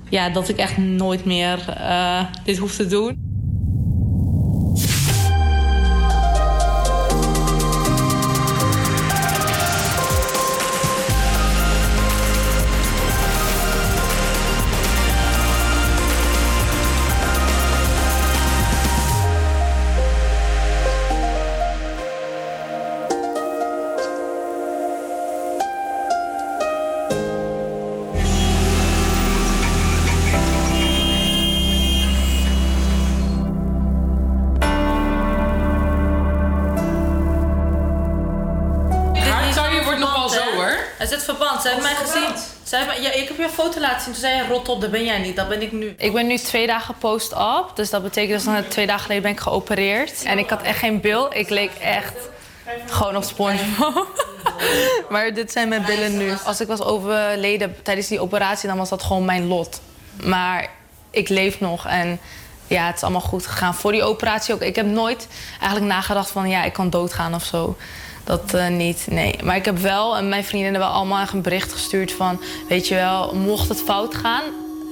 ja, 0.08 0.30
dat 0.30 0.48
ik 0.48 0.56
echt 0.56 0.76
nooit 0.76 1.24
meer 1.24 1.68
eh, 1.68 2.24
dit 2.44 2.58
hoef 2.58 2.76
te 2.76 2.86
doen. 2.86 3.29
Je 43.40 43.48
foto 43.48 43.80
laten 43.80 44.00
zien. 44.00 44.12
Toen 44.12 44.22
zei 44.22 44.36
je, 44.36 44.46
rot 44.46 44.68
op, 44.68 44.80
dat 44.80 44.90
ben 44.90 45.04
jij 45.04 45.18
niet. 45.18 45.36
Dat 45.36 45.48
ben 45.48 45.62
ik 45.62 45.72
nu. 45.72 45.94
Ik 45.96 46.12
ben 46.12 46.26
nu 46.26 46.36
twee 46.36 46.66
dagen 46.66 46.94
post-op. 46.98 47.72
Dus 47.74 47.90
dat 47.90 48.02
betekent 48.02 48.44
dat 48.44 48.58
ik 48.58 48.70
twee 48.70 48.86
dagen 48.86 49.02
geleden 49.02 49.22
ben 49.22 49.32
ik 49.32 49.40
geopereerd. 49.40 50.22
En 50.22 50.38
ik 50.38 50.50
had 50.50 50.62
echt 50.62 50.78
geen 50.78 51.00
bil. 51.00 51.34
Ik 51.34 51.48
leek 51.48 51.70
echt 51.80 52.14
gewoon 52.86 53.16
op 53.16 53.22
SpongeBob. 53.22 54.26
maar 55.10 55.34
dit 55.34 55.52
zijn 55.52 55.68
mijn 55.68 55.84
billen 55.84 56.16
nu. 56.16 56.32
Als 56.44 56.60
ik 56.60 56.66
was 56.66 56.82
overleden 56.82 57.76
tijdens 57.82 58.06
die 58.06 58.20
operatie, 58.20 58.68
dan 58.68 58.78
was 58.78 58.88
dat 58.88 59.02
gewoon 59.02 59.24
mijn 59.24 59.46
lot. 59.46 59.80
Maar 60.22 60.68
ik 61.10 61.28
leef 61.28 61.60
nog 61.60 61.86
en 61.86 62.20
ja, 62.66 62.86
het 62.86 62.96
is 62.96 63.02
allemaal 63.02 63.20
goed 63.20 63.46
gegaan. 63.46 63.74
Voor 63.74 63.92
die 63.92 64.02
operatie 64.02 64.54
ook. 64.54 64.60
Ik 64.60 64.76
heb 64.76 64.86
nooit 64.86 65.28
eigenlijk 65.60 65.92
nagedacht 65.92 66.30
van 66.30 66.48
ja, 66.48 66.64
ik 66.64 66.72
kan 66.72 66.90
doodgaan 66.90 67.34
of 67.34 67.44
zo. 67.44 67.76
Dat 68.30 68.54
eh, 68.54 68.68
niet, 68.68 69.06
nee. 69.10 69.34
Maar 69.44 69.56
ik 69.56 69.64
heb 69.64 69.78
wel, 69.78 70.16
en 70.16 70.28
mijn 70.28 70.44
vriendinnen 70.44 70.80
hebben 70.80 70.98
allemaal 70.98 71.26
een 71.32 71.42
bericht 71.42 71.72
gestuurd 71.72 72.12
van... 72.12 72.40
weet 72.68 72.88
je 72.88 72.94
wel, 72.94 73.34
mocht 73.34 73.68
het 73.68 73.82
fout 73.82 74.14
gaan, 74.14 74.42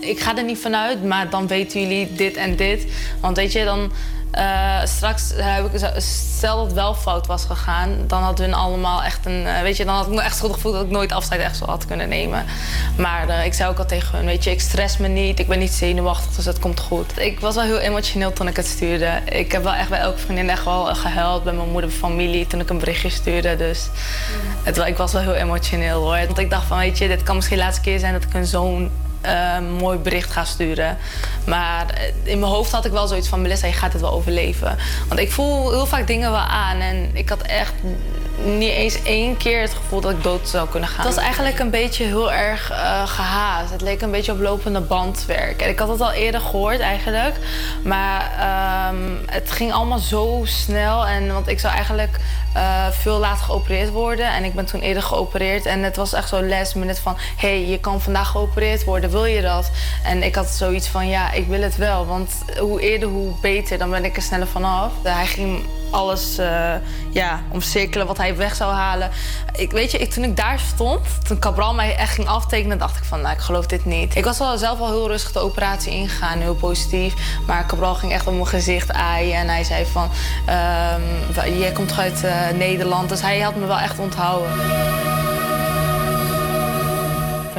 ik 0.01 0.21
ga 0.21 0.37
er 0.37 0.45
niet 0.45 0.59
vanuit, 0.59 1.05
maar 1.05 1.31
dan 1.31 1.47
weten 1.47 1.81
jullie 1.81 2.13
dit 2.13 2.37
en 2.37 2.57
dit. 2.57 2.87
Want 3.21 3.37
weet 3.37 3.53
je, 3.53 3.65
dan 3.65 3.93
eh, 4.31 4.85
straks 4.85 5.33
heb 5.37 5.75
ik, 5.75 6.01
stel 6.39 6.57
dat 6.57 6.65
het 6.65 6.75
wel 6.75 6.95
fout 6.95 7.27
was 7.27 7.45
gegaan, 7.45 8.05
dan 8.07 8.23
hadden 8.23 8.51
we 8.51 8.57
allemaal 8.57 9.03
echt 9.03 9.27
een, 9.27 9.47
eh, 9.47 9.61
weet 9.61 9.77
je, 9.77 9.85
dan 9.85 9.95
had 9.95 10.07
ik 10.07 10.13
me 10.13 10.23
echt 10.23 10.37
schuldig 10.37 10.57
gevoeld 10.57 10.75
dat 10.75 10.85
ik 10.85 10.91
nooit 10.91 11.13
afscheid 11.13 11.41
echt 11.41 11.57
zo 11.57 11.65
had 11.65 11.87
kunnen 11.87 12.09
nemen. 12.09 12.45
Maar 12.97 13.29
eh, 13.29 13.45
ik 13.45 13.55
zei 13.55 13.71
ook 13.71 13.79
al 13.79 13.87
tegen 13.87 14.17
hun, 14.17 14.27
weet 14.27 14.45
je, 14.45 14.51
ik 14.51 14.61
stress 14.61 14.97
me 14.97 15.09
niet, 15.09 15.39
ik 15.39 15.49
ben 15.49 15.59
niet 15.59 15.73
zenuwachtig, 15.73 16.35
dus 16.35 16.45
het 16.45 16.59
komt 16.59 16.81
goed. 16.81 17.19
Ik 17.19 17.41
was 17.41 17.55
wel 17.55 17.65
heel 17.65 17.79
emotioneel 17.79 18.33
toen 18.33 18.49
ik 18.49 18.57
het 18.57 18.67
stuurde. 18.67 19.21
Ik 19.25 19.53
heb 19.53 19.63
wel 19.63 19.75
echt 19.75 19.89
bij 19.89 19.99
elke 19.99 20.19
vriendin 20.19 20.51
echt 20.51 20.65
wel 20.65 20.85
gehuild, 20.95 21.45
bij 21.45 21.53
mijn 21.53 21.71
moeder, 21.71 21.91
familie, 21.91 22.47
toen 22.47 22.61
ik 22.61 22.71
een 22.71 22.79
berichtje 22.79 23.11
stuurde. 23.11 23.57
Dus 23.57 23.89
het, 24.63 24.77
ik 24.77 24.97
was 24.97 25.13
wel 25.13 25.23
heel 25.23 25.35
emotioneel 25.35 26.01
hoor. 26.01 26.27
Want 26.27 26.39
ik 26.39 26.51
dacht 26.51 26.67
van, 26.67 26.79
weet 26.79 26.99
je, 26.99 27.09
dit 27.09 27.23
kan 27.23 27.35
misschien 27.35 27.57
de 27.57 27.63
laatste 27.63 27.83
keer 27.83 27.99
zijn 27.99 28.13
dat 28.13 28.25
ik 28.25 28.35
een 28.35 28.47
zo'n 28.47 28.91
eh, 29.21 29.59
mooi 29.79 29.99
bericht 29.99 30.31
ga 30.31 30.45
sturen. 30.45 30.97
Maar 31.47 31.87
eh, 31.91 32.33
in 32.33 32.39
mijn 32.39 32.53
hoofd 32.53 32.73
had 32.73 32.85
ik 32.85 32.93
wel 32.93 33.07
zoiets 33.07 33.29
van... 33.29 33.43
Melissa, 33.43 33.67
je 33.67 33.73
gaat 33.73 33.93
het 33.93 34.03
wel 34.03 34.13
overleven. 34.13 34.79
Want 35.09 35.21
ik 35.21 35.33
voel 35.33 35.71
heel 35.71 35.87
vaak 35.87 36.07
dingen 36.07 36.31
wel 36.31 36.41
aan. 36.41 36.81
En 36.81 37.11
ik 37.13 37.29
had 37.29 37.43
echt 37.43 37.73
niet 38.45 38.73
eens 38.73 39.03
één 39.03 39.37
keer 39.37 39.61
het 39.61 39.75
gevoel 39.75 40.01
dat 40.01 40.11
ik 40.11 40.23
dood 40.23 40.49
zou 40.49 40.69
kunnen 40.69 40.89
gaan. 40.89 41.07
Het 41.07 41.15
was 41.15 41.25
eigenlijk 41.25 41.59
een 41.59 41.71
beetje 41.71 42.05
heel 42.05 42.33
erg 42.33 42.71
eh 42.71 43.07
gehaast. 43.07 43.71
Het 43.73 43.81
leek 43.81 44.03
een 44.03 44.11
beetje 44.11 44.33
op 44.33 44.41
lopende 44.41 44.81
bandwerk. 44.81 45.63
En 45.63 45.69
ik 45.69 45.79
had 45.79 45.89
het 45.89 46.01
al 46.01 46.13
eerder 46.13 46.41
gehoord 46.41 46.81
eigenlijk. 46.81 47.37
Maar 47.85 48.33
ehm, 48.39 48.97
het 49.27 49.51
ging 49.51 49.73
allemaal 49.73 49.99
zo 49.99 50.41
snel. 50.45 51.07
En, 51.07 51.33
want 51.33 51.49
ik 51.49 51.61
zou 51.61 51.75
eigenlijk 51.75 52.19
eh, 52.53 52.87
veel 52.91 53.19
later 53.19 53.45
geopereerd 53.45 53.91
worden. 53.91 54.33
En 54.33 54.45
ik 54.45 54.55
ben 54.55 54.65
toen 54.65 54.81
eerder 54.81 55.03
geopereerd. 55.03 55.67
En 55.67 55.83
het 55.83 55.97
was 55.97 56.13
echt 56.13 56.29
zo 56.29 56.43
last 56.43 56.77
van... 57.03 57.17
hey, 57.37 57.67
je 57.67 57.81
kan 57.81 58.01
vandaag 58.01 58.29
geopereerd 58.29 58.85
worden. 58.85 59.08
Wil 59.11 59.25
je 59.25 59.43
dat? 59.43 59.71
En 60.05 60.23
ik 60.23 60.35
had 60.35 60.49
zoiets 60.49 60.89
van, 60.89 61.09
ja, 61.09 61.33
ik 61.33 61.47
wil 61.47 61.61
het 61.61 61.77
wel. 61.77 62.07
Want 62.07 62.31
hoe 62.59 62.81
eerder, 62.81 63.09
hoe 63.09 63.33
beter. 63.41 63.79
Dan 63.79 63.91
ben 63.91 64.05
ik 64.05 64.17
er 64.17 64.23
sneller 64.23 64.47
vanaf. 64.47 64.93
Hij 65.03 65.27
ging 65.27 65.61
alles 65.91 66.39
eh, 66.39 66.75
ja, 67.11 67.41
omcirkelen 67.53 68.07
wat 68.07 68.17
hij 68.17 68.37
weg 68.37 68.55
zou 68.55 68.73
halen. 68.73 69.11
Ik, 69.57 69.71
weet 69.71 69.91
je, 69.91 69.99
ik, 69.99 70.11
toen 70.11 70.25
ik 70.25 70.37
daar 70.37 70.59
stond, 70.59 71.27
toen 71.27 71.39
Cabral 71.39 71.75
mij 71.75 71.97
echt 71.97 72.15
ging 72.15 72.29
aftekenen, 72.29 72.79
dacht 72.79 72.97
ik 72.97 73.05
van, 73.05 73.21
nou, 73.21 73.35
ik 73.35 73.41
geloof 73.41 73.67
dit 73.67 73.85
niet. 73.85 74.17
Ik 74.17 74.25
was 74.25 74.39
wel 74.39 74.59
zelf 74.59 74.81
al 74.81 74.89
heel 74.89 75.09
rustig 75.09 75.33
de 75.33 75.39
operatie 75.39 75.93
ingegaan, 75.93 76.39
heel 76.39 76.55
positief. 76.55 77.15
Maar 77.47 77.67
Cabral 77.67 77.95
ging 77.95 78.13
echt 78.13 78.27
op 78.27 78.33
mijn 78.33 78.47
gezicht 78.47 78.93
aaien 78.93 79.35
en 79.35 79.49
hij 79.49 79.65
zei 79.65 79.87
van, 79.87 80.11
ehm, 80.47 81.59
jij 81.59 81.73
komt 81.73 81.99
uit 81.99 82.25
eh, 82.25 82.49
Nederland. 82.55 83.09
Dus 83.09 83.21
hij 83.21 83.41
had 83.41 83.55
me 83.55 83.67
wel 83.67 83.79
echt 83.79 83.99
onthouden. 83.99 84.51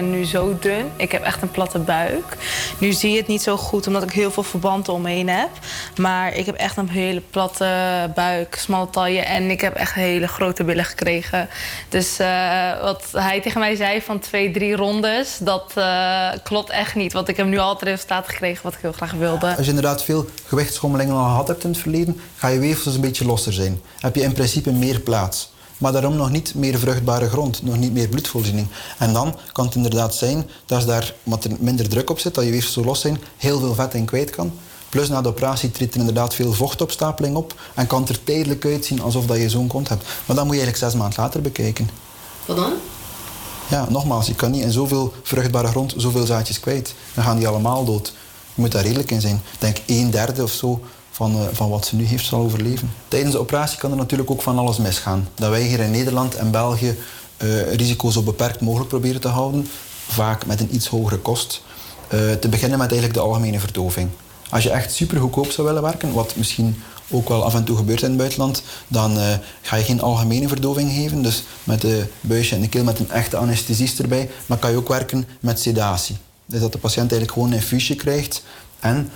Nu 0.01 0.25
zo 0.25 0.57
dun. 0.59 0.85
Ik 0.95 1.11
heb 1.11 1.23
echt 1.23 1.41
een 1.41 1.51
platte 1.51 1.79
buik. 1.79 2.37
Nu 2.77 2.91
zie 2.91 3.11
je 3.11 3.17
het 3.17 3.27
niet 3.27 3.41
zo 3.41 3.57
goed 3.57 3.87
omdat 3.87 4.03
ik 4.03 4.11
heel 4.11 4.31
veel 4.31 4.43
verbanden 4.43 4.93
omheen 4.93 5.29
heb. 5.29 5.49
Maar 5.97 6.35
ik 6.35 6.45
heb 6.45 6.55
echt 6.55 6.77
een 6.77 6.89
hele 6.89 7.21
platte 7.29 7.67
buik, 8.15 8.55
smalle 8.55 8.89
taille. 8.89 9.21
En 9.21 9.49
ik 9.49 9.61
heb 9.61 9.75
echt 9.75 9.93
hele 9.93 10.27
grote 10.27 10.63
billen 10.63 10.85
gekregen. 10.85 11.49
Dus 11.89 12.19
eh, 12.19 12.81
wat 12.81 13.03
hij 13.11 13.41
tegen 13.41 13.59
mij 13.59 13.75
zei 13.75 14.01
van 14.01 14.19
twee, 14.19 14.51
drie 14.51 14.75
rondes, 14.75 15.37
dat 15.41 15.71
eh, 15.75 16.29
klopt 16.43 16.69
echt 16.69 16.95
niet. 16.95 17.13
Want 17.13 17.27
ik 17.27 17.37
heb 17.37 17.45
nu 17.45 17.57
al 17.57 17.73
het 17.73 17.81
resultaat 17.81 18.27
gekregen 18.27 18.63
wat 18.63 18.73
ik 18.73 18.79
heel 18.81 18.91
graag 18.91 19.11
wilde. 19.11 19.47
Als 19.55 19.65
je 19.65 19.73
inderdaad 19.73 20.03
veel 20.03 20.25
gewichtsschommelingen 20.45 21.15
al 21.15 21.23
gehad 21.23 21.47
hebt 21.47 21.63
in 21.63 21.69
het 21.69 21.79
verleden, 21.79 22.21
ga 22.35 22.47
je 22.47 22.59
weefsels 22.59 22.95
een 22.95 23.01
beetje 23.01 23.25
losser 23.25 23.53
zijn. 23.53 23.81
Heb 23.99 24.15
je 24.15 24.21
in 24.21 24.33
principe 24.33 24.71
meer 24.71 24.99
plaats. 24.99 25.51
Maar 25.79 25.91
daarom 25.91 26.15
nog 26.15 26.29
niet 26.29 26.55
meer 26.55 26.79
vruchtbare 26.79 27.29
grond, 27.29 27.63
nog 27.63 27.77
niet 27.77 27.93
meer 27.93 28.07
bloedvoorziening. 28.07 28.67
En 28.97 29.13
dan 29.13 29.35
kan 29.51 29.65
het 29.65 29.75
inderdaad 29.75 30.15
zijn 30.15 30.49
dat 30.65 30.81
je 30.81 30.87
daar, 30.87 31.13
er 31.23 31.51
minder 31.59 31.89
druk 31.89 32.09
op 32.09 32.19
zit, 32.19 32.35
dat 32.35 32.43
je 32.43 32.51
weefsels 32.51 32.73
zo 32.73 32.83
los 32.83 32.99
zijn, 32.99 33.17
heel 33.37 33.59
veel 33.59 33.73
vet 33.73 33.93
in 33.93 34.05
kwijt 34.05 34.29
kan. 34.29 34.51
Plus 34.89 35.09
na 35.09 35.21
de 35.21 35.29
operatie 35.29 35.71
treedt 35.71 35.93
er 35.93 35.99
inderdaad 35.99 36.35
veel 36.35 36.53
vochtopstapeling 36.53 37.35
op 37.35 37.61
en 37.73 37.87
kan 37.87 38.01
het 38.01 38.09
er 38.09 38.23
tijdelijk 38.23 38.65
uitzien 38.65 39.01
alsof 39.01 39.25
dat 39.25 39.37
je 39.37 39.49
zo'n 39.49 39.67
kont 39.67 39.89
hebt. 39.89 40.03
Maar 40.25 40.35
dan 40.35 40.45
moet 40.45 40.55
je 40.55 40.61
eigenlijk 40.61 40.91
zes 40.91 41.01
maanden 41.01 41.19
later 41.19 41.41
bekijken. 41.41 41.89
Wat 42.45 42.57
dan? 42.57 42.73
Ja, 43.69 43.85
nogmaals, 43.89 44.27
je 44.27 44.35
kan 44.35 44.51
niet 44.51 44.63
in 44.63 44.71
zoveel 44.71 45.13
vruchtbare 45.23 45.67
grond 45.67 45.93
zoveel 45.97 46.25
zaadjes 46.25 46.59
kwijt. 46.59 46.93
Dan 47.13 47.23
gaan 47.23 47.37
die 47.37 47.47
allemaal 47.47 47.85
dood. 47.85 48.13
Je 48.53 48.61
moet 48.61 48.71
daar 48.71 48.83
redelijk 48.83 49.11
in 49.11 49.21
zijn. 49.21 49.41
Ik 49.53 49.59
denk 49.59 49.77
een 49.85 50.11
derde 50.11 50.43
of 50.43 50.51
zo 50.51 50.81
van, 51.19 51.35
eh, 51.35 51.47
van 51.51 51.69
wat 51.69 51.85
ze 51.85 51.95
nu 51.95 52.05
heeft 52.05 52.25
zal 52.25 52.39
overleven. 52.39 52.91
Tijdens 53.07 53.31
de 53.31 53.39
operatie 53.39 53.77
kan 53.77 53.91
er 53.91 53.97
natuurlijk 53.97 54.31
ook 54.31 54.41
van 54.41 54.57
alles 54.57 54.77
misgaan. 54.77 55.27
Dat 55.35 55.49
wij 55.49 55.61
hier 55.61 55.79
in 55.79 55.91
Nederland 55.91 56.35
en 56.35 56.51
België 56.51 56.97
eh, 57.37 57.73
risico's 57.73 58.13
zo 58.13 58.21
beperkt 58.21 58.61
mogelijk 58.61 58.89
proberen 58.89 59.21
te 59.21 59.27
houden. 59.27 59.67
Vaak 60.07 60.45
met 60.45 60.59
een 60.59 60.75
iets 60.75 60.87
hogere 60.87 61.17
kost. 61.17 61.61
Eh, 62.07 62.31
te 62.31 62.49
beginnen 62.49 62.77
met 62.77 62.91
eigenlijk 62.91 63.19
de 63.19 63.25
algemene 63.25 63.59
verdoving. 63.59 64.09
Als 64.49 64.63
je 64.63 64.69
echt 64.69 64.93
super 64.93 65.19
goedkoop 65.19 65.51
zou 65.51 65.67
willen 65.67 65.81
werken, 65.81 66.13
wat 66.13 66.35
misschien 66.35 66.81
ook 67.09 67.29
wel 67.29 67.43
af 67.43 67.55
en 67.55 67.63
toe 67.63 67.77
gebeurt 67.77 68.01
in 68.01 68.09
het 68.09 68.17
buitenland, 68.17 68.63
dan 68.87 69.17
ga 69.61 69.75
je 69.75 69.83
geen 69.83 70.01
algemene 70.01 70.47
verdoving 70.47 70.91
geven, 70.91 71.21
dus 71.21 71.43
met 71.63 71.83
een 71.83 72.07
buisje 72.21 72.55
en 72.55 72.61
de 72.61 72.69
keel 72.69 72.83
met 72.83 72.99
een 72.99 73.11
echte 73.11 73.37
anesthesist 73.37 73.99
erbij, 73.99 74.29
maar 74.45 74.57
kan 74.57 74.71
je 74.71 74.77
ook 74.77 74.87
werken 74.87 75.27
met 75.39 75.59
sedatie. 75.59 76.17
Dus 76.45 76.59
dat 76.59 76.71
de 76.71 76.77
patiënt 76.77 77.11
eigenlijk 77.11 77.31
gewoon 77.31 77.47
een 77.47 77.57
infuusje 77.57 77.95
krijgt 77.95 78.43
en 78.79 79.09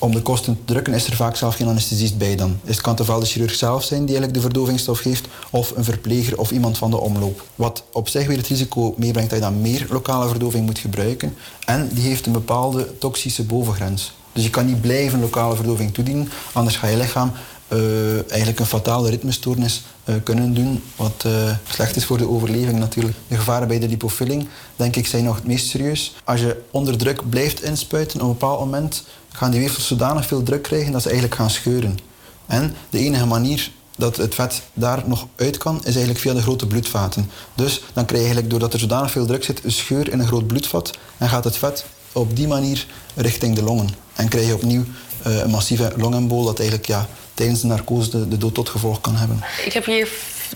om 0.00 0.12
de 0.12 0.22
kosten 0.22 0.54
te 0.54 0.72
drukken 0.72 0.94
is 0.94 1.06
er 1.06 1.16
vaak 1.16 1.36
zelf 1.36 1.54
geen 1.54 1.68
anesthesist 1.68 2.18
bij 2.18 2.36
dan. 2.36 2.58
Dus 2.64 2.74
het 2.74 2.84
kan 2.84 2.98
ofwel 2.98 3.20
de 3.20 3.26
chirurg 3.26 3.54
zelf 3.54 3.84
zijn 3.84 4.00
die 4.00 4.16
eigenlijk 4.16 4.34
de 4.34 4.40
verdovingsstof 4.40 4.98
geeft, 4.98 5.28
of 5.50 5.72
een 5.76 5.84
verpleger 5.84 6.38
of 6.38 6.50
iemand 6.50 6.78
van 6.78 6.90
de 6.90 7.00
omloop. 7.00 7.44
Wat 7.54 7.82
op 7.92 8.08
zich 8.08 8.26
weer 8.26 8.36
het 8.36 8.46
risico 8.46 8.94
meebrengt 8.96 9.30
dat 9.30 9.38
je 9.38 9.44
dan 9.44 9.60
meer 9.60 9.86
lokale 9.90 10.28
verdoving 10.28 10.66
moet 10.66 10.78
gebruiken. 10.78 11.34
En 11.64 11.88
die 11.92 12.04
heeft 12.04 12.26
een 12.26 12.32
bepaalde 12.32 12.98
toxische 12.98 13.44
bovengrens. 13.44 14.12
Dus 14.32 14.44
je 14.44 14.50
kan 14.50 14.66
niet 14.66 14.80
blijven 14.80 15.20
lokale 15.20 15.56
verdoving 15.56 15.94
toedienen, 15.94 16.28
anders 16.52 16.76
ga 16.76 16.86
je 16.86 16.96
lichaam 16.96 17.32
eh, 17.70 18.30
eigenlijk 18.30 18.58
een 18.58 18.66
fatale 18.66 19.10
ritmestoornis 19.10 19.82
eh, 20.04 20.14
kunnen 20.24 20.54
doen, 20.54 20.82
wat 20.96 21.22
eh, 21.26 21.56
slecht 21.68 21.96
is 21.96 22.04
voor 22.04 22.18
de 22.18 22.28
overleving 22.28 22.78
natuurlijk. 22.78 23.16
De 23.28 23.36
gevaren 23.36 23.68
bij 23.68 23.78
de 23.78 23.88
lipofilling, 23.88 24.48
denk 24.76 24.96
ik, 24.96 25.06
zijn 25.06 25.24
nog 25.24 25.36
het 25.36 25.46
meest 25.46 25.68
serieus. 25.68 26.14
Als 26.24 26.40
je 26.40 26.62
onder 26.70 26.98
druk 26.98 27.28
blijft 27.28 27.62
inspuiten, 27.62 28.20
op 28.20 28.26
een 28.26 28.32
bepaald 28.32 28.60
moment 28.60 29.04
gaan 29.32 29.50
die 29.50 29.60
weefsels 29.60 29.86
zodanig 29.86 30.26
veel 30.26 30.42
druk 30.42 30.62
krijgen 30.62 30.92
dat 30.92 31.02
ze 31.02 31.08
eigenlijk 31.08 31.38
gaan 31.40 31.50
scheuren. 31.50 31.98
En 32.46 32.74
de 32.90 32.98
enige 32.98 33.26
manier 33.26 33.70
dat 33.96 34.16
het 34.16 34.34
vet 34.34 34.62
daar 34.72 35.02
nog 35.06 35.26
uit 35.36 35.58
kan, 35.58 35.76
is 35.78 35.84
eigenlijk 35.84 36.18
via 36.18 36.34
de 36.34 36.42
grote 36.42 36.66
bloedvaten. 36.66 37.30
Dus 37.54 37.82
dan 37.92 38.04
krijg 38.04 38.22
je 38.22 38.28
eigenlijk, 38.28 38.50
doordat 38.50 38.72
er 38.72 38.78
zodanig 38.78 39.10
veel 39.10 39.26
druk 39.26 39.44
zit, 39.44 39.64
een 39.64 39.72
scheur 39.72 40.12
in 40.12 40.18
een 40.18 40.26
groot 40.26 40.46
bloedvat 40.46 40.98
en 41.18 41.28
gaat 41.28 41.44
het 41.44 41.56
vet 41.56 41.84
op 42.12 42.36
die 42.36 42.48
manier 42.48 42.86
richting 43.14 43.54
de 43.54 43.62
longen. 43.62 43.88
En 44.14 44.28
krijg 44.28 44.46
je 44.46 44.54
opnieuw 44.54 44.84
eh, 45.22 45.38
een 45.38 45.50
massieve 45.50 45.92
longembool 45.96 46.44
dat 46.44 46.58
eigenlijk 46.58 46.88
ja, 46.88 47.08
tijdens 47.34 47.60
de 47.60 47.66
narcose 47.66 48.10
de, 48.10 48.28
de 48.28 48.36
dood 48.36 48.54
tot 48.54 48.68
gevolg 48.68 49.00
kan 49.00 49.16
hebben. 49.16 49.40
Ik 49.64 49.72
heb 49.72 49.84
hier 49.84 50.08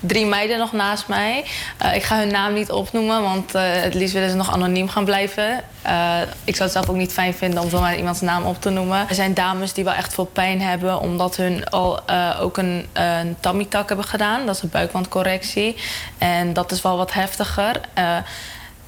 drie 0.06 0.26
meiden 0.26 0.59
nog 0.59 0.72
naast 0.72 1.09
mij. 1.09 1.44
Eh, 1.78 1.94
ik 1.94 2.02
ga 2.02 2.18
hun 2.18 2.32
naam 2.32 2.52
niet 2.52 2.70
opnoemen, 2.70 3.22
want 3.22 3.55
eh, 3.55 3.62
het 3.66 3.94
liefst 3.94 4.14
willen 4.14 4.31
ze 4.31 4.36
nog 4.36 4.52
anoniem 4.52 4.89
gaan 4.89 5.05
blijven. 5.05 5.62
Eh, 5.82 6.20
ik 6.44 6.56
zou 6.56 6.62
het 6.62 6.72
zelf 6.72 6.89
ook 6.89 6.97
niet 6.97 7.12
fijn 7.12 7.35
vinden 7.35 7.62
om 7.62 7.68
zomaar 7.68 7.97
iemands 7.97 8.20
naam 8.20 8.44
op 8.44 8.60
te 8.60 8.70
noemen. 8.70 9.09
Er 9.09 9.14
zijn 9.14 9.35
dames 9.35 9.72
die 9.72 9.85
wel 9.85 9.93
echt 9.93 10.14
veel 10.14 10.24
pijn 10.24 10.60
hebben, 10.60 11.01
omdat 11.01 11.36
hun 11.36 11.68
al 11.68 12.01
ook 12.40 12.56
een, 12.56 12.86
een 12.93 13.36
tummy-tuck 13.40 13.89
hebben 13.89 14.06
gedaan. 14.06 14.47
Dat 14.47 14.56
is 14.56 14.62
een 14.62 14.68
buikwandcorrectie. 14.68 15.76
En 16.18 16.52
dat 16.52 16.72
is 16.72 16.82
wel 16.82 16.97
wat 16.97 17.12
heftiger. 17.12 17.81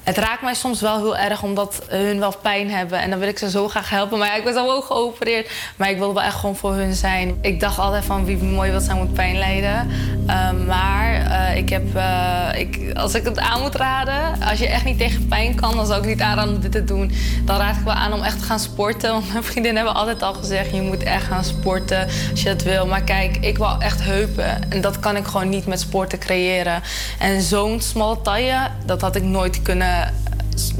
Eh, 0.07 0.15
het 0.15 0.17
raakt 0.17 0.41
mij 0.41 0.53
soms 0.53 0.81
wel 0.81 0.97
heel 0.97 1.17
erg 1.17 1.43
omdat 1.43 1.81
hun 1.87 2.19
wel 2.19 2.33
pijn 2.41 2.71
hebben. 2.71 2.99
En 2.99 3.09
dan 3.09 3.19
wil 3.19 3.27
ik 3.27 3.37
ze 3.37 3.49
zo 3.49 3.67
graag 3.67 3.89
helpen. 3.89 4.17
Maar 4.17 4.27
ja, 4.27 4.35
ik 4.35 4.43
ben 4.43 4.53
zelf 4.53 4.69
ook 4.69 4.85
geopereerd. 4.85 5.51
Maar 5.75 5.89
ik 5.89 5.97
wil 5.97 6.13
wel 6.13 6.23
echt 6.23 6.35
gewoon 6.35 6.55
voor 6.55 6.73
hun 6.73 6.93
zijn. 6.93 7.37
Ik 7.41 7.59
dacht 7.59 7.79
altijd 7.79 8.05
van 8.05 8.25
wie 8.25 8.37
mooi 8.37 8.71
wat 8.71 8.83
zij 8.83 8.95
moet 8.95 9.13
pijn 9.13 9.37
lijden. 9.37 9.89
Uh, 10.27 10.51
maar 10.67 11.21
uh, 11.21 11.55
ik 11.57 11.69
heb, 11.69 11.95
uh, 11.95 12.47
ik, 12.55 12.91
als 12.93 13.13
ik 13.15 13.23
het 13.23 13.39
aan 13.39 13.61
moet 13.61 13.75
raden, 13.75 14.41
als 14.49 14.59
je 14.59 14.67
echt 14.67 14.83
niet 14.85 14.97
tegen 14.97 15.27
pijn 15.27 15.55
kan, 15.55 15.75
dan 15.75 15.85
zou 15.85 16.01
ik 16.01 16.07
niet 16.07 16.21
aanraden 16.21 16.55
om 16.55 16.59
dit 16.59 16.71
te 16.71 16.83
doen. 16.83 17.11
Dan 17.45 17.57
raad 17.57 17.75
ik 17.75 17.83
wel 17.83 17.93
aan 17.93 18.13
om 18.13 18.23
echt 18.23 18.39
te 18.39 18.45
gaan 18.45 18.59
sporten. 18.59 19.11
Want 19.11 19.31
mijn 19.31 19.43
vriendinnen 19.51 19.83
hebben 19.83 20.01
altijd 20.01 20.21
al 20.21 20.33
gezegd: 20.33 20.71
je 20.71 20.81
moet 20.81 21.03
echt 21.03 21.25
gaan 21.25 21.43
sporten 21.43 22.07
als 22.31 22.41
je 22.41 22.49
dat 22.49 22.63
wil. 22.63 22.85
Maar 22.85 23.01
kijk, 23.01 23.37
ik 23.37 23.57
wil 23.57 23.75
echt 23.79 24.03
heupen. 24.03 24.71
En 24.71 24.81
dat 24.81 24.99
kan 24.99 25.15
ik 25.15 25.25
gewoon 25.25 25.49
niet 25.49 25.65
met 25.65 25.79
sporten 25.79 26.19
creëren. 26.19 26.81
En 27.19 27.41
zo'n 27.41 27.81
smalle 27.81 28.21
taille, 28.21 28.69
dat 28.85 29.01
had 29.01 29.15
ik 29.15 29.23
nooit 29.23 29.61
kunnen 29.61 29.96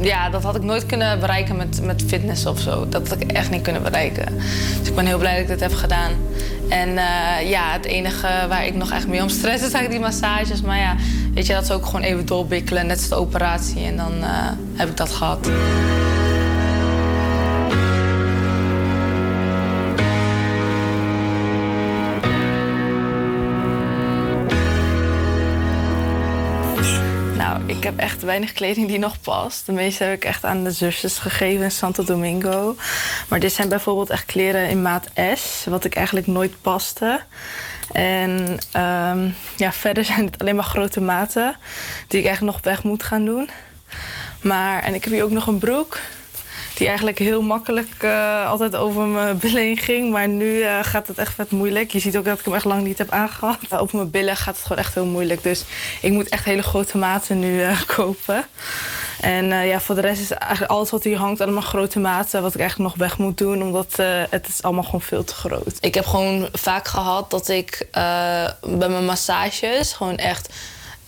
ja, 0.02 0.30
dat 0.30 0.44
had 0.44 0.56
ik 0.56 0.64
nooit 0.64 0.86
kunnen 0.86 1.20
bereiken 1.20 1.56
met, 1.56 1.82
met 1.82 2.04
fitness 2.08 2.46
of 2.46 2.60
zo. 2.60 2.90
Dat 2.90 3.10
had 3.10 3.22
ik 3.22 3.32
echt 3.32 3.50
niet 3.50 3.62
kunnen 3.62 3.84
bereiken. 3.84 4.26
Dus 4.80 4.88
ik 4.88 4.96
ben 4.96 5.06
heel 5.06 5.18
blij 5.18 5.34
dat 5.34 5.42
ik 5.42 5.48
dit 5.48 5.60
heb 5.60 5.74
gedaan. 5.74 6.12
En 6.70 6.90
uh, 6.90 7.50
ja, 7.50 7.72
het 7.72 7.86
enige 7.86 8.28
waar 8.50 8.66
ik 8.66 8.76
nog 8.76 8.92
echt 8.92 9.08
mee 9.08 9.22
om 9.22 9.30
stress 9.30 9.66
is 9.66 9.74
eigenlijk 9.74 9.92
die 9.92 10.00
massages. 10.00 10.62
Maar 10.62 10.78
ja, 10.78 10.96
weet 11.34 11.46
je, 11.46 11.54
dat 11.54 11.64
is 11.64 11.72
ook 11.72 11.86
gewoon 11.86 12.02
even 12.02 12.26
doorbikkelen, 12.26 12.88
net 12.88 12.98
als 12.98 13.10
de 13.10 13.16
operatie. 13.16 13.86
En 13.86 13.98
dan 13.98 14.14
uh, 14.20 14.50
heb 14.76 14.90
ik 14.90 14.98
dat 14.98 15.12
gehad. 15.12 15.50
Heb 27.88 28.00
echt 28.00 28.22
weinig 28.22 28.54
kleding 28.54 28.88
die 28.88 29.00
nog 29.00 29.22
past. 29.22 29.66
De 29.66 29.72
meeste 29.72 30.04
heb 30.04 30.14
ik 30.14 30.26
echt 30.26 30.46
aan 30.46 30.64
de 30.64 30.72
zusjes 30.72 31.18
gegeven 31.18 31.64
in 31.64 31.72
Santo 31.72 32.04
Domingo. 32.04 32.76
Maar 33.28 33.40
dit 33.40 33.54
zijn 33.54 33.70
bijvoorbeeld 33.70 34.10
echt 34.10 34.26
kleren 34.26 34.70
in 34.70 34.82
maat 34.82 35.08
S, 35.36 35.66
wat 35.66 35.84
ik 35.84 35.96
eigenlijk 35.96 36.28
nooit 36.28 36.62
paste. 36.62 37.20
En 37.92 38.58
um, 38.74 39.36
ja, 39.58 39.72
verder 39.72 40.06
zijn 40.06 40.26
het 40.26 40.40
alleen 40.40 40.56
maar 40.56 40.64
grote 40.64 41.02
maten 41.02 41.56
die 42.08 42.20
ik 42.20 42.26
echt 42.26 42.42
nog 42.42 42.60
weg 42.62 42.84
moet 42.84 43.04
gaan 43.04 43.26
doen. 43.26 43.50
Maar, 44.42 44.84
en 44.84 44.94
ik 44.94 45.04
heb 45.04 45.14
hier 45.14 45.24
ook 45.24 45.32
nog 45.32 45.48
een 45.48 45.60
broek 45.60 46.00
die 46.78 46.88
eigenlijk 46.88 47.20
heel 47.20 47.42
makkelijk 47.42 48.04
uh, 48.04 48.50
altijd 48.50 48.76
over 48.76 49.06
mijn 49.06 49.38
billen 49.38 49.78
ging. 49.78 50.12
Maar 50.12 50.28
nu 50.28 50.46
uh, 50.46 50.80
gaat 50.82 51.08
het 51.08 51.18
echt 51.18 51.34
vet 51.34 51.52
moeilijk. 51.52 51.92
Je 51.92 52.00
ziet 52.00 52.18
ook 52.18 52.26
dat 52.26 52.40
ik 52.40 52.46
hem 52.46 52.54
echt 52.54 52.66
lang 52.66 52.84
niet 52.84 52.98
heb 52.98 53.10
aangehad. 53.10 53.58
Over 53.70 53.98
mijn 53.98 54.12
billen 54.12 54.36
gaat 54.36 54.56
het 54.56 54.64
gewoon 54.66 54.84
echt 54.84 54.94
heel 54.94 55.06
moeilijk. 55.06 55.44
Dus 55.44 55.64
ik 56.02 56.12
moet 56.12 56.30
echt 56.30 56.46
hele 56.46 56.62
grote 56.62 56.98
maten 56.98 57.40
nu 57.40 57.66
kopen. 57.96 58.46
En 59.22 59.46
ja, 59.46 59.80
voor 59.80 59.96
de 59.96 60.02
rest 60.02 60.22
is 60.22 60.32
eigenlijk 60.32 60.72
alles 60.72 60.90
wat 60.90 61.04
hier 61.04 61.18
hangt 61.18 61.42
allemaal 61.42 61.62
grote 61.62 62.00
maten. 62.00 62.42
Wat 62.42 62.54
ik 62.54 62.60
eigenlijk 62.60 62.90
nog 62.90 63.00
weg 63.08 63.18
moet 63.18 63.38
doen, 63.38 63.62
omdat 63.62 63.96
het 64.30 64.48
is 64.48 64.64
allemaal 64.64 64.84
gewoon 64.84 65.02
veel 65.02 65.24
te 65.24 65.34
groot. 65.34 65.78
Ik 65.80 65.94
heb 65.94 66.06
gewoon 66.06 66.50
vaak 66.54 66.88
gehad 66.88 67.30
dat 67.30 67.48
ik 67.48 67.88
bij 68.62 68.90
mijn 68.90 69.06
massages 69.06 69.94
gewoon 69.94 70.18
echt 70.18 70.50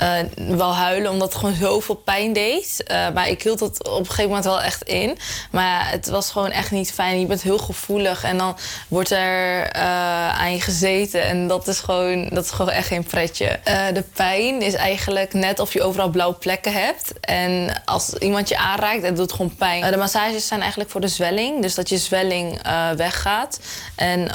uh, 0.02 0.56
wel 0.58 0.76
huilen, 0.76 1.12
omdat 1.12 1.28
het 1.28 1.38
gewoon 1.38 1.56
zoveel 1.56 1.96
pijn 1.96 2.34
deed. 2.34 2.84
Uh, 2.92 3.10
maar 3.14 3.30
ik 3.30 3.44
hield 3.44 3.60
het 3.60 3.90
op 3.90 4.00
een 4.00 4.06
gegeven 4.06 4.28
moment 4.28 4.46
wel 4.46 4.62
echt 4.62 4.84
in. 4.84 5.18
Maar 5.52 5.92
het 5.92 6.08
was 6.08 6.32
gewoon 6.32 6.52
echt 6.52 6.72
niet 6.72 6.92
fijn. 6.92 7.20
Je 7.20 7.26
bent 7.26 7.42
heel 7.42 7.58
gevoelig 7.58 8.24
en 8.24 8.38
dan 8.38 8.58
wordt 8.88 9.12
er 9.12 9.76
uh, 9.76 10.40
aan 10.40 10.52
je 10.52 10.62
gezeten. 10.62 11.24
En 11.24 11.48
dat 11.48 11.68
is 11.68 11.80
gewoon, 11.80 12.30
dat 12.30 12.44
is 12.44 12.52
gewoon 12.52 12.72
echt 12.72 12.88
geen 12.88 13.04
pretje. 13.04 13.60
de 13.94 14.04
pijn 14.14 14.62
is 14.62 14.74
eigenlijk 14.74 15.34
net 15.34 15.60
of 15.60 15.74
je 15.74 15.84
overal 15.84 16.10
blauwe 16.10 16.36
plekken 16.36 16.74
hebt. 16.74 17.14
En 17.20 17.82
als 17.86 18.14
iemand 18.14 18.50
je 18.50 18.58
aanraakt, 18.58 19.04
het 19.04 19.16
doet 19.16 19.32
gewoon 19.32 19.56
pijn. 19.56 19.92
de 19.92 19.98
massages 19.98 20.48
zijn 20.48 20.60
eigenlijk 20.60 20.92
voor 20.92 21.02
de 21.02 21.08
zwelling. 21.08 21.62
Dus 21.62 21.76
dat 21.76 21.90
je 21.90 21.98
zwelling 21.98 22.62
weggaat. 22.96 23.60
En 23.96 24.28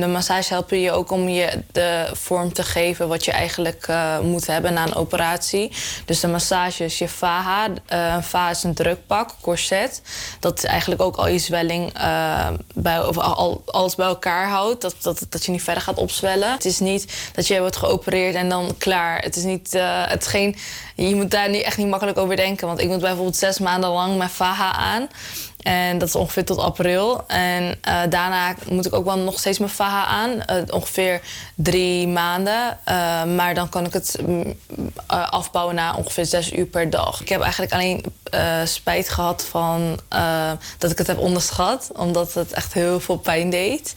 de 0.00 0.06
massages 0.06 0.48
helpen 0.48 0.80
je 0.80 0.92
ook 0.92 1.10
om 1.10 1.28
je 1.28 1.62
de 1.72 2.10
vorm 2.12 2.52
te 2.52 2.62
geven 2.62 3.08
wat 3.08 3.24
je 3.24 3.32
eigenlijk 3.32 3.88
moet 4.22 4.46
hebben 4.46 4.72
na 4.72 4.86
een 4.86 4.96
operatie. 5.08 5.72
Dus 6.04 6.20
de 6.20 6.28
massages, 6.28 6.98
je 6.98 7.08
VAHA. 7.08 7.68
Uh, 7.92 8.22
VAHA 8.22 8.50
is 8.50 8.62
een 8.62 8.74
drukpak, 8.74 9.30
corset. 9.40 10.02
Dat 10.40 10.64
eigenlijk 10.64 11.02
ook 11.02 11.16
al 11.16 11.28
je 11.28 11.38
zwelling 11.38 11.98
uh, 11.98 12.48
bij, 12.74 13.06
of 13.06 13.18
al, 13.18 13.62
alles 13.66 13.94
bij 13.94 14.06
elkaar 14.06 14.48
houdt. 14.48 14.80
Dat, 14.80 14.94
dat, 15.02 15.26
dat 15.28 15.44
je 15.44 15.50
niet 15.50 15.62
verder 15.62 15.82
gaat 15.82 15.98
opzwellen. 15.98 16.52
Het 16.52 16.64
is 16.64 16.78
niet 16.78 17.32
dat 17.34 17.46
je 17.46 17.60
wordt 17.60 17.76
geopereerd 17.76 18.34
en 18.34 18.48
dan 18.48 18.74
klaar. 18.78 19.18
Het 19.18 19.36
is, 19.36 19.42
niet, 19.42 19.74
uh, 19.74 20.06
het 20.06 20.34
is 20.34 20.54
je 20.94 21.14
moet 21.14 21.30
daar 21.30 21.50
niet, 21.50 21.62
echt 21.62 21.76
niet 21.76 21.88
makkelijk 21.88 22.18
over 22.18 22.36
denken. 22.36 22.66
Want 22.66 22.80
ik 22.80 22.88
moet 22.88 23.00
bijvoorbeeld 23.00 23.36
zes 23.36 23.58
maanden 23.58 23.90
lang 23.90 24.16
mijn 24.16 24.30
VAHA 24.30 24.72
aan. 24.72 25.08
En 25.62 25.98
dat 25.98 26.08
is 26.08 26.14
ongeveer 26.14 26.44
tot 26.44 26.58
april. 26.58 27.24
En 27.26 27.78
eh, 27.80 28.00
daarna 28.08 28.54
moet 28.68 28.86
ik 28.86 28.94
ook 28.94 29.04
wel 29.04 29.18
nog 29.18 29.38
steeds 29.38 29.58
mijn 29.58 29.70
VAHA 29.70 30.04
aan. 30.04 30.42
Eh, 30.42 30.62
ongeveer 30.70 31.20
drie 31.54 32.08
maanden. 32.08 32.78
Eh, 32.84 33.24
maar 33.24 33.54
dan 33.54 33.68
kan 33.68 33.84
ik 33.84 33.92
het 33.92 34.18
mm, 34.26 34.54
afbouwen 35.06 35.74
na 35.74 35.94
ongeveer 35.94 36.26
zes 36.26 36.52
uur 36.52 36.66
per 36.66 36.90
dag. 36.90 37.20
Ik 37.20 37.28
heb 37.28 37.40
eigenlijk 37.40 37.72
alleen 37.72 38.04
spijt 38.64 39.08
gehad 39.08 39.44
van 39.44 40.00
dat 40.78 40.90
ik 40.90 40.98
het 40.98 41.06
heb 41.06 41.18
onderschat. 41.18 41.90
Omdat 41.96 42.34
het 42.34 42.52
echt 42.52 42.72
heel 42.72 43.00
veel 43.00 43.18
pijn 43.18 43.50
deed. 43.50 43.94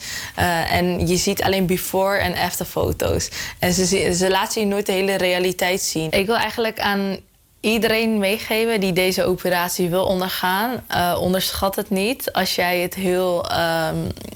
En 0.70 1.08
je 1.08 1.18
ziet 1.18 1.44
alleen 1.44 1.66
before 1.66 2.18
en 2.18 2.36
after 2.36 2.66
foto's. 2.66 3.30
En 3.60 3.74
ze, 3.74 4.14
ze 4.14 4.30
laten 4.30 4.62
je 4.62 4.68
nooit 4.68 4.86
de 4.86 4.92
hele 4.92 5.16
realiteit 5.16 5.82
zien. 5.82 6.12
Ik 6.12 6.26
wil 6.26 6.38
eigenlijk 6.38 6.80
aan 6.80 7.18
iedereen 7.62 8.18
meegeven 8.18 8.80
die 8.80 8.94
deze 8.94 9.24
operatie 9.26 9.90
wil 9.90 10.06
ondergaan. 10.06 10.84
eh, 10.88 11.18
onderschat 11.22 11.76
het 11.76 11.90
niet. 11.90 12.34
Als 12.34 12.56
jij 12.56 12.80
het 12.80 12.96
heel. 12.96 13.46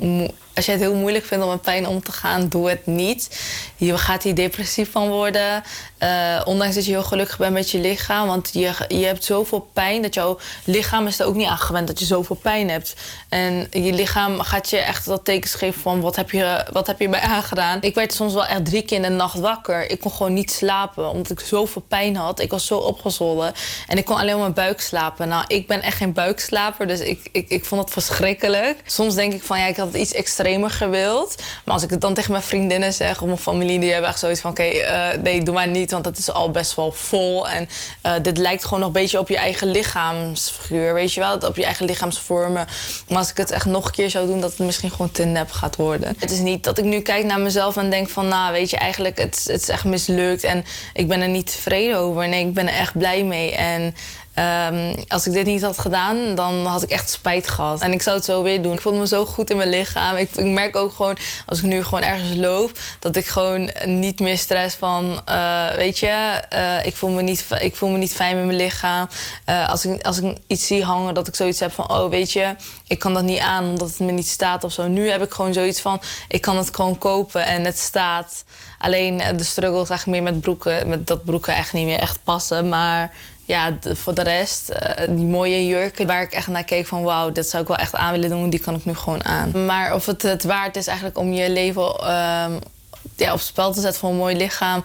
mo- 0.02 0.28
als 0.56 0.65
jij 0.65 0.73
het 0.73 0.84
heel 0.84 0.95
moeilijk 0.95 1.26
vindt 1.26 1.44
om 1.44 1.49
met 1.49 1.61
pijn 1.61 1.88
om 1.88 2.03
te 2.03 2.11
gaan, 2.11 2.48
doe 2.48 2.69
het 2.69 2.86
niet. 2.86 3.40
Je 3.76 3.98
gaat 3.98 4.23
hier 4.23 4.36
depressief 4.36 4.91
van 4.91 5.10
worden. 5.10 5.64
Eh, 5.98 6.41
ondanks 6.45 6.76
dat 6.76 6.86
je 6.86 6.91
heel 6.91 7.03
gelukkig 7.03 7.38
bent 7.38 7.53
met 7.53 7.72
je 7.72 7.80
lichaam. 7.80 8.27
Want 8.27 8.49
je, 8.53 8.72
je 8.88 9.06
hebt 9.06 9.23
zoveel 9.23 9.69
pijn 9.73 10.02
dat 10.02 10.14
jouw 10.14 10.40
lichaam 10.64 11.07
is 11.07 11.19
er 11.19 11.26
ook 11.26 11.36
niet 11.36 11.48
aan 11.48 11.57
gewend 11.57 11.88
dat 11.88 11.99
je 11.99 12.06
zoveel 12.06 12.36
pijn 12.36 12.69
hebt. 12.69 12.95
En 13.30 13.68
je 13.72 13.94
lichaam 13.94 14.40
gaat 14.40 14.69
je 14.69 14.77
echt 14.77 15.06
dat 15.06 15.26
tekens 15.26 15.53
geven 15.53 15.82
van 15.82 16.02
wat 16.02 16.15
heb 16.15 16.32
je, 16.32 16.65
wat 16.72 16.88
heb 16.88 16.99
je 16.99 17.10
bij 17.10 17.19
aangedaan. 17.19 17.82
Ik 17.82 17.95
werd 17.95 18.14
soms 18.14 18.34
wel 18.34 18.45
echt 18.45 18.65
drie 18.65 18.82
keer 18.82 18.98
in 18.98 19.03
de 19.03 19.10
nacht 19.10 19.40
wakker. 19.40 19.91
Ik 19.91 19.99
kon 19.99 20.11
gewoon 20.11 20.34
niet 20.34 20.52
slapen 20.52 21.10
omdat 21.10 21.32
ik 21.32 21.40
zoveel 21.40 21.82
pijn 21.82 22.15
had. 22.15 22.40
Ik 22.40 22.52
was 22.52 22.65
zo 22.65 22.77
opgezwollen 22.77 23.53
en 23.88 23.98
ik 23.98 24.06
kon 24.06 24.18
alleen 24.18 24.34
op 24.34 24.40
mijn 24.40 24.53
buik 24.53 24.82
slapen. 24.82 25.27
Nou, 25.27 25.44
ik 25.48 25.68
ben 25.68 25.82
echt 25.82 25.98
geen 25.98 26.14
buikslaper, 26.14 26.88
dus 26.88 26.99
ik, 26.99 27.30
ik, 27.32 27.49
ik 27.49 27.65
vond 27.65 27.82
het 27.82 27.91
verschrikkelijk. 27.91 28.82
Soms 28.86 29.15
denk 29.15 29.34
ik 29.34 29.44
van 29.44 29.60
ja, 29.60 29.65
ik 29.65 29.76
had 29.76 29.94
iets 29.94 30.14
extremer 30.46 30.70
gewild. 30.70 31.36
Maar 31.64 31.74
als 31.74 31.84
ik 31.84 31.90
het 31.90 32.02
dan 32.02 32.14
tegen 32.14 32.32
mijn 32.32 32.44
vriendinnen 32.44 32.94
zeg 32.94 33.22
of 33.22 33.28
mijn 33.28 33.38
familie, 33.38 33.80
die 33.80 33.92
hebben 33.92 34.10
echt 34.10 34.20
zoiets 34.20 34.42
van 34.42 34.52
oké, 34.52 34.64
eh, 34.64 35.18
nee, 35.22 35.44
doe 35.44 35.54
maar 35.54 35.68
niet, 35.68 35.92
want 35.92 36.04
dat 36.04 36.18
is 36.18 36.32
al 36.32 36.52
best 36.52 36.76
wel 36.76 36.92
vol. 36.92 37.50
En 37.50 37.70
eh, 38.02 38.14
dit 38.22 38.38
lijkt 38.38 38.64
gewoon 38.64 38.80
nog 38.80 38.88
een 38.88 38.94
beetje 38.94 39.20
op 39.20 39.30
je 39.30 39.38
eigen 39.38 39.72
lichaamsfiguur, 39.72 40.94
weet 40.94 41.14
je 41.14 41.20
wel? 41.20 41.38
Op 41.38 41.56
je 41.56 41.66
eigen 41.66 41.86
lichaamsvormen. 41.86 42.68
Maar 43.08 43.18
als 43.18 43.30
ik 43.30 43.38
het 43.38 43.52
echt 43.52 43.66
nog 43.66 43.86
een 43.86 43.92
keer 43.92 44.10
zou 44.10 44.28
doen, 44.28 44.42
dat 44.42 44.50
het 44.50 44.60
misschien 44.60 44.92
gewoon 44.92 45.12
te 45.12 45.24
nep 45.24 45.52
gaat 45.52 45.76
worden. 45.76 46.16
Het 46.20 46.32
is 46.32 46.40
niet 46.40 46.64
dat 46.64 46.78
ik 46.78 46.84
nu 46.84 47.00
kijk 47.00 47.26
naar 47.26 47.40
mezelf 47.40 47.78
en 47.78 47.90
denk 47.90 48.10
van, 48.10 48.28
nou, 48.28 48.52
weet 48.52 48.70
je, 48.70 48.78
eigenlijk, 48.78 49.18
het, 49.18 49.44
het 49.48 49.62
is 49.62 49.70
echt 49.70 49.86
mislukt. 49.86 50.44
En 50.44 50.66
ik 50.94 51.08
ben 51.08 51.22
er 51.22 51.28
niet 51.28 51.52
tevreden 51.52 51.98
over. 51.98 52.28
Nee, 52.28 52.46
ik 52.46 52.54
ben 52.54 52.68
er 52.68 52.80
echt 52.80 52.98
blij 52.98 53.24
mee. 53.24 53.56
En 53.56 53.96
Ehm, 54.36 54.95
als 55.07 55.28
ik 55.28 55.34
dit 55.34 55.45
niet 55.45 55.62
had 55.62 55.80
gedaan, 55.80 56.36
dan 56.36 56.66
had 56.66 56.84
ik 56.84 56.90
echt 56.90 57.10
spijt 57.10 57.49
gehad. 57.49 57.82
En 57.82 57.91
ik 57.91 58.02
zou 58.02 58.16
het 58.16 58.26
zo 58.26 58.44
weer 58.44 58.62
doen. 58.62 58.74
Ik 58.74 58.82
voelde 58.82 58.99
me 58.99 59.07
zo 59.07 59.26
goed 59.26 59.49
in 59.49 59.57
mijn 59.57 59.70
lichaam. 59.70 60.16
Ik, 60.16 60.44
merk 60.44 60.76
ook 60.76 60.94
gewoon, 60.94 61.18
als 61.45 61.57
ik 61.57 61.66
nu 61.66 61.84
gewoon 61.84 62.03
ergens 62.03 62.36
loop, 62.36 62.72
dat 62.99 63.16
ik 63.16 63.26
gewoon 63.26 63.70
niet 63.86 64.20
meer 64.20 64.38
stress 64.38 64.76
van, 64.76 65.22
eh, 65.26 65.72
weet 65.76 65.99
je, 65.99 66.41
eh, 66.49 66.86
ik, 66.86 66.95
voel 66.95 67.10
me 67.10 67.22
niet, 67.22 67.45
ik 67.60 67.76
voel 67.76 67.90
me 67.90 67.98
niet 67.98 68.14
fijn 68.14 68.36
met 68.36 68.45
mijn 68.45 68.57
lichaam. 68.57 69.07
Eh, 69.45 69.70
als, 69.70 69.86
ik, 69.86 70.06
als 70.06 70.18
ik 70.18 70.38
iets 70.48 70.68
zie 70.68 70.84
hangen, 70.84 71.14
dat 71.14 71.28
ik 71.28 71.36
zoiets 71.36 71.60
heb 71.60 71.72
van, 71.72 71.90
oh, 71.90 72.10
weet 72.10 72.32
je, 72.32 72.56
ik 72.88 72.99
kan 72.99 73.14
dat 73.14 73.24
niet 73.24 73.40
aan 73.40 73.66
omdat 73.66 73.90
het 73.90 73.99
me 73.99 74.12
niet 74.12 74.28
staat 74.28 74.64
of 74.64 74.72
zo. 74.72 74.88
Nu 74.88 75.10
heb 75.10 75.24
ik 75.24 75.34
gewoon 75.34 75.53
zoiets 75.53 75.82
van, 75.82 76.02
ik 76.28 76.41
kan 76.41 76.57
het 76.57 76.76
gewoon 76.76 76.98
kopen 76.98 77.45
en 77.45 77.64
het 77.64 77.80
staat. 77.80 78.44
Alleen 78.80 79.18
de 79.18 79.44
struggle 79.44 79.82
is 79.82 79.90
eigenlijk 79.90 80.22
meer 80.22 80.32
met 80.32 80.41
broeken, 80.41 80.90
met 80.90 81.07
dat 81.07 81.24
broeken 81.24 81.56
echt 81.56 81.74
niet 81.74 81.86
meer 81.86 81.99
echt 81.99 82.20
passen. 82.24 82.70
Maar 82.70 83.12
ja, 83.46 83.78
voor 83.82 84.14
de 84.14 84.24
rest, 84.24 84.70
eh, 84.70 85.08
die 85.10 85.26
mooie 85.26 85.66
jurken 85.66 86.08
waar 86.08 86.22
ik 86.22 86.32
echt 86.32 86.48
naar 86.48 86.64
keek 86.64 86.88
van 86.88 87.04
wauw, 87.04 87.32
dat 87.32 87.48
zou 87.48 87.62
ik 87.62 87.68
wel 87.68 87.78
echt 87.78 87.96
aan 87.96 88.12
willen 88.12 88.30
doen, 88.30 88.50
die 88.50 88.60
kan 88.60 88.76
ik 88.76 88.86
nu 88.86 88.96
gewoon 88.96 89.26
aan. 89.26 89.66
Maar 89.66 89.94
of 89.94 90.06
het 90.06 90.22
het 90.22 90.44
waard 90.44 90.76
is 90.76 90.88
eigenlijk 90.88 91.18
om 91.18 91.34
je 91.34 91.50
leven 91.50 91.96
ehm, 92.00 92.54
ja, 93.16 93.34
op 93.34 93.40
spel 93.40 93.74
te 93.74 93.82
zetten 93.82 94.00
voor 94.00 94.10
een 94.10 94.16
mooi 94.16 94.36
lichaam. 94.36 94.84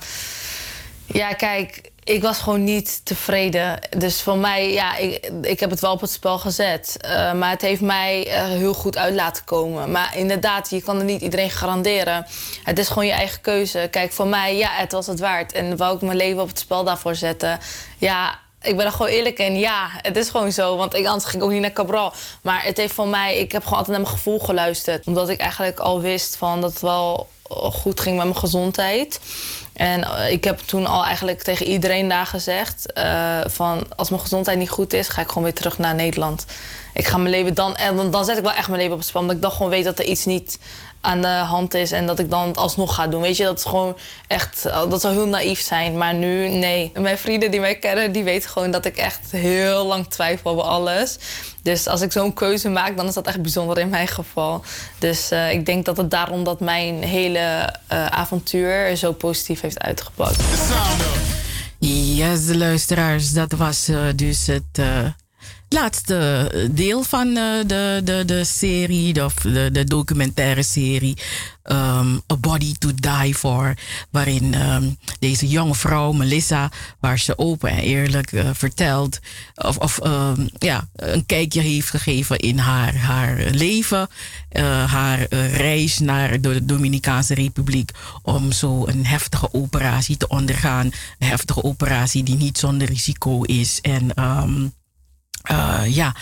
Ja, 1.07 1.32
kijk, 1.32 1.91
ik 2.05 2.23
was 2.23 2.39
gewoon 2.39 2.65
niet 2.65 3.01
tevreden. 3.05 3.78
Dus 3.99 4.23
voor 4.23 4.37
mij, 4.37 4.73
ja, 4.73 4.97
ik, 4.97 5.31
ik 5.43 5.61
heb 5.61 5.70
het 5.70 5.81
wel 5.81 5.93
op 5.93 6.01
het 6.01 6.11
spel 6.11 6.39
gezet. 6.39 6.97
Eh, 7.01 7.32
maar 7.32 7.51
het 7.51 7.61
heeft 7.61 7.81
mij 7.81 8.27
eh, 8.27 8.45
heel 8.45 8.74
goed 8.74 8.97
uit 8.97 9.15
laten 9.15 9.45
komen. 9.45 9.91
Maar 9.91 10.16
inderdaad, 10.16 10.70
je 10.70 10.82
kan 10.82 10.99
er 10.99 11.05
niet 11.05 11.20
iedereen 11.23 11.51
garanderen. 11.51 12.27
Het 12.65 12.78
is 12.78 12.89
gewoon 12.89 13.07
je 13.07 13.12
eigen 13.12 13.41
keuze. 13.41 13.89
Kijk, 13.91 14.12
voor 14.12 14.27
mij, 14.27 14.57
ja, 14.57 14.69
het 14.70 14.93
was 14.93 15.07
het 15.07 15.20
waard. 15.20 15.53
En 15.53 15.77
wou 15.77 15.95
ik 15.95 16.03
mijn 16.03 16.16
leven 16.16 16.43
op 16.43 16.49
het 16.49 16.59
spel 16.59 16.85
daarvoor 16.85 17.15
zetten. 17.15 17.59
Ja, 17.99 18.39
ik 18.62 18.77
ben 18.77 18.87
er 18.87 18.93
gewoon 18.93 19.11
eerlijk 19.11 19.39
in. 19.39 19.59
Ja, 19.59 19.89
het 19.93 20.16
is 20.16 20.31
gewoon 20.31 20.53
zo. 20.53 20.77
Want 20.77 20.95
ik, 20.95 21.07
anders 21.07 21.24
ging 21.24 21.43
ik 21.43 21.49
ook 21.49 21.55
niet 21.55 21.61
naar 21.61 21.73
Cabral. 21.73 22.12
Maar 22.43 22.65
het 22.65 22.77
heeft 22.77 22.95
voor 22.95 23.09
mij... 23.09 23.37
Ik 23.37 23.53
heb 23.53 23.62
gewoon 23.62 23.78
altijd 23.78 23.97
naar 23.97 24.07
mijn 24.07 24.16
gevoel 24.19 24.39
geluisterd. 24.39 25.07
Omdat 25.07 25.28
ik 25.28 25.41
eigenlijk 25.41 25.78
al 25.78 26.01
wist 26.01 26.37
van 26.37 26.61
dat 26.61 26.70
het 26.70 26.82
wel 26.82 27.28
goed 27.53 28.01
ging 28.01 28.16
met 28.16 28.24
mijn 28.24 28.39
gezondheid. 28.39 29.20
En 29.73 30.05
eh, 30.05 30.32
ik 30.32 30.45
heb 30.45 30.59
toen 30.59 30.87
al 30.87 31.05
eigenlijk 31.05 31.43
tegen 31.43 31.66
iedereen 31.66 32.09
daar 32.09 32.27
gezegd... 32.27 32.93
eh, 32.93 33.39
van 33.47 33.87
als 33.97 34.11
mijn 34.11 34.23
gezondheid 34.23 34.59
niet 34.59 34.70
goed 34.70 34.93
is, 34.93 35.09
ga 35.09 35.20
ik 35.20 35.28
gewoon 35.28 35.43
weer 35.43 35.55
terug 35.55 35.78
naar 35.78 35.95
Nederland. 35.95 36.45
Ik 36.95 37.07
ga 37.07 37.16
mijn 37.16 37.31
leven 37.31 37.55
dan... 37.55 37.77
En 37.77 37.97
dan, 37.97 38.11
dan 38.11 38.24
zet 38.24 38.37
ik 38.37 38.43
wel 38.43 38.53
echt 38.53 38.69
mijn 38.69 38.78
leven 38.78 38.93
op 38.93 38.99
het 38.99 39.09
spel. 39.09 39.20
Omdat 39.20 39.37
ik 39.37 39.43
dan 39.43 39.53
gewoon 39.53 39.70
weet 39.70 39.85
dat 39.85 39.99
er 39.99 40.05
iets 40.05 40.24
niet 40.24 40.59
aan 41.01 41.20
de 41.20 41.28
hand 41.28 41.74
is... 41.74 41.93
en 41.93 42.06
dat 42.06 42.18
ik 42.18 42.31
dan 42.31 42.47
het 42.47 42.56
alsnog 42.56 42.94
ga 42.94 43.06
doen. 43.06 43.20
Weet 43.20 43.36
je, 43.36 43.44
dat 43.44 43.59
is 43.59 43.64
gewoon 43.64 43.97
echt... 44.27 44.62
Dat 44.62 45.01
zou 45.01 45.14
heel 45.14 45.27
naïef 45.27 45.60
zijn. 45.60 45.98
Maar 45.98 46.14
nu, 46.14 46.48
nee. 46.48 46.93
Mijn 46.94 47.18
vrienden 47.18 47.51
die 47.51 47.60
mij 47.60 47.74
kennen, 47.74 48.12
die 48.12 48.24
weten 48.24 48.51
gewoon... 48.51 48.70
dat 48.70 48.85
ik 48.85 48.97
echt 48.97 49.31
heel 49.31 49.86
lang 49.86 50.06
twijfel 50.06 50.51
over 50.51 50.62
alles. 50.62 51.18
Dus 51.62 51.86
als 51.86 52.01
ik 52.01 52.12
zo'n 52.12 52.35
keuze 52.35 52.68
maak, 52.68 52.97
dan 52.97 53.06
is 53.06 53.14
dat 53.14 53.27
echt 53.27 53.43
bijzonder 53.43 53.78
in 53.78 53.89
mijn 53.89 54.09
geval. 54.09 54.64
Dus 54.98 55.31
eh, 55.31 55.52
ik 55.52 55.66
denk 55.66 55.85
dat 55.85 55.97
het 55.97 56.10
daarom 56.10 56.44
dat 56.44 56.60
mijn 56.60 57.02
hele 57.02 57.74
eh, 57.86 58.06
avontuur 58.06 58.97
zo 58.97 59.12
positief 59.12 59.60
heeft 59.60 59.81
uitgepakt. 59.81 60.43
Yes, 61.78 62.55
luisteraars, 62.55 63.32
dat 63.32 63.52
was 63.52 63.89
eh, 63.89 63.98
dus 64.16 64.47
het 64.47 64.81
laatste 65.74 66.51
deel 66.72 67.02
van 67.02 67.36
eh, 67.36 67.44
de, 67.66 68.01
de, 68.05 68.22
de 68.26 68.44
serie, 68.44 69.24
of 69.24 69.34
de, 69.34 69.68
de 69.72 69.84
documentaire 69.84 70.62
serie 70.62 71.16
ehm, 71.62 72.14
A 72.32 72.36
Body 72.40 72.74
to 72.78 72.90
Die 72.94 73.34
For, 73.34 73.74
waarin 74.10 74.55
ehm, 74.55 74.90
deze 75.18 75.48
jonge 75.48 75.74
vrouw, 75.74 76.12
Melissa, 76.12 76.70
waar 77.01 77.18
ze 77.18 77.38
open 77.38 77.70
en 77.70 77.78
eerlijk 77.78 78.32
eh, 78.32 78.51
vertelt, 78.52 79.18
of, 79.55 79.76
of 79.76 79.98
ehm, 79.98 80.47
ja, 80.59 80.88
een 80.97 81.26
kijkje 81.26 81.60
heeft 81.60 81.90
gegeven 81.90 82.38
in 82.38 82.59
haar, 82.59 82.97
haar 82.97 83.36
leven, 83.51 84.09
eh, 84.48 84.92
haar 84.92 85.26
eh, 85.26 85.56
reis 85.56 85.98
naar 85.98 86.40
de 86.40 86.64
Dominicaanse 86.64 87.34
Republiek 87.34 87.90
om 88.22 88.52
zo 88.52 88.86
een 88.86 89.06
heftige 89.06 89.52
operatie 89.52 90.16
te 90.16 90.28
ondergaan. 90.28 90.86
Een 90.86 91.28
heftige 91.28 91.62
operatie 91.62 92.22
die 92.22 92.36
niet 92.36 92.59
zonder 92.59 92.88
risico 92.88 93.42
is. 93.42 93.80
En 93.80 94.14
eh, 95.43 95.83
ja, 95.87 96.15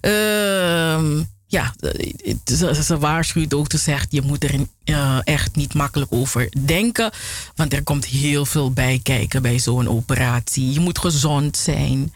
Ehm, 0.00 1.22
ja, 1.46 1.74
eh, 1.80 2.34
ze, 2.82 2.98
waarschuwt 2.98 3.54
ook 3.54 3.68
te 3.68 3.78
zeggen, 3.78 4.06
je 4.10 4.22
moet 4.22 4.44
er 4.44 4.54
eh, 4.84 5.18
echt 5.24 5.56
niet 5.56 5.74
makkelijk 5.74 6.12
over 6.12 6.48
denken. 6.64 7.10
Want 7.54 7.72
er 7.72 7.82
komt 7.82 8.04
heel 8.04 8.46
veel 8.46 8.72
bij 8.72 9.00
kijken 9.02 9.42
bij 9.42 9.58
zo'n 9.58 9.88
operatie. 9.88 10.72
Je 10.72 10.80
moet 10.80 10.98
gezond 10.98 11.56
zijn. 11.56 12.14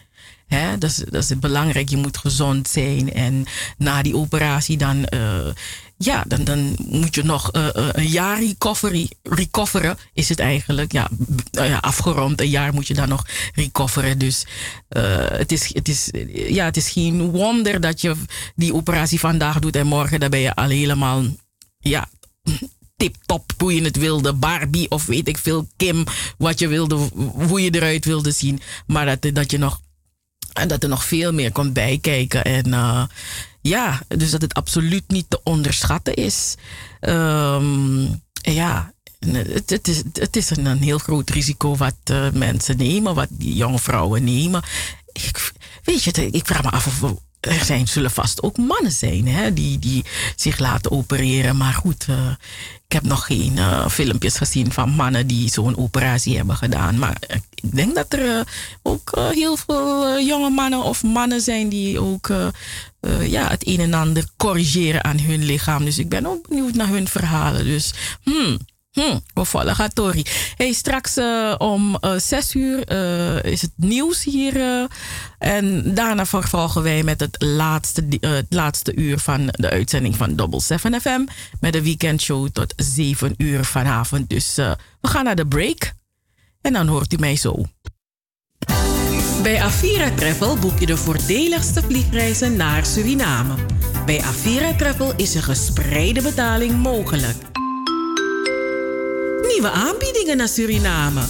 Dat, 0.79 0.89
is, 0.89 1.03
dat 1.09 1.39
belangrijk. 1.39 1.89
Je 1.89 1.97
moet 1.97 2.17
gezond 2.17 2.67
zijn. 2.67 3.13
En 3.13 3.45
na 3.77 4.01
die 4.01 4.15
operatie 4.15 4.77
dan, 4.77 5.05
eh, 5.05 5.47
ja, 5.97 6.23
dan, 6.27 6.43
dan 6.43 6.75
moet 6.77 7.15
je 7.15 7.23
nog 7.23 7.51
eh, 7.51 7.75
eh, 7.75 7.87
een 7.91 8.07
jaar 8.07 8.39
recovery, 8.39 9.09
recoveren. 9.23 9.97
Is 10.13 10.29
het 10.29 10.39
eigenlijk. 10.39 10.91
Ja, 10.91 11.09
afgerond 11.81 12.41
een 12.41 12.49
jaar 12.49 12.73
moet 12.73 12.87
je 12.87 12.93
dan 12.93 13.09
nog 13.09 13.25
recoveren. 13.53 14.17
Dus 14.17 14.45
het, 14.89 15.51
is, 15.51 15.73
het, 15.73 15.87
is, 15.87 16.09
ja, 16.33 16.65
het 16.65 16.77
is 16.77 16.89
geen 16.89 17.31
wonder 17.31 17.81
dat 17.81 18.01
je 18.01 18.15
die 18.55 18.73
operatie 18.73 19.19
vandaag 19.19 19.59
doet. 19.59 19.75
En 19.75 19.87
morgen 19.87 20.19
dan 20.19 20.29
ben 20.29 20.39
je 20.39 20.55
al 20.55 20.69
helemaal 20.69 21.23
ja, 21.79 22.09
tip-top 22.97 23.53
hoe 23.57 23.75
je 23.75 23.83
het 23.83 23.97
wilde. 23.97 24.33
Barbie 24.33 24.89
of 24.89 25.05
weet 25.05 25.27
ik 25.27 25.37
veel, 25.37 25.67
Kim, 25.77 26.03
wat 26.37 26.59
je 26.59 26.67
wilde, 26.67 26.95
hoe 27.15 27.61
je 27.61 27.75
eruit 27.75 28.05
wilde 28.05 28.31
zien. 28.31 28.61
Maar 28.87 29.05
dat, 29.05 29.35
dat 29.35 29.51
je 29.51 29.57
nog 29.57 29.79
en 30.53 30.67
dat 30.67 30.83
er 30.83 30.89
nog 30.89 31.05
veel 31.05 31.33
meer 31.33 31.51
komt 31.51 31.73
bijkijken. 31.73 32.43
En 32.43 32.73
eh, 32.73 33.03
ja, 33.61 34.01
dus 34.07 34.31
dat 34.31 34.41
het 34.41 34.53
absoluut 34.53 35.03
niet 35.07 35.25
te 35.29 35.39
onderschatten 35.43 36.13
is. 36.13 36.55
Ehm, 36.99 38.01
ja, 38.31 38.93
het, 39.65 39.87
is, 39.87 40.01
het 40.13 40.35
is 40.35 40.49
een, 40.49 40.77
heel 40.77 40.97
groot 40.97 41.29
risico 41.29 41.75
wat 41.75 41.95
eh, 42.03 42.31
mensen 42.31 42.77
nemen, 42.77 43.15
wat 43.15 43.29
jonge 43.37 43.79
vrouwen 43.79 44.23
nemen. 44.23 44.63
Ik, 45.11 45.51
weet 45.83 46.03
je, 46.03 46.29
ik 46.31 46.45
vraag 46.45 46.63
me 46.63 46.69
af 46.69 46.87
of 46.87 47.13
er 47.41 47.65
zijn, 47.65 47.87
zullen 47.87 48.11
vast 48.11 48.43
ook 48.43 48.57
mannen 48.57 48.91
zijn 48.91 49.27
hè, 49.27 49.53
die, 49.53 49.79
die 49.79 50.05
zich 50.35 50.59
laten 50.59 50.91
opereren. 50.91 51.57
Maar 51.57 51.73
goed, 51.73 52.05
eh, 52.09 52.31
ik 52.87 52.93
heb 52.93 53.03
nog 53.03 53.25
geen 53.25 53.57
eh, 53.57 53.87
filmpjes 53.87 54.37
gezien 54.37 54.71
van 54.71 54.89
mannen 54.89 55.27
die 55.27 55.51
zo'n 55.51 55.77
operatie 55.77 56.37
hebben 56.37 56.55
gedaan. 56.55 56.99
Maar 56.99 57.17
eh, 57.27 57.37
ik 57.53 57.75
denk 57.75 57.95
dat 57.95 58.13
er 58.13 58.47
ook 58.81 59.19
heel 59.31 59.57
veel 59.57 60.19
jonge 60.19 60.49
mannen 60.49 60.83
of 60.83 61.03
mannen 61.03 61.41
zijn 61.41 61.69
die 61.69 61.99
ook 61.99 62.33
ja, 63.19 63.47
het 63.47 63.67
een 63.67 63.79
en 63.79 63.93
ander 63.93 64.25
corrigeren 64.37 65.03
aan 65.03 65.19
hun 65.19 65.43
lichaam. 65.43 65.85
Dus 65.85 65.97
ik 65.97 66.09
ben 66.09 66.25
ook 66.25 66.47
benieuwd 66.47 66.73
naar 66.73 66.87
hun 66.87 67.07
verhalen. 67.07 67.65
Dus 67.65 67.93
hmm, 68.23 68.57
Hmm, 68.91 69.21
we. 69.33 70.25
Hey, 70.55 70.71
straks 70.73 71.17
eh, 71.17 71.55
om 71.57 71.95
eh, 71.95 72.13
zes 72.17 72.55
uur 72.55 72.83
eh, 72.87 73.51
is 73.51 73.61
het 73.61 73.71
nieuws 73.75 74.23
hier. 74.23 74.55
eh, 74.61 74.83
en 75.39 75.93
daarna 75.93 76.25
vervolgen 76.25 76.83
wij 76.83 77.03
met 77.03 77.19
het 77.19 77.35
laatste, 77.43 78.05
eh, 78.19 78.31
het 78.31 78.45
laatste 78.49 78.95
uur 78.95 79.19
van 79.19 79.47
de 79.51 79.69
uitzending 79.69 80.15
van 80.15 80.35
Double 80.35 80.61
7 80.61 81.01
FM. 81.01 81.25
Met 81.59 81.73
de 81.73 81.81
weekendshow 81.83 82.49
tot 82.49 82.73
zeven 82.75 83.33
uur 83.37 83.65
vanavond. 83.65 84.29
Dus 84.29 84.57
eh, 84.57 84.71
we 85.01 85.07
gaan 85.07 85.23
naar 85.23 85.35
de 85.35 85.47
break. 85.47 85.93
En 86.61 86.73
dan 86.73 86.87
hoort 86.87 87.13
u 87.13 87.17
mij 87.19 87.35
zo. 87.35 87.65
Bij 89.41 89.61
Avira 89.61 90.09
Travel 90.09 90.57
boek 90.57 90.79
je 90.79 90.85
de 90.85 90.97
voordeligste 90.97 91.81
vliegreizen 91.81 92.55
naar 92.55 92.85
Suriname. 92.85 93.55
Bij 94.05 94.21
Avira 94.21 94.73
Travel 94.73 95.13
is 95.15 95.35
een 95.35 95.43
gespreide 95.43 96.21
betaling 96.21 96.77
mogelijk. 96.77 97.35
Nieuwe 99.51 99.69
aanbiedingen 99.69 100.37
naar 100.37 100.47
Suriname. 100.47 101.21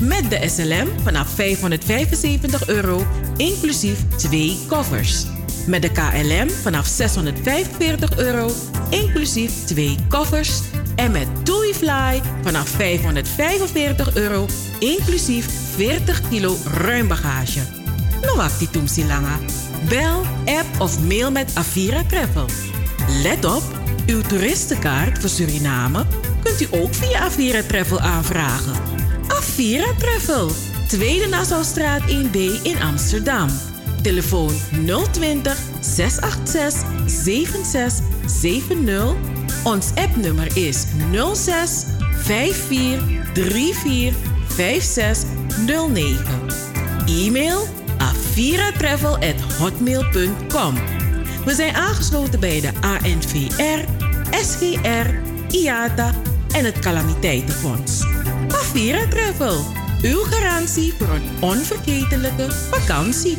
Met 0.00 0.30
de 0.30 0.48
SLM 0.48 0.88
vanaf 1.02 1.28
575 1.28 2.68
euro, 2.68 3.06
inclusief 3.36 3.98
twee 4.16 4.58
koffers. 4.68 5.26
Met 5.66 5.82
de 5.82 5.92
KLM 5.92 6.50
vanaf 6.50 6.86
645 6.86 8.18
euro, 8.18 8.50
inclusief 8.90 9.64
twee 9.64 9.96
koffers. 10.08 10.60
En 10.96 11.10
met 11.10 11.28
TuiFly 11.44 12.22
vanaf 12.42 12.68
545 12.68 14.16
euro, 14.16 14.46
inclusief 14.78 15.46
40 15.74 16.28
kilo 16.28 16.56
ruim 16.74 17.08
bagage. 17.08 17.60
Nou 18.22 18.36
wacht 18.36 18.58
die 18.58 18.70
toemsi 18.70 19.06
langa. 19.06 19.38
Bel, 19.88 20.22
app 20.44 20.80
of 20.80 21.00
mail 21.00 21.30
met 21.30 21.50
Avira 21.54 22.04
Travel. 22.04 22.46
Let 23.22 23.44
op, 23.44 23.62
uw 24.08 24.20
toeristenkaart 24.20 25.18
voor 25.18 25.28
Suriname 25.28 26.06
kunt 26.42 26.60
u 26.60 26.66
ook 26.70 26.94
via 26.94 27.20
Avira 27.20 27.62
Travel 27.62 28.00
aanvragen. 28.00 28.72
Avira 29.26 29.94
Travel, 29.98 30.50
Tweede 30.86 31.28
Nassaustraat 31.28 32.02
1B 32.02 32.36
in 32.62 32.82
Amsterdam. 32.82 33.48
Telefoon 34.02 34.54
020 35.12 35.56
686 35.80 36.82
7670. 37.06 39.14
Ons 39.64 39.86
appnummer 39.94 40.56
is 40.56 40.84
06 41.34 41.84
54 42.24 43.00
34 43.34 44.14
5609. 44.46 46.18
E-mail 47.06 47.66
aviratravel@hotmail.com. 47.98 50.74
We 51.48 51.54
zijn 51.54 51.74
aangesloten 51.74 52.40
bij 52.40 52.60
de 52.60 52.70
ANVR, 52.80 53.84
SGR, 54.30 55.14
IATA 55.50 56.14
en 56.54 56.64
het 56.64 56.78
Calamiteitenfonds. 56.78 58.04
Avira 58.48 59.06
Travel, 59.08 59.64
uw 60.02 60.22
garantie 60.22 60.94
voor 60.98 61.08
een 61.08 61.30
onvergetelijke 61.40 62.52
vakantie. 62.52 63.38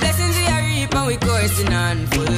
Blessings 0.00 0.36
we 0.36 0.46
are 0.46 0.62
reap 0.62 0.94
and 0.94 1.06
we 1.06 1.16
coursing 1.16 1.72
on 1.72 2.06
full. 2.06 2.31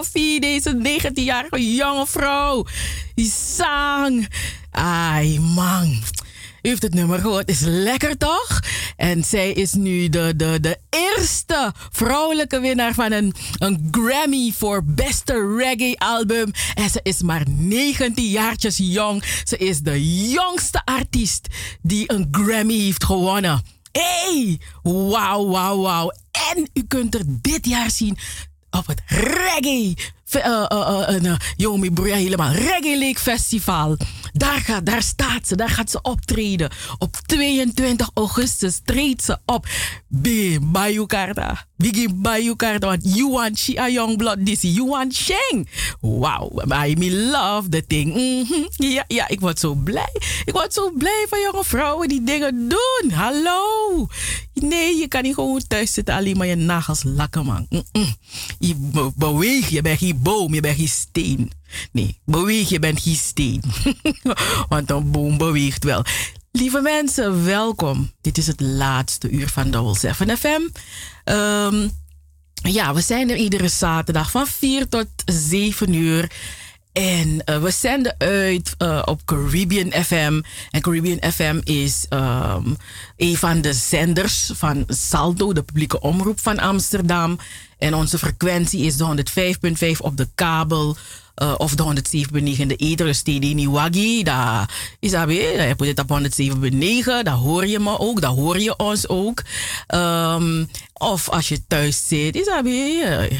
19-jarige 0.00 0.12
koffie, 0.12 0.40
deze 0.40 0.76
19-jarige 0.76 1.74
jonge 1.74 2.06
vrouw. 2.06 2.66
Die 3.14 3.32
zang. 3.56 4.28
Ai 4.70 5.40
man. 5.40 6.02
U 6.62 6.68
heeft 6.68 6.82
het 6.82 6.94
nummer 6.94 7.18
gehoord, 7.18 7.48
is 7.48 7.60
lekker 7.60 8.16
toch? 8.16 8.60
En 8.96 9.24
zij 9.24 9.52
is 9.52 9.72
nu 9.72 10.08
de, 10.08 10.32
de, 10.36 10.58
de 10.60 10.78
eerste 10.90 11.72
vrouwelijke 11.90 12.60
winnaar 12.60 12.94
van 12.94 13.12
een, 13.12 13.34
een 13.58 13.88
Grammy 13.90 14.52
voor 14.56 14.84
beste 14.84 15.56
reggae 15.56 15.98
album. 15.98 16.50
En 16.74 16.90
ze 16.90 17.00
is 17.02 17.22
maar 17.22 17.42
19 17.48 18.24
jaartjes 18.24 18.76
jong. 18.76 19.24
Ze 19.44 19.56
is 19.56 19.80
de 19.80 20.28
jongste 20.28 20.82
artiest 20.84 21.46
die 21.82 22.12
een 22.12 22.28
Grammy 22.30 22.78
heeft 22.78 23.04
gewonnen. 23.04 23.62
Hey! 23.92 24.60
Wauw, 24.82 25.46
wauw, 25.46 25.80
wauw. 25.80 26.12
En 26.54 26.68
u 26.74 26.82
kunt 26.88 27.14
er 27.14 27.22
dit 27.26 27.66
jaar 27.66 27.90
zien 27.90 28.18
Reggae. 29.20 29.94
Uh, 30.34 30.64
uh, 30.70 31.08
uh, 31.08 31.24
uh, 31.24 31.36
Yomi 31.56 31.90
Broeia 31.90 32.16
helemaal. 32.16 32.52
Reggae 32.52 32.98
Lake 32.98 33.20
Festival. 33.20 33.96
Daar, 34.32 34.60
gaat, 34.60 34.86
daar 34.86 35.02
staat 35.02 35.46
ze, 35.48 35.56
daar 35.56 35.68
gaat 35.68 35.90
ze 35.90 36.02
optreden. 36.02 36.70
Op 36.98 37.16
22 37.26 38.10
augustus 38.14 38.80
treedt 38.84 39.22
ze 39.24 39.38
op. 39.46 39.66
Big 40.08 40.58
Bayukarta. 40.60 41.66
Big 41.76 42.14
Bayukarta. 42.14 42.86
Want 42.86 43.14
Yuan 43.16 43.56
Chi 43.56 43.78
a 43.78 43.88
young 43.88 44.16
blood 44.16 44.46
this 44.46 44.62
Yuan 44.62 45.12
Sheng. 45.12 45.68
Wauw, 46.00 46.62
I 46.86 46.94
me 46.98 47.10
love 47.16 47.68
the 47.68 47.84
thing. 47.86 48.14
Mhm. 48.14 48.66
Ja, 48.88 49.04
ja, 49.08 49.28
ik 49.28 49.40
word 49.40 49.58
zo 49.58 49.74
blij. 49.74 50.12
Ik 50.44 50.52
word 50.52 50.72
zo 50.74 50.90
blij 50.98 51.26
van 51.28 51.40
jonge 51.40 51.64
vrouwen 51.64 52.08
die 52.08 52.24
dingen 52.24 52.68
doen. 52.68 53.10
Hallo. 53.10 53.60
Nee, 54.54 54.96
je 54.96 55.08
kan 55.08 55.22
niet 55.22 55.34
gewoon 55.34 55.62
thuis 55.68 55.92
zitten 55.92 56.14
alleen 56.14 56.36
maar 56.36 56.46
je 56.46 56.54
nagels 56.54 57.02
lakken, 57.02 57.44
man. 57.44 57.66
Mm-mm. 57.70 58.16
Je 58.58 58.74
be- 58.76 59.10
beweegt, 59.16 59.70
je 59.70 59.82
bent 59.82 59.98
geen 59.98 60.22
boom, 60.22 60.54
je 60.54 60.60
bent 60.60 60.76
geen 60.76 60.88
steen. 60.88 61.50
Nee, 61.92 62.20
beweeg, 62.24 62.68
je 62.68 62.78
bent 62.78 63.00
geen 63.00 63.16
steen. 63.16 63.62
Want 64.68 64.90
een 64.90 65.10
boom 65.10 65.38
beweegt 65.38 65.84
wel. 65.84 66.04
Lieve 66.52 66.80
mensen, 66.80 67.44
welkom. 67.44 68.12
Dit 68.20 68.38
is 68.38 68.46
het 68.46 68.60
laatste 68.60 69.30
uur 69.30 69.48
van 69.48 69.70
Double 69.70 69.98
7 69.98 70.38
FM. 70.38 70.60
Ehm, 71.24 71.88
ja, 72.54 72.94
we 72.94 73.00
zijn 73.00 73.30
er 73.30 73.36
iedere 73.36 73.68
zaterdag 73.68 74.30
van 74.30 74.46
4 74.46 74.88
tot 74.88 75.06
7 75.24 75.94
uur. 75.94 76.30
En 76.92 77.44
eh, 77.44 77.62
we 77.62 77.70
zenden 77.70 78.14
uit 78.18 78.74
eh, 78.78 79.02
op 79.04 79.24
Caribbean 79.24 80.04
FM. 80.04 80.40
En 80.70 80.80
Caribbean 80.80 81.32
FM 81.32 81.60
is 81.64 82.06
ehm, 82.08 82.74
een 83.16 83.36
van 83.36 83.60
de 83.60 83.72
zenders 83.72 84.50
van 84.54 84.84
Salto, 84.86 85.52
de 85.52 85.62
publieke 85.62 86.00
omroep 86.00 86.40
van 86.40 86.58
Amsterdam. 86.58 87.38
En 87.78 87.94
onze 87.94 88.18
frequentie 88.18 88.84
is 88.84 88.96
de 88.96 89.24
105.5 89.94 90.00
op 90.00 90.16
de 90.16 90.28
kabel. 90.34 90.96
Eh, 91.34 91.54
of 91.56 91.74
de 91.74 91.82
107.9 91.82 92.60
in 92.60 92.68
de 92.68 92.76
ether, 92.76 93.06
dus 93.06 93.20
TD 93.22 93.54
Niwagi. 93.54 94.22
Daar 94.22 94.94
is 94.98 95.10
dat. 95.10 95.30
Je 95.30 95.74
put 95.76 95.86
het 95.86 95.98
op 95.98 96.08
107.9, 96.08 97.22
daar 97.22 97.34
hoor 97.34 97.66
je 97.66 97.78
me 97.78 97.98
ook, 97.98 98.20
daar 98.20 98.30
hoor 98.30 98.58
je 98.58 98.76
ons 98.76 99.08
ook. 99.08 99.42
Ehm, 99.86 100.64
of 100.94 101.28
als 101.28 101.48
je 101.48 101.66
thuis 101.66 102.06
zit, 102.06 102.36
is 102.36 102.44
dat 102.44 102.64
eh, 102.64 103.30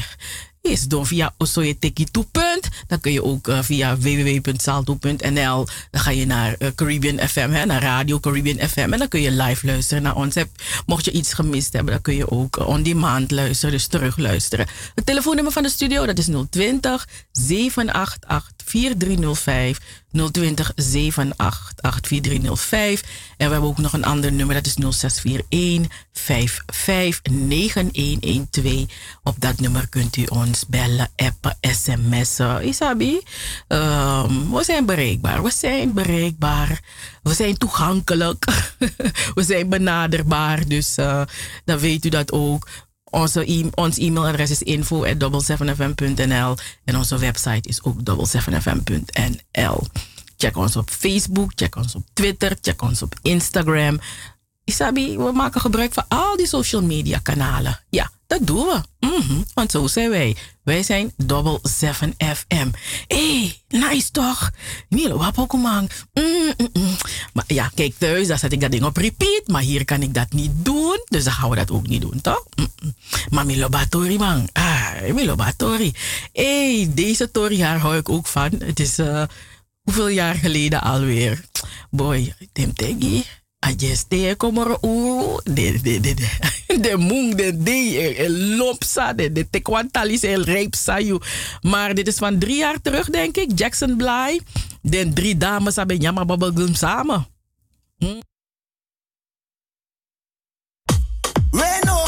is 0.61 0.87
door 0.87 1.07
via 1.07 1.33
Osoyeteki 1.37 2.05
punt. 2.11 2.69
Dan 2.87 2.99
kun 2.99 3.11
je 3.11 3.23
ook 3.23 3.47
eh, 3.47 3.59
via 3.61 3.97
www.salto.nl. 3.97 5.67
Dan 5.91 6.01
ga 6.01 6.11
je 6.11 6.25
naar 6.25 6.55
eh, 6.59 6.67
Caribbean 6.75 7.27
FM, 7.27 7.49
hè, 7.49 7.65
naar 7.65 7.81
Radio 7.81 8.19
Caribbean 8.19 8.69
FM. 8.69 8.93
En 8.93 8.99
dan 8.99 9.07
kun 9.07 9.21
je 9.21 9.31
live 9.31 9.65
luisteren 9.65 10.03
naar 10.03 10.15
ons. 10.15 10.35
Mocht 10.85 11.05
je 11.05 11.11
iets 11.11 11.33
gemist 11.33 11.73
hebben, 11.73 11.93
dan 11.93 12.01
kun 12.01 12.15
je 12.15 12.31
ook 12.31 12.57
eh, 12.57 12.67
on 12.67 12.83
demand 12.83 13.31
luisteren, 13.31 13.71
dus 13.71 13.87
terug 13.87 14.17
luisteren. 14.17 14.67
Het 14.95 15.05
telefoonnummer 15.05 15.53
van 15.53 15.63
de 15.63 15.69
studio, 15.69 16.05
dat 16.05 16.17
is 16.17 16.27
020 16.49 17.07
788 17.31 18.60
4305. 18.65 19.77
020 20.31 20.71
788 20.75 22.07
4305. 22.07 23.01
En 23.37 23.47
we 23.47 23.51
hebben 23.51 23.69
ook 23.69 23.77
nog 23.77 23.93
een 23.93 24.03
ander 24.03 24.31
nummer, 24.31 24.55
dat 24.55 24.65
is 24.65 24.73
0641 24.73 26.05
559112. 26.11 28.85
Op 29.23 29.35
dat 29.39 29.59
nummer 29.59 29.89
kunt 29.89 30.17
u 30.17 30.25
ons 30.25 30.65
bellen, 30.67 31.09
appen, 31.15 31.57
sms'en. 31.61 32.67
Isabi, 32.67 33.21
Ehm, 33.67 34.49
we 34.49 34.63
zijn 34.63 34.85
bereikbaar. 34.85 35.43
We 35.43 35.51
zijn 35.51 35.93
bereikbaar. 35.93 36.79
We 37.23 37.33
zijn 37.33 37.57
toegankelijk. 37.57 38.45
we 39.35 39.43
zijn 39.43 39.69
benaderbaar. 39.69 40.67
Dus 40.67 40.97
eh, 40.97 41.21
dan 41.65 41.79
weet 41.79 42.05
u 42.05 42.09
dat 42.09 42.31
ook. 42.31 42.67
Onze 43.11 43.51
e 43.51 43.69
ons 43.75 43.97
e-mailadres 43.97 44.49
is 44.49 44.61
info.double7fm.nl 44.63 46.55
en 46.83 46.97
onze 46.97 47.17
website 47.17 47.69
is 47.69 47.83
ook 47.83 47.97
double7fm.nl. 47.99 49.83
Check 50.37 50.57
ons 50.57 50.75
op 50.75 50.89
Facebook, 50.89 51.51
check 51.55 51.75
ons 51.75 51.95
op 51.95 52.03
Twitter, 52.13 52.57
check 52.61 52.81
ons 52.81 53.01
op 53.01 53.15
Instagram. 53.21 53.99
Isabi, 54.63 55.17
we 55.17 55.31
maken 55.31 55.61
gebruik 55.61 55.93
van 55.93 56.05
al 56.07 56.35
die 56.37 56.47
social 56.47 56.81
media 56.81 57.19
kanalen. 57.19 57.79
Ja, 57.89 58.11
dat 58.27 58.47
doen 58.47 58.65
we. 58.65 59.07
Mhm, 59.07 59.41
Want 59.53 59.71
zo 59.71 59.87
zijn 59.87 60.09
wij. 60.09 60.35
Wij 60.63 60.83
zijn 60.83 61.13
Double 61.17 61.59
7 61.61 62.13
FM. 62.17 62.69
Hé, 63.07 63.39
hey, 63.39 63.61
nice 63.67 64.11
toch? 64.11 64.51
Milo, 64.89 65.17
wat 65.17 65.37
ook 65.37 65.53
man. 65.53 65.89
Mm, 66.13 66.53
mm. 66.73 66.95
Maar 67.33 67.43
ja, 67.47 67.71
kijk 67.75 67.93
thuis, 67.97 68.27
daar 68.27 68.39
zet 68.39 68.51
ik 68.51 68.61
dat 68.61 68.71
ding 68.71 68.83
op 68.83 68.97
repeat. 68.97 69.47
Maar 69.47 69.61
hier 69.61 69.85
kan 69.85 70.01
ik 70.01 70.13
dat 70.13 70.31
niet 70.31 70.51
doen. 70.53 71.01
Dus 71.05 71.23
dan 71.23 71.33
gaan 71.33 71.49
we 71.49 71.55
dat 71.55 71.71
ook 71.71 71.87
niet 71.87 72.01
doen, 72.01 72.21
toch? 72.21 72.45
Mm. 72.55 72.95
Maar 73.29 73.45
Milo 73.45 73.69
Batori, 73.69 74.17
man. 74.17 74.49
Ah, 74.53 75.13
Milo 75.13 75.35
Batori. 75.35 75.93
Hé, 76.33 76.75
hey, 76.75 76.91
deze 76.93 77.31
Tori 77.31 77.63
haar 77.63 77.79
hou 77.79 77.97
ik 77.97 78.09
ook 78.09 78.27
van. 78.27 78.51
Het 78.57 78.79
is 78.79 78.99
uh, 78.99 79.23
hoeveel 79.81 80.07
jaar 80.07 80.35
geleden 80.35 80.81
alweer? 80.81 81.41
Boy, 81.89 82.35
Tim 82.53 82.73
Teggy. 82.73 83.23
Ajeste 83.61 84.33
komoro 84.37 84.77
uru 84.81 85.39
de 85.43 85.81
de 85.81 85.99
de 85.99 86.13
de 86.13 86.27
de 86.85 86.97
mung 86.97 87.35
de 87.35 87.57
de 87.63 88.25
lopsa 88.57 89.13
de 89.13 89.31
de 89.31 89.49
tekwantalis 89.49 90.23
el 90.23 90.43
reep 90.43 90.75
sayu. 90.75 91.19
Maar 91.61 91.93
dit 91.93 92.07
is 92.07 92.17
van 92.17 92.39
drie 92.39 92.57
jaar 92.57 92.81
terug 92.81 93.09
denk 93.09 93.37
ik. 93.37 93.51
Jackson 93.55 93.97
Bly. 93.97 94.41
De 94.81 95.13
drie 95.13 95.37
dames 95.37 95.75
hebben 95.75 95.97
jammer 95.97 96.25
bubblegum 96.25 96.75
samen. 96.75 97.27
Hm? 97.97 98.19
Bueno, 101.49 102.07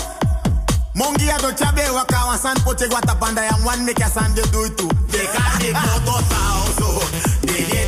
Mongi 0.94 1.26
ya 1.26 1.38
do 1.38 1.50
chabe 1.56 1.90
waka 1.92 2.26
wasan 2.26 2.64
poche 2.64 2.88
guata 2.88 3.16
panda 3.16 3.44
ya 3.44 3.56
one 3.66 3.86
make 3.86 4.06
san 4.14 4.34
de 4.36 4.42
do 4.52 4.66
itu. 4.66 4.88
De 5.12 5.30
kade 5.34 5.72
moto 5.74 6.22
tauso, 6.30 7.02
de 7.42 7.82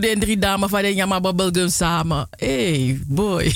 Den 0.00 0.20
drie 0.20 0.38
dames 0.38 0.70
van 0.70 0.82
de 0.82 0.94
Yama 0.94 1.20
Bubblegum 1.20 1.68
samen. 1.68 2.28
Hey, 2.36 3.00
boy. 3.06 3.52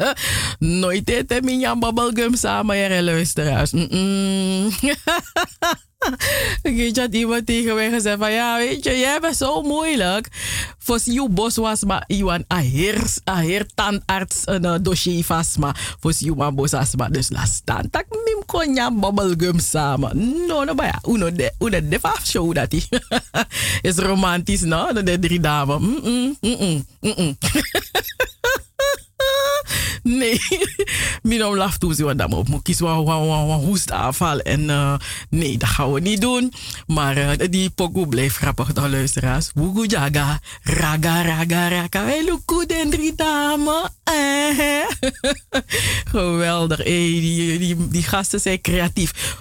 Nooit 0.58 1.24
hem 1.28 1.48
in 1.48 1.60
Yama 1.60 1.92
Bubblegum 1.92 2.36
samen, 2.36 2.76
ja, 2.76 3.02
luisteraars. 3.02 3.72
Ik 6.62 6.96
had 6.96 7.14
iemand 7.14 7.46
tegen 7.46 7.74
mij 7.74 7.90
gezegd 7.90 8.18
van 8.18 8.32
ja, 8.32 8.56
weet 8.56 8.84
je, 8.84 8.98
jij 8.98 9.20
bent 9.20 9.36
zo 9.36 9.62
moeilijk. 9.62 10.28
Voor 10.78 11.00
je 11.04 11.28
bos 11.30 11.56
was 11.56 11.84
maar 11.84 12.04
je 12.06 12.24
een 12.24 12.44
aher, 12.48 13.04
aher 13.24 13.66
tandarts 13.74 14.42
een 14.44 14.64
uh, 14.64 14.74
dossier 14.82 15.24
vast 15.24 15.58
maar 15.58 15.96
voor 16.00 16.12
je 16.18 16.34
een 16.36 16.54
bos 16.54 16.70
was 16.70 16.96
maar 16.96 17.10
dus 17.12 17.30
laat 17.30 17.48
staan. 17.48 17.90
Tak 17.90 18.04
mim 18.08 18.42
kon 18.46 18.74
ja 18.74 18.90
bubblegum 18.92 19.58
samen. 19.58 20.46
No, 20.46 20.64
no, 20.64 20.74
maar 20.74 20.86
ja, 20.86 21.00
uno 21.08 21.32
de, 21.32 21.52
uno 21.58 21.88
de 21.88 21.98
vaf 22.00 22.26
show 22.26 22.54
dat 22.54 22.72
hij. 22.72 22.86
Is 23.90 23.96
romantisch, 23.96 24.60
no? 24.60 24.92
De 24.92 25.18
drie 25.18 25.40
dames. 25.40 25.80
Mm-mm, 25.80 26.36
mm-mm, 26.40 26.86
mm-mm. 27.00 27.36
Nee, 30.02 30.40
minom 31.22 31.56
laf 31.56 31.78
toe 31.78 31.94
we 31.94 32.14
dan 32.16 32.32
op. 32.32 32.48
Moet 32.48 32.62
kiezen 32.62 32.86
wat 32.86 33.04
wat 33.04 33.60
hoest 33.60 33.90
aanval. 33.90 34.38
En 34.38 34.60
uh, 34.60 34.94
nee, 35.28 35.58
dat 35.58 35.68
gaan 35.68 35.92
we 35.92 36.00
niet 36.00 36.20
doen. 36.20 36.52
Maar 36.86 37.16
uh, 37.18 37.30
die 37.50 37.70
pokoe 37.70 38.08
blijft 38.08 38.36
grappig, 38.36 38.72
dan 38.72 38.90
luisteraars. 38.90 39.50
Wugu 39.54 39.86
jaga, 39.86 40.40
raga, 40.62 41.22
raga, 41.22 41.68
raga. 41.68 42.04
Luku 42.04 42.66
den 42.66 42.90
drie 42.90 43.14
dame. 43.14 43.90
Eh. 44.04 44.86
Geweldig. 46.14 46.82
Die, 46.84 47.58
die, 47.58 47.88
die 47.88 48.02
gasten 48.02 48.40
zijn 48.40 48.60
creatief 48.60 49.36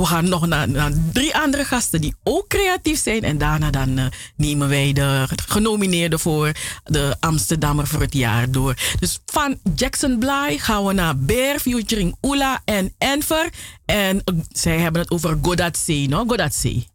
we 0.00 0.06
gaan 0.06 0.28
nog 0.28 0.46
naar, 0.46 0.68
naar, 0.68 0.92
drie 1.12 1.36
andere 1.36 1.64
gasten 1.64 2.00
die 2.00 2.14
ook 2.22 2.48
creatief 2.48 3.02
zijn. 3.02 3.22
En 3.22 3.38
daarna 3.38 3.70
dan 3.70 3.98
uh, 3.98 4.04
nemen 4.36 4.68
wij 4.68 4.92
de 4.92 5.28
genomineerden 5.46 6.20
voor 6.20 6.52
de 6.84 7.16
Amsterdammer 7.20 7.86
voor 7.86 8.00
het 8.00 8.14
jaar 8.14 8.50
door. 8.50 8.74
Dus 8.98 9.18
van 9.26 9.58
Jackson 9.74 10.18
Bly 10.18 10.58
gaan 10.58 10.84
we 10.84 10.92
naar 10.92 11.18
Bear 11.18 11.58
featuring 11.58 12.16
Ula 12.20 12.62
en 12.64 12.94
Enver. 12.98 13.48
En 13.84 14.16
uh, 14.16 14.40
zij 14.52 14.78
hebben 14.78 15.00
het 15.00 15.10
over 15.10 15.38
Godatsee, 15.42 16.08
no? 16.08 16.24
Godatsee. 16.26 16.88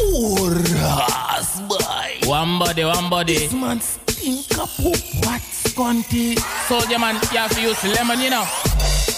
Oeras, 0.00 1.46
boy. 1.68 2.28
One 2.28 2.58
body, 2.58 2.84
one 2.84 3.08
body. 3.08 3.34
This 3.34 3.50
man 3.52 3.80
stink 3.80 4.52
up 4.52 4.70
what's 5.20 5.74
conti. 5.74 6.36
Soldier 6.68 6.98
man, 6.98 7.14
you 7.14 7.38
have 7.38 7.54
to 7.54 7.60
use 7.60 7.88
lemon, 7.88 8.20
you 8.20 8.30
know. 8.30 8.44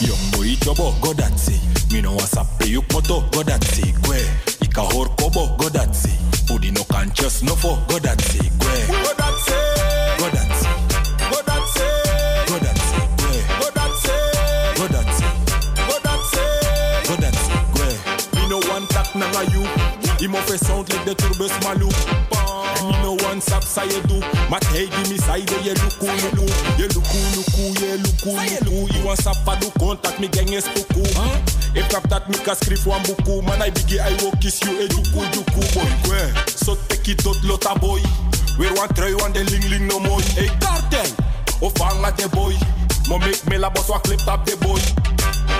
Young 0.01 0.31
boy, 0.31 0.56
trouble, 0.61 0.94
Godatsee. 1.01 1.84
mi 1.95 2.03
no 2.03 2.11
want 2.11 2.27
sape 2.27 2.66
yuk 2.66 2.93
moto 2.93 3.21
godati 3.33 3.95
gwe. 4.03 4.19
Ika 4.61 4.81
hor 4.81 5.09
kobo 5.16 5.47
godati 5.59 6.11
udi 6.55 6.71
no 6.71 6.85
kan 6.85 7.11
just 7.15 7.43
no 7.43 7.55
fo 7.57 7.79
godati 7.89 8.39
gwe. 8.59 8.87
Godati 8.87 9.55
godati 10.19 10.69
godati 11.31 11.87
godati 12.51 12.99
gwe. 13.19 13.33
Godati 13.61 14.12
godati 14.79 15.25
godati 15.89 16.43
godati 17.09 17.53
gwe. 17.75 17.87
Mi 18.35 18.49
no 18.49 18.59
want 18.69 18.89
tak 18.89 19.15
nanga 19.15 19.43
you. 19.53 19.94
Him 20.24 20.36
off 20.36 20.48
a 20.48 20.56
sound 20.56 20.88
like 20.88 21.05
the 21.05 21.14
turbos 21.14 21.52
malu. 21.60 21.84
And 22.80 22.88
me 22.88 22.96
no 23.05 23.12
one 23.28 23.42
sap 23.42 23.62
sa 23.62 23.82
you 23.82 24.01
do. 24.09 24.16
Mat 24.48 24.64
hey 24.72 24.88
give 24.88 25.10
me 25.10 25.18
side 25.18 25.44
ye 25.60 25.76
luku 25.76 26.09
luku. 26.09 26.48
Ye 26.80 26.88
luku 26.88 27.18
luku 27.36 27.64
ye 27.76 28.01
luku 28.01 28.32
luku. 28.32 28.94
You 28.96 29.05
want 29.05 29.20
sap 29.20 29.36
pa 29.44 29.55
do 29.60 29.68
contact 29.76 30.18
me 30.20 30.28
gang 30.28 30.48
es 30.55 30.64
puku. 30.64 31.05
If 31.76 31.92
rap 31.92 32.09
that 32.09 32.24
me 32.30 32.38
ka 32.40 32.56
skrif 32.56 32.86
wan 32.86 33.05
buku. 33.05 33.44
Man 33.44 33.60
I 33.60 33.68
biggie 33.68 34.01
I 34.01 34.16
will 34.24 34.32
kiss 34.40 34.64
you 34.64 34.72
e 34.80 34.88
juku 34.88 35.28
juku 35.28 35.60
boy. 35.76 35.92
Kwe. 36.09 36.48
So 36.48 36.74
take 36.88 37.06
it 37.06 37.26
out 37.26 37.36
lota 37.44 37.78
boy. 37.78 38.01
Weer 38.56 38.72
wan 38.80 38.88
trui 38.96 39.12
wan 39.20 39.32
de 39.32 39.44
ling 39.44 39.68
ling 39.68 39.86
no 39.86 40.01
mooi. 40.01 40.24
Hey 40.40 40.48
cartel. 40.56 41.05
Of 41.60 41.76
hang 41.76 42.01
at 42.01 42.16
the 42.16 42.32
boy. 42.32 42.56
Mo 43.12 43.18
make 43.18 43.44
me 43.51 43.59
la 43.59 43.68
boss 43.68 43.90
wa 43.90 43.98
clip 43.98 44.20
tap 44.24 44.46
the 44.46 44.56
boy. 44.56 44.80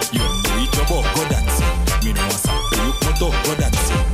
Yo 0.09 0.25
boy 0.25 0.65
trouble, 0.73 1.05
Godatsee. 1.13 1.69
Mi 2.01 2.13
no 2.17 2.23
wasape 2.33 2.81
yuk 2.81 2.97
moto, 3.05 3.29
Godatsee, 3.45 3.93
kwe. 3.93 4.14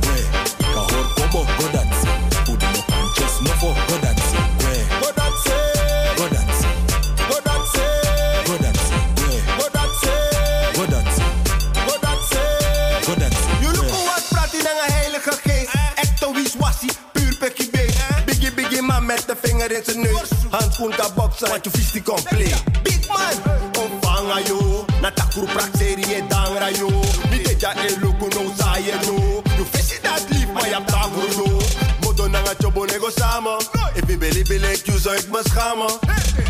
vinger 19.61 19.77
in 19.77 19.83
zijn 19.83 20.01
neus. 20.01 20.29
Handschoen 20.49 20.95
kaboksen, 20.95 21.47
want 21.47 21.63
je 21.63 21.71
die 21.91 22.03
compleet. 22.03 22.63
Big 22.83 23.07
man, 23.07 23.55
ontvanga 23.79 24.39
yo. 24.47 24.85
Na 25.01 25.11
takuru 25.11 25.45
prak 25.45 25.69
serie 25.77 26.27
dangra 26.27 26.67
yo. 26.69 26.89
Niet 27.31 27.45
dat 27.45 27.61
ja 27.61 27.73
e 27.75 27.97
luku 28.01 28.27
no 28.27 28.53
saye 28.57 28.93
no. 29.05 29.41
You 29.55 29.65
visie 29.71 29.99
dat 30.01 30.23
lief, 30.29 30.51
maar 30.53 30.67
je 30.67 30.73
hebt 30.73 30.87
takuru 30.87 31.35
no. 31.35 31.61
Modo 32.01 32.27
nanga 32.27 32.53
chobo 32.59 32.85
nego 32.85 33.09
samen. 33.15 33.57
If 33.93 34.07
me 34.07 34.17
beli 34.17 34.43
beli 34.43 34.67
ik 34.67 34.85
zou 35.01 35.15
ik 35.15 35.27
me 35.31 35.41
schamen. 35.43 35.91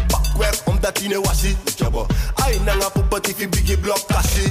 Bakwerk 0.07 0.61
omdat 0.65 0.95
die 0.95 1.07
ne 1.07 1.21
wasie. 1.21 1.57
Chobo, 1.75 2.05
ai 2.35 2.59
nanga 2.59 2.89
poepet 2.89 3.27
if 3.27 3.49
biggie 3.49 3.77
blok 3.77 4.07
kassie. 4.07 4.49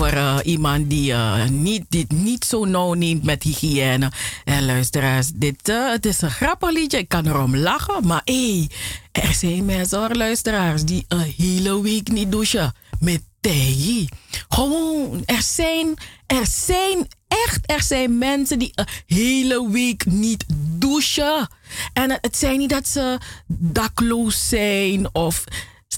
Over 0.00 0.16
eh, 0.16 0.38
iemand 0.42 0.90
die, 0.90 1.12
eh, 1.12 1.48
niet, 1.48 1.84
dit 1.88 2.12
niet 2.12 2.44
zo 2.44 2.64
nauw 2.64 2.92
neemt 2.92 3.24
met 3.24 3.42
hygiëne. 3.42 4.12
En 4.44 4.64
luisteraars, 4.64 5.30
dit, 5.34 5.68
eh, 5.68 5.90
het 5.90 6.06
is 6.06 6.20
een 6.20 6.30
grappig 6.30 6.70
liedje. 6.70 6.98
Ik 6.98 7.08
kan 7.08 7.26
erom 7.26 7.56
lachen. 7.56 8.06
Maar 8.06 8.20
hé, 8.24 8.66
er 9.12 9.34
zijn 9.34 9.64
mensen, 9.64 9.98
hoor, 9.98 10.14
luisteraars, 10.14 10.84
die 10.84 11.04
een 11.08 11.34
hele 11.36 11.82
week 11.82 12.08
niet 12.08 12.32
douchen. 12.32 12.74
Met 13.00 13.22
thee. 13.40 14.08
Gewoon, 14.48 15.22
er 15.26 15.42
zijn, 15.42 15.94
er 16.26 16.46
zijn 16.46 17.08
echt, 17.28 17.70
er 17.70 17.82
zijn 17.82 18.18
mensen 18.18 18.58
die 18.58 18.72
een 18.74 18.86
hele 19.06 19.70
week 19.70 20.06
niet 20.06 20.44
douchen. 20.78 21.48
En 21.92 22.18
het 22.20 22.36
zijn 22.36 22.58
niet 22.58 22.70
dat 22.70 22.88
ze 22.88 23.18
dakloos 23.46 24.48
zijn 24.48 25.14
of 25.14 25.44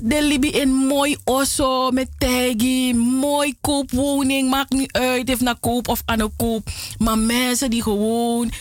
de 0.01 0.23
Libi 0.23 0.49
in 0.49 0.73
mooi 0.73 1.17
osso 1.25 1.91
met 1.91 2.09
taggy, 2.19 2.93
mooi 2.93 3.55
koopwoning, 3.61 4.51
maakt 4.51 4.73
niet 4.73 4.93
uit 4.93 5.31
of 5.31 5.41
naar 5.41 5.59
koop 5.61 5.89
of 5.89 6.03
aan 6.05 6.19
de 6.19 6.31
koop. 6.37 6.71
Maar 6.99 7.19
mensen 7.19 7.71
die 7.71 7.83
gewoon, 7.83 8.53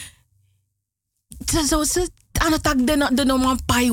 ze, 1.46 1.86
ze 1.88 2.10
aan 2.32 2.52
het 2.52 2.64
tak 2.64 2.88
de, 2.88 3.10
de 3.14 3.26
normaal 3.26 3.56
pai 3.66 3.92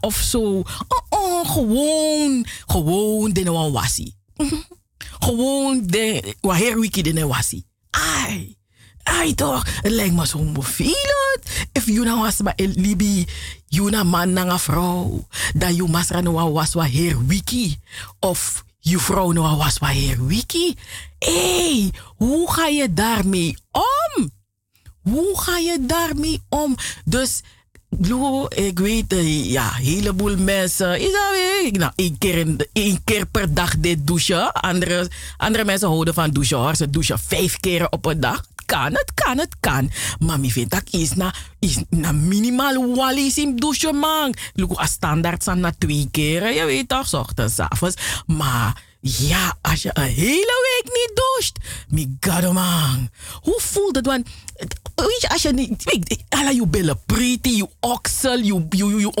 of 0.00 0.16
zo. 0.16 0.40
Oh, 0.40 0.64
oh, 1.08 1.50
gewoon, 1.50 2.46
gewoon 2.66 3.32
de 3.32 3.42
normaal 3.42 3.72
wassie. 3.72 4.16
Gewoon 5.18 5.86
de, 5.86 6.34
waar 6.40 6.58
her 6.58 6.80
wiki 6.80 7.02
de 7.02 7.12
ne 7.12 7.26
wassie. 7.26 7.66
Ai. 7.90 8.56
Ai 9.04 9.34
toch, 9.34 9.66
het 9.82 9.92
lijkt 9.92 10.14
me 10.14 10.26
zo 10.26 10.50
vervelend. 10.52 11.42
If 11.72 11.86
you 11.86 12.04
nou 12.04 12.20
was 12.20 12.40
maar 12.40 12.52
in 12.56 12.72
Libi, 12.76 13.26
you 13.66 13.90
na 13.90 14.02
man 14.02 14.32
na 14.32 14.46
een 14.46 14.58
vrouw, 14.58 15.26
dat 15.54 15.76
you 15.76 15.88
masra 15.88 16.20
nou 16.20 16.52
was 16.52 16.74
wa 16.74 16.86
her 16.88 17.26
wiki. 17.26 17.78
Of 18.20 18.64
je 18.78 18.98
vrouw 18.98 19.32
nou 19.32 19.56
was 19.56 19.78
wa 19.78 19.92
her 19.92 20.26
wiki. 20.26 20.74
hey, 21.18 21.90
hoe 22.16 22.52
ga 22.52 22.66
je 22.66 22.92
daarmee 22.92 23.56
om? 23.70 24.30
Hoe 25.02 25.40
ga 25.40 25.58
je 25.58 25.78
daarmee 25.86 26.40
om? 26.48 26.76
Dus, 27.04 27.40
Lo, 28.00 28.46
ik 28.48 28.78
weet, 28.78 29.12
eh, 29.12 29.50
ja, 29.50 29.66
een 29.76 29.84
heleboel 29.84 30.36
mensen. 30.36 31.00
Is 31.00 31.12
dat 31.12 31.30
weer? 31.30 31.72
Nou, 31.72 31.92
één 31.94 32.18
keer, 32.18 32.66
één 32.72 33.04
keer 33.04 33.26
per 33.26 33.54
dag 33.54 33.78
dit 33.78 34.06
douchen. 34.06 34.52
Andere, 34.52 35.10
andere 35.36 35.64
mensen 35.64 35.88
houden 35.88 36.14
van 36.14 36.30
douchen 36.30 36.56
hoor. 36.56 36.74
Ze 36.74 36.90
douchen 36.90 37.18
vijf 37.18 37.60
keer 37.60 37.90
op 37.90 38.06
een 38.06 38.20
dag. 38.20 38.44
Kan, 38.66 38.92
het 38.92 39.12
kan, 39.14 39.38
het 39.38 39.56
kan. 39.60 39.90
Maar 40.18 40.38
ik 40.42 40.52
vind 40.52 40.70
dat 40.70 40.82
is 40.90 41.14
na, 41.14 41.34
is 41.58 41.78
na 41.88 42.12
minimaal 42.12 42.94
wallis 42.94 43.38
in 43.38 43.56
douchen, 43.56 43.96
man. 43.96 44.34
Look, 44.54 44.72
als 44.72 44.90
standaard 44.90 45.42
zijn 45.42 45.60
na 45.60 45.74
twee 45.78 46.08
keer. 46.10 46.52
Je 46.54 46.64
weet 46.64 46.88
toch, 46.88 47.14
ochtends, 47.14 47.58
avonds. 47.58 47.96
Maar 48.26 48.82
ja, 49.00 49.56
als 49.60 49.82
je 49.82 49.90
een 49.92 50.02
hele 50.02 50.82
week 50.82 50.92
niet 50.92 51.10
doucht. 51.14 51.58
Mi 51.88 52.16
god, 52.20 52.52
man. 52.52 53.10
Hoe 53.40 53.60
voelt 53.60 53.96
het? 53.96 54.06
Want, 54.06 54.28
weet 54.94 55.20
je, 55.20 55.28
als 55.28 55.42
je 55.42 55.52
niet... 55.52 56.24
Ala 56.28 56.50
je 56.50 56.66
billen 56.66 57.00
pretty, 57.06 57.48
je 57.48 57.68
oksel, 57.80 58.38
je, 58.38 58.66
je, 58.70 58.86
je 58.98 59.12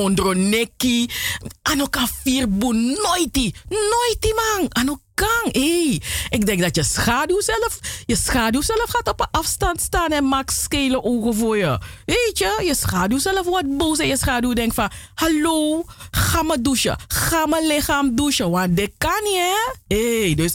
kan 1.90 2.08
vier 2.22 2.50
boen. 2.50 2.84
Nooit 2.84 3.32
Nooit 3.68 4.34
man. 4.34 4.66
Ano 4.68 4.98
kan. 5.14 5.48
Hey. 5.52 6.02
Ik 6.28 6.46
denk 6.46 6.60
dat 6.60 6.76
je 6.76 6.82
schaduw 6.82 7.40
zelf... 7.40 7.78
Je 8.06 8.16
schaduw 8.16 8.62
zelf 8.62 8.84
gaat 8.90 9.08
op 9.08 9.20
een 9.20 9.28
afstand 9.30 9.80
staan 9.80 10.08
en 10.08 10.28
maakt 10.28 10.52
schele 10.52 11.02
ogen 11.02 11.34
voor 11.34 11.56
je. 11.56 11.78
Weet 12.04 12.38
je, 12.38 12.62
je 12.64 12.74
schaduw 12.74 13.18
zelf 13.18 13.46
wordt 13.46 13.76
boos 13.76 13.98
en 13.98 14.06
je 14.06 14.16
schaduw 14.16 14.52
denkt 14.52 14.74
van... 14.74 14.90
Hallo, 15.14 15.84
ga 16.10 16.42
maar 16.42 16.62
douchen. 16.62 16.96
Ga 17.06 17.46
mijn 17.46 17.66
lichaam 17.66 18.16
douchen. 18.16 18.50
Want 18.50 18.76
dit 18.76 18.92
kan 18.98 19.22
niet, 19.22 19.36
hè? 19.36 19.96
Hey, 19.96 20.34
dus... 20.34 20.54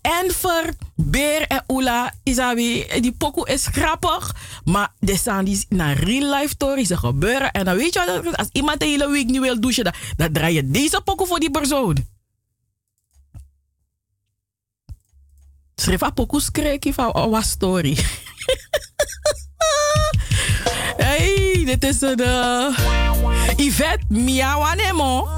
Enver, 0.00 0.74
Beer 0.94 1.46
en 1.46 1.64
Oela, 1.68 2.12
Isabi, 2.22 2.86
die 3.00 3.12
pokoe 3.12 3.48
is 3.48 3.66
grappig. 3.66 4.34
Maar 4.64 4.92
dit 4.98 5.20
zijn 5.20 5.44
die 5.44 5.66
naar 5.68 5.96
real 5.96 6.34
life 6.34 6.48
stories 6.48 6.88
die 6.88 6.96
gebeuren. 6.96 7.50
En 7.50 7.64
dan 7.64 7.76
weet 7.76 7.94
je 7.94 8.20
wat, 8.24 8.36
als 8.36 8.48
iemand 8.52 8.80
de 8.80 8.86
hele 8.86 9.10
week 9.10 9.26
niet 9.26 9.40
wil 9.40 9.60
douchen, 9.60 9.94
dan, 10.16 10.32
draai 10.32 10.54
je 10.54 10.70
deze 10.70 11.00
pokoe 11.04 11.26
voor 11.26 11.40
die 11.40 11.50
persoon. 11.50 11.96
Schrijf 15.74 16.00
een 16.00 16.14
pokoe 16.14 16.40
skrekje 16.40 16.94
van 16.94 17.34
een 17.34 17.42
story. 17.42 17.98
hey, 21.06 21.62
dit 21.64 21.84
is 21.84 22.00
een 22.00 22.20
uh, 22.20 22.78
Yvette 23.56 24.04
Miawanemo. 24.08 25.28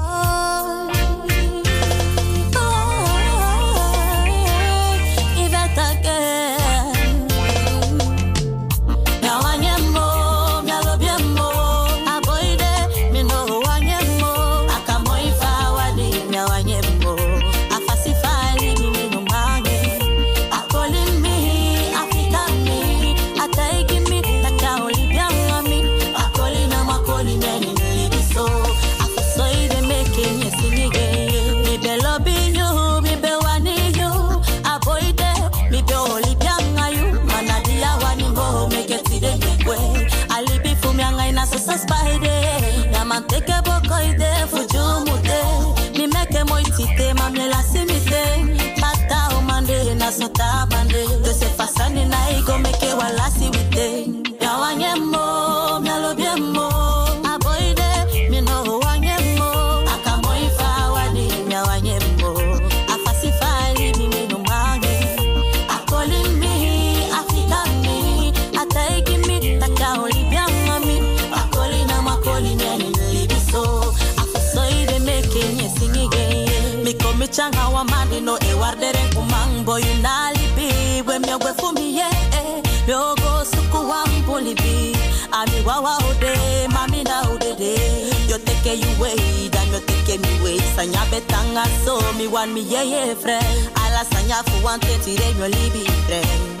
Betanga 91.53 91.85
so 91.85 92.13
mi 92.17 92.27
wan 92.27 92.51
mi 92.53 92.61
ye 92.61 92.81
ye 92.83 93.15
fre. 93.15 93.37
Ala 93.83 94.03
sanya 94.11 94.41
fu 94.43 94.65
wan 94.65 94.79
te 94.79 94.97
tire 95.03 95.29
yo 95.37 95.47
libi 95.47 95.83
fre. 96.05 96.52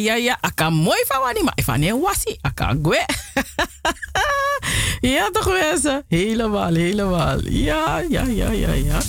Ja, 0.00 0.14
ja. 0.14 0.38
Aka 0.40 0.70
mooi 0.70 1.04
van 1.06 1.20
wani, 1.20 1.42
maar 1.42 1.58
van 1.64 1.82
een 1.82 2.00
wassie. 2.00 2.38
Aka 2.40 2.76
gwe. 2.82 3.06
ja, 5.14 5.28
toch 5.32 5.58
mensen? 5.60 6.04
Helemaal, 6.08 6.74
helemaal. 6.74 7.38
Ja, 7.44 8.02
ja, 8.08 8.22
ja, 8.22 8.50
ja, 8.50 8.72
ja. 8.72 9.00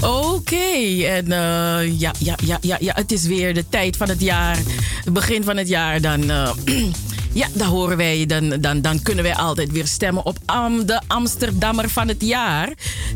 Oké, 0.00 1.04
en 1.04 1.32
eh, 1.32 2.00
ja, 2.00 2.12
ja, 2.18 2.34
ja, 2.44 2.58
ja, 2.60 2.76
ja, 2.80 2.92
het 2.94 3.12
is 3.12 3.24
weer 3.26 3.54
de 3.54 3.68
tijd 3.68 3.96
van 3.96 4.08
het 4.08 4.20
jaar. 4.20 4.56
Het 5.04 5.12
begin 5.12 5.44
van 5.44 5.56
het 5.56 5.68
jaar, 5.68 6.00
dan, 6.00 6.30
eh, 6.30 6.50
ja, 7.32 7.48
dan 7.52 7.68
horen 7.68 7.96
wij, 7.96 8.26
dan, 8.26 8.60
dan, 8.60 8.80
dan 8.80 9.02
kunnen 9.02 9.24
wij 9.24 9.34
altijd 9.34 9.72
weer 9.72 9.86
stemmen 9.86 10.24
op 10.24 10.38
Am, 10.44 10.86
de 10.86 11.00
Amsterdammer 11.06 11.88
van 11.88 12.08
het 12.08 12.22
jaar. 12.22 12.72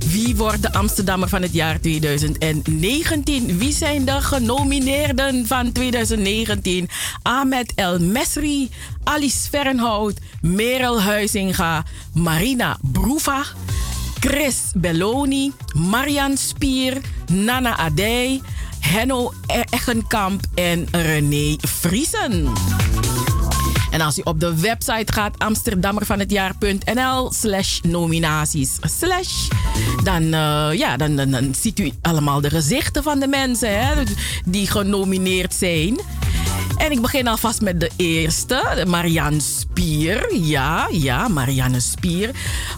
Wie 0.07 0.37
wordt 0.37 0.63
de 0.63 0.73
Amsterdammer 0.73 1.29
van 1.29 1.43
het 1.43 1.53
jaar 1.53 1.81
2019? 1.81 3.59
Wie 3.59 3.73
zijn 3.73 4.05
de 4.05 4.21
genomineerden 4.21 5.47
van 5.47 5.73
2019? 5.73 6.89
Ahmed 7.23 7.73
El 7.75 7.99
Mesri, 7.99 8.71
Alice 9.05 9.49
Fernhout, 9.49 10.19
Merel 10.41 11.01
Huizinga, 11.01 11.85
Marina 12.15 12.79
Broeva. 12.83 13.45
Chris 14.21 14.57
Belloni, 14.75 15.53
Marian 15.75 16.37
Spier, 16.37 17.01
Nana 17.33 17.77
Adey, 17.77 18.41
Henno 18.81 19.33
Echenkamp 19.71 20.45
en 20.55 20.89
René 20.91 21.57
Vriesen. 21.59 22.53
En 23.91 24.01
als 24.01 24.19
u 24.19 24.21
op 24.25 24.41
de 24.41 24.61
website 24.61 25.13
gaat 25.13 25.39
amsterdammervanhetjaar.nl 25.39 27.33
slash 27.33 27.81
nominaties 27.81 28.79
slash, 28.81 29.49
dan, 30.05 30.23
eh, 30.23 30.69
ja, 30.73 30.97
dan, 30.97 31.17
dan, 31.17 31.31
dan 31.31 31.55
ziet 31.55 31.79
u 31.79 31.93
allemaal 32.03 32.41
de 32.41 32.51
gezichten 32.51 33.03
van 33.03 33.21
de 33.21 33.27
mensen 33.27 33.87
hè, 33.87 34.03
die 34.45 34.67
genomineerd 34.67 35.55
zijn. 35.55 36.01
En 36.81 36.91
ik 36.91 37.01
begin 37.01 37.29
alvast 37.29 37.61
met 37.61 37.81
de 37.81 37.91
eerste, 37.97 38.85
Marianne 38.87 39.41
Spier. 39.41 40.35
Ja, 40.37 40.89
ja, 40.91 41.29
Marianne 41.29 41.81
Spier. 41.81 42.31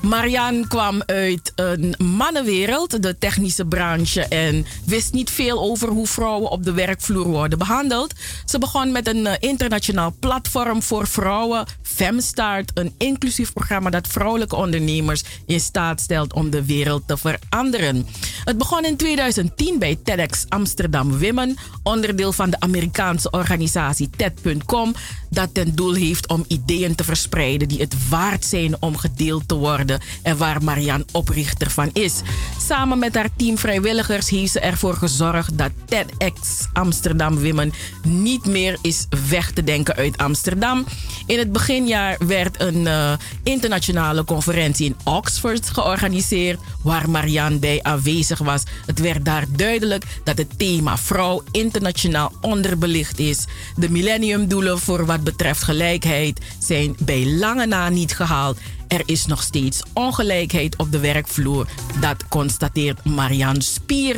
Marianne 0.03 0.67
kwam 0.67 1.03
uit 1.07 1.53
een 1.55 1.95
mannenwereld, 1.99 3.03
de 3.03 3.19
technische 3.19 3.65
branche, 3.65 4.21
en 4.21 4.67
wist 4.85 5.13
niet 5.13 5.31
veel 5.31 5.61
over 5.61 5.89
hoe 5.89 6.07
vrouwen 6.07 6.51
op 6.51 6.65
de 6.65 6.73
werkvloer 6.73 7.27
worden 7.27 7.59
behandeld. 7.59 8.15
Ze 8.45 8.59
begon 8.59 8.93
met 8.93 9.09
een 9.09 9.27
eh, 9.27 9.35
internationaal 9.41 10.15
platform 10.21 10.83
voor 10.83 11.07
vrouwen, 11.07 11.67
Femstart, 11.83 12.71
een 12.75 12.95
inclusief 12.99 13.53
programma 13.53 13.91
dat 13.91 14.09
vrouwelijke 14.09 14.57
ondernemers 14.57 15.23
in 15.47 15.61
staat 15.61 16.01
stelt 16.01 16.33
om 16.33 16.51
de 16.51 16.65
wereld 16.65 17.03
te 17.07 17.17
veranderen. 17.17 18.07
Het 18.45 18.59
begon 18.59 18.85
in 18.85 18.97
2010 18.97 19.79
bij 19.79 19.99
TEDx 20.05 20.45
Amsterdam 20.49 21.19
Women, 21.19 21.57
onderdeel 21.83 22.33
van 22.33 22.51
de 22.51 22.61
Amerikaanse 22.61 23.31
organisatie 23.31 23.91
TED.com, 24.17 24.95
dat 25.31 25.55
ten 25.55 25.75
doel 25.75 25.95
heeft 25.95 26.29
om 26.29 26.45
ideeën 26.49 26.95
te 26.95 27.05
verspreiden 27.05 27.69
die 27.69 27.81
het 27.81 28.09
waard 28.09 28.45
zijn 28.45 28.77
om 28.81 28.97
gedeeld 28.97 29.49
te 29.49 29.55
worden 29.55 30.01
en 30.23 30.37
waar 30.37 30.63
Marianne 30.63 31.07
oprichter 31.13 31.71
van 31.71 31.91
is. 31.93 32.21
Samen 32.61 32.99
met 32.99 33.15
haar 33.15 33.29
team 33.37 33.59
vrijwilligers 33.59 34.31
heeft 34.31 34.53
ze 34.53 34.61
ervoor 34.61 34.95
gezorgd 34.95 35.59
dat 35.59 35.71
TEDx 35.85 36.67
Amsterdam 36.73 37.39
Women 37.43 37.73
niet 38.03 38.47
meer 38.47 38.79
is 38.83 39.07
weg 39.29 39.51
te 39.51 39.65
denken 39.65 39.95
uit 39.95 40.19
Amsterdam. 40.19 40.85
In 41.27 41.39
het 41.39 41.53
beginjaar 41.53 42.17
werd 42.27 42.61
een 42.61 42.81
uh, 42.81 43.13
internationale 43.43 44.25
conferentie 44.25 44.87
in 44.87 44.97
Oxford 45.05 45.71
georganiseerd, 45.71 46.61
waar 46.83 47.11
Marianne 47.11 47.59
bij 47.59 47.83
aanwezig 47.83 48.39
was. 48.39 48.63
Het 48.87 48.99
werd 48.99 49.25
daar 49.25 49.47
duidelijk 49.57 50.05
dat 50.25 50.39
het 50.39 50.59
thema 50.59 50.99
vrouw 50.99 51.43
internationaal 51.51 52.33
onderbelicht 52.41 53.19
is. 53.19 53.45
De 53.83 53.91
millenniumdoelen 53.91 54.79
voor 54.79 55.07
wat 55.07 55.25
betreft 55.25 55.63
gelijkheid 55.63 56.41
zijn 56.59 56.97
bij 56.99 57.27
lange 57.27 57.67
na 57.67 57.89
niet 57.89 58.15
gehaald. 58.15 58.59
Er 58.89 59.03
is 59.05 59.27
nog 59.27 59.43
steeds 59.43 59.83
ongelijkheid 59.93 60.77
op 60.77 60.93
de 60.93 60.99
werkvloer. 60.99 61.67
Dat 62.01 62.29
constateert 62.29 63.05
Marianne 63.05 63.63
Spier. 63.63 64.17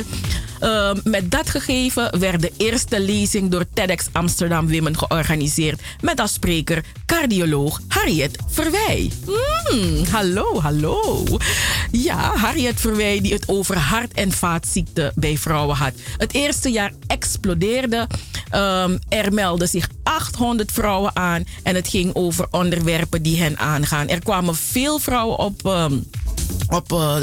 Uh, 0.65 0.91
met 1.03 1.31
dat 1.31 1.49
gegeven 1.49 2.19
werd 2.19 2.41
de 2.41 2.51
eerste 2.57 2.99
lezing 2.99 3.51
door 3.51 3.65
TEDx 3.73 4.05
Amsterdam 4.11 4.71
Women 4.71 4.97
georganiseerd. 4.97 5.81
Met 6.01 6.19
als 6.19 6.33
spreker 6.33 6.83
cardioloog 7.05 7.81
Harriet 7.87 8.37
Verwij. 8.47 9.11
Mm, 9.71 10.05
hallo, 10.11 10.59
hallo. 10.59 11.23
Ja, 11.91 12.35
Harriet 12.35 12.79
Verwij 12.79 13.21
die 13.21 13.33
het 13.33 13.47
over 13.47 13.77
hart- 13.77 14.13
en 14.13 14.31
vaatziekten 14.31 15.11
bij 15.15 15.37
vrouwen 15.37 15.75
had. 15.75 15.93
Het 16.17 16.33
eerste 16.33 16.71
jaar 16.71 16.91
explodeerde. 17.07 18.07
Um, 18.55 18.99
er 19.09 19.33
melden 19.33 19.67
zich 19.67 19.89
800 20.03 20.71
vrouwen 20.71 21.15
aan. 21.15 21.43
En 21.63 21.75
het 21.75 21.87
ging 21.87 22.15
over 22.15 22.47
onderwerpen 22.51 23.21
die 23.21 23.41
hen 23.41 23.57
aangaan. 23.57 24.07
Er 24.07 24.23
kwamen 24.23 24.55
veel 24.55 24.99
vrouwen 24.99 25.37
op. 25.37 25.65
Um, 25.65 26.05
op 26.69 26.91
uh, 26.91 27.15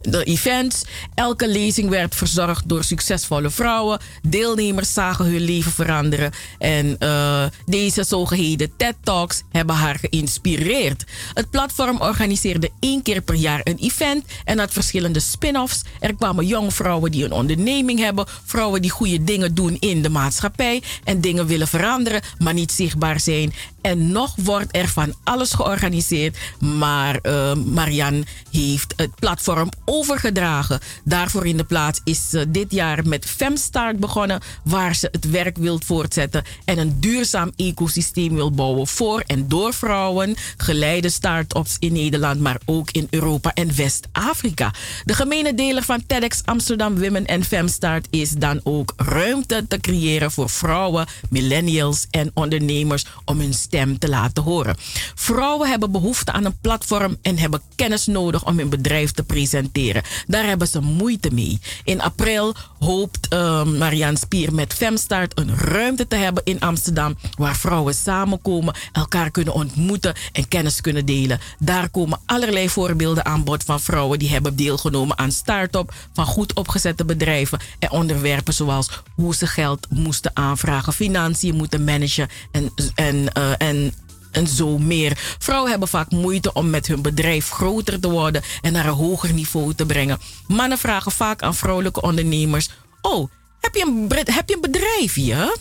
de, 0.00 0.24
events. 0.24 0.82
Elke 1.14 1.48
lezing 1.48 1.88
werd 1.88 2.14
verzorgd 2.14 2.68
door 2.68 2.84
succesvolle 2.84 3.50
vrouwen. 3.50 4.00
Deelnemers 4.22 4.92
zagen 4.92 5.24
hun 5.24 5.40
leven 5.40 5.72
veranderen. 5.72 6.32
En 6.58 6.96
uh, 6.98 7.44
deze 7.66 8.04
zogeheten 8.04 8.76
TED 8.76 8.94
Talks 9.02 9.42
hebben 9.50 9.76
haar 9.76 9.98
geïnspireerd. 10.00 11.04
Het 11.34 11.50
platform 11.50 12.00
organiseerde 12.00 12.70
één 12.80 13.02
keer 13.02 13.20
per 13.20 13.34
jaar 13.34 13.60
een 13.64 13.78
event 13.78 14.24
en 14.44 14.58
had 14.58 14.72
verschillende 14.72 15.20
spin-offs. 15.20 15.82
Er 16.00 16.14
kwamen 16.14 16.46
jonge 16.46 16.70
vrouwen 16.70 17.10
die 17.10 17.24
een 17.24 17.32
onderneming 17.32 17.98
hebben, 17.98 18.26
vrouwen 18.44 18.82
die 18.82 18.90
goede 18.90 19.24
dingen 19.24 19.54
doen 19.54 19.76
in 19.80 20.02
de 20.02 20.08
maatschappij 20.08 20.82
en 21.04 21.20
dingen 21.20 21.46
willen 21.46 21.68
veranderen, 21.68 22.22
maar 22.38 22.54
niet 22.54 22.72
zichtbaar 22.72 23.20
zijn. 23.20 23.52
En 23.82 24.12
nog 24.12 24.34
wordt 24.36 24.76
er 24.76 24.88
van 24.88 25.14
alles 25.24 25.52
georganiseerd, 25.52 26.38
maar 26.58 27.18
uh, 27.22 27.54
Marianne 27.54 28.24
heeft 28.50 28.94
het 28.96 29.14
platform 29.14 29.68
overgedragen. 29.84 30.80
Daarvoor 31.04 31.46
in 31.46 31.56
de 31.56 31.64
plaats 31.64 32.00
is 32.04 32.30
ze 32.30 32.50
dit 32.50 32.72
jaar 32.72 33.06
met 33.06 33.26
Femstart 33.26 33.98
begonnen, 33.98 34.40
waar 34.64 34.94
ze 34.94 35.08
het 35.12 35.30
werk 35.30 35.56
wil 35.56 35.80
voortzetten 35.84 36.44
en 36.64 36.78
een 36.78 37.00
duurzaam 37.00 37.52
ecosysteem 37.56 38.34
wil 38.34 38.50
bouwen 38.50 38.86
voor 38.86 39.22
en 39.26 39.48
door 39.48 39.74
vrouwen, 39.74 40.34
geleide 40.56 41.10
start-ups 41.10 41.76
in 41.78 41.92
Nederland, 41.92 42.40
maar 42.40 42.60
ook 42.64 42.90
in 42.90 43.06
Europa 43.10 43.54
en 43.54 43.76
West-Afrika. 43.76 44.72
De 45.04 45.14
gemene 45.14 45.54
deler 45.54 45.82
van 45.82 46.06
TEDx 46.06 46.40
Amsterdam 46.44 46.98
Women 46.98 47.26
en 47.26 47.44
Femstart 47.44 48.06
is 48.10 48.30
dan 48.30 48.60
ook 48.62 48.92
ruimte 48.96 49.64
te 49.68 49.78
creëren 49.80 50.30
voor 50.30 50.50
vrouwen, 50.50 51.06
millennials 51.28 52.06
en 52.10 52.30
ondernemers 52.34 53.04
om 53.24 53.40
hun 53.40 53.54
stem 53.70 53.98
te 53.98 54.08
laten 54.08 54.42
horen. 54.42 54.76
Vrouwen 55.14 55.68
hebben 55.68 55.92
behoefte 55.92 56.32
aan 56.32 56.44
een 56.44 56.58
platform 56.60 57.16
en 57.22 57.38
hebben 57.38 57.62
kennis 57.74 58.06
nodig 58.06 58.46
om 58.46 58.58
hun 58.58 58.68
bedrijf 58.68 59.10
te 59.10 59.22
presenteren. 59.22 60.02
Daar 60.26 60.44
hebben 60.44 60.68
ze 60.68 60.80
moeite 60.80 61.30
mee. 61.32 61.58
In 61.84 62.00
april 62.00 62.54
hoopt 62.78 63.32
uh, 63.32 63.64
Marianne 63.64 64.18
Spier 64.18 64.54
met 64.54 64.74
Femstart 64.74 65.38
een 65.38 65.56
ruimte 65.56 66.06
te 66.06 66.16
hebben 66.16 66.44
in 66.44 66.60
Amsterdam 66.60 67.16
waar 67.38 67.56
vrouwen 67.56 67.94
samenkomen, 67.94 68.74
elkaar 68.92 69.30
kunnen 69.30 69.54
ontmoeten 69.54 70.14
en 70.32 70.48
kennis 70.48 70.80
kunnen 70.80 71.06
delen. 71.06 71.40
Daar 71.58 71.88
komen 71.88 72.20
allerlei 72.26 72.68
voorbeelden 72.68 73.24
aan 73.24 73.44
bod 73.44 73.64
van 73.64 73.80
vrouwen 73.80 74.18
die 74.18 74.30
hebben 74.30 74.56
deelgenomen 74.56 75.18
aan 75.18 75.32
start-up 75.32 75.94
van 76.12 76.26
goed 76.26 76.54
opgezette 76.54 77.04
bedrijven 77.04 77.58
en 77.78 77.90
onderwerpen 77.90 78.54
zoals 78.54 79.02
hoe 79.14 79.34
ze 79.34 79.46
geld 79.46 79.86
moesten 79.90 80.30
aanvragen, 80.34 80.92
financiën 80.92 81.56
moeten 81.56 81.84
managen 81.84 82.28
en, 82.52 82.72
en, 82.94 83.32
eh, 83.32 83.59
en 83.60 83.94
en 84.30 84.46
zo 84.46 84.78
meer. 84.78 85.18
Vrouwen 85.38 85.70
hebben 85.70 85.88
vaak 85.88 86.10
moeite 86.10 86.52
om 86.52 86.70
met 86.70 86.86
hun 86.86 87.02
bedrijf 87.02 87.48
groter 87.50 88.00
te 88.00 88.10
worden 88.10 88.42
en 88.60 88.72
naar 88.72 88.86
een 88.86 88.92
hoger 88.92 89.32
niveau 89.32 89.74
te 89.74 89.86
brengen. 89.86 90.18
Mannen 90.46 90.78
vragen 90.78 91.12
vaak 91.12 91.42
aan 91.42 91.54
vrouwelijke 91.54 92.02
ondernemers: 92.02 92.68
Oh, 93.00 93.30
heb 93.60 93.74
je 93.74 93.82
een, 93.86 94.12
heb 94.34 94.48
je 94.48 94.54
een 94.54 94.60
bedrijfje? 94.60 95.58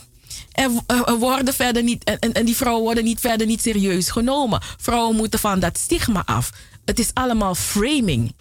En 0.51 0.83
eh, 0.87 1.01
er 1.05 1.17
worden 1.17 1.53
verder 1.53 1.83
niet, 1.83 2.03
en- 2.03 2.19
en 2.19 2.45
die 2.45 2.55
vrouwen 2.55 2.83
worden 2.83 3.03
niet 3.03 3.19
verder 3.19 3.47
niet 3.47 3.61
serieus 3.61 4.09
genomen. 4.09 4.61
Vrouwen 4.77 5.15
moeten 5.15 5.39
van 5.39 5.59
dat 5.59 5.77
stigma 5.77 6.21
af. 6.25 6.49
Het 6.85 6.99
is 6.99 7.09
allemaal 7.13 7.55
framing. 7.55 8.33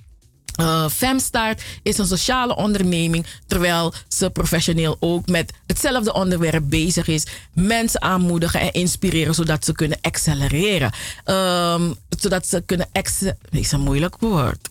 Eh, 0.58 0.88
Femstart 0.88 1.62
is 1.82 1.98
een 1.98 2.06
sociale 2.06 2.56
onderneming, 2.56 3.26
terwijl 3.46 3.92
ze 4.08 4.30
professioneel 4.30 4.96
ook 5.00 5.26
met 5.26 5.52
hetzelfde 5.66 6.12
onderwerp 6.12 6.62
bezig 6.66 7.08
is. 7.08 7.26
Mensen 7.52 8.02
aanmoedigen 8.02 8.60
en 8.60 8.72
inspireren 8.72 9.34
zodat 9.34 9.64
ze 9.64 9.72
kunnen 9.72 9.98
accelereren. 10.00 10.92
Ehm, 11.24 11.92
zodat 12.08 12.46
ze 12.46 12.62
kunnen 12.66 12.88
ex 12.92 13.22
is 13.50 13.72
een 13.72 13.80
moeilijk 13.80 14.16
woord. 14.18 14.68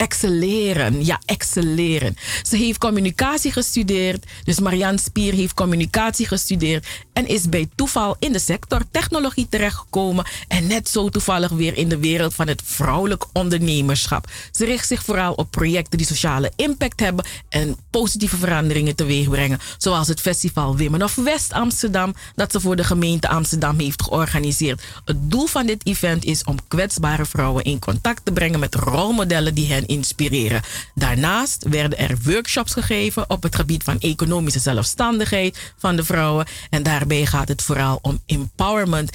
Excelleren, 0.00 1.04
ja, 1.04 1.20
excelleren. 1.24 2.16
Ze 2.42 2.56
heeft 2.56 2.78
communicatie 2.78 3.52
gestudeerd. 3.52 4.26
Dus 4.44 4.60
Marianne 4.60 4.98
Spier 4.98 5.32
heeft 5.32 5.54
communicatie 5.54 6.26
gestudeerd. 6.26 6.86
En 7.12 7.28
is 7.28 7.48
bij 7.48 7.68
toeval 7.74 8.16
in 8.18 8.32
de 8.32 8.38
sector 8.38 8.82
technologie 8.90 9.46
terechtgekomen. 9.48 10.24
En 10.48 10.66
net 10.66 10.88
zo 10.88 11.08
toevallig 11.08 11.50
weer 11.50 11.76
in 11.76 11.88
de 11.88 11.98
wereld 11.98 12.34
van 12.34 12.48
het 12.48 12.62
vrouwelijk 12.64 13.24
ondernemerschap. 13.32 14.30
Ze 14.50 14.64
richt 14.64 14.86
zich 14.86 15.04
vooral 15.04 15.32
op 15.32 15.50
projecten 15.50 15.98
die 15.98 16.06
sociale 16.06 16.52
impact 16.56 17.00
hebben. 17.00 17.24
En 17.48 17.76
positieve 17.90 18.36
veranderingen 18.36 18.96
teweeg 18.96 19.28
brengen. 19.28 19.58
Zoals 19.78 20.08
het 20.08 20.20
festival 20.20 20.76
Women 20.76 21.02
of 21.02 21.14
West 21.14 21.52
Amsterdam. 21.52 22.14
Dat 22.34 22.52
ze 22.52 22.60
voor 22.60 22.76
de 22.76 22.84
gemeente 22.84 23.28
Amsterdam 23.28 23.78
heeft 23.78 24.02
georganiseerd. 24.02 24.82
Het 25.04 25.30
doel 25.30 25.46
van 25.46 25.66
dit 25.66 25.86
event 25.86 26.24
is 26.24 26.44
om 26.44 26.56
kwetsbare 26.68 27.24
vrouwen 27.24 27.64
in 27.64 27.78
contact 27.78 28.24
te 28.24 28.32
brengen 28.32 28.60
met 28.60 28.74
rolmodellen 28.74 29.54
die 29.54 29.72
hen 29.72 29.88
inspireren. 29.90 30.62
Daarnaast 30.94 31.64
werden 31.68 31.98
er 31.98 32.18
workshops 32.24 32.72
gegeven 32.72 33.30
op 33.30 33.42
het 33.42 33.56
gebied 33.56 33.82
van 33.82 33.98
economische 33.98 34.58
zelfstandigheid 34.58 35.72
van 35.76 35.96
de 35.96 36.04
vrouwen. 36.04 36.46
En 36.70 36.82
daarbij 36.82 37.26
gaat 37.26 37.48
het 37.48 37.62
vooral 37.62 37.98
om 38.02 38.20
empowerment 38.26 39.10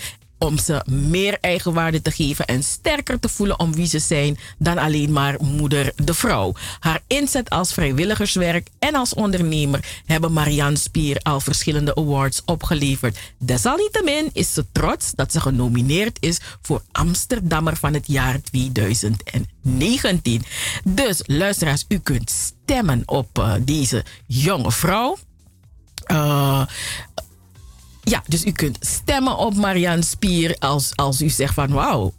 om 0.46 0.58
ze 0.58 0.84
meer 0.86 1.38
eigenwaarde 1.42 2.02
te 2.02 2.12
geven 2.12 2.46
en 2.46 2.64
sterker 2.64 3.20
te 3.20 3.30
voelen 3.30 3.60
om 3.60 3.74
wie 3.74 3.88
ze 3.88 4.00
zijn 4.00 4.38
dan 4.58 4.78
alleen 4.78 5.12
maar 5.12 5.36
moeder 5.42 5.94
de 5.96 6.14
vrouw. 6.14 6.54
Haar 6.80 7.02
inzet 7.08 7.50
als 7.50 7.74
vrijwilligerswerk 7.74 8.68
en 8.80 8.96
als 8.96 9.14
ondernemer 9.14 9.86
hebben 10.06 10.34
Marianne 10.34 10.78
Spier 10.78 11.20
al 11.22 11.40
verschillende 11.40 11.96
awards 11.96 12.42
opgeleverd. 12.46 13.18
Desalniettemin 13.38 14.30
is 14.34 14.54
ze 14.54 14.66
trots 14.72 15.12
dat 15.16 15.32
ze 15.32 15.40
genomineerd 15.40 16.18
is 16.20 16.40
voor 16.62 16.82
Amsterdammer 16.92 17.76
van 17.76 17.94
het 17.94 18.08
jaar 18.08 18.42
2019. 18.42 20.44
Dus 20.84 21.22
luisteraars, 21.26 21.86
u 21.88 22.00
kunt 22.00 22.30
stemmen 22.30 23.04
op 23.06 23.40
eh, 23.40 23.54
deze 23.62 24.04
jonge 24.26 24.72
vrouw. 24.72 25.18
Eh, 26.06 26.66
ja, 28.06 28.24
dus 28.28 28.46
u 28.46 28.52
kunt 28.52 28.78
stemmen 28.80 29.38
op 29.38 29.56
Marianne 29.56 30.04
Spier 30.04 30.56
als, 30.60 30.92
als 30.96 31.22
u 31.22 31.30
zegt 31.30 31.54
van 31.54 31.72
wauw. 31.72 32.14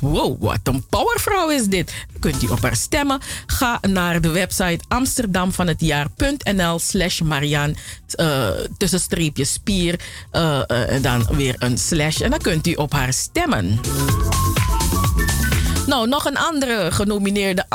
Wow, 0.00 0.42
wat 0.42 0.58
een 0.62 0.86
powervrouw 0.88 1.50
is 1.50 1.66
dit. 1.66 1.94
Kunt 2.18 2.42
u 2.42 2.46
op 2.46 2.62
haar 2.62 2.76
stemmen. 2.76 3.20
Ga 3.46 3.78
naar 3.88 4.20
de 4.20 4.30
website 4.30 4.84
amsterdamvanhetjaar.nl 4.88 6.78
slash 6.78 7.20
Marianne 7.20 7.74
uh, 8.16 8.48
tussenstreepje 8.76 9.44
spier 9.44 10.00
uh, 10.32 10.62
uh, 10.66 10.92
en 10.92 11.02
dan 11.02 11.26
weer 11.30 11.54
een 11.58 11.78
slash. 11.78 12.20
En 12.20 12.30
dan 12.30 12.38
kunt 12.38 12.66
u 12.66 12.72
op 12.72 12.92
haar 12.92 13.12
stemmen. 13.12 13.80
Nou, 15.86 16.08
nog 16.08 16.24
een 16.24 16.36
andere 16.36 16.90
genomineerde 16.92 17.66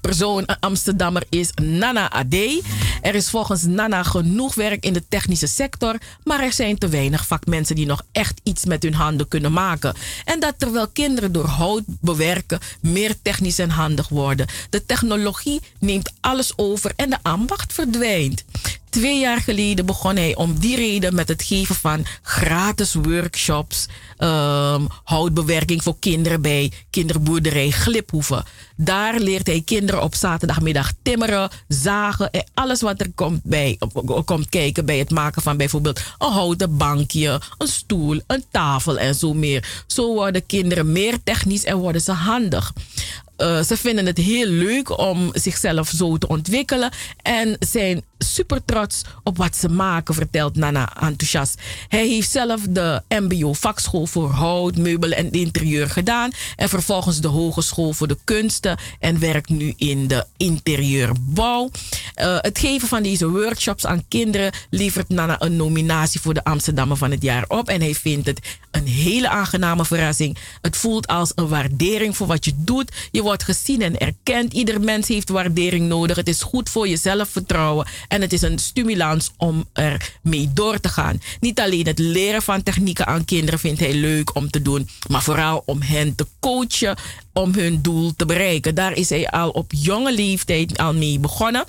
persoon, 0.00 0.46
Amsterdammer 0.60 1.22
is 1.28 1.50
Nana 1.62 2.10
Ade. 2.10 2.62
Er 3.02 3.14
is 3.14 3.30
volgens 3.30 3.62
Nana 3.62 4.02
genoeg 4.02 4.54
werk 4.54 4.84
in 4.84 4.92
de 4.92 5.08
technische 5.08 5.46
sector, 5.46 5.98
maar 6.24 6.40
er 6.40 6.52
zijn 6.52 6.78
te 6.78 6.88
weinig 6.88 7.26
vakmensen 7.26 7.76
die 7.76 7.86
nog 7.86 8.02
echt 8.12 8.40
iets 8.42 8.64
met 8.64 8.82
hun 8.82 8.94
handen 8.94 9.28
kunnen 9.28 9.52
maken. 9.52 9.94
En 10.24 10.40
dat 10.40 10.54
terwijl 10.58 10.88
kinderen 10.88 11.32
door 11.32 11.46
hout 11.46 11.82
bewerken 11.86 12.60
meer 12.80 13.14
technisch 13.22 13.58
en 13.58 13.70
handig 13.70 14.08
worden. 14.08 14.46
De 14.70 14.86
technologie 14.86 15.60
neemt 15.78 16.12
alles 16.20 16.52
over 16.56 16.92
en 16.96 17.10
de 17.10 17.18
ambacht 17.22 17.72
verdwijnt. 17.72 18.44
Twee 18.94 19.18
jaar 19.18 19.40
geleden 19.40 19.86
begon 19.86 20.16
hij 20.16 20.34
om 20.36 20.58
die 20.58 20.76
reden 20.76 21.14
met 21.14 21.28
het 21.28 21.42
geven 21.42 21.74
van 21.74 22.06
gratis 22.22 22.94
workshops. 22.94 23.86
Um, 24.18 24.86
houtbewerking 25.04 25.82
voor 25.82 25.96
kinderen 25.98 26.42
bij 26.42 26.72
kinderboerderij 26.90 27.70
Gliphoeven. 27.70 28.44
Daar 28.76 29.18
leert 29.18 29.46
hij 29.46 29.62
kinderen 29.64 30.02
op 30.02 30.14
zaterdagmiddag 30.14 30.92
timmeren, 31.02 31.50
zagen 31.68 32.30
en 32.30 32.44
alles 32.54 32.80
wat 32.80 33.00
er 33.00 33.12
komt, 33.14 33.40
bij, 33.42 33.78
komt 34.24 34.48
kijken 34.48 34.84
bij 34.84 34.98
het 34.98 35.10
maken 35.10 35.42
van 35.42 35.56
bijvoorbeeld 35.56 36.00
een 36.18 36.32
houten 36.32 36.76
bankje, 36.76 37.40
een 37.58 37.68
stoel, 37.68 38.20
een 38.26 38.44
tafel 38.50 38.98
en 38.98 39.14
zo 39.14 39.34
meer. 39.34 39.84
Zo 39.86 40.14
worden 40.14 40.46
kinderen 40.46 40.92
meer 40.92 41.22
technisch 41.22 41.64
en 41.64 41.76
worden 41.76 42.00
ze 42.00 42.12
handig. 42.12 42.72
Uh, 43.38 43.62
ze 43.62 43.76
vinden 43.76 44.06
het 44.06 44.18
heel 44.18 44.46
leuk 44.46 44.98
om 44.98 45.30
zichzelf 45.32 45.88
zo 45.88 46.16
te 46.18 46.28
ontwikkelen 46.28 46.90
en 47.22 47.56
zijn 47.58 48.04
super 48.24 48.64
trots 48.64 49.02
op 49.22 49.36
wat 49.36 49.56
ze 49.56 49.68
maken, 49.68 50.14
vertelt 50.14 50.56
Nana 50.56 50.92
enthousiast. 51.00 51.60
Hij 51.88 52.06
heeft 52.06 52.30
zelf 52.30 52.60
de 52.68 53.02
MBO-vakschool 53.08 54.06
voor 54.06 54.30
hout, 54.30 54.76
meubelen 54.76 55.18
en 55.18 55.32
interieur 55.32 55.90
gedaan 55.90 56.30
en 56.56 56.68
vervolgens 56.68 57.20
de 57.20 57.28
Hogeschool 57.28 57.92
voor 57.92 58.08
de 58.08 58.18
Kunsten 58.24 58.78
en 58.98 59.18
werkt 59.18 59.48
nu 59.48 59.74
in 59.76 60.06
de 60.06 60.26
interieurbouw. 60.36 61.70
Uh, 62.16 62.36
het 62.40 62.58
geven 62.58 62.88
van 62.88 63.02
deze 63.02 63.28
workshops 63.28 63.86
aan 63.86 64.04
kinderen 64.08 64.52
levert 64.70 65.08
Nana 65.08 65.40
een 65.40 65.56
nominatie 65.56 66.20
voor 66.20 66.34
de 66.34 66.44
Amsterdammer 66.44 66.96
van 66.96 67.10
het 67.10 67.22
jaar 67.22 67.44
op 67.48 67.68
en 67.68 67.80
hij 67.80 67.94
vindt 67.94 68.26
het 68.26 68.40
een 68.70 68.86
hele 68.86 69.28
aangename 69.28 69.84
verrassing. 69.84 70.36
Het 70.60 70.76
voelt 70.76 71.06
als 71.06 71.32
een 71.34 71.48
waardering 71.48 72.16
voor 72.16 72.26
wat 72.26 72.44
je 72.44 72.52
doet. 72.56 72.92
Je 73.10 73.22
wordt 73.22 73.42
gezien 73.42 73.82
en 73.82 73.98
erkend. 73.98 74.52
Ieder 74.52 74.80
mens 74.80 75.08
heeft 75.08 75.28
waardering 75.28 75.88
nodig. 75.88 76.16
Het 76.16 76.28
is 76.28 76.42
goed 76.42 76.68
voor 76.68 76.88
je 76.88 76.96
zelfvertrouwen. 76.96 77.86
En 78.14 78.20
het 78.20 78.32
is 78.32 78.42
een 78.42 78.58
stimulans 78.58 79.30
om 79.36 79.68
er 79.72 80.18
mee 80.22 80.50
door 80.52 80.80
te 80.80 80.88
gaan. 80.88 81.20
Niet 81.40 81.60
alleen 81.60 81.86
het 81.86 81.98
leren 81.98 82.42
van 82.42 82.62
technieken 82.62 83.06
aan 83.06 83.24
kinderen 83.24 83.58
vindt 83.58 83.80
hij 83.80 83.94
leuk 83.94 84.34
om 84.34 84.50
te 84.50 84.62
doen. 84.62 84.88
Maar 85.08 85.22
vooral 85.22 85.62
om 85.66 85.82
hen 85.82 86.14
te 86.14 86.26
coachen 86.40 86.96
om 87.32 87.54
hun 87.54 87.82
doel 87.82 88.14
te 88.16 88.26
bereiken. 88.26 88.74
Daar 88.74 88.92
is 88.92 89.08
hij 89.08 89.28
al 89.28 89.50
op 89.50 89.72
jonge 89.72 90.14
leeftijd 90.14 90.78
al 90.78 90.94
mee 90.94 91.18
begonnen. 91.18 91.64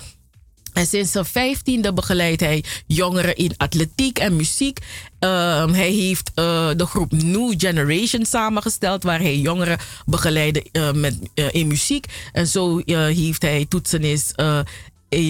En 0.72 0.86
sinds 0.86 1.12
zijn 1.12 1.24
vijftiende 1.24 1.92
begeleidt 1.92 2.40
hij 2.40 2.64
jongeren 2.86 3.36
in 3.36 3.54
atletiek 3.56 4.18
en 4.18 4.36
muziek. 4.36 4.78
Um, 4.78 5.72
hij 5.74 5.92
heeft 5.92 6.30
uh, 6.34 6.70
de 6.76 6.86
groep 6.86 7.12
New 7.12 7.54
Generation 7.56 8.24
samengesteld, 8.24 9.02
waar 9.02 9.20
hij 9.20 9.38
jongeren 9.38 9.78
begeleidde 10.04 10.66
uh, 10.72 10.92
met, 10.92 11.18
uh, 11.34 11.46
in 11.50 11.66
muziek. 11.66 12.06
En 12.32 12.46
zo 12.46 12.80
heeft 12.84 13.42
hij 13.42 13.66
toetsenis 13.68 14.32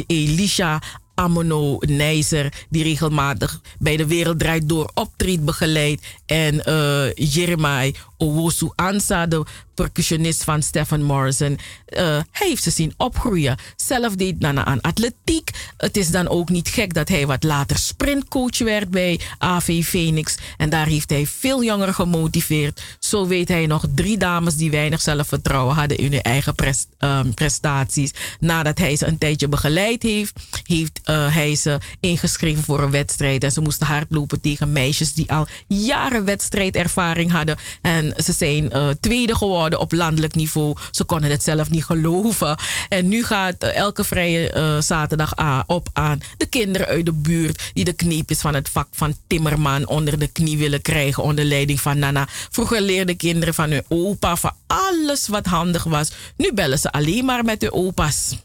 Elisha 0.07 0.83
Amono 1.17 1.77
Nijzer, 1.81 2.53
die 2.69 2.83
regelmatig 2.83 3.61
bij 3.79 3.97
de 3.97 4.07
Wereld 4.07 4.39
Draait 4.39 4.69
Door 4.69 4.91
optreedt, 4.95 5.45
begeleidt. 5.45 6.07
En 6.27 6.55
uh, 6.69 7.13
Jeremiah 7.15 7.95
Owosu 8.17 8.71
Ansa, 8.75 9.27
de 9.27 9.45
percussionist 9.77 10.45
van 10.45 10.63
Stephen 10.63 11.03
Morrison, 11.03 11.59
eh, 11.87 12.03
hij 12.31 12.49
heeft 12.49 12.63
ze 12.63 12.71
zien 12.71 12.95
opgroeien. 12.97 13.57
Zelf 13.77 14.15
deed 14.15 14.41
Nana 14.41 14.65
aan 14.65 14.81
atletiek. 14.81 15.51
Het 15.77 15.97
is 15.97 16.11
dan 16.11 16.29
ook 16.29 16.49
niet 16.49 16.69
gek 16.69 16.95
dat 16.95 17.09
hij 17.09 17.27
wat 17.27 17.43
later 17.43 17.79
sprintcoach 17.79 18.59
werd 18.59 18.91
bij 18.91 19.21
AV 19.39 19.85
Phoenix. 19.85 20.37
En 20.57 20.71
daar 20.71 20.87
heeft 20.87 21.11
hij 21.11 21.27
veel 21.27 21.65
jongeren 21.65 21.95
gemotiveerd. 21.95 22.83
Zo 22.99 23.27
weet 23.27 23.49
hij 23.49 23.67
nog 23.67 23.85
drie 23.95 24.19
dames 24.19 24.57
die 24.57 24.71
weinig 24.71 25.01
zelfvertrouwen 25.01 25.75
hadden 25.75 25.99
in 25.99 26.13
hun 26.13 26.23
eigen 26.23 26.55
ehm, 26.99 27.31
prestaties. 27.31 28.11
Nadat 28.41 28.79
hij 28.79 28.97
ze 28.97 29.07
een 29.07 29.19
tijdje 29.19 29.49
begeleid 29.49 30.03
heeft, 30.03 30.41
heeft 30.63 31.01
eh, 31.05 31.35
hij 31.35 31.55
ze 31.55 31.79
ingeschreven 32.01 32.63
voor 32.63 32.83
een 32.83 32.91
wedstrijd. 32.91 33.45
En 33.45 33.53
ze 33.53 33.61
moesten 33.61 33.87
hardlopen 33.87 34.41
tegen 34.41 34.73
meisjes 34.73 35.15
die 35.15 35.33
al 35.33 35.47
jaren 35.67 36.25
wedstrijdervaring 36.25 37.31
hadden. 37.31 37.57
En 37.83 38.06
ze 38.25 38.33
zijn 38.33 38.71
eh, 38.73 38.89
tweede 39.01 39.35
geworden 39.37 39.79
op 39.81 39.93
landelijk 39.93 40.35
niveau. 40.35 40.77
Ze 40.91 41.05
konden 41.05 41.31
het 41.31 41.43
zelf 41.43 41.71
niet 41.71 41.85
geloven. 41.85 42.59
En 42.89 43.09
nu 43.09 43.25
gaat 43.25 43.55
eh, 43.59 43.77
elke 43.77 44.05
vrije 44.05 44.51
eh, 44.51 44.81
zaterdag 44.81 45.39
a- 45.39 45.65
op 45.67 45.89
aan 45.93 46.21
de 46.37 46.47
kinderen 46.47 46.87
uit 46.87 47.05
de 47.07 47.13
buurt 47.13 47.71
die 47.73 47.85
de 47.85 47.93
kneepjes 47.93 48.41
van 48.41 48.55
het 48.55 48.69
vak 48.69 48.89
van 48.93 49.15
timmerman 49.27 49.87
onder 49.89 50.19
de 50.19 50.27
knie 50.27 50.59
willen 50.59 50.83
krijgen 50.83 51.23
onder 51.23 51.45
leiding 51.45 51.81
van 51.81 51.99
Nana. 51.99 52.29
Vroeger 52.51 52.81
leerden 52.81 53.17
kinderen 53.17 53.55
van 53.55 53.71
hun 53.71 53.85
opa 53.89 54.37
van 54.37 54.53
alles 54.67 55.29
wat 55.29 55.47
handig 55.47 55.85
was. 55.85 56.11
Nu 56.37 56.53
bellen 56.53 56.79
ze 56.79 56.93
alleen 56.93 57.25
maar 57.25 57.45
met 57.45 57.61
hun 57.61 57.73
opa's. 57.73 58.37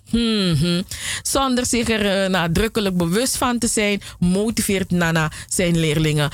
Zonder 1.22 1.66
zich 1.66 1.90
er 1.90 2.30
nadrukkelijk 2.30 2.98
bewust 2.98 3.38
van 3.38 3.58
te 3.58 3.68
zijn, 3.68 4.02
motiveert 4.20 4.92
Nana 4.92 5.32
zijn 5.50 5.80
leerlingen. 5.80 6.30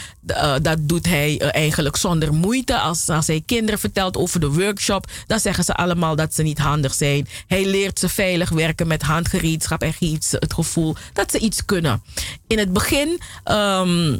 Dat 0.61 0.77
doet 0.79 1.05
hij 1.05 1.39
eigenlijk 1.39 1.95
zonder 1.95 2.33
moeite. 2.33 2.79
Als, 2.79 3.09
als 3.17 3.27
hij 3.27 3.43
kinderen 3.45 3.79
vertelt 3.79 4.17
over 4.17 4.39
de 4.39 4.51
workshop, 4.51 5.05
dan 5.27 5.39
zeggen 5.39 5.63
ze 5.63 5.73
allemaal 5.73 6.15
dat 6.15 6.33
ze 6.33 6.43
niet 6.43 6.59
handig 6.59 6.93
zijn. 6.93 7.27
Hij 7.47 7.65
leert 7.65 7.99
ze 7.99 8.09
veilig 8.09 8.49
werken 8.49 8.87
met 8.87 9.01
handgereedschap 9.01 9.81
en 9.81 9.93
geeft 9.93 10.23
ze 10.23 10.37
het 10.39 10.53
gevoel 10.53 10.95
dat 11.13 11.31
ze 11.31 11.39
iets 11.39 11.65
kunnen. 11.65 12.03
In 12.47 12.57
het 12.57 12.73
begin. 12.73 13.19
ehm, 13.43 14.17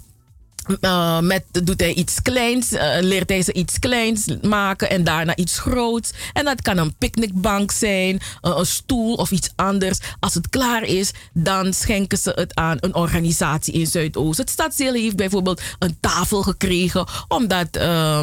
uh, 0.81 1.19
met, 1.19 1.43
doet 1.63 1.79
hij 1.79 1.93
iets 1.93 2.21
kleins, 2.21 2.71
uh, 2.71 2.97
leert 2.99 3.29
hij 3.29 3.41
ze 3.41 3.53
iets 3.53 3.79
kleins 3.79 4.25
maken 4.41 4.89
en 4.89 5.03
daarna 5.03 5.35
iets 5.35 5.59
groots. 5.59 6.11
En 6.33 6.45
dat 6.45 6.61
kan 6.61 6.77
een 6.77 6.95
picknickbank 6.95 7.71
zijn, 7.71 8.15
uh, 8.15 8.55
een 8.57 8.65
stoel 8.65 9.13
of 9.13 9.31
iets 9.31 9.49
anders. 9.55 9.99
Als 10.19 10.33
het 10.33 10.49
klaar 10.49 10.83
is, 10.83 11.11
dan 11.33 11.73
schenken 11.73 12.17
ze 12.17 12.31
het 12.35 12.55
aan 12.55 12.77
een 12.79 12.95
organisatie 12.95 13.73
in 13.73 13.87
Zuidoost. 13.87 14.37
Het 14.37 14.49
stadsdeel 14.49 14.93
heeft 14.93 15.15
bijvoorbeeld 15.15 15.61
een 15.79 15.97
tafel 15.99 16.41
gekregen, 16.41 17.07
omdat 17.27 17.67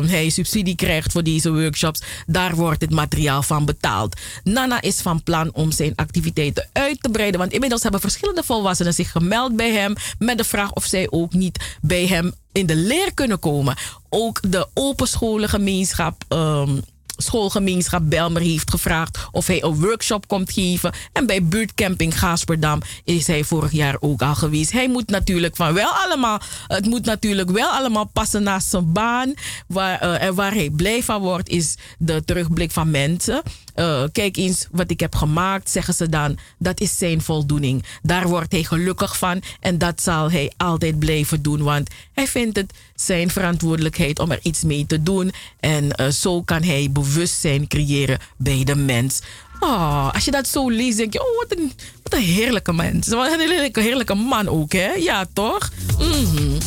hij 0.07 0.29
subsidie 0.29 0.77
krijgt 0.77 1.13
voor 1.13 1.23
deze 1.23 1.53
workshops. 1.53 2.03
Daar 2.27 2.55
wordt 2.55 2.81
het 2.81 2.91
materiaal 2.91 3.43
van 3.43 3.65
betaald. 3.65 4.21
Nana 4.45 4.81
is 4.81 5.01
van 5.01 5.23
plan 5.23 5.55
om 5.55 5.73
zijn 5.73 5.93
activiteiten 5.97 6.69
uit 6.73 7.03
te 7.03 7.09
breiden, 7.09 7.41
want 7.41 7.53
inmiddels 7.53 7.83
hebben 7.83 8.01
verschillende 8.01 8.43
volwassenen 8.43 8.95
zich 8.95 9.11
gemeld 9.11 9.57
bij 9.57 9.73
hem 9.73 9.95
met 10.19 10.39
de 10.39 10.45
vraag 10.45 10.73
of 10.73 10.85
zij 10.85 11.07
ook 11.11 11.33
niet 11.33 11.79
bij 11.81 12.07
hem 12.07 12.34
in 12.53 12.67
de 12.67 12.77
leer 12.77 13.15
kunnen 13.15 13.39
komen. 13.39 13.77
Ook 14.09 14.41
de 14.51 14.69
open 14.75 15.09
scholengemeenschap. 15.09 16.25
Um, 16.29 16.83
schoolgemeenschap 17.17 18.03
Belmer 18.05 18.43
heeft 18.43 18.71
gevraagd 18.71 19.19
of 19.33 19.47
hij 19.47 19.63
een 19.63 19.81
workshop 19.81 20.29
komt 20.29 20.53
geven. 20.53 20.93
En 21.13 21.27
bij 21.27 21.45
buurtcamping 21.45 22.19
Gasperdam 22.19 22.81
is 23.05 23.27
hij 23.27 23.45
vorig 23.45 23.73
jaar 23.73 23.97
ook 24.01 24.23
al 24.23 24.35
geweest. 24.35 24.73
Hij 24.73 24.89
moet 24.89 25.09
natuurlijk 25.09 25.57
van 25.57 25.75
wel 25.75 25.91
allemaal, 25.91 26.41
het 26.67 26.87
moet 26.87 27.05
natuurlijk 27.05 27.51
wel 27.51 27.69
allemaal 27.69 28.11
passen 28.13 28.43
naast 28.43 28.71
zijn 28.71 28.93
baan. 28.93 29.35
Waar, 29.67 30.03
uh, 30.03 30.23
en 30.23 30.35
waar 30.35 30.53
hij 30.55 30.71
blij 30.71 31.03
van 31.03 31.21
wordt 31.21 31.49
is 31.49 31.77
de 31.99 32.25
terugblik 32.25 32.71
van 32.71 32.91
mensen. 32.91 33.43
Uh, 33.77 34.03
kijk 34.12 34.36
eens 34.36 34.67
wat 34.70 34.91
ik 34.91 35.01
heb 35.01 35.15
gemaakt, 35.15 35.70
zeggen 35.70 35.94
ze 35.94 36.09
dan. 36.09 36.39
Dat 36.59 36.81
is 36.81 36.99
zijn 36.99 37.23
voldoening. 37.23 37.85
Daar 38.03 38.28
wordt 38.28 38.53
hij 38.53 38.65
gelukkig 38.65 39.19
van 39.19 39.43
en 39.61 39.78
dat 39.78 40.03
zal 40.03 40.31
hij 40.31 40.53
altijd 40.57 40.99
blijven 40.99 41.43
doen. 41.43 41.62
Want 41.62 41.91
hij 42.12 42.27
vindt 42.27 42.57
het 42.57 42.73
zijn 42.94 43.31
verantwoordelijkheid 43.31 44.19
om 44.19 44.31
er 44.31 44.39
iets 44.43 44.62
mee 44.62 44.86
te 44.86 45.03
doen. 45.03 45.33
En 45.61 45.91
uh, 46.01 46.09
zo 46.09 46.43
kan 46.43 46.62
hij 46.62 46.89
bewustzijn 46.93 47.67
creëren 47.67 48.19
bij 48.36 48.65
de 48.65 48.75
mens. 48.75 49.20
Oh, 49.61 50.11
als 50.12 50.25
je 50.25 50.31
dat 50.31 50.49
zo 50.49 50.70
leest, 50.70 50.97
denk 50.97 51.12
je: 51.12 51.20
oh, 51.20 51.39
wat 51.39 51.59
een, 51.59 51.73
wat 52.03 52.12
een 52.12 52.25
heerlijke 52.25 52.73
mens. 52.73 53.09
Wat 53.09 53.33
een 53.33 53.41
heerlijke, 53.41 53.81
heerlijke 53.81 54.15
man 54.15 54.49
ook, 54.49 54.73
hè? 54.73 54.93
Ja, 54.93 55.27
toch? 55.33 55.70
Mm. 55.99 56.59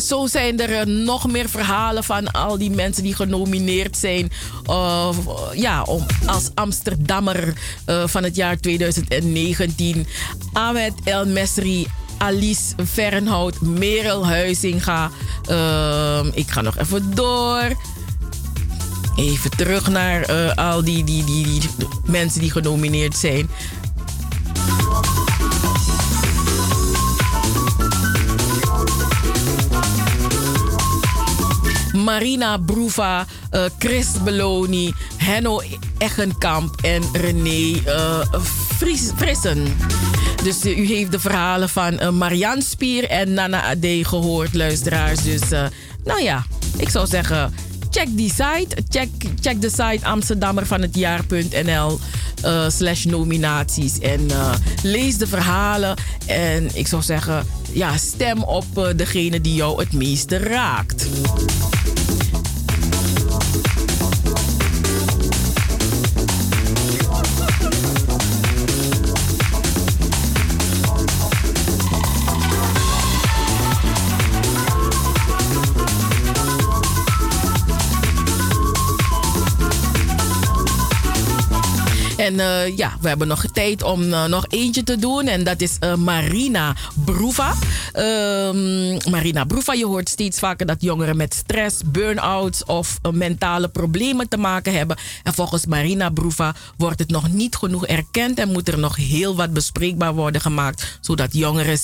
Zo 0.00 0.26
zijn 0.26 0.60
er 0.60 0.88
nog 0.88 1.28
meer 1.30 1.48
verhalen 1.48 2.04
van 2.04 2.30
al 2.30 2.58
die 2.58 2.70
mensen 2.70 3.02
die 3.02 3.14
genomineerd 3.14 3.96
zijn 3.96 4.30
uh, 4.70 5.08
ja, 5.54 5.82
om, 5.82 6.06
als 6.26 6.50
Amsterdammer 6.54 7.54
uh, 7.86 8.06
van 8.06 8.24
het 8.24 8.36
jaar 8.36 8.60
2019. 8.60 10.06
Ahmed 10.52 10.92
El 11.04 11.26
Mesri, 11.26 11.86
Alice 12.18 12.74
Verrenhout, 12.76 13.60
Merel 13.60 14.26
Huizinga. 14.26 15.10
Uh, 15.50 16.20
ik 16.32 16.50
ga 16.50 16.60
nog 16.60 16.78
even 16.78 17.14
door. 17.14 17.76
Even 19.16 19.50
terug 19.50 19.88
naar 19.88 20.54
al 20.54 20.84
die, 20.84 21.04
die, 21.04 21.24
die, 21.24 21.44
die 21.44 21.70
mensen 22.04 22.40
die 22.40 22.50
genomineerd 22.50 23.16
zijn. 23.16 23.48
Marina 32.08 32.56
Broeva, 32.56 33.26
uh, 33.52 33.64
Chris 33.78 34.06
Beloni, 34.24 34.94
Henno 35.16 35.62
Eggenkamp 35.98 36.80
en 36.80 37.02
René 37.12 37.80
uh, 37.86 38.20
Frissen. 39.16 39.76
Dus 40.42 40.64
uh, 40.64 40.78
u 40.78 40.86
heeft 40.86 41.12
de 41.12 41.20
verhalen 41.20 41.68
van 41.68 42.16
Marianne 42.18 42.62
Spier 42.62 43.08
en 43.08 43.32
Nana 43.32 43.62
Ade 43.62 44.04
gehoord, 44.04 44.54
luisteraars. 44.54 45.22
Dus 45.22 45.40
nou 46.04 46.22
ja, 46.22 46.46
ik 46.76 46.88
zou 46.88 47.06
zeggen, 47.06 47.54
check 47.90 48.06
die 48.10 48.30
site. 48.30 48.68
Check, 48.88 49.08
check 49.40 49.60
de 49.60 49.70
site 49.70 50.00
Amsterdammer 50.02 50.66
van 50.66 50.80
het 50.82 50.96
jaar.nl 50.96 51.98
uh, 52.44 52.68
slash 52.68 53.04
nominaties. 53.04 53.98
En 53.98 54.26
lees 54.82 55.16
de 55.16 55.26
verhalen. 55.26 55.96
En 56.26 56.70
ik 56.72 56.86
zou 56.86 57.02
zeggen, 57.02 57.46
ja, 57.72 57.96
stem 57.96 58.42
op 58.42 58.92
degene 58.96 59.40
die 59.40 59.54
jou 59.54 59.80
het 59.80 59.92
meeste 59.92 60.36
raakt. 60.36 61.06
En 82.28 82.34
uh, 82.34 82.76
ja, 82.76 82.96
we 83.00 83.08
hebben 83.08 83.28
nog 83.28 83.44
tijd 83.52 83.82
om 83.82 84.02
uh, 84.02 84.24
nog 84.24 84.44
eentje 84.48 84.82
te 84.82 84.98
doen. 84.98 85.26
En 85.26 85.44
dat 85.44 85.60
is 85.60 85.76
uh, 85.80 85.94
Marina 85.94 86.76
Broeva. 87.04 87.54
Marina 89.10 89.44
Broeva, 89.44 89.72
je 89.72 89.86
hoort 89.86 90.08
steeds 90.08 90.38
vaker 90.38 90.66
dat 90.66 90.82
jongeren 90.82 91.16
met 91.16 91.34
stress, 91.34 91.80
burn-outs 91.86 92.64
of 92.64 92.98
mentale 93.12 93.68
problemen 93.68 94.28
te 94.28 94.36
maken 94.36 94.72
hebben. 94.72 94.96
En 95.22 95.34
volgens 95.34 95.66
Marina 95.66 96.10
Broeva 96.10 96.54
wordt 96.76 96.98
het 96.98 97.10
nog 97.10 97.32
niet 97.32 97.56
genoeg 97.56 97.86
erkend 97.86 98.38
en 98.38 98.52
moet 98.52 98.68
er 98.68 98.78
nog 98.78 98.96
heel 98.96 99.36
wat 99.36 99.52
bespreekbaar 99.52 100.14
worden 100.14 100.40
gemaakt. 100.40 100.98
Zodat 101.00 101.34
jongeren 101.34 101.78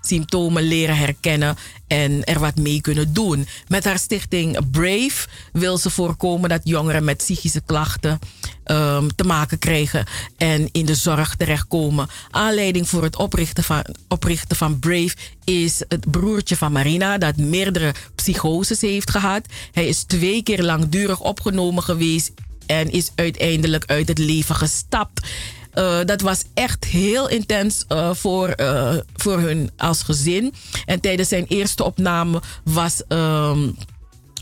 symptomen 0.00 0.62
leren 0.62 0.96
herkennen 0.96 1.56
en 1.86 2.24
er 2.24 2.38
wat 2.38 2.56
mee 2.56 2.80
kunnen 2.80 3.12
doen. 3.12 3.46
Met 3.68 3.84
haar 3.84 3.98
stichting 3.98 4.70
Brave 4.70 5.28
wil 5.52 5.78
ze 5.78 5.90
voorkomen 5.90 6.48
dat 6.48 6.60
jongeren 6.64 7.04
met 7.04 7.16
psychische 7.16 7.62
klachten 7.66 8.18
um, 8.64 9.14
te 9.14 9.24
maken 9.24 9.58
krijgen 9.58 10.06
en 10.36 10.68
in 10.72 10.86
de 10.86 10.94
zorg 10.94 11.36
terechtkomen. 11.36 12.08
Aanleiding 12.30 12.88
voor 12.88 13.02
het 13.02 13.16
oprichten 13.16 13.64
van, 13.64 13.84
oprichten 14.08 14.56
van 14.56 14.78
Brave 14.78 15.14
is 15.44 15.82
het 15.88 16.10
broertje 16.10 16.56
van 16.56 16.72
Marina 16.72 17.18
dat 17.18 17.36
meerdere 17.36 17.94
psychoses 18.14 18.80
heeft 18.80 19.10
gehad. 19.10 19.46
Hij 19.72 19.86
is 19.86 20.02
twee 20.02 20.42
keer 20.42 20.62
langdurig 20.62 21.20
opgenomen 21.20 21.82
geweest 21.82 22.32
en 22.66 22.90
is 22.90 23.10
uiteindelijk 23.14 23.84
uit 23.86 24.08
het 24.08 24.18
leven 24.18 24.54
gestapt. 24.54 25.26
Uh, 25.74 25.98
dat 26.04 26.20
was 26.20 26.44
echt 26.54 26.84
heel 26.84 27.28
intens 27.28 27.84
uh, 27.88 28.14
voor, 28.14 28.54
uh, 28.56 28.94
voor 29.16 29.38
hun 29.38 29.70
als 29.76 30.02
gezin. 30.02 30.54
En 30.84 31.00
tijdens 31.00 31.28
zijn 31.28 31.46
eerste 31.48 31.84
opname 31.84 32.42
was. 32.64 33.02
Um, 33.08 33.76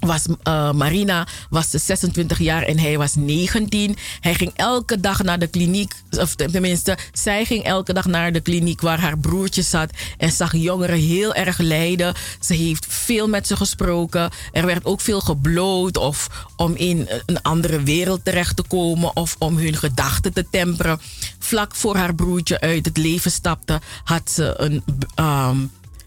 was 0.00 0.24
eh, 0.42 0.72
Marina 0.72 1.26
was 1.50 1.70
26 1.70 2.38
jaar 2.38 2.62
en 2.62 2.78
hij 2.78 2.98
was 2.98 3.14
19. 3.14 3.96
Hij 4.20 4.34
ging 4.34 4.52
elke 4.54 5.00
dag 5.00 5.22
naar 5.22 5.38
de 5.38 5.46
kliniek, 5.46 5.92
of 6.18 6.34
tenminste, 6.34 6.98
zij 7.12 7.44
ging 7.44 7.64
elke 7.64 7.92
dag 7.92 8.06
naar 8.06 8.32
de 8.32 8.40
kliniek 8.40 8.80
waar 8.80 9.00
haar 9.00 9.18
broertje 9.18 9.62
zat 9.62 9.90
en 10.18 10.32
zag 10.32 10.56
jongeren 10.56 10.98
heel 10.98 11.34
erg 11.34 11.58
lijden. 11.58 12.14
Ze 12.40 12.54
heeft 12.54 12.86
veel 12.88 13.28
met 13.28 13.46
ze 13.46 13.56
gesproken. 13.56 14.30
Er 14.52 14.66
werd 14.66 14.84
ook 14.84 15.00
veel 15.00 15.20
gebloot 15.20 15.96
of 15.96 16.28
om 16.56 16.74
in 16.74 17.08
een 17.26 17.42
andere 17.42 17.82
wereld 17.82 18.24
terecht 18.24 18.56
te 18.56 18.62
komen 18.62 19.16
of 19.16 19.36
om 19.38 19.56
hun 19.56 19.76
gedachten 19.76 20.32
te 20.32 20.46
temperen. 20.50 21.00
Vlak 21.38 21.74
voor 21.74 21.96
haar 21.96 22.14
broertje 22.14 22.60
uit 22.60 22.84
het 22.84 22.96
leven 22.96 23.30
stapte, 23.30 23.80
had 24.04 24.30
ze 24.30 24.54
een. 24.56 24.82
ehm, 25.14 25.56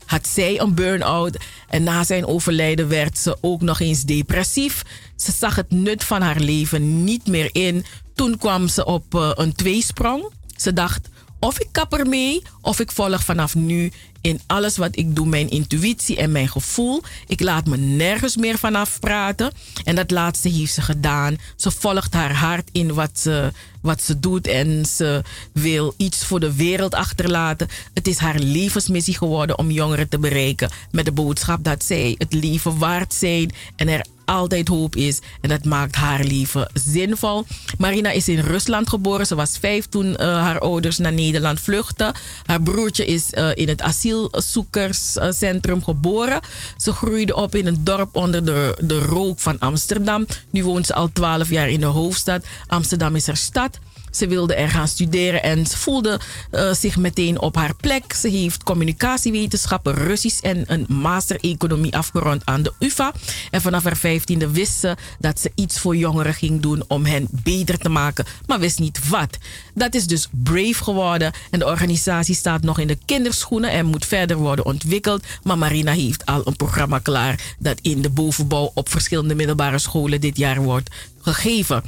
had 0.06 0.28
zij 0.28 0.60
een 0.60 0.74
burn-out 0.74 1.38
en 1.70 1.84
na 1.84 2.04
zijn 2.04 2.26
overlijden 2.26 2.88
werd 2.88 3.18
ze 3.18 3.38
ook 3.42 3.62
nog 3.62 3.80
eens 3.80 4.04
depressief. 4.04 4.84
Ze 5.16 5.32
zag 5.32 5.56
het 5.56 5.72
nut 5.72 6.04
van 6.04 6.22
haar 6.22 6.40
leven 6.40 7.04
niet 7.04 7.28
meer 7.28 7.50
in. 7.52 7.86
Toen 8.16 8.38
kwam 8.38 8.68
ze 8.68 8.86
op 8.86 9.16
eh, 9.16 9.32
een 9.34 9.56
tweesprong. 9.56 10.24
Ze 10.56 10.74
dacht: 10.74 11.10
of 11.44 11.60
ik 11.60 11.68
kap 11.72 11.94
ermee, 11.94 12.42
of 12.62 12.80
ik 12.80 12.92
volg 12.92 13.24
vanaf 13.24 13.56
nu 13.56 13.92
in 14.22 14.42
alles 14.48 14.78
wat 14.78 14.98
ik 14.98 15.16
doe 15.16 15.28
mijn 15.28 15.50
intuïtie 15.50 16.18
en 16.18 16.32
mijn 16.32 16.48
gevoel. 16.48 17.04
Ik 17.28 17.42
laat 17.42 17.66
me 17.66 17.78
nergens 17.78 18.38
meer 18.38 18.58
vanaf 18.58 19.00
praten. 19.00 19.52
En 19.84 19.96
dat 19.96 20.12
laatste 20.12 20.50
heeft 20.50 20.74
ze 20.74 20.82
gedaan. 20.82 21.38
Ze 21.56 21.72
volgt 21.72 22.14
haar 22.14 22.36
hart 22.36 22.70
in 22.72 22.94
wat 22.94 23.20
ze, 23.20 23.52
wat 23.82 24.02
ze 24.02 24.20
doet 24.20 24.48
en 24.48 24.86
ze 24.86 25.22
wil 25.54 25.94
iets 25.98 26.26
voor 26.26 26.40
de 26.40 26.54
wereld 26.54 26.94
achterlaten. 26.96 27.68
Het 27.94 28.08
is 28.08 28.18
haar 28.18 28.40
levensmissie 28.40 29.18
geworden 29.18 29.58
om 29.58 29.72
jongeren 29.72 30.10
te 30.10 30.20
bereiken 30.20 30.72
met 30.92 31.06
de 31.06 31.12
boodschap 31.12 31.64
dat 31.64 31.84
zij 31.84 32.16
het 32.18 32.34
leven 32.34 32.78
waard 32.78 33.14
zijn 33.14 33.52
en 33.76 33.88
er 33.88 34.06
altijd 34.26 34.68
hoop 34.68 34.96
is. 34.96 35.20
En 35.42 35.50
dat 35.50 35.66
maakt 35.66 35.96
haar 35.96 36.24
leven 36.24 36.70
zinvol. 36.74 37.46
Marina 37.78 38.12
is 38.12 38.28
in 38.28 38.40
Rusland 38.40 38.90
geboren. 38.90 39.26
Ze 39.26 39.36
was 39.36 39.58
vijf 39.58 39.86
toen 39.86 40.16
eh, 40.16 40.28
haar 40.28 40.60
ouders 40.60 40.98
naar 40.98 41.14
Nederland 41.14 41.60
vluchtten. 41.60 42.14
Haar 42.46 42.62
broertje 42.62 43.06
is 43.06 43.34
eh, 43.34 43.50
in 43.54 43.68
het 43.68 43.82
asielzoekerscentrum 43.82 45.84
geboren. 45.84 46.40
Ze 46.78 46.94
groeide 46.94 47.36
op 47.36 47.56
in 47.56 47.68
een 47.68 47.84
dorp 47.84 48.16
onder 48.16 48.46
de, 48.46 48.78
de 48.82 49.00
rook 49.00 49.40
van 49.40 49.60
Amsterdam. 49.60 50.26
Nu 50.50 50.64
woont 50.64 50.86
ze 50.86 50.94
al 50.94 51.10
twaalf 51.14 51.50
jaar 51.50 51.70
in 51.70 51.80
de 51.80 51.86
hoofdstad. 51.86 52.46
Amsterdam 52.68 53.16
is 53.16 53.28
haar 53.28 53.38
stad. 53.38 53.80
Ze 54.14 54.28
wilde 54.28 54.56
er 54.56 54.70
gaan 54.70 54.88
studeren 54.88 55.44
en 55.44 55.66
ze 55.66 55.78
voelde 55.78 56.20
eh, 56.52 56.74
zich 56.74 56.98
meteen 56.98 57.42
op 57.42 57.56
haar 57.56 57.76
plek. 57.76 58.14
Ze 58.14 58.28
heeft 58.28 58.64
communicatiewetenschappen, 58.64 59.94
Russisch 59.94 60.42
en 60.42 60.64
een 60.68 60.86
master 60.88 61.38
economie 61.40 61.98
afgerond 61.98 62.42
aan 62.46 62.64
de 62.64 62.74
UvA. 62.80 63.12
En 63.52 63.62
vanaf 63.62 63.84
haar 63.84 63.98
vijftiende 63.98 64.52
wist 64.52 64.80
ze 64.80 64.96
dat 65.20 65.40
ze 65.40 65.52
iets 65.56 65.80
voor 65.80 65.96
jongeren 65.96 66.34
ging 66.34 66.62
doen 66.62 66.84
om 66.88 67.06
hen 67.06 67.28
beter 67.30 67.78
te 67.78 67.90
maken, 67.90 68.26
maar 68.46 68.60
wist 68.60 68.80
niet 68.80 69.10
wat. 69.10 69.38
Dat 69.74 69.96
is 69.96 70.08
dus 70.08 70.28
Brave 70.32 70.84
geworden 70.84 71.34
en 71.52 71.60
de 71.60 71.66
organisatie 71.66 72.36
staat 72.36 72.64
nog 72.64 72.80
in 72.80 72.88
de 72.88 72.98
kinderschoenen 73.06 73.72
en 73.72 73.86
moet 73.86 74.06
verder 74.06 74.38
worden 74.38 74.66
ontwikkeld. 74.66 75.24
Maar 75.44 75.58
Marina 75.58 75.92
heeft 75.92 76.26
al 76.26 76.42
een 76.46 76.56
programma 76.56 77.00
klaar 77.00 77.56
dat 77.60 77.80
in 77.82 78.02
de 78.02 78.10
bovenbouw 78.10 78.72
op 78.74 78.90
verschillende 78.90 79.36
middelbare 79.36 79.80
scholen 79.80 80.22
dit 80.22 80.38
jaar 80.38 80.62
wordt 80.62 80.90
gegeven. 81.24 81.84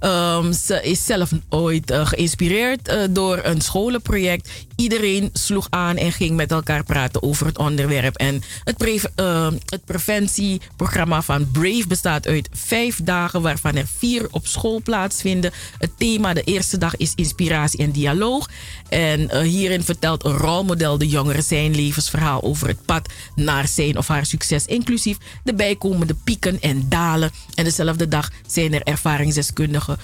Ehm, 0.00 0.52
ze 0.52 0.82
is 0.82 1.04
zelf 1.06 1.30
ooit 1.48 1.90
eh, 1.90 2.06
geïnspireerd 2.06 2.88
eh, 2.88 3.02
door 3.10 3.40
een 3.42 3.60
scholenproject. 3.60 4.50
Iedereen 4.80 5.30
sloeg 5.32 5.66
aan 5.70 5.96
en 5.96 6.12
ging 6.12 6.36
met 6.36 6.50
elkaar 6.50 6.84
praten 6.84 7.22
over 7.22 7.46
het 7.46 7.58
onderwerp. 7.58 8.16
En 8.16 8.42
het, 8.64 9.08
ehm, 9.14 9.54
het 9.66 9.84
preventieprogramma 9.84 11.22
van 11.22 11.50
Brave 11.50 11.86
bestaat 11.88 12.26
uit 12.26 12.48
vijf 12.52 13.00
dagen, 13.02 13.42
waarvan 13.42 13.76
er 13.76 13.86
vier 13.98 14.26
op 14.30 14.46
school 14.46 14.82
plaatsvinden. 14.82 15.52
Het 15.78 15.90
thema 15.96 16.34
de 16.34 16.42
eerste 16.42 16.78
dag 16.78 16.96
is 16.96 17.12
inspiratie 17.14 17.78
en 17.78 17.90
dialoog. 17.90 18.48
En 18.88 19.30
eh, 19.30 19.40
hierin 19.40 19.82
vertelt 19.82 20.24
een 20.24 20.36
rolmodel 20.36 20.98
de 20.98 21.08
jongeren 21.08 21.42
zijn 21.42 21.74
levensverhaal 21.74 22.42
over 22.42 22.68
het 22.68 22.84
pad 22.84 23.08
naar 23.34 23.68
zijn 23.68 23.98
of 23.98 24.08
haar 24.08 24.26
succes, 24.26 24.66
inclusief 24.66 25.16
de 25.44 25.54
bijkomende 25.54 26.14
pieken 26.14 26.60
en 26.60 26.88
dalen. 26.88 27.30
En 27.54 27.64
dezelfde 27.64 28.08
dag 28.08 28.30
zijn 28.46 28.74
er 28.74 28.82
ervaringsdeskundigen, 28.82 29.98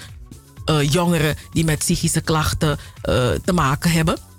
eh, 0.64 0.92
jongeren 0.92 1.36
die 1.52 1.64
met 1.64 1.78
psychische 1.78 2.20
klachten 2.20 2.78
eh, 3.02 3.30
te 3.44 3.52
maken 3.52 3.90
hebben. 3.90 4.34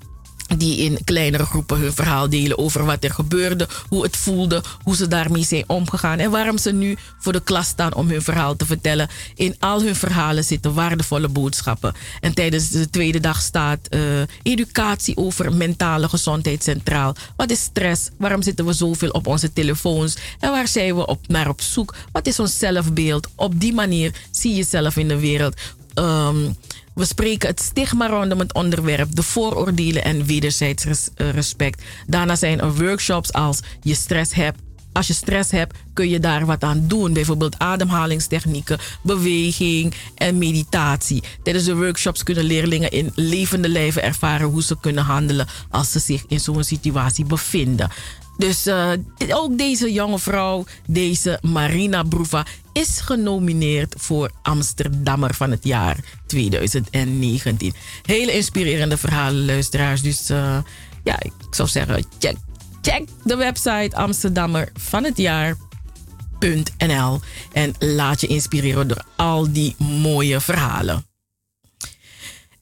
Die 0.58 0.78
in 0.78 0.98
kleinere 1.04 1.46
groepen 1.46 1.80
hun 1.80 1.94
verhaal 1.94 2.30
delen 2.30 2.58
over 2.58 2.86
wat 2.86 3.04
er 3.04 3.14
gebeurde, 3.14 3.68
hoe 3.90 4.04
het 4.04 4.18
voelde, 4.18 4.64
hoe 4.84 4.96
ze 4.96 5.08
daarmee 5.08 5.44
zijn 5.44 5.64
omgegaan 5.68 6.20
en 6.20 6.32
waarom 6.32 6.58
ze 6.58 6.74
nu 6.74 6.98
voor 7.20 7.34
de 7.34 7.42
klas 7.44 7.68
staan 7.68 7.94
om 7.94 8.10
hun 8.10 8.22
verhaal 8.22 8.56
te 8.56 8.66
vertellen. 8.66 9.10
In 9.36 9.56
al 9.60 9.82
hun 9.82 9.96
verhalen 9.96 10.44
zitten 10.44 10.74
waardevolle 10.74 11.28
boodschappen. 11.28 11.94
En 12.20 12.34
tijdens 12.34 12.70
de 12.70 12.90
tweede 12.90 13.20
dag 13.20 13.42
staat 13.42 13.88
eh, 13.88 14.02
educatie 14.44 15.18
over 15.18 15.54
mentale 15.54 16.10
gezondheid 16.10 16.64
centraal. 16.64 17.16
Wat 17.36 17.52
is 17.52 17.62
stress? 17.62 18.10
Waarom 18.18 18.42
zitten 18.42 18.66
we 18.66 18.74
zoveel 18.74 19.10
op 19.10 19.28
onze 19.28 19.54
telefoons? 19.54 20.18
En 20.40 20.52
waar 20.52 20.68
zijn 20.68 20.96
we 20.96 21.06
op, 21.06 21.28
naar 21.28 21.50
op 21.50 21.62
zoek? 21.62 21.96
Wat 22.12 22.28
is 22.28 22.40
ons 22.40 22.60
zelfbeeld? 22.60 23.28
Op 23.36 23.60
die 23.60 23.74
manier 23.74 24.14
zie 24.32 24.52
je 24.52 24.58
jezelf 24.58 24.98
in 24.98 25.08
de 25.08 25.20
wereld. 25.20 25.56
Ehm, 25.94 26.52
we 26.98 27.06
spreken 27.06 27.50
het 27.50 27.62
stigma 27.62 28.08
rondom 28.08 28.40
het 28.40 28.54
onderwerp, 28.54 29.16
de 29.16 29.24
vooroordelen 29.24 30.04
en 30.04 30.26
wederzijds 30.26 30.86
eh, 30.86 31.30
respect. 31.30 31.84
Daarna 32.08 32.36
zijn 32.36 32.62
er 32.62 32.76
workshops 32.76 33.34
als 33.34 33.60
je 33.82 33.96
stress 33.96 34.34
hebt. 34.34 34.60
Als 34.92 35.08
je 35.08 35.14
stress 35.14 35.52
hebt, 35.52 35.78
kun 35.94 36.10
je 36.10 36.20
daar 36.20 36.46
wat 36.46 36.64
aan 36.64 36.88
doen. 36.88 37.14
Bijvoorbeeld 37.14 37.60
ademhalingstechnieken, 37.60 38.80
beweging 39.02 39.94
en 40.16 40.38
meditatie. 40.38 41.24
Tijdens 41.44 41.66
de 41.66 41.76
workshops 41.76 42.24
kunnen 42.24 42.44
leerlingen 42.44 42.92
in 42.92 43.12
levende 43.16 43.70
lijven 43.70 44.04
ervaren 44.04 44.48
hoe 44.48 44.64
ze 44.64 44.80
kunnen 44.80 45.04
handelen 45.04 45.48
als 45.70 45.92
ze 45.92 46.00
zich 46.00 46.24
in 46.28 46.40
zo'n 46.40 46.64
situatie 46.64 47.26
bevinden. 47.26 47.90
Dus 48.38 48.66
eh, 48.66 48.92
ook 49.30 49.58
deze 49.58 49.94
jonge 49.94 50.20
vrouw, 50.20 50.66
deze 50.88 51.40
Marina 51.42 52.04
Broeva, 52.04 52.46
is 52.74 53.00
genomineerd 53.00 53.96
voor 53.98 54.32
Amsterdammer 54.42 55.34
van 55.34 55.52
het 55.52 55.64
jaar 55.64 55.98
2019. 56.26 57.74
Hele 58.02 58.32
inspirerende 58.32 58.98
verhalen, 58.98 59.46
luisteraars. 59.46 60.02
Dus 60.02 60.30
eh, 60.30 60.58
ja, 61.04 61.20
ik 61.20 61.32
zou 61.50 61.70
zeggen, 61.70 62.06
check, 62.20 62.36
check 62.82 63.08
de 63.24 63.36
website 63.36 63.96
Amsterdammer 63.96 64.70
van 64.74 65.04
het 65.04 65.18
jaar.nl 65.18 67.20
en 67.52 67.74
laat 67.80 68.22
je 68.22 68.28
inspireren 68.28 68.88
door 68.88 69.04
al 69.16 69.52
die 69.52 69.76
mooie 69.78 70.40
verhalen. 70.40 71.07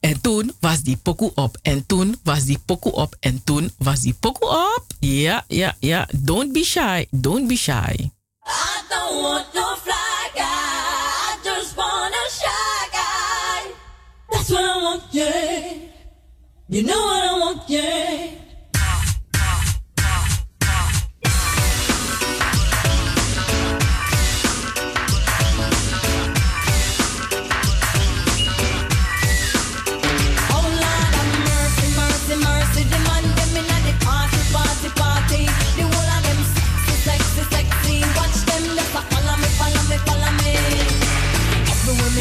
En 0.00 0.20
toen 0.20 0.52
was 0.60 0.82
die 0.82 0.96
pokoe 0.96 1.32
op. 1.34 1.58
En 1.62 1.86
toen 1.86 2.16
was 2.22 2.44
die 2.44 2.58
pokoe 2.66 2.92
op. 2.92 3.16
En 3.20 3.44
toen 3.44 3.70
was 3.78 4.00
die 4.00 4.14
pokoe 4.14 4.48
op. 4.48 4.84
Ja, 5.00 5.44
ja, 5.48 5.74
ja. 5.80 6.08
Don't 6.16 6.52
be 6.52 6.64
shy. 6.64 7.06
Don't 7.10 7.48
be 7.48 7.56
shy. 7.56 8.10
I 8.46 8.82
don't 8.88 9.22
want 9.22 9.46
no 9.54 9.74
fly 9.82 10.30
guy. 10.34 10.42
I 10.42 11.38
just 11.42 11.74
want 11.76 12.14
a 12.14 12.30
shy 12.30 12.88
guy. 12.92 13.70
That's 14.30 14.50
what 14.50 14.64
I 14.64 14.82
want, 14.82 15.02
yeah. 15.10 15.72
You 16.68 16.82
know 16.82 17.04
what 17.06 17.24
I 17.24 17.38
want, 17.38 17.68
yeah. 17.68 18.45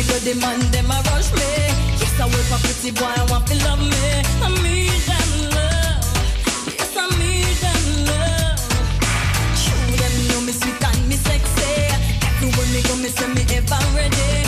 Go, 0.07 0.19
the 0.19 0.33
man 0.39 0.59
them 0.71 0.91
a 0.91 1.01
rush 1.09 1.31
me. 1.33 1.49
Yes, 1.99 2.19
I 2.19 2.25
work 2.25 2.45
for 2.49 2.59
pretty 2.61 2.91
boy, 2.91 3.05
I 3.05 3.25
want 3.31 3.47
to 3.47 3.55
love 3.65 3.79
me. 3.79 4.05
I 4.41 4.49
need 4.61 5.01
them 5.09 5.31
love. 5.55 6.05
Yes, 6.67 6.95
I 6.95 7.05
need 7.19 7.57
them 7.63 7.83
love. 8.09 8.59
True, 9.57 9.97
them 9.97 10.15
know 10.29 10.41
me 10.45 10.53
sweet 10.53 10.83
and 10.83 11.09
me 11.09 11.15
sexy. 11.15 11.89
Everywhere 12.21 12.67
me 12.73 12.81
go, 12.83 12.95
me 12.97 13.09
say 13.09 13.27
me 13.33 13.43
ever 13.55 13.81
ready. 13.95 14.44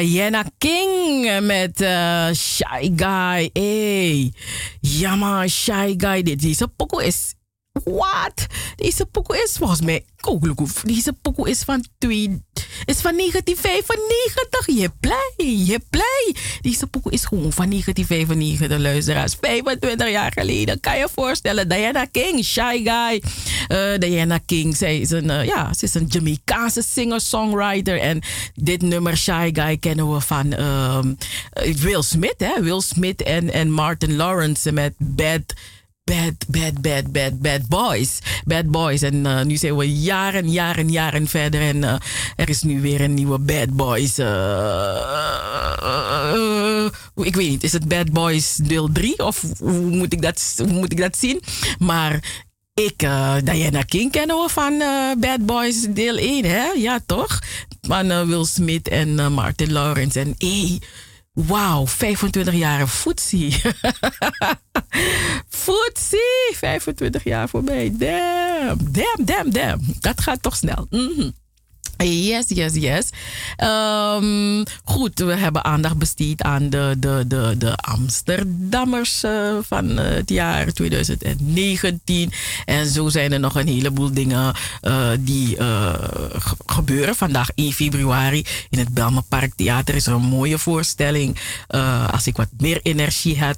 Diana 0.00 0.44
King 0.58 1.40
met 1.46 1.80
eh, 1.80 2.32
Shy 2.32 2.92
Guy. 2.96 3.50
Hey. 3.52 4.32
Ja 4.80 5.14
man, 5.14 5.48
Shy 5.48 5.94
Guy. 5.96 6.22
Deze 6.22 6.68
pokoe 6.68 7.04
is... 7.04 7.34
Wat? 7.84 8.46
Deze 8.76 9.06
pokoe 9.06 9.42
is 9.42 9.56
volgens 9.56 9.80
mij... 9.80 10.04
Kogelkoef. 10.16 10.82
Deze 10.82 11.12
pokoe 11.12 11.48
is 11.48 11.62
van 11.62 11.84
twee... 11.98 12.42
Is 12.90 13.00
van 13.00 13.16
1995. 13.16 14.66
Je 14.66 14.90
blij. 15.00 15.46
Je 15.46 15.80
blij. 15.90 16.34
Deze 16.60 16.86
pokoe 16.86 17.12
is 17.12 17.24
gewoon 17.24 17.52
van 17.52 17.68
1995. 17.68 18.78
Luisteraars. 18.78 19.36
25 19.40 20.10
jaar 20.10 20.32
geleden. 20.32 20.80
Kan 20.80 20.98
je 20.98 21.08
voorstellen. 21.14 21.68
Diana 21.68 22.04
King. 22.04 22.44
Shy 22.44 22.82
Guy. 22.84 23.22
Eh, 23.68 23.98
Diana 23.98 24.38
King. 24.46 24.76
Zij 24.76 24.98
is 24.98 25.10
een, 25.10 25.30
eh, 25.30 25.44
ja, 25.44 25.72
ze 25.74 25.84
is 25.84 25.94
een 25.94 26.06
Jamaicaanse 26.06 26.82
singer-songwriter. 26.82 28.00
En 28.00 28.22
dit 28.54 28.82
nummer 28.82 29.16
Shy 29.16 29.50
Guy 29.52 29.76
kennen 29.76 30.12
we 30.14 30.20
van 30.20 30.52
ehm, 30.52 31.12
eh, 31.52 31.74
Will 31.74 32.02
Smith. 32.02 32.34
Hè? 32.38 32.62
Will 32.62 32.80
Smith 32.80 33.22
en, 33.22 33.52
en 33.52 33.70
Martin 33.70 34.16
Lawrence 34.16 34.72
met 34.72 34.94
Bad... 34.98 35.42
Bad, 36.04 36.34
bad, 36.48 36.82
bad, 36.82 37.12
bad, 37.12 37.40
bad 37.40 37.68
boys. 37.68 38.18
Bad 38.44 38.70
boys. 38.70 39.02
En 39.02 39.26
eh, 39.26 39.42
nu 39.44 39.56
zijn 39.56 39.76
we 39.76 40.00
jaren, 40.00 40.50
jaren, 40.50 40.90
jaren 40.90 41.26
verder. 41.26 41.60
En 41.60 41.84
eh, 41.84 41.94
er 42.36 42.48
is 42.48 42.62
nu 42.62 42.80
weer 42.80 43.00
een 43.00 43.14
nieuwe 43.14 43.38
Bad 43.38 43.70
Boys. 43.76 44.18
eh, 44.18 44.26
ik 47.14 47.36
weet 47.36 47.48
niet, 47.48 47.62
is 47.64 47.72
het 47.72 47.88
Bad 47.88 48.12
Boys 48.12 48.54
deel 48.56 48.88
3? 48.92 49.24
Of 49.26 49.44
hoe 49.58 49.80
moet 49.80 50.12
ik 50.12 50.22
dat, 50.22 50.54
hoe 50.56 50.72
moet 50.72 50.92
ik 50.92 50.98
dat 50.98 51.16
zien? 51.16 51.42
Maar 51.78 52.44
ik, 52.74 52.98
Diana 53.44 53.82
King 53.82 54.10
kennen 54.10 54.50
van 54.50 54.78
Bad 55.18 55.46
Boys 55.46 55.86
deel 55.90 56.16
1, 56.16 56.44
hè? 56.44 56.70
Ja, 56.76 57.00
toch? 57.06 57.38
Van 57.80 58.26
Will 58.26 58.44
Smith 58.44 58.88
en 58.88 59.32
Martin 59.32 59.72
Lawrence. 59.72 60.20
En 60.20 60.34
hey, 60.38 60.78
wauw, 61.46 61.86
25 61.86 62.54
jaar 62.54 62.86
footsie. 62.88 63.60
footsie, 65.48 66.54
25 66.56 67.24
jaar 67.24 67.48
voorbij. 67.48 67.92
Damn, 67.96 68.92
damn, 68.92 69.24
damn, 69.24 69.50
damn. 69.50 69.80
Dat 70.00 70.20
gaat 70.20 70.42
toch 70.42 70.56
snel. 70.56 70.86
Mhm. 70.90 71.30
Yes, 72.04 72.44
yes, 72.48 72.74
yes. 72.74 73.08
Ehm, 73.56 74.64
goed, 74.84 75.18
we 75.18 75.34
hebben 75.34 75.64
aandacht 75.64 75.96
besteed 75.98 76.42
aan 76.42 76.70
de, 76.70 76.94
de, 76.98 77.24
de, 77.26 77.54
de 77.58 77.76
Amsterdammers 77.76 79.22
eh, 79.22 79.56
van 79.62 79.98
eh, 79.98 80.14
het 80.14 80.30
jaar 80.30 80.72
2019. 80.72 82.32
En 82.64 82.86
zo 82.86 83.08
zijn 83.08 83.32
er 83.32 83.40
nog 83.40 83.54
een 83.54 83.66
heleboel 83.68 84.12
dingen 84.12 84.54
eh, 84.80 85.08
die 85.20 85.56
ge- 85.56 86.56
gebeuren. 86.66 87.14
Vandaag 87.16 87.48
1 87.54 87.72
februari 87.72 88.44
in 88.70 88.78
het 88.78 88.88
Belme 88.94 89.22
Park 89.28 89.52
Theater 89.56 89.94
is 89.94 90.06
er 90.06 90.12
een 90.12 90.20
mooie 90.22 90.58
voorstelling. 90.58 91.38
Als 92.12 92.26
ik 92.26 92.36
wat 92.36 92.48
meer 92.58 92.80
energie 92.82 93.38
had, 93.40 93.56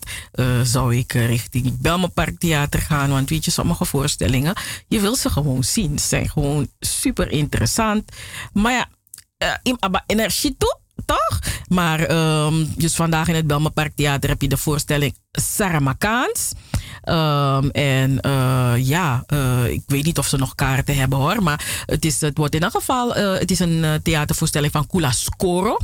zou 0.62 0.97
ik 0.97 1.12
richting 1.12 1.81
Belme 1.81 2.09
Park 2.09 2.39
Theater 2.39 2.81
gaan. 2.81 3.11
Want 3.11 3.31
weet 3.31 3.45
je, 3.45 3.51
sommige 3.51 3.85
voorstellingen, 3.85 4.55
je 4.89 5.01
wil 5.01 5.17
ze 5.17 5.31
gewoon 5.31 5.65
zien. 5.65 5.99
Ze 5.99 6.07
zijn 6.07 6.31
gewoon 6.31 6.69
super 6.81 7.31
interessant. 7.31 8.12
Maar 8.52 8.73
ja, 8.73 8.89
eh, 9.36 9.75
aber 9.78 10.02
energie 10.07 10.57
toe, 10.59 10.78
toch? 11.07 11.39
Maar 11.69 12.01
ehm, 12.01 12.65
dus 12.77 12.94
vandaag 12.94 13.28
in 13.28 13.35
het 13.35 13.47
Belme 13.47 13.70
Park 13.70 13.93
Theater 13.97 14.31
heb 14.31 14.43
je 14.43 14.49
de 14.49 14.57
voorstelling 14.57 15.19
Saramakaans. 15.31 16.52
Ehm, 17.03 17.69
en 17.69 18.21
eh, 18.21 18.73
ja, 18.77 19.25
eh, 19.27 19.67
ik 19.67 19.83
weet 19.87 20.05
niet 20.05 20.19
of 20.19 20.27
ze 20.27 20.37
nog 20.37 20.55
kaarten 20.55 20.97
hebben 20.97 21.19
hoor. 21.19 21.43
Maar 21.43 21.85
het, 21.87 22.05
is, 22.05 22.21
het 22.21 22.39
wordt 22.39 22.55
in 22.55 22.63
elk 22.63 22.73
geval, 22.73 23.15
eh, 23.15 23.39
het 23.39 23.51
is 23.51 23.59
een 23.59 24.01
theatervoorstelling 24.03 24.73
van 24.73 24.87
Kula 24.87 25.11
Scoro. 25.11 25.77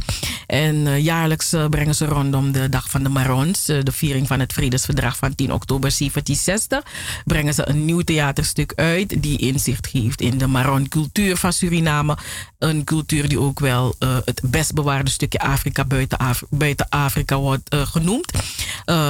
En 0.47 1.03
jaarlijks 1.03 1.55
brengen 1.71 1.95
ze 1.95 2.05
rondom 2.05 2.53
de 2.53 2.69
Dag 2.69 2.91
van 2.91 3.03
de 3.03 3.09
Marons, 3.09 3.65
de 3.65 3.93
viering 3.93 4.27
van 4.27 4.41
het 4.41 4.53
Vredesverdrag 4.53 5.17
van 5.17 5.35
10 5.35 5.53
oktober 5.53 5.91
1760, 5.91 6.83
brengen 7.25 7.55
ze 7.55 7.69
een 7.69 7.85
nieuw 7.85 8.01
theaterstuk 8.01 8.73
uit 8.77 9.23
die 9.23 9.39
inzicht 9.39 9.87
geeft 9.87 10.21
in 10.21 10.39
de 10.39 10.47
Maron-cultuur 10.47 11.37
van 11.37 11.53
Suriname. 11.53 12.17
Een 12.59 12.85
cultuur 12.85 13.29
die 13.29 13.41
ook 13.41 13.61
wel 13.61 13.95
het 14.25 14.41
best 14.45 14.75
bewaarde 14.75 15.11
stukje 15.11 15.39
Afrika 15.39 15.85
buiten, 15.85 16.19
buiten 16.51 16.89
Afrika 16.89 17.37
wordt 17.37 17.77
genoemd. 17.77 18.33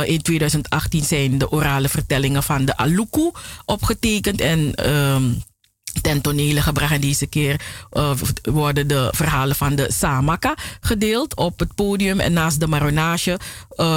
In 0.05 0.23
2018 0.23 1.05
zijn 1.05 1.39
de 1.39 1.51
orale 1.51 1.89
vertellingen 1.99 2.43
van 2.43 2.65
de 2.65 2.77
Aluku 2.77 3.31
opgetekend 3.65 4.41
en 4.41 4.75
ehm, 4.75 5.25
ten 6.01 6.21
tonele 6.21 6.63
gebracht. 6.63 6.93
En 6.93 7.01
deze 7.01 7.27
keer 7.27 7.61
eh, 7.91 8.11
worden 8.43 8.89
de 8.89 9.09
verhalen 9.15 9.57
van 9.57 9.75
de 9.75 9.93
Samaka 9.93 10.55
gedeeld 10.81 11.37
op 11.37 11.59
het 11.59 11.75
podium. 11.75 12.21
En 12.21 12.33
naast 12.33 12.61
de 12.61 12.67
Maronage 12.67 13.39
eh, 13.69 13.97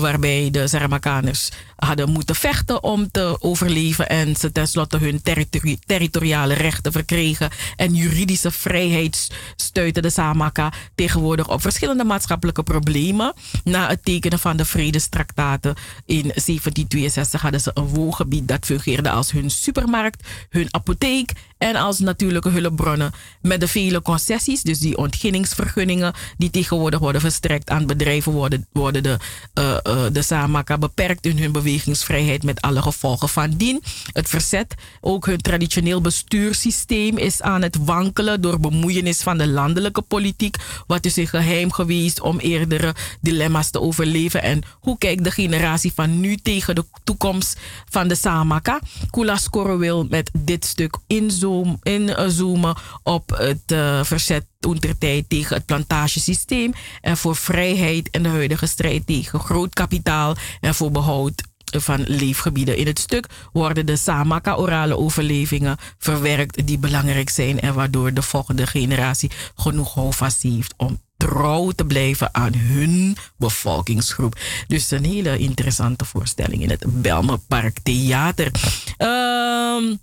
waarbij 0.00 0.48
de 0.50 0.68
Saramakaners 0.68 1.50
hadden 1.76 2.10
moeten 2.10 2.34
vechten 2.34 2.82
om 2.82 3.10
te 3.10 3.36
overleven 3.40 4.08
en 4.08 4.36
ze 4.36 4.52
tenslotte 4.52 4.96
hun 4.96 5.22
territori- 5.22 5.78
territoriale 5.86 6.54
rechten 6.54 6.92
verkregen 6.92 7.50
en 7.76 7.94
juridische 7.94 8.50
vrijheid 8.50 9.30
stuiten 9.56 10.02
de 10.02 10.10
Samaka 10.10 10.72
tegenwoordig 10.94 11.48
op 11.48 11.60
verschillende 11.60 12.04
maatschappelijke 12.04 12.62
problemen. 12.62 13.34
Na 13.64 13.88
het 13.88 14.04
tekenen 14.04 14.38
van 14.38 14.56
de 14.56 14.64
vredestraktaten 14.64 15.74
in 16.06 16.22
1762 16.22 17.40
hadden 17.40 17.60
ze 17.60 17.70
een 17.74 17.88
woongebied 17.88 18.48
dat 18.48 18.64
fungeerde 18.64 19.10
als 19.10 19.30
hun 19.30 19.50
supermarkt, 19.50 20.28
hun 20.50 20.68
apotheek 20.70 21.32
en 21.58 21.76
als 21.76 21.98
natuurlijke 21.98 22.48
hulpbronnen 22.48 23.12
met 23.42 23.60
de 23.60 23.68
vele 23.68 24.02
concessies, 24.02 24.62
dus 24.62 24.78
die 24.78 24.96
ontginningsvergunningen 24.96 26.14
die 26.38 26.50
tegenwoordig 26.50 27.00
worden 27.00 27.20
verstrekt 27.20 27.70
aan 27.70 27.86
bedrijven, 27.86 28.32
worden, 28.32 28.66
worden 28.72 29.02
de, 29.02 29.18
eh, 29.54 29.76
de 30.12 30.22
Samaka 30.22 30.78
beperkt 30.78 31.26
in 31.26 31.38
hun 31.38 31.52
bewegingsvrijheid 31.52 32.42
met 32.42 32.60
alle 32.60 32.82
gevolgen 32.82 33.28
van 33.28 33.50
dien. 33.50 33.82
Het 34.12 34.28
verzet, 34.28 34.74
ook 35.00 35.26
hun 35.26 35.40
traditioneel 35.40 36.00
bestuurssysteem 36.00 37.18
is 37.18 37.42
aan 37.42 37.62
het 37.62 37.76
wankelen 37.84 38.40
door 38.40 38.60
bemoeienis 38.60 39.22
van 39.22 39.38
de 39.38 39.48
landelijke 39.48 40.02
politiek. 40.02 40.56
Wat 40.86 41.04
is 41.04 41.18
in 41.18 41.28
geheim 41.28 41.72
geweest 41.72 42.20
om 42.20 42.38
eerdere 42.38 42.94
dilemma's 43.20 43.70
te 43.70 43.80
overleven? 43.80 44.42
En 44.42 44.62
hoe 44.80 44.98
kijkt 44.98 45.24
de 45.24 45.30
generatie 45.30 45.92
van 45.94 46.20
nu 46.20 46.36
tegen 46.36 46.74
de 46.74 46.84
toekomst 47.04 47.58
van 47.90 48.08
de 48.08 48.14
Samaka? 48.14 48.80
Kula 49.10 49.36
Skoro 49.36 49.78
wil 49.78 50.06
met 50.10 50.30
dit 50.32 50.64
stuk 50.64 50.98
inzoom, 51.46 51.78
inzoomen 51.82 52.76
op 53.02 53.30
het 53.36 53.62
eh, 53.66 54.04
verzet 54.04 54.46
toen 54.58 54.78
ter 54.78 54.98
tijd 54.98 55.28
tegen 55.28 55.56
het 55.56 55.66
plantagesysteem 55.66 56.72
en 57.00 57.16
voor 57.16 57.36
vrijheid 57.36 58.10
en 58.10 58.22
de 58.22 58.28
huidige 58.28 58.66
strijd 58.66 59.06
tegen 59.06 59.40
groot 59.40 59.74
kapitaal 59.74 60.34
en 60.60 60.74
voor 60.74 60.90
behoud 60.90 61.42
van 61.64 62.04
leefgebieden. 62.06 62.76
In 62.76 62.86
het 62.86 62.98
stuk 62.98 63.26
worden 63.52 63.86
de 63.86 63.96
Samaka-orale 63.96 64.96
overlevingen 64.96 65.76
verwerkt 65.98 66.66
die 66.66 66.78
belangrijk 66.78 67.30
zijn 67.30 67.60
en 67.60 67.74
waardoor 67.74 68.12
de 68.12 68.22
volgende 68.22 68.66
generatie 68.66 69.30
genoeg 69.56 69.94
houvast 69.94 70.42
heeft 70.42 70.74
om 70.76 71.00
trouw 71.16 71.70
te 71.70 71.84
blijven 71.84 72.34
aan 72.34 72.54
hun 72.54 73.16
bevolkingsgroep. 73.36 74.38
Dus 74.66 74.90
een 74.90 75.04
hele 75.04 75.38
interessante 75.38 76.04
voorstelling 76.04 76.62
in 76.62 76.70
het 76.70 77.02
Belmerpark 77.02 77.78
Theater. 77.82 78.50
Ehm 78.96 79.94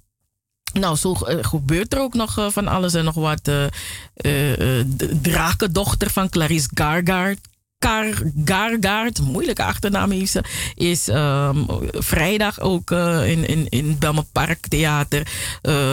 nou, 0.73 0.95
zo 0.95 1.13
eh, 1.13 1.37
gebeurt 1.41 1.93
er 1.93 1.99
ook 1.99 2.13
nog 2.13 2.37
eh, 2.37 2.49
van 2.49 2.67
alles 2.67 2.93
en 2.93 3.03
nog 3.03 3.15
wat. 3.15 3.47
eh, 3.47 3.69
de 4.85 5.19
drakendochter 5.21 6.09
van 6.09 6.29
Clarice 6.29 6.69
Gargard. 6.73 7.39
Kar, 7.77 8.13
Gargaard, 8.45 9.21
moeilijke 9.21 9.63
achternaam 9.63 10.11
heeft 10.11 10.31
ze, 10.31 10.43
is 10.75 11.07
ehm, 11.07 11.63
vrijdag 11.91 12.59
ook 12.59 12.91
in, 12.91 13.47
in, 13.47 13.69
in 13.69 13.87
het 13.87 13.99
Belmer 13.99 14.23
Park 14.31 14.67
Theater. 14.67 15.27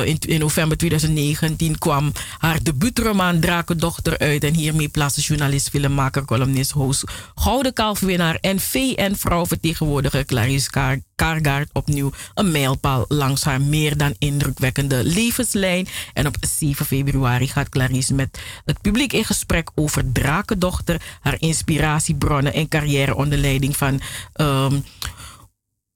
in, 0.04 0.18
in 0.18 0.40
november 0.40 0.76
2019 0.76 1.78
kwam 1.78 2.12
haar 2.38 2.62
debuutroman 2.62 3.40
Drakendochter 3.40 4.18
uit. 4.18 4.44
En 4.44 4.54
hiermee 4.54 4.88
plaatste 4.88 5.20
journalist, 5.20 5.68
filmmaker, 5.68 6.24
columnist, 6.24 6.70
host, 6.70 7.04
Gouden 7.34 7.72
Kalfwinnaar 7.72 8.38
en 8.40 8.60
VN-vrouw 8.60 9.46
vertegenwoordiger 9.46 10.24
Clarice 10.24 10.70
Kar 10.70 10.98
Kargaard 11.20 11.70
opnieuw 11.72 12.12
een 12.34 12.50
mijlpaal 12.50 13.04
langs 13.08 13.44
haar 13.44 13.60
meer 13.60 13.96
dan 13.96 14.14
indrukwekkende 14.18 15.04
levenslijn. 15.04 15.86
En 16.12 16.26
op 16.26 16.36
7 16.40 16.86
februari 16.86 17.48
gaat 17.48 17.68
Clarice 17.68 18.14
met 18.14 18.40
het 18.64 18.80
publiek 18.80 19.12
in 19.12 19.24
gesprek 19.24 19.70
over 19.74 20.12
Drakendochter, 20.12 21.00
haar 21.20 21.36
inspiratiebronnen 21.38 22.52
en 22.52 22.68
carrière 22.68 23.14
onder 23.14 23.38
leiding 23.38 23.76
van. 23.76 24.00
ehm, 24.32 24.78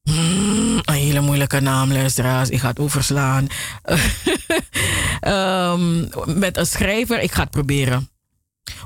een 0.04 0.94
hele 0.94 1.20
moeilijke 1.20 1.60
naam, 1.60 1.92
luisteraars. 1.92 2.48
Ik 2.48 2.60
ga 2.60 2.68
het 2.68 2.78
overslaan. 2.78 3.46
Ehm, 5.20 6.00
met 6.38 6.56
een 6.56 6.66
schrijver. 6.66 7.20
Ik 7.20 7.32
ga 7.32 7.42
het 7.42 7.50
proberen. 7.50 8.13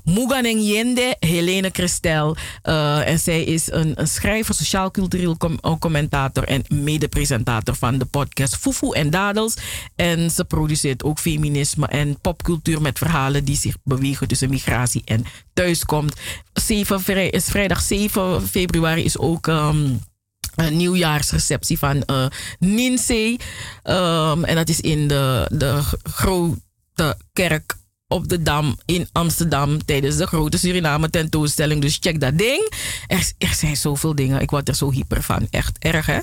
Muganeng 0.04 0.60
Yende, 0.62 1.16
Helene 1.20 1.70
Christel. 1.72 2.36
eh, 2.62 3.08
en 3.08 3.18
zij 3.18 3.44
is 3.44 3.70
een, 3.70 3.96
schrijver, 4.02 4.54
sociaal-cultureel 4.54 5.36
com- 5.36 5.60
commentator 5.78 6.44
en 6.44 6.64
mede-presentator 6.68 7.74
van 7.74 7.98
de 7.98 8.04
podcast 8.04 8.56
Fufu 8.56 8.90
en 8.90 9.10
Dadels. 9.10 9.54
En 9.96 10.30
ze 10.30 10.44
produceert 10.44 11.04
ook 11.04 11.18
feminisme 11.18 11.86
en 11.86 12.20
popcultuur 12.20 12.80
met 12.82 12.98
verhalen 12.98 13.44
die 13.44 13.56
zich 13.56 13.74
bewegen 13.84 14.28
tussen 14.28 14.50
migratie 14.50 15.02
en 15.04 15.24
thuiskomt. 15.54 16.14
7, 16.52 17.00
vrij- 17.00 17.30
is 17.30 17.44
vrijdag 17.44 17.80
7 17.80 18.48
februari 18.48 19.04
is 19.04 19.18
ook. 19.18 19.48
ehm, 19.48 19.86
een 20.56 20.76
nieuwjaarsreceptie 20.76 21.78
van 21.78 22.02
eh 22.02 22.26
Ninsee. 22.58 23.36
Ehm, 23.82 24.44
en 24.44 24.54
dat 24.54 24.68
is 24.68 24.80
in 24.80 25.08
de, 25.08 25.46
de 25.52 25.80
grote 26.02 27.16
kerk 27.32 27.76
op 28.08 28.28
de 28.28 28.42
Dam 28.42 28.78
in 28.84 29.08
Amsterdam 29.12 29.84
tijdens 29.84 30.16
de 30.16 30.26
grote 30.26 30.58
Suriname 30.58 31.10
tentoonstelling. 31.10 31.80
Dus 31.80 31.98
check 32.00 32.20
dat 32.20 32.38
ding. 32.38 32.72
Er, 33.06 33.32
er 33.38 33.54
zijn 33.54 33.76
zoveel 33.76 34.14
dingen. 34.14 34.40
Ik 34.40 34.50
word 34.50 34.68
er 34.68 34.74
zo 34.74 34.90
hyper 34.90 35.22
van. 35.22 35.46
Echt 35.50 35.78
erg, 35.78 36.06
hè? 36.06 36.18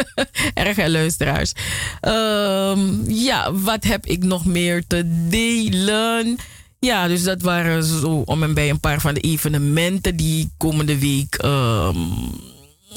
erg, 0.64 0.76
hè, 0.76 0.88
luisteraars? 0.88 1.52
Ehm, 2.00 3.10
ja, 3.10 3.52
wat 3.52 3.84
heb 3.84 4.06
ik 4.06 4.24
nog 4.24 4.44
meer 4.44 4.86
te 4.86 5.26
delen? 5.28 6.36
Ja, 6.78 7.08
dus 7.08 7.22
dat 7.22 7.42
waren 7.42 7.84
zo 7.84 8.22
om 8.24 8.42
en 8.42 8.54
bij 8.54 8.70
een 8.70 8.80
paar 8.80 9.00
van 9.00 9.14
de 9.14 9.20
evenementen 9.20 10.16
die 10.16 10.50
komende 10.56 10.98
week... 10.98 11.34
ehm, 11.34 11.96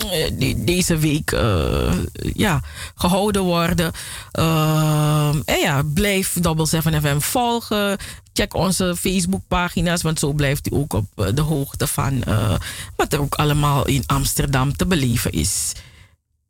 eh, 0.10 0.56
deze 0.56 0.98
week 0.98 1.32
eh, 1.32 1.94
ja, 2.34 2.62
gehouden 2.96 3.42
worden. 3.42 3.92
Ehm, 4.32 5.42
en 5.46 5.60
ja, 5.60 5.84
blijf 5.94 6.34
Double 6.42 6.66
7 6.66 7.02
FM 7.02 7.20
volgen. 7.20 7.98
Check 8.38 8.54
onze 8.54 8.96
Facebookpagina's, 8.96 10.02
want 10.02 10.20
zo 10.20 10.34
blijft 10.34 10.72
u 10.72 10.76
ook 10.76 10.94
op 10.94 11.06
eh, 11.16 11.28
de 11.34 11.42
hoogte 11.42 11.88
van 11.88 12.24
eh, 12.24 12.56
wat 12.96 13.14
er 13.14 13.22
ook 13.22 13.36
allemaal 13.36 13.88
in 13.88 14.04
Amsterdam 14.06 14.76
te 14.76 14.86
beleven 14.86 15.32
is. 15.32 15.72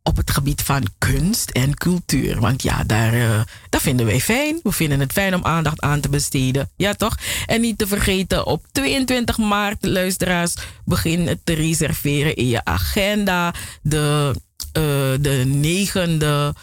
Op 0.04 0.18
het 0.18 0.32
gebied 0.32 0.62
van 0.62 0.84
kunst 0.98 1.50
en 1.50 1.76
cultuur. 1.76 2.40
Want 2.40 2.64
ja, 2.64 2.84
daar, 2.84 3.14
eh, 3.14 3.42
dat 3.70 3.82
vinden 3.82 4.06
wij 4.06 4.20
fijn. 4.20 4.60
We 4.64 4.72
vinden 4.72 5.00
het 5.00 5.12
fijn 5.12 5.36
om 5.36 5.46
aandacht 5.46 5.82
aan 5.82 6.00
te 6.00 6.10
besteden. 6.10 6.70
Ja, 6.76 6.94
toch? 6.94 7.18
En 7.46 7.62
niet 7.62 7.78
te 7.78 7.88
vergeten, 7.88 8.46
op 8.46 8.66
22 8.72 9.38
maart, 9.38 9.86
luisteraars, 9.86 10.54
begin 10.86 11.40
te 11.44 11.54
reserveren 11.54 12.36
in 12.36 12.48
je 12.48 12.66
agenda. 12.66 13.54
De, 13.82 14.36
eh, 14.72 14.82
de 15.20 15.44
negende 15.46 16.54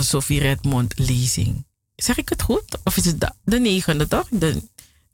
Sophie 0.00 0.40
Redmond 0.40 0.98
lezing. 0.98 1.64
Zeg 2.02 2.16
ik 2.18 2.28
het 2.28 2.42
goed? 2.42 2.78
Of 2.84 2.96
is 2.96 3.04
het 3.04 3.20
de, 3.20 3.32
de 3.44 3.58
negende, 3.58 4.08
toch? 4.08 4.26
De, 4.30 4.62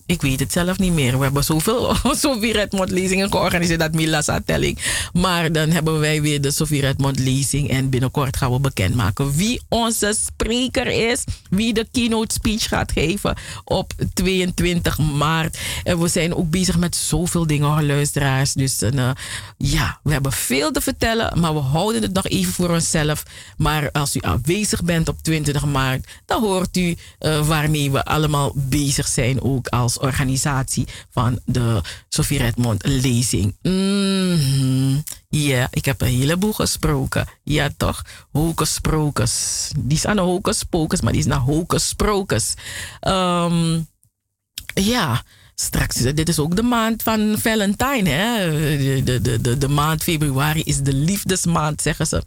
ik 0.06 0.22
weet 0.22 0.40
het 0.40 0.52
zelf 0.52 0.78
niet 0.78 0.92
meer. 0.92 1.18
We 1.18 1.24
hebben 1.24 1.44
zoveel 1.44 1.94
Sophie 2.16 2.52
Redmond 2.52 2.90
lezingen 2.90 3.30
georganiseerd. 3.30 3.80
Dat 3.80 3.94
Milasa 3.94 4.40
telling. 4.44 4.78
Maar 5.12 5.52
dan 5.52 5.70
hebben 5.70 6.00
wij 6.00 6.22
weer 6.22 6.40
de 6.40 6.50
Sophie 6.50 6.80
Redmond 6.80 7.18
lezing. 7.18 7.70
En 7.70 7.90
binnenkort 7.90 8.36
gaan 8.36 8.52
we 8.52 8.60
bekendmaken 8.60 9.36
wie 9.36 9.60
onze 9.68 10.16
spreker 10.26 10.86
is. 10.86 11.24
Wie 11.50 11.74
de 11.74 11.86
keynote 11.92 12.34
speech 12.34 12.68
gaat 12.68 12.92
geven 12.92 13.36
op 13.64 13.92
22 14.14 14.98
maart. 14.98 15.58
En 15.84 16.00
we 16.00 16.08
zijn 16.08 16.34
ook 16.34 16.50
bezig 16.50 16.78
met 16.78 16.96
zoveel 16.96 17.46
dingen, 17.46 17.86
luisteraars. 17.86 18.52
Dus 18.52 18.82
eh, 18.82 19.10
ja, 19.56 19.98
we 20.02 20.12
hebben 20.12 20.32
veel 20.32 20.70
te 20.70 20.80
vertellen. 20.80 21.40
Maar 21.40 21.54
we 21.54 21.60
houden 21.60 22.02
het 22.02 22.12
nog 22.12 22.26
even 22.26 22.52
voor 22.52 22.70
onszelf. 22.70 23.22
Maar 23.56 23.90
als 23.90 24.16
u 24.16 24.18
aanwezig 24.22 24.84
bent 24.84 25.08
op 25.08 25.22
20 25.22 25.64
maart, 25.64 26.08
dan 26.26 26.42
hoort 26.42 26.76
u 26.76 26.96
eh, 27.18 27.46
waarmee 27.46 27.90
we 27.90 28.04
allemaal 28.04 28.52
bezig 28.54 29.08
zijn. 29.08 29.42
Ook 29.42 29.68
als 29.68 29.95
organisatie 29.98 30.86
van 31.10 31.40
de 31.44 31.80
Sophie 32.08 32.38
Redmond 32.38 32.86
lezing. 32.86 33.56
Mhm. 33.62 35.00
Ja, 35.28 35.68
ik 35.70 35.84
heb 35.84 36.00
een 36.00 36.06
heleboel 36.06 36.52
gesproken. 36.52 37.28
Ja, 37.42 37.70
toch? 37.76 38.02
Hocus. 38.32 38.78
Die 39.78 39.96
is 39.96 40.06
aan 40.06 40.16
de 40.16 40.22
Hocus 40.22 40.64
maar 41.00 41.12
die 41.12 41.20
is 41.20 41.26
naar 41.26 41.38
Hocus. 41.38 41.94
Ehm, 43.00 43.80
ja, 44.74 45.22
straks, 45.54 45.94
dit 45.96 46.28
is 46.28 46.38
ook 46.38 46.56
de 46.56 46.62
maand 46.62 47.02
van 47.02 47.34
Valentine, 47.38 48.10
hè? 48.10 48.50
De, 49.02 49.20
de, 49.22 49.40
de, 49.40 49.58
de 49.58 49.68
maand 49.68 50.02
februari 50.02 50.62
is 50.62 50.78
de 50.78 50.92
liefdesmaand, 50.92 51.82
zeggen 51.82 52.06
ze. 52.06 52.22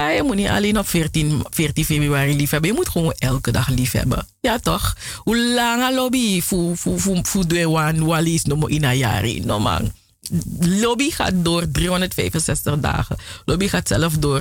Je 0.00 0.22
moet 0.24 0.36
niet 0.36 0.48
alleen 0.48 0.78
op 0.78 0.88
14, 0.88 1.44
14 1.50 1.84
februari 1.84 2.36
lief 2.36 2.50
hebben. 2.50 2.70
Je 2.70 2.76
moet 2.76 2.88
gewoon 2.88 3.14
elke 3.18 3.50
dag 3.50 3.68
lief 3.68 3.92
hebben. 3.92 4.26
Ja, 4.40 4.58
toch? 4.58 4.96
Hoe 5.16 5.54
lang 5.54 5.94
lobby 5.94 6.40
voor 6.40 6.76
voor 6.76 7.00
voor 7.00 7.18
voor 7.22 7.48
de 7.48 7.68
wan 7.68 8.04
walis 8.04 8.44
no 8.44 8.66
in 8.66 8.84
een? 8.84 9.42
No 9.46 9.58
man. 9.58 9.92
Lobby 10.60 11.10
gaat 11.10 11.32
door 11.34 11.70
365 11.70 12.80
dagen. 12.80 13.16
Lobby 13.44 13.68
gaat 13.68 13.88
zelf 13.88 14.18
door. 14.18 14.40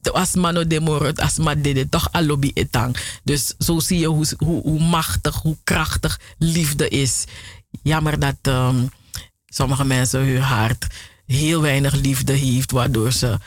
De 0.00 0.12
asma 0.12 0.50
no 0.50 0.66
demorot, 0.66 1.20
asma 1.20 1.54
dede, 1.54 1.88
toch 1.88 2.08
al 2.12 2.24
lobby 2.24 2.50
etang. 2.54 2.96
Dus 3.24 3.54
zo 3.58 3.78
zie 3.78 3.98
je 3.98 4.06
hoe, 4.06 4.26
hoe, 4.38 4.62
hoe 4.62 4.80
machtig, 4.80 5.34
hoe 5.34 5.56
krachtig 5.64 6.20
liefde 6.38 6.88
is. 6.88 7.24
Jammer 7.82 8.18
dat 8.18 8.36
ehm, 8.42 8.86
sommige 9.46 9.84
mensen 9.84 10.20
hun 10.20 10.40
hart 10.40 10.86
heel 11.26 11.60
weinig 11.60 11.94
liefde 11.94 12.32
heeft, 12.32 12.70
waardoor 12.70 13.12
ze 13.12 13.38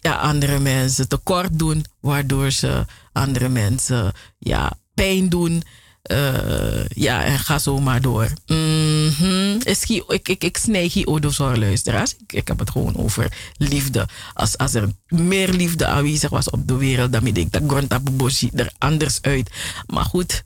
ja, 0.00 0.14
andere 0.14 0.58
mensen 0.58 1.08
tekort 1.08 1.58
doen, 1.58 1.84
waardoor 2.00 2.50
ze 2.50 2.84
andere 3.12 3.48
mensen 3.48 4.12
ja, 4.38 4.72
pijn 4.94 5.28
doen. 5.28 5.62
Eh, 6.02 6.84
ja, 6.88 7.24
en 7.24 7.38
ga 7.38 7.58
zo 7.58 7.80
maar 7.80 8.00
door. 8.00 8.28
Mhm. 8.46 9.58
Is 9.62 9.84
gie- 9.84 10.04
Ik, 10.08 10.28
ik, 10.28 10.44
ik 10.44 10.56
snij 10.56 10.84
hier 10.92 11.06
odorzor 11.06 11.56
luisteraars. 11.56 12.14
Ik, 12.16 12.32
ik 12.32 12.48
heb 12.48 12.58
het 12.58 12.70
gewoon 12.70 12.96
over 12.96 13.32
liefde. 13.56 14.08
Als, 14.34 14.58
als 14.58 14.74
er 14.74 14.88
meer 15.08 15.48
liefde 15.52 15.86
aanwezig 15.86 16.30
was 16.30 16.50
op 16.50 16.68
de 16.68 16.76
wereld, 16.76 17.12
dan 17.12 17.24
denk 17.24 17.36
ik 17.36 17.52
dat 17.52 17.62
Grondtaboboshi 17.66 18.50
er 18.54 18.72
anders 18.78 19.18
uit. 19.22 19.50
Maar 19.86 20.04
goed, 20.04 20.42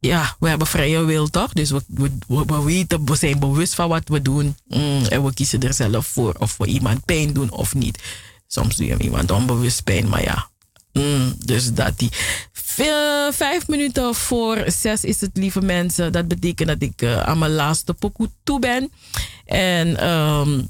ja, 0.00 0.36
we 0.38 0.48
hebben 0.48 0.66
vrije 0.66 1.04
wil 1.04 1.28
toch? 1.28 1.52
Dus 1.52 1.70
we, 1.70 1.82
we, 1.86 2.10
we, 2.28 2.44
we 2.44 2.62
weten, 2.62 3.04
we 3.04 3.16
zijn 3.16 3.38
bewust 3.38 3.74
van 3.74 3.88
wat 3.88 4.08
we 4.08 4.22
doen. 4.22 4.56
Mm, 4.68 5.04
en 5.04 5.24
we 5.24 5.34
kiezen 5.34 5.60
er 5.62 5.74
zelf 5.74 6.06
voor 6.06 6.34
of 6.38 6.56
we 6.56 6.66
iemand 6.66 7.04
pijn 7.04 7.32
doen 7.32 7.50
of 7.50 7.74
niet. 7.74 8.02
Soms 8.48 8.76
doe 8.76 8.86
je 8.86 8.98
iemand 8.98 9.30
onbewust 9.30 9.84
pijn, 9.84 10.08
maar 10.08 10.22
ja. 10.22 10.48
Mm, 10.92 11.34
dus 11.38 11.72
dat 11.74 11.98
die. 11.98 12.10
Vijf 13.30 13.68
minuten 13.68 14.14
voor 14.14 14.64
zes 14.66 15.04
is 15.04 15.20
het, 15.20 15.30
lieve 15.34 15.60
mensen. 15.60 16.12
Dat 16.12 16.28
betekent 16.28 16.68
dat 16.68 16.82
ik 16.82 17.02
eh, 17.02 17.20
aan 17.20 17.38
mijn 17.38 17.52
laatste 17.52 17.94
pokoe 17.94 18.30
toe 18.42 18.58
ben. 18.58 18.92
En 19.44 19.96
ehm, 19.96 20.60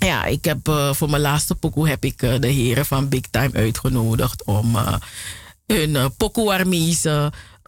ja, 0.00 0.24
ik 0.24 0.44
heb 0.44 0.68
eh, 0.68 0.92
voor 0.92 1.10
mijn 1.10 1.22
laatste 1.22 1.54
pokoe 1.54 1.88
heb 1.88 2.04
ik 2.04 2.22
eh, 2.22 2.34
de 2.40 2.46
heren 2.46 2.86
van 2.86 3.08
Big 3.08 3.24
Time 3.30 3.52
uitgenodigd 3.52 4.44
om 4.44 4.76
hun 5.66 5.90
uh, 5.90 6.06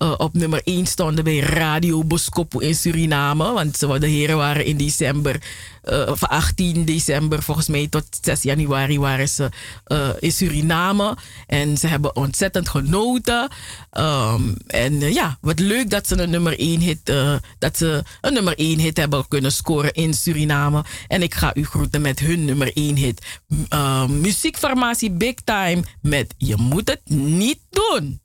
eh, 0.02 0.12
eh, 0.12 0.14
op 0.16 0.34
nummer 0.34 0.60
1 0.64 0.86
stonden 0.86 1.24
bij 1.24 1.38
Radio 1.38 2.04
Boskopo 2.04 2.58
in 2.58 2.74
Suriname. 2.74 3.52
Want 3.52 3.80
de 3.80 4.06
heren 4.06 4.36
waren 4.36 4.64
in 4.64 4.76
december, 4.76 5.42
eh, 5.82 6.10
van 6.14 6.28
18 6.28 6.84
december 6.84 7.42
volgens 7.42 7.68
mij 7.68 7.86
tot 7.88 8.04
6 8.20 8.42
januari 8.42 8.98
waren 8.98 9.28
ze 9.28 9.48
eh, 9.84 10.08
in 10.18 10.32
Suriname. 10.32 11.16
En 11.46 11.76
ze 11.76 11.86
hebben 11.86 12.16
ontzettend 12.16 12.68
genoten. 12.68 13.48
Ehm, 13.90 14.42
en 14.66 15.02
eh, 15.02 15.12
ja, 15.12 15.38
wat 15.40 15.58
leuk 15.58 15.90
dat 15.90 16.06
ze 16.06 16.18
een 16.18 16.30
nummer 16.30 16.60
1 16.60 16.80
hit, 16.80 17.08
eh, 17.08 17.34
dat 17.58 17.76
ze 17.76 18.02
een 18.20 18.32
nummer 18.32 18.54
1 18.56 18.78
hit 18.78 18.96
hebben 18.96 19.28
kunnen 19.28 19.52
scoren 19.52 19.92
in 19.92 20.14
Suriname. 20.14 20.84
En 21.08 21.22
ik 21.22 21.34
ga 21.34 21.54
u 21.54 21.64
groeten 21.64 22.00
met 22.00 22.18
hun 22.18 22.44
nummer 22.44 22.70
1 22.74 22.96
hit. 22.96 23.40
Eh, 23.68 24.06
muziekformatie 24.06 25.10
Big 25.10 25.34
Time 25.44 25.82
met 26.00 26.34
Je 26.38 26.56
moet 26.56 26.88
het 26.88 27.00
niet 27.04 27.58
doen. 27.70 28.21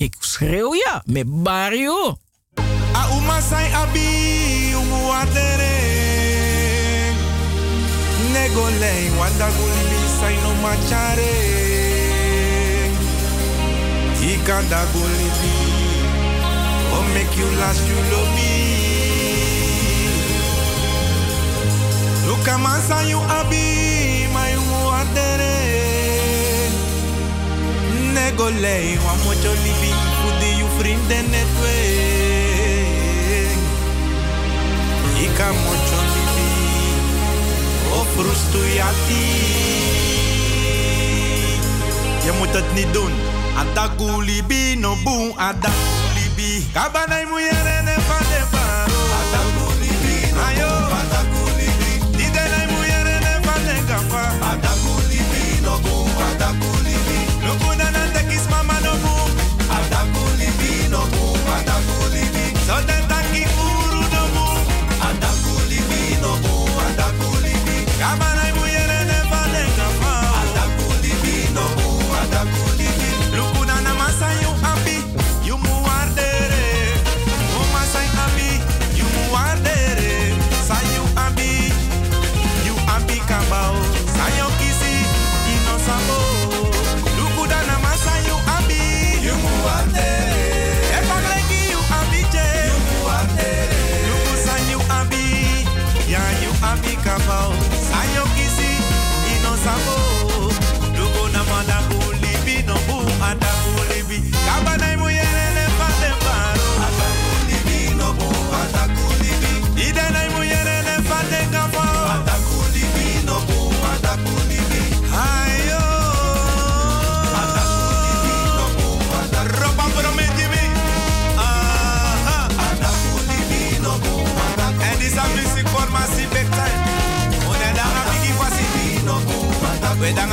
Ik 0.00 0.14
schreeuw 0.18 0.74
ja 0.74 1.02
met 1.04 1.42
Barrio. 1.42 2.18
A 2.96 3.08
uma 3.16 3.40
sai 3.40 3.72
abi 3.72 4.72
umu 4.74 5.06
watere 5.06 5.76
Nego 8.32 8.64
lei 8.78 9.10
wanda 9.18 9.48
gulili 9.56 10.00
sai 10.20 10.34
no 10.42 10.52
machare 10.62 11.34
Ika 14.32 14.62
da 14.68 14.82
gulili 14.92 15.56
Oh 16.92 17.04
make 17.14 17.36
you 17.40 17.48
last 17.60 17.86
you 17.88 17.98
love 18.10 18.30
me 18.34 18.52
Luka 22.26 22.58
masa 22.58 23.02
you 23.08 23.20
abi 23.38 24.19
Nego 28.30 28.50
lei 28.50 28.96
wa 28.98 29.14
mocho 29.24 29.52
libi 29.64 29.90
Fudi 30.22 30.58
you 30.58 30.68
vrienden 30.78 31.30
net 31.30 31.50
way 31.60 33.50
Ika 35.24 35.46
mocho 35.52 36.00
libi 36.14 36.48
O 37.92 38.04
frustu 38.14 38.58
yati 38.76 39.24
Je 42.24 42.32
moet 42.38 42.54
het 42.54 42.74
niet 42.74 42.92
doen 42.92 43.12
Adaku 43.56 44.22
libi 44.22 44.76
no 44.76 44.94
boom 45.04 45.32
Adaku 45.36 45.90
libi. 46.14 46.66
Kabanai 46.72 47.24
muyere 47.24 47.82
ne 47.82 47.94
van 48.06 48.24
de 48.30 48.42
baro 48.52 49.00
Adaku 49.20 49.66
libi 49.80 50.16
boom 50.32 50.92
Adaku 51.00 51.42
libi. 51.58 51.92
Didenai 52.16 52.66
muyere 52.74 53.18
ne 53.24 53.32
van 53.42 53.62
de 53.64 53.76
gafa 53.88 54.22
Adaku 54.50 54.69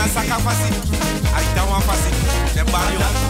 saca 0.07 0.39
fácil, 0.39 0.65
aí 1.33 1.45
dá 1.55 1.63
uma 1.63 1.81
fácil, 1.81 2.11
é 2.55 2.63
barulho. 2.63 3.26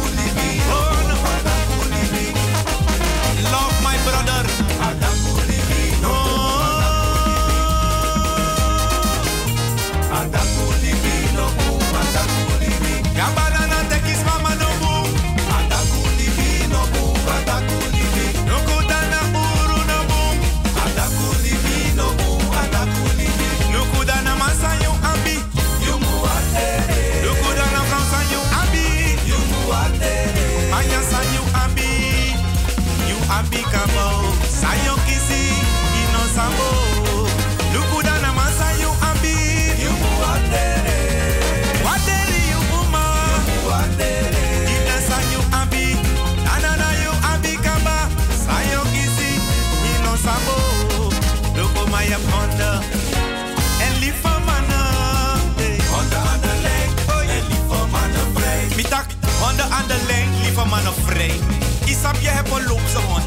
man 60.78 60.88
of 60.88 60.98
vrij. 61.06 61.40
Isap 61.86 62.18
je 62.20 62.28
hebt 62.28 62.52
een 62.52 62.66
loopse 62.68 63.00
hond. 63.08 63.24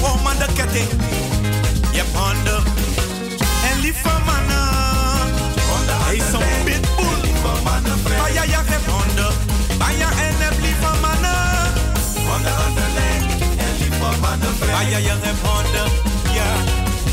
Oh 0.00 0.22
man 0.22 0.36
de 0.38 0.46
ketting. 0.54 0.88
Je 1.90 1.98
hebt 2.02 2.14
honden. 2.20 2.62
En 3.70 3.80
lieve 3.80 4.14
mannen. 4.26 4.68
Hij 6.04 6.16
is 6.16 6.32
een 6.32 6.64
pitbull. 6.64 7.18
Baja 8.18 8.42
ja 8.42 8.62
heb 8.64 8.86
honden. 8.86 9.32
Baja 9.78 10.08
en 10.26 10.36
heb 10.44 10.56
lieve 10.60 10.92
mannen. 11.04 11.42
Honden 12.28 12.54
aan 12.64 12.74
de 12.74 12.86
lijn. 12.98 13.22
En 13.64 13.72
lieve 13.80 14.10
mannen 14.20 14.54
vrij. 14.58 14.72
Baja 14.72 14.98
ja 14.98 15.16
heb 15.20 15.40
honden. 15.46 15.88
Ja, 16.38 16.50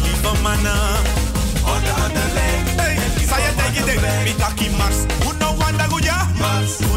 lieve 0.03 0.41
mannen. 0.41 0.81
Honden 1.67 1.95
aan 2.03 2.13
de 2.17 2.25
lijn. 2.37 2.63
Hey, 2.79 2.97
saya 3.29 3.51
tegi 3.57 3.81
dek. 3.85 3.99
Mitaki 4.23 4.69
Mars. 4.77 4.99
Uno 5.29 5.55
wanda 5.55 5.85
guja. 5.89 6.17
Mars. 6.39 6.96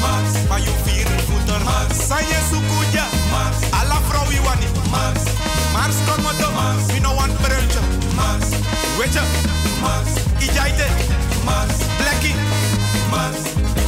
Max. 0.00 0.26
Maar 0.48 0.60
je 0.60 0.72
viervoeter. 0.84 1.60
Max. 1.64 2.06
Saye 2.08 2.38
Sukuja. 2.50 3.06
Max. 3.30 3.54
Alla 3.80 3.98
vrouw 4.08 4.30
Iwani. 4.30 4.66
Max. 4.90 5.16
Mars 5.72 5.96
Komodo. 6.06 6.48
Max. 6.52 6.86
We 6.86 6.92
Mino 6.92 7.14
Wan 7.14 7.30
Brunche. 7.42 7.80
Max. 8.16 8.40
weet 8.98 9.12
je? 9.12 9.22
Max. 9.82 10.04
Ijaite. 10.38 10.86
Max. 11.44 11.68
Blackie. 11.98 12.34
Max. 13.10 13.34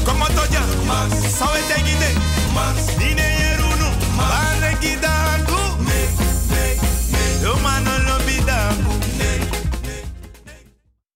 Komodoja. 0.04 0.62
Max. 0.86 1.10
Sawe 1.38 1.58
Tegide. 1.68 2.10
Max. 2.54 2.76
Dine 2.98 3.22
je 3.22 3.42
Yerunu. 3.42 3.88
Max. 4.16 4.30
Baregida. 4.30 5.19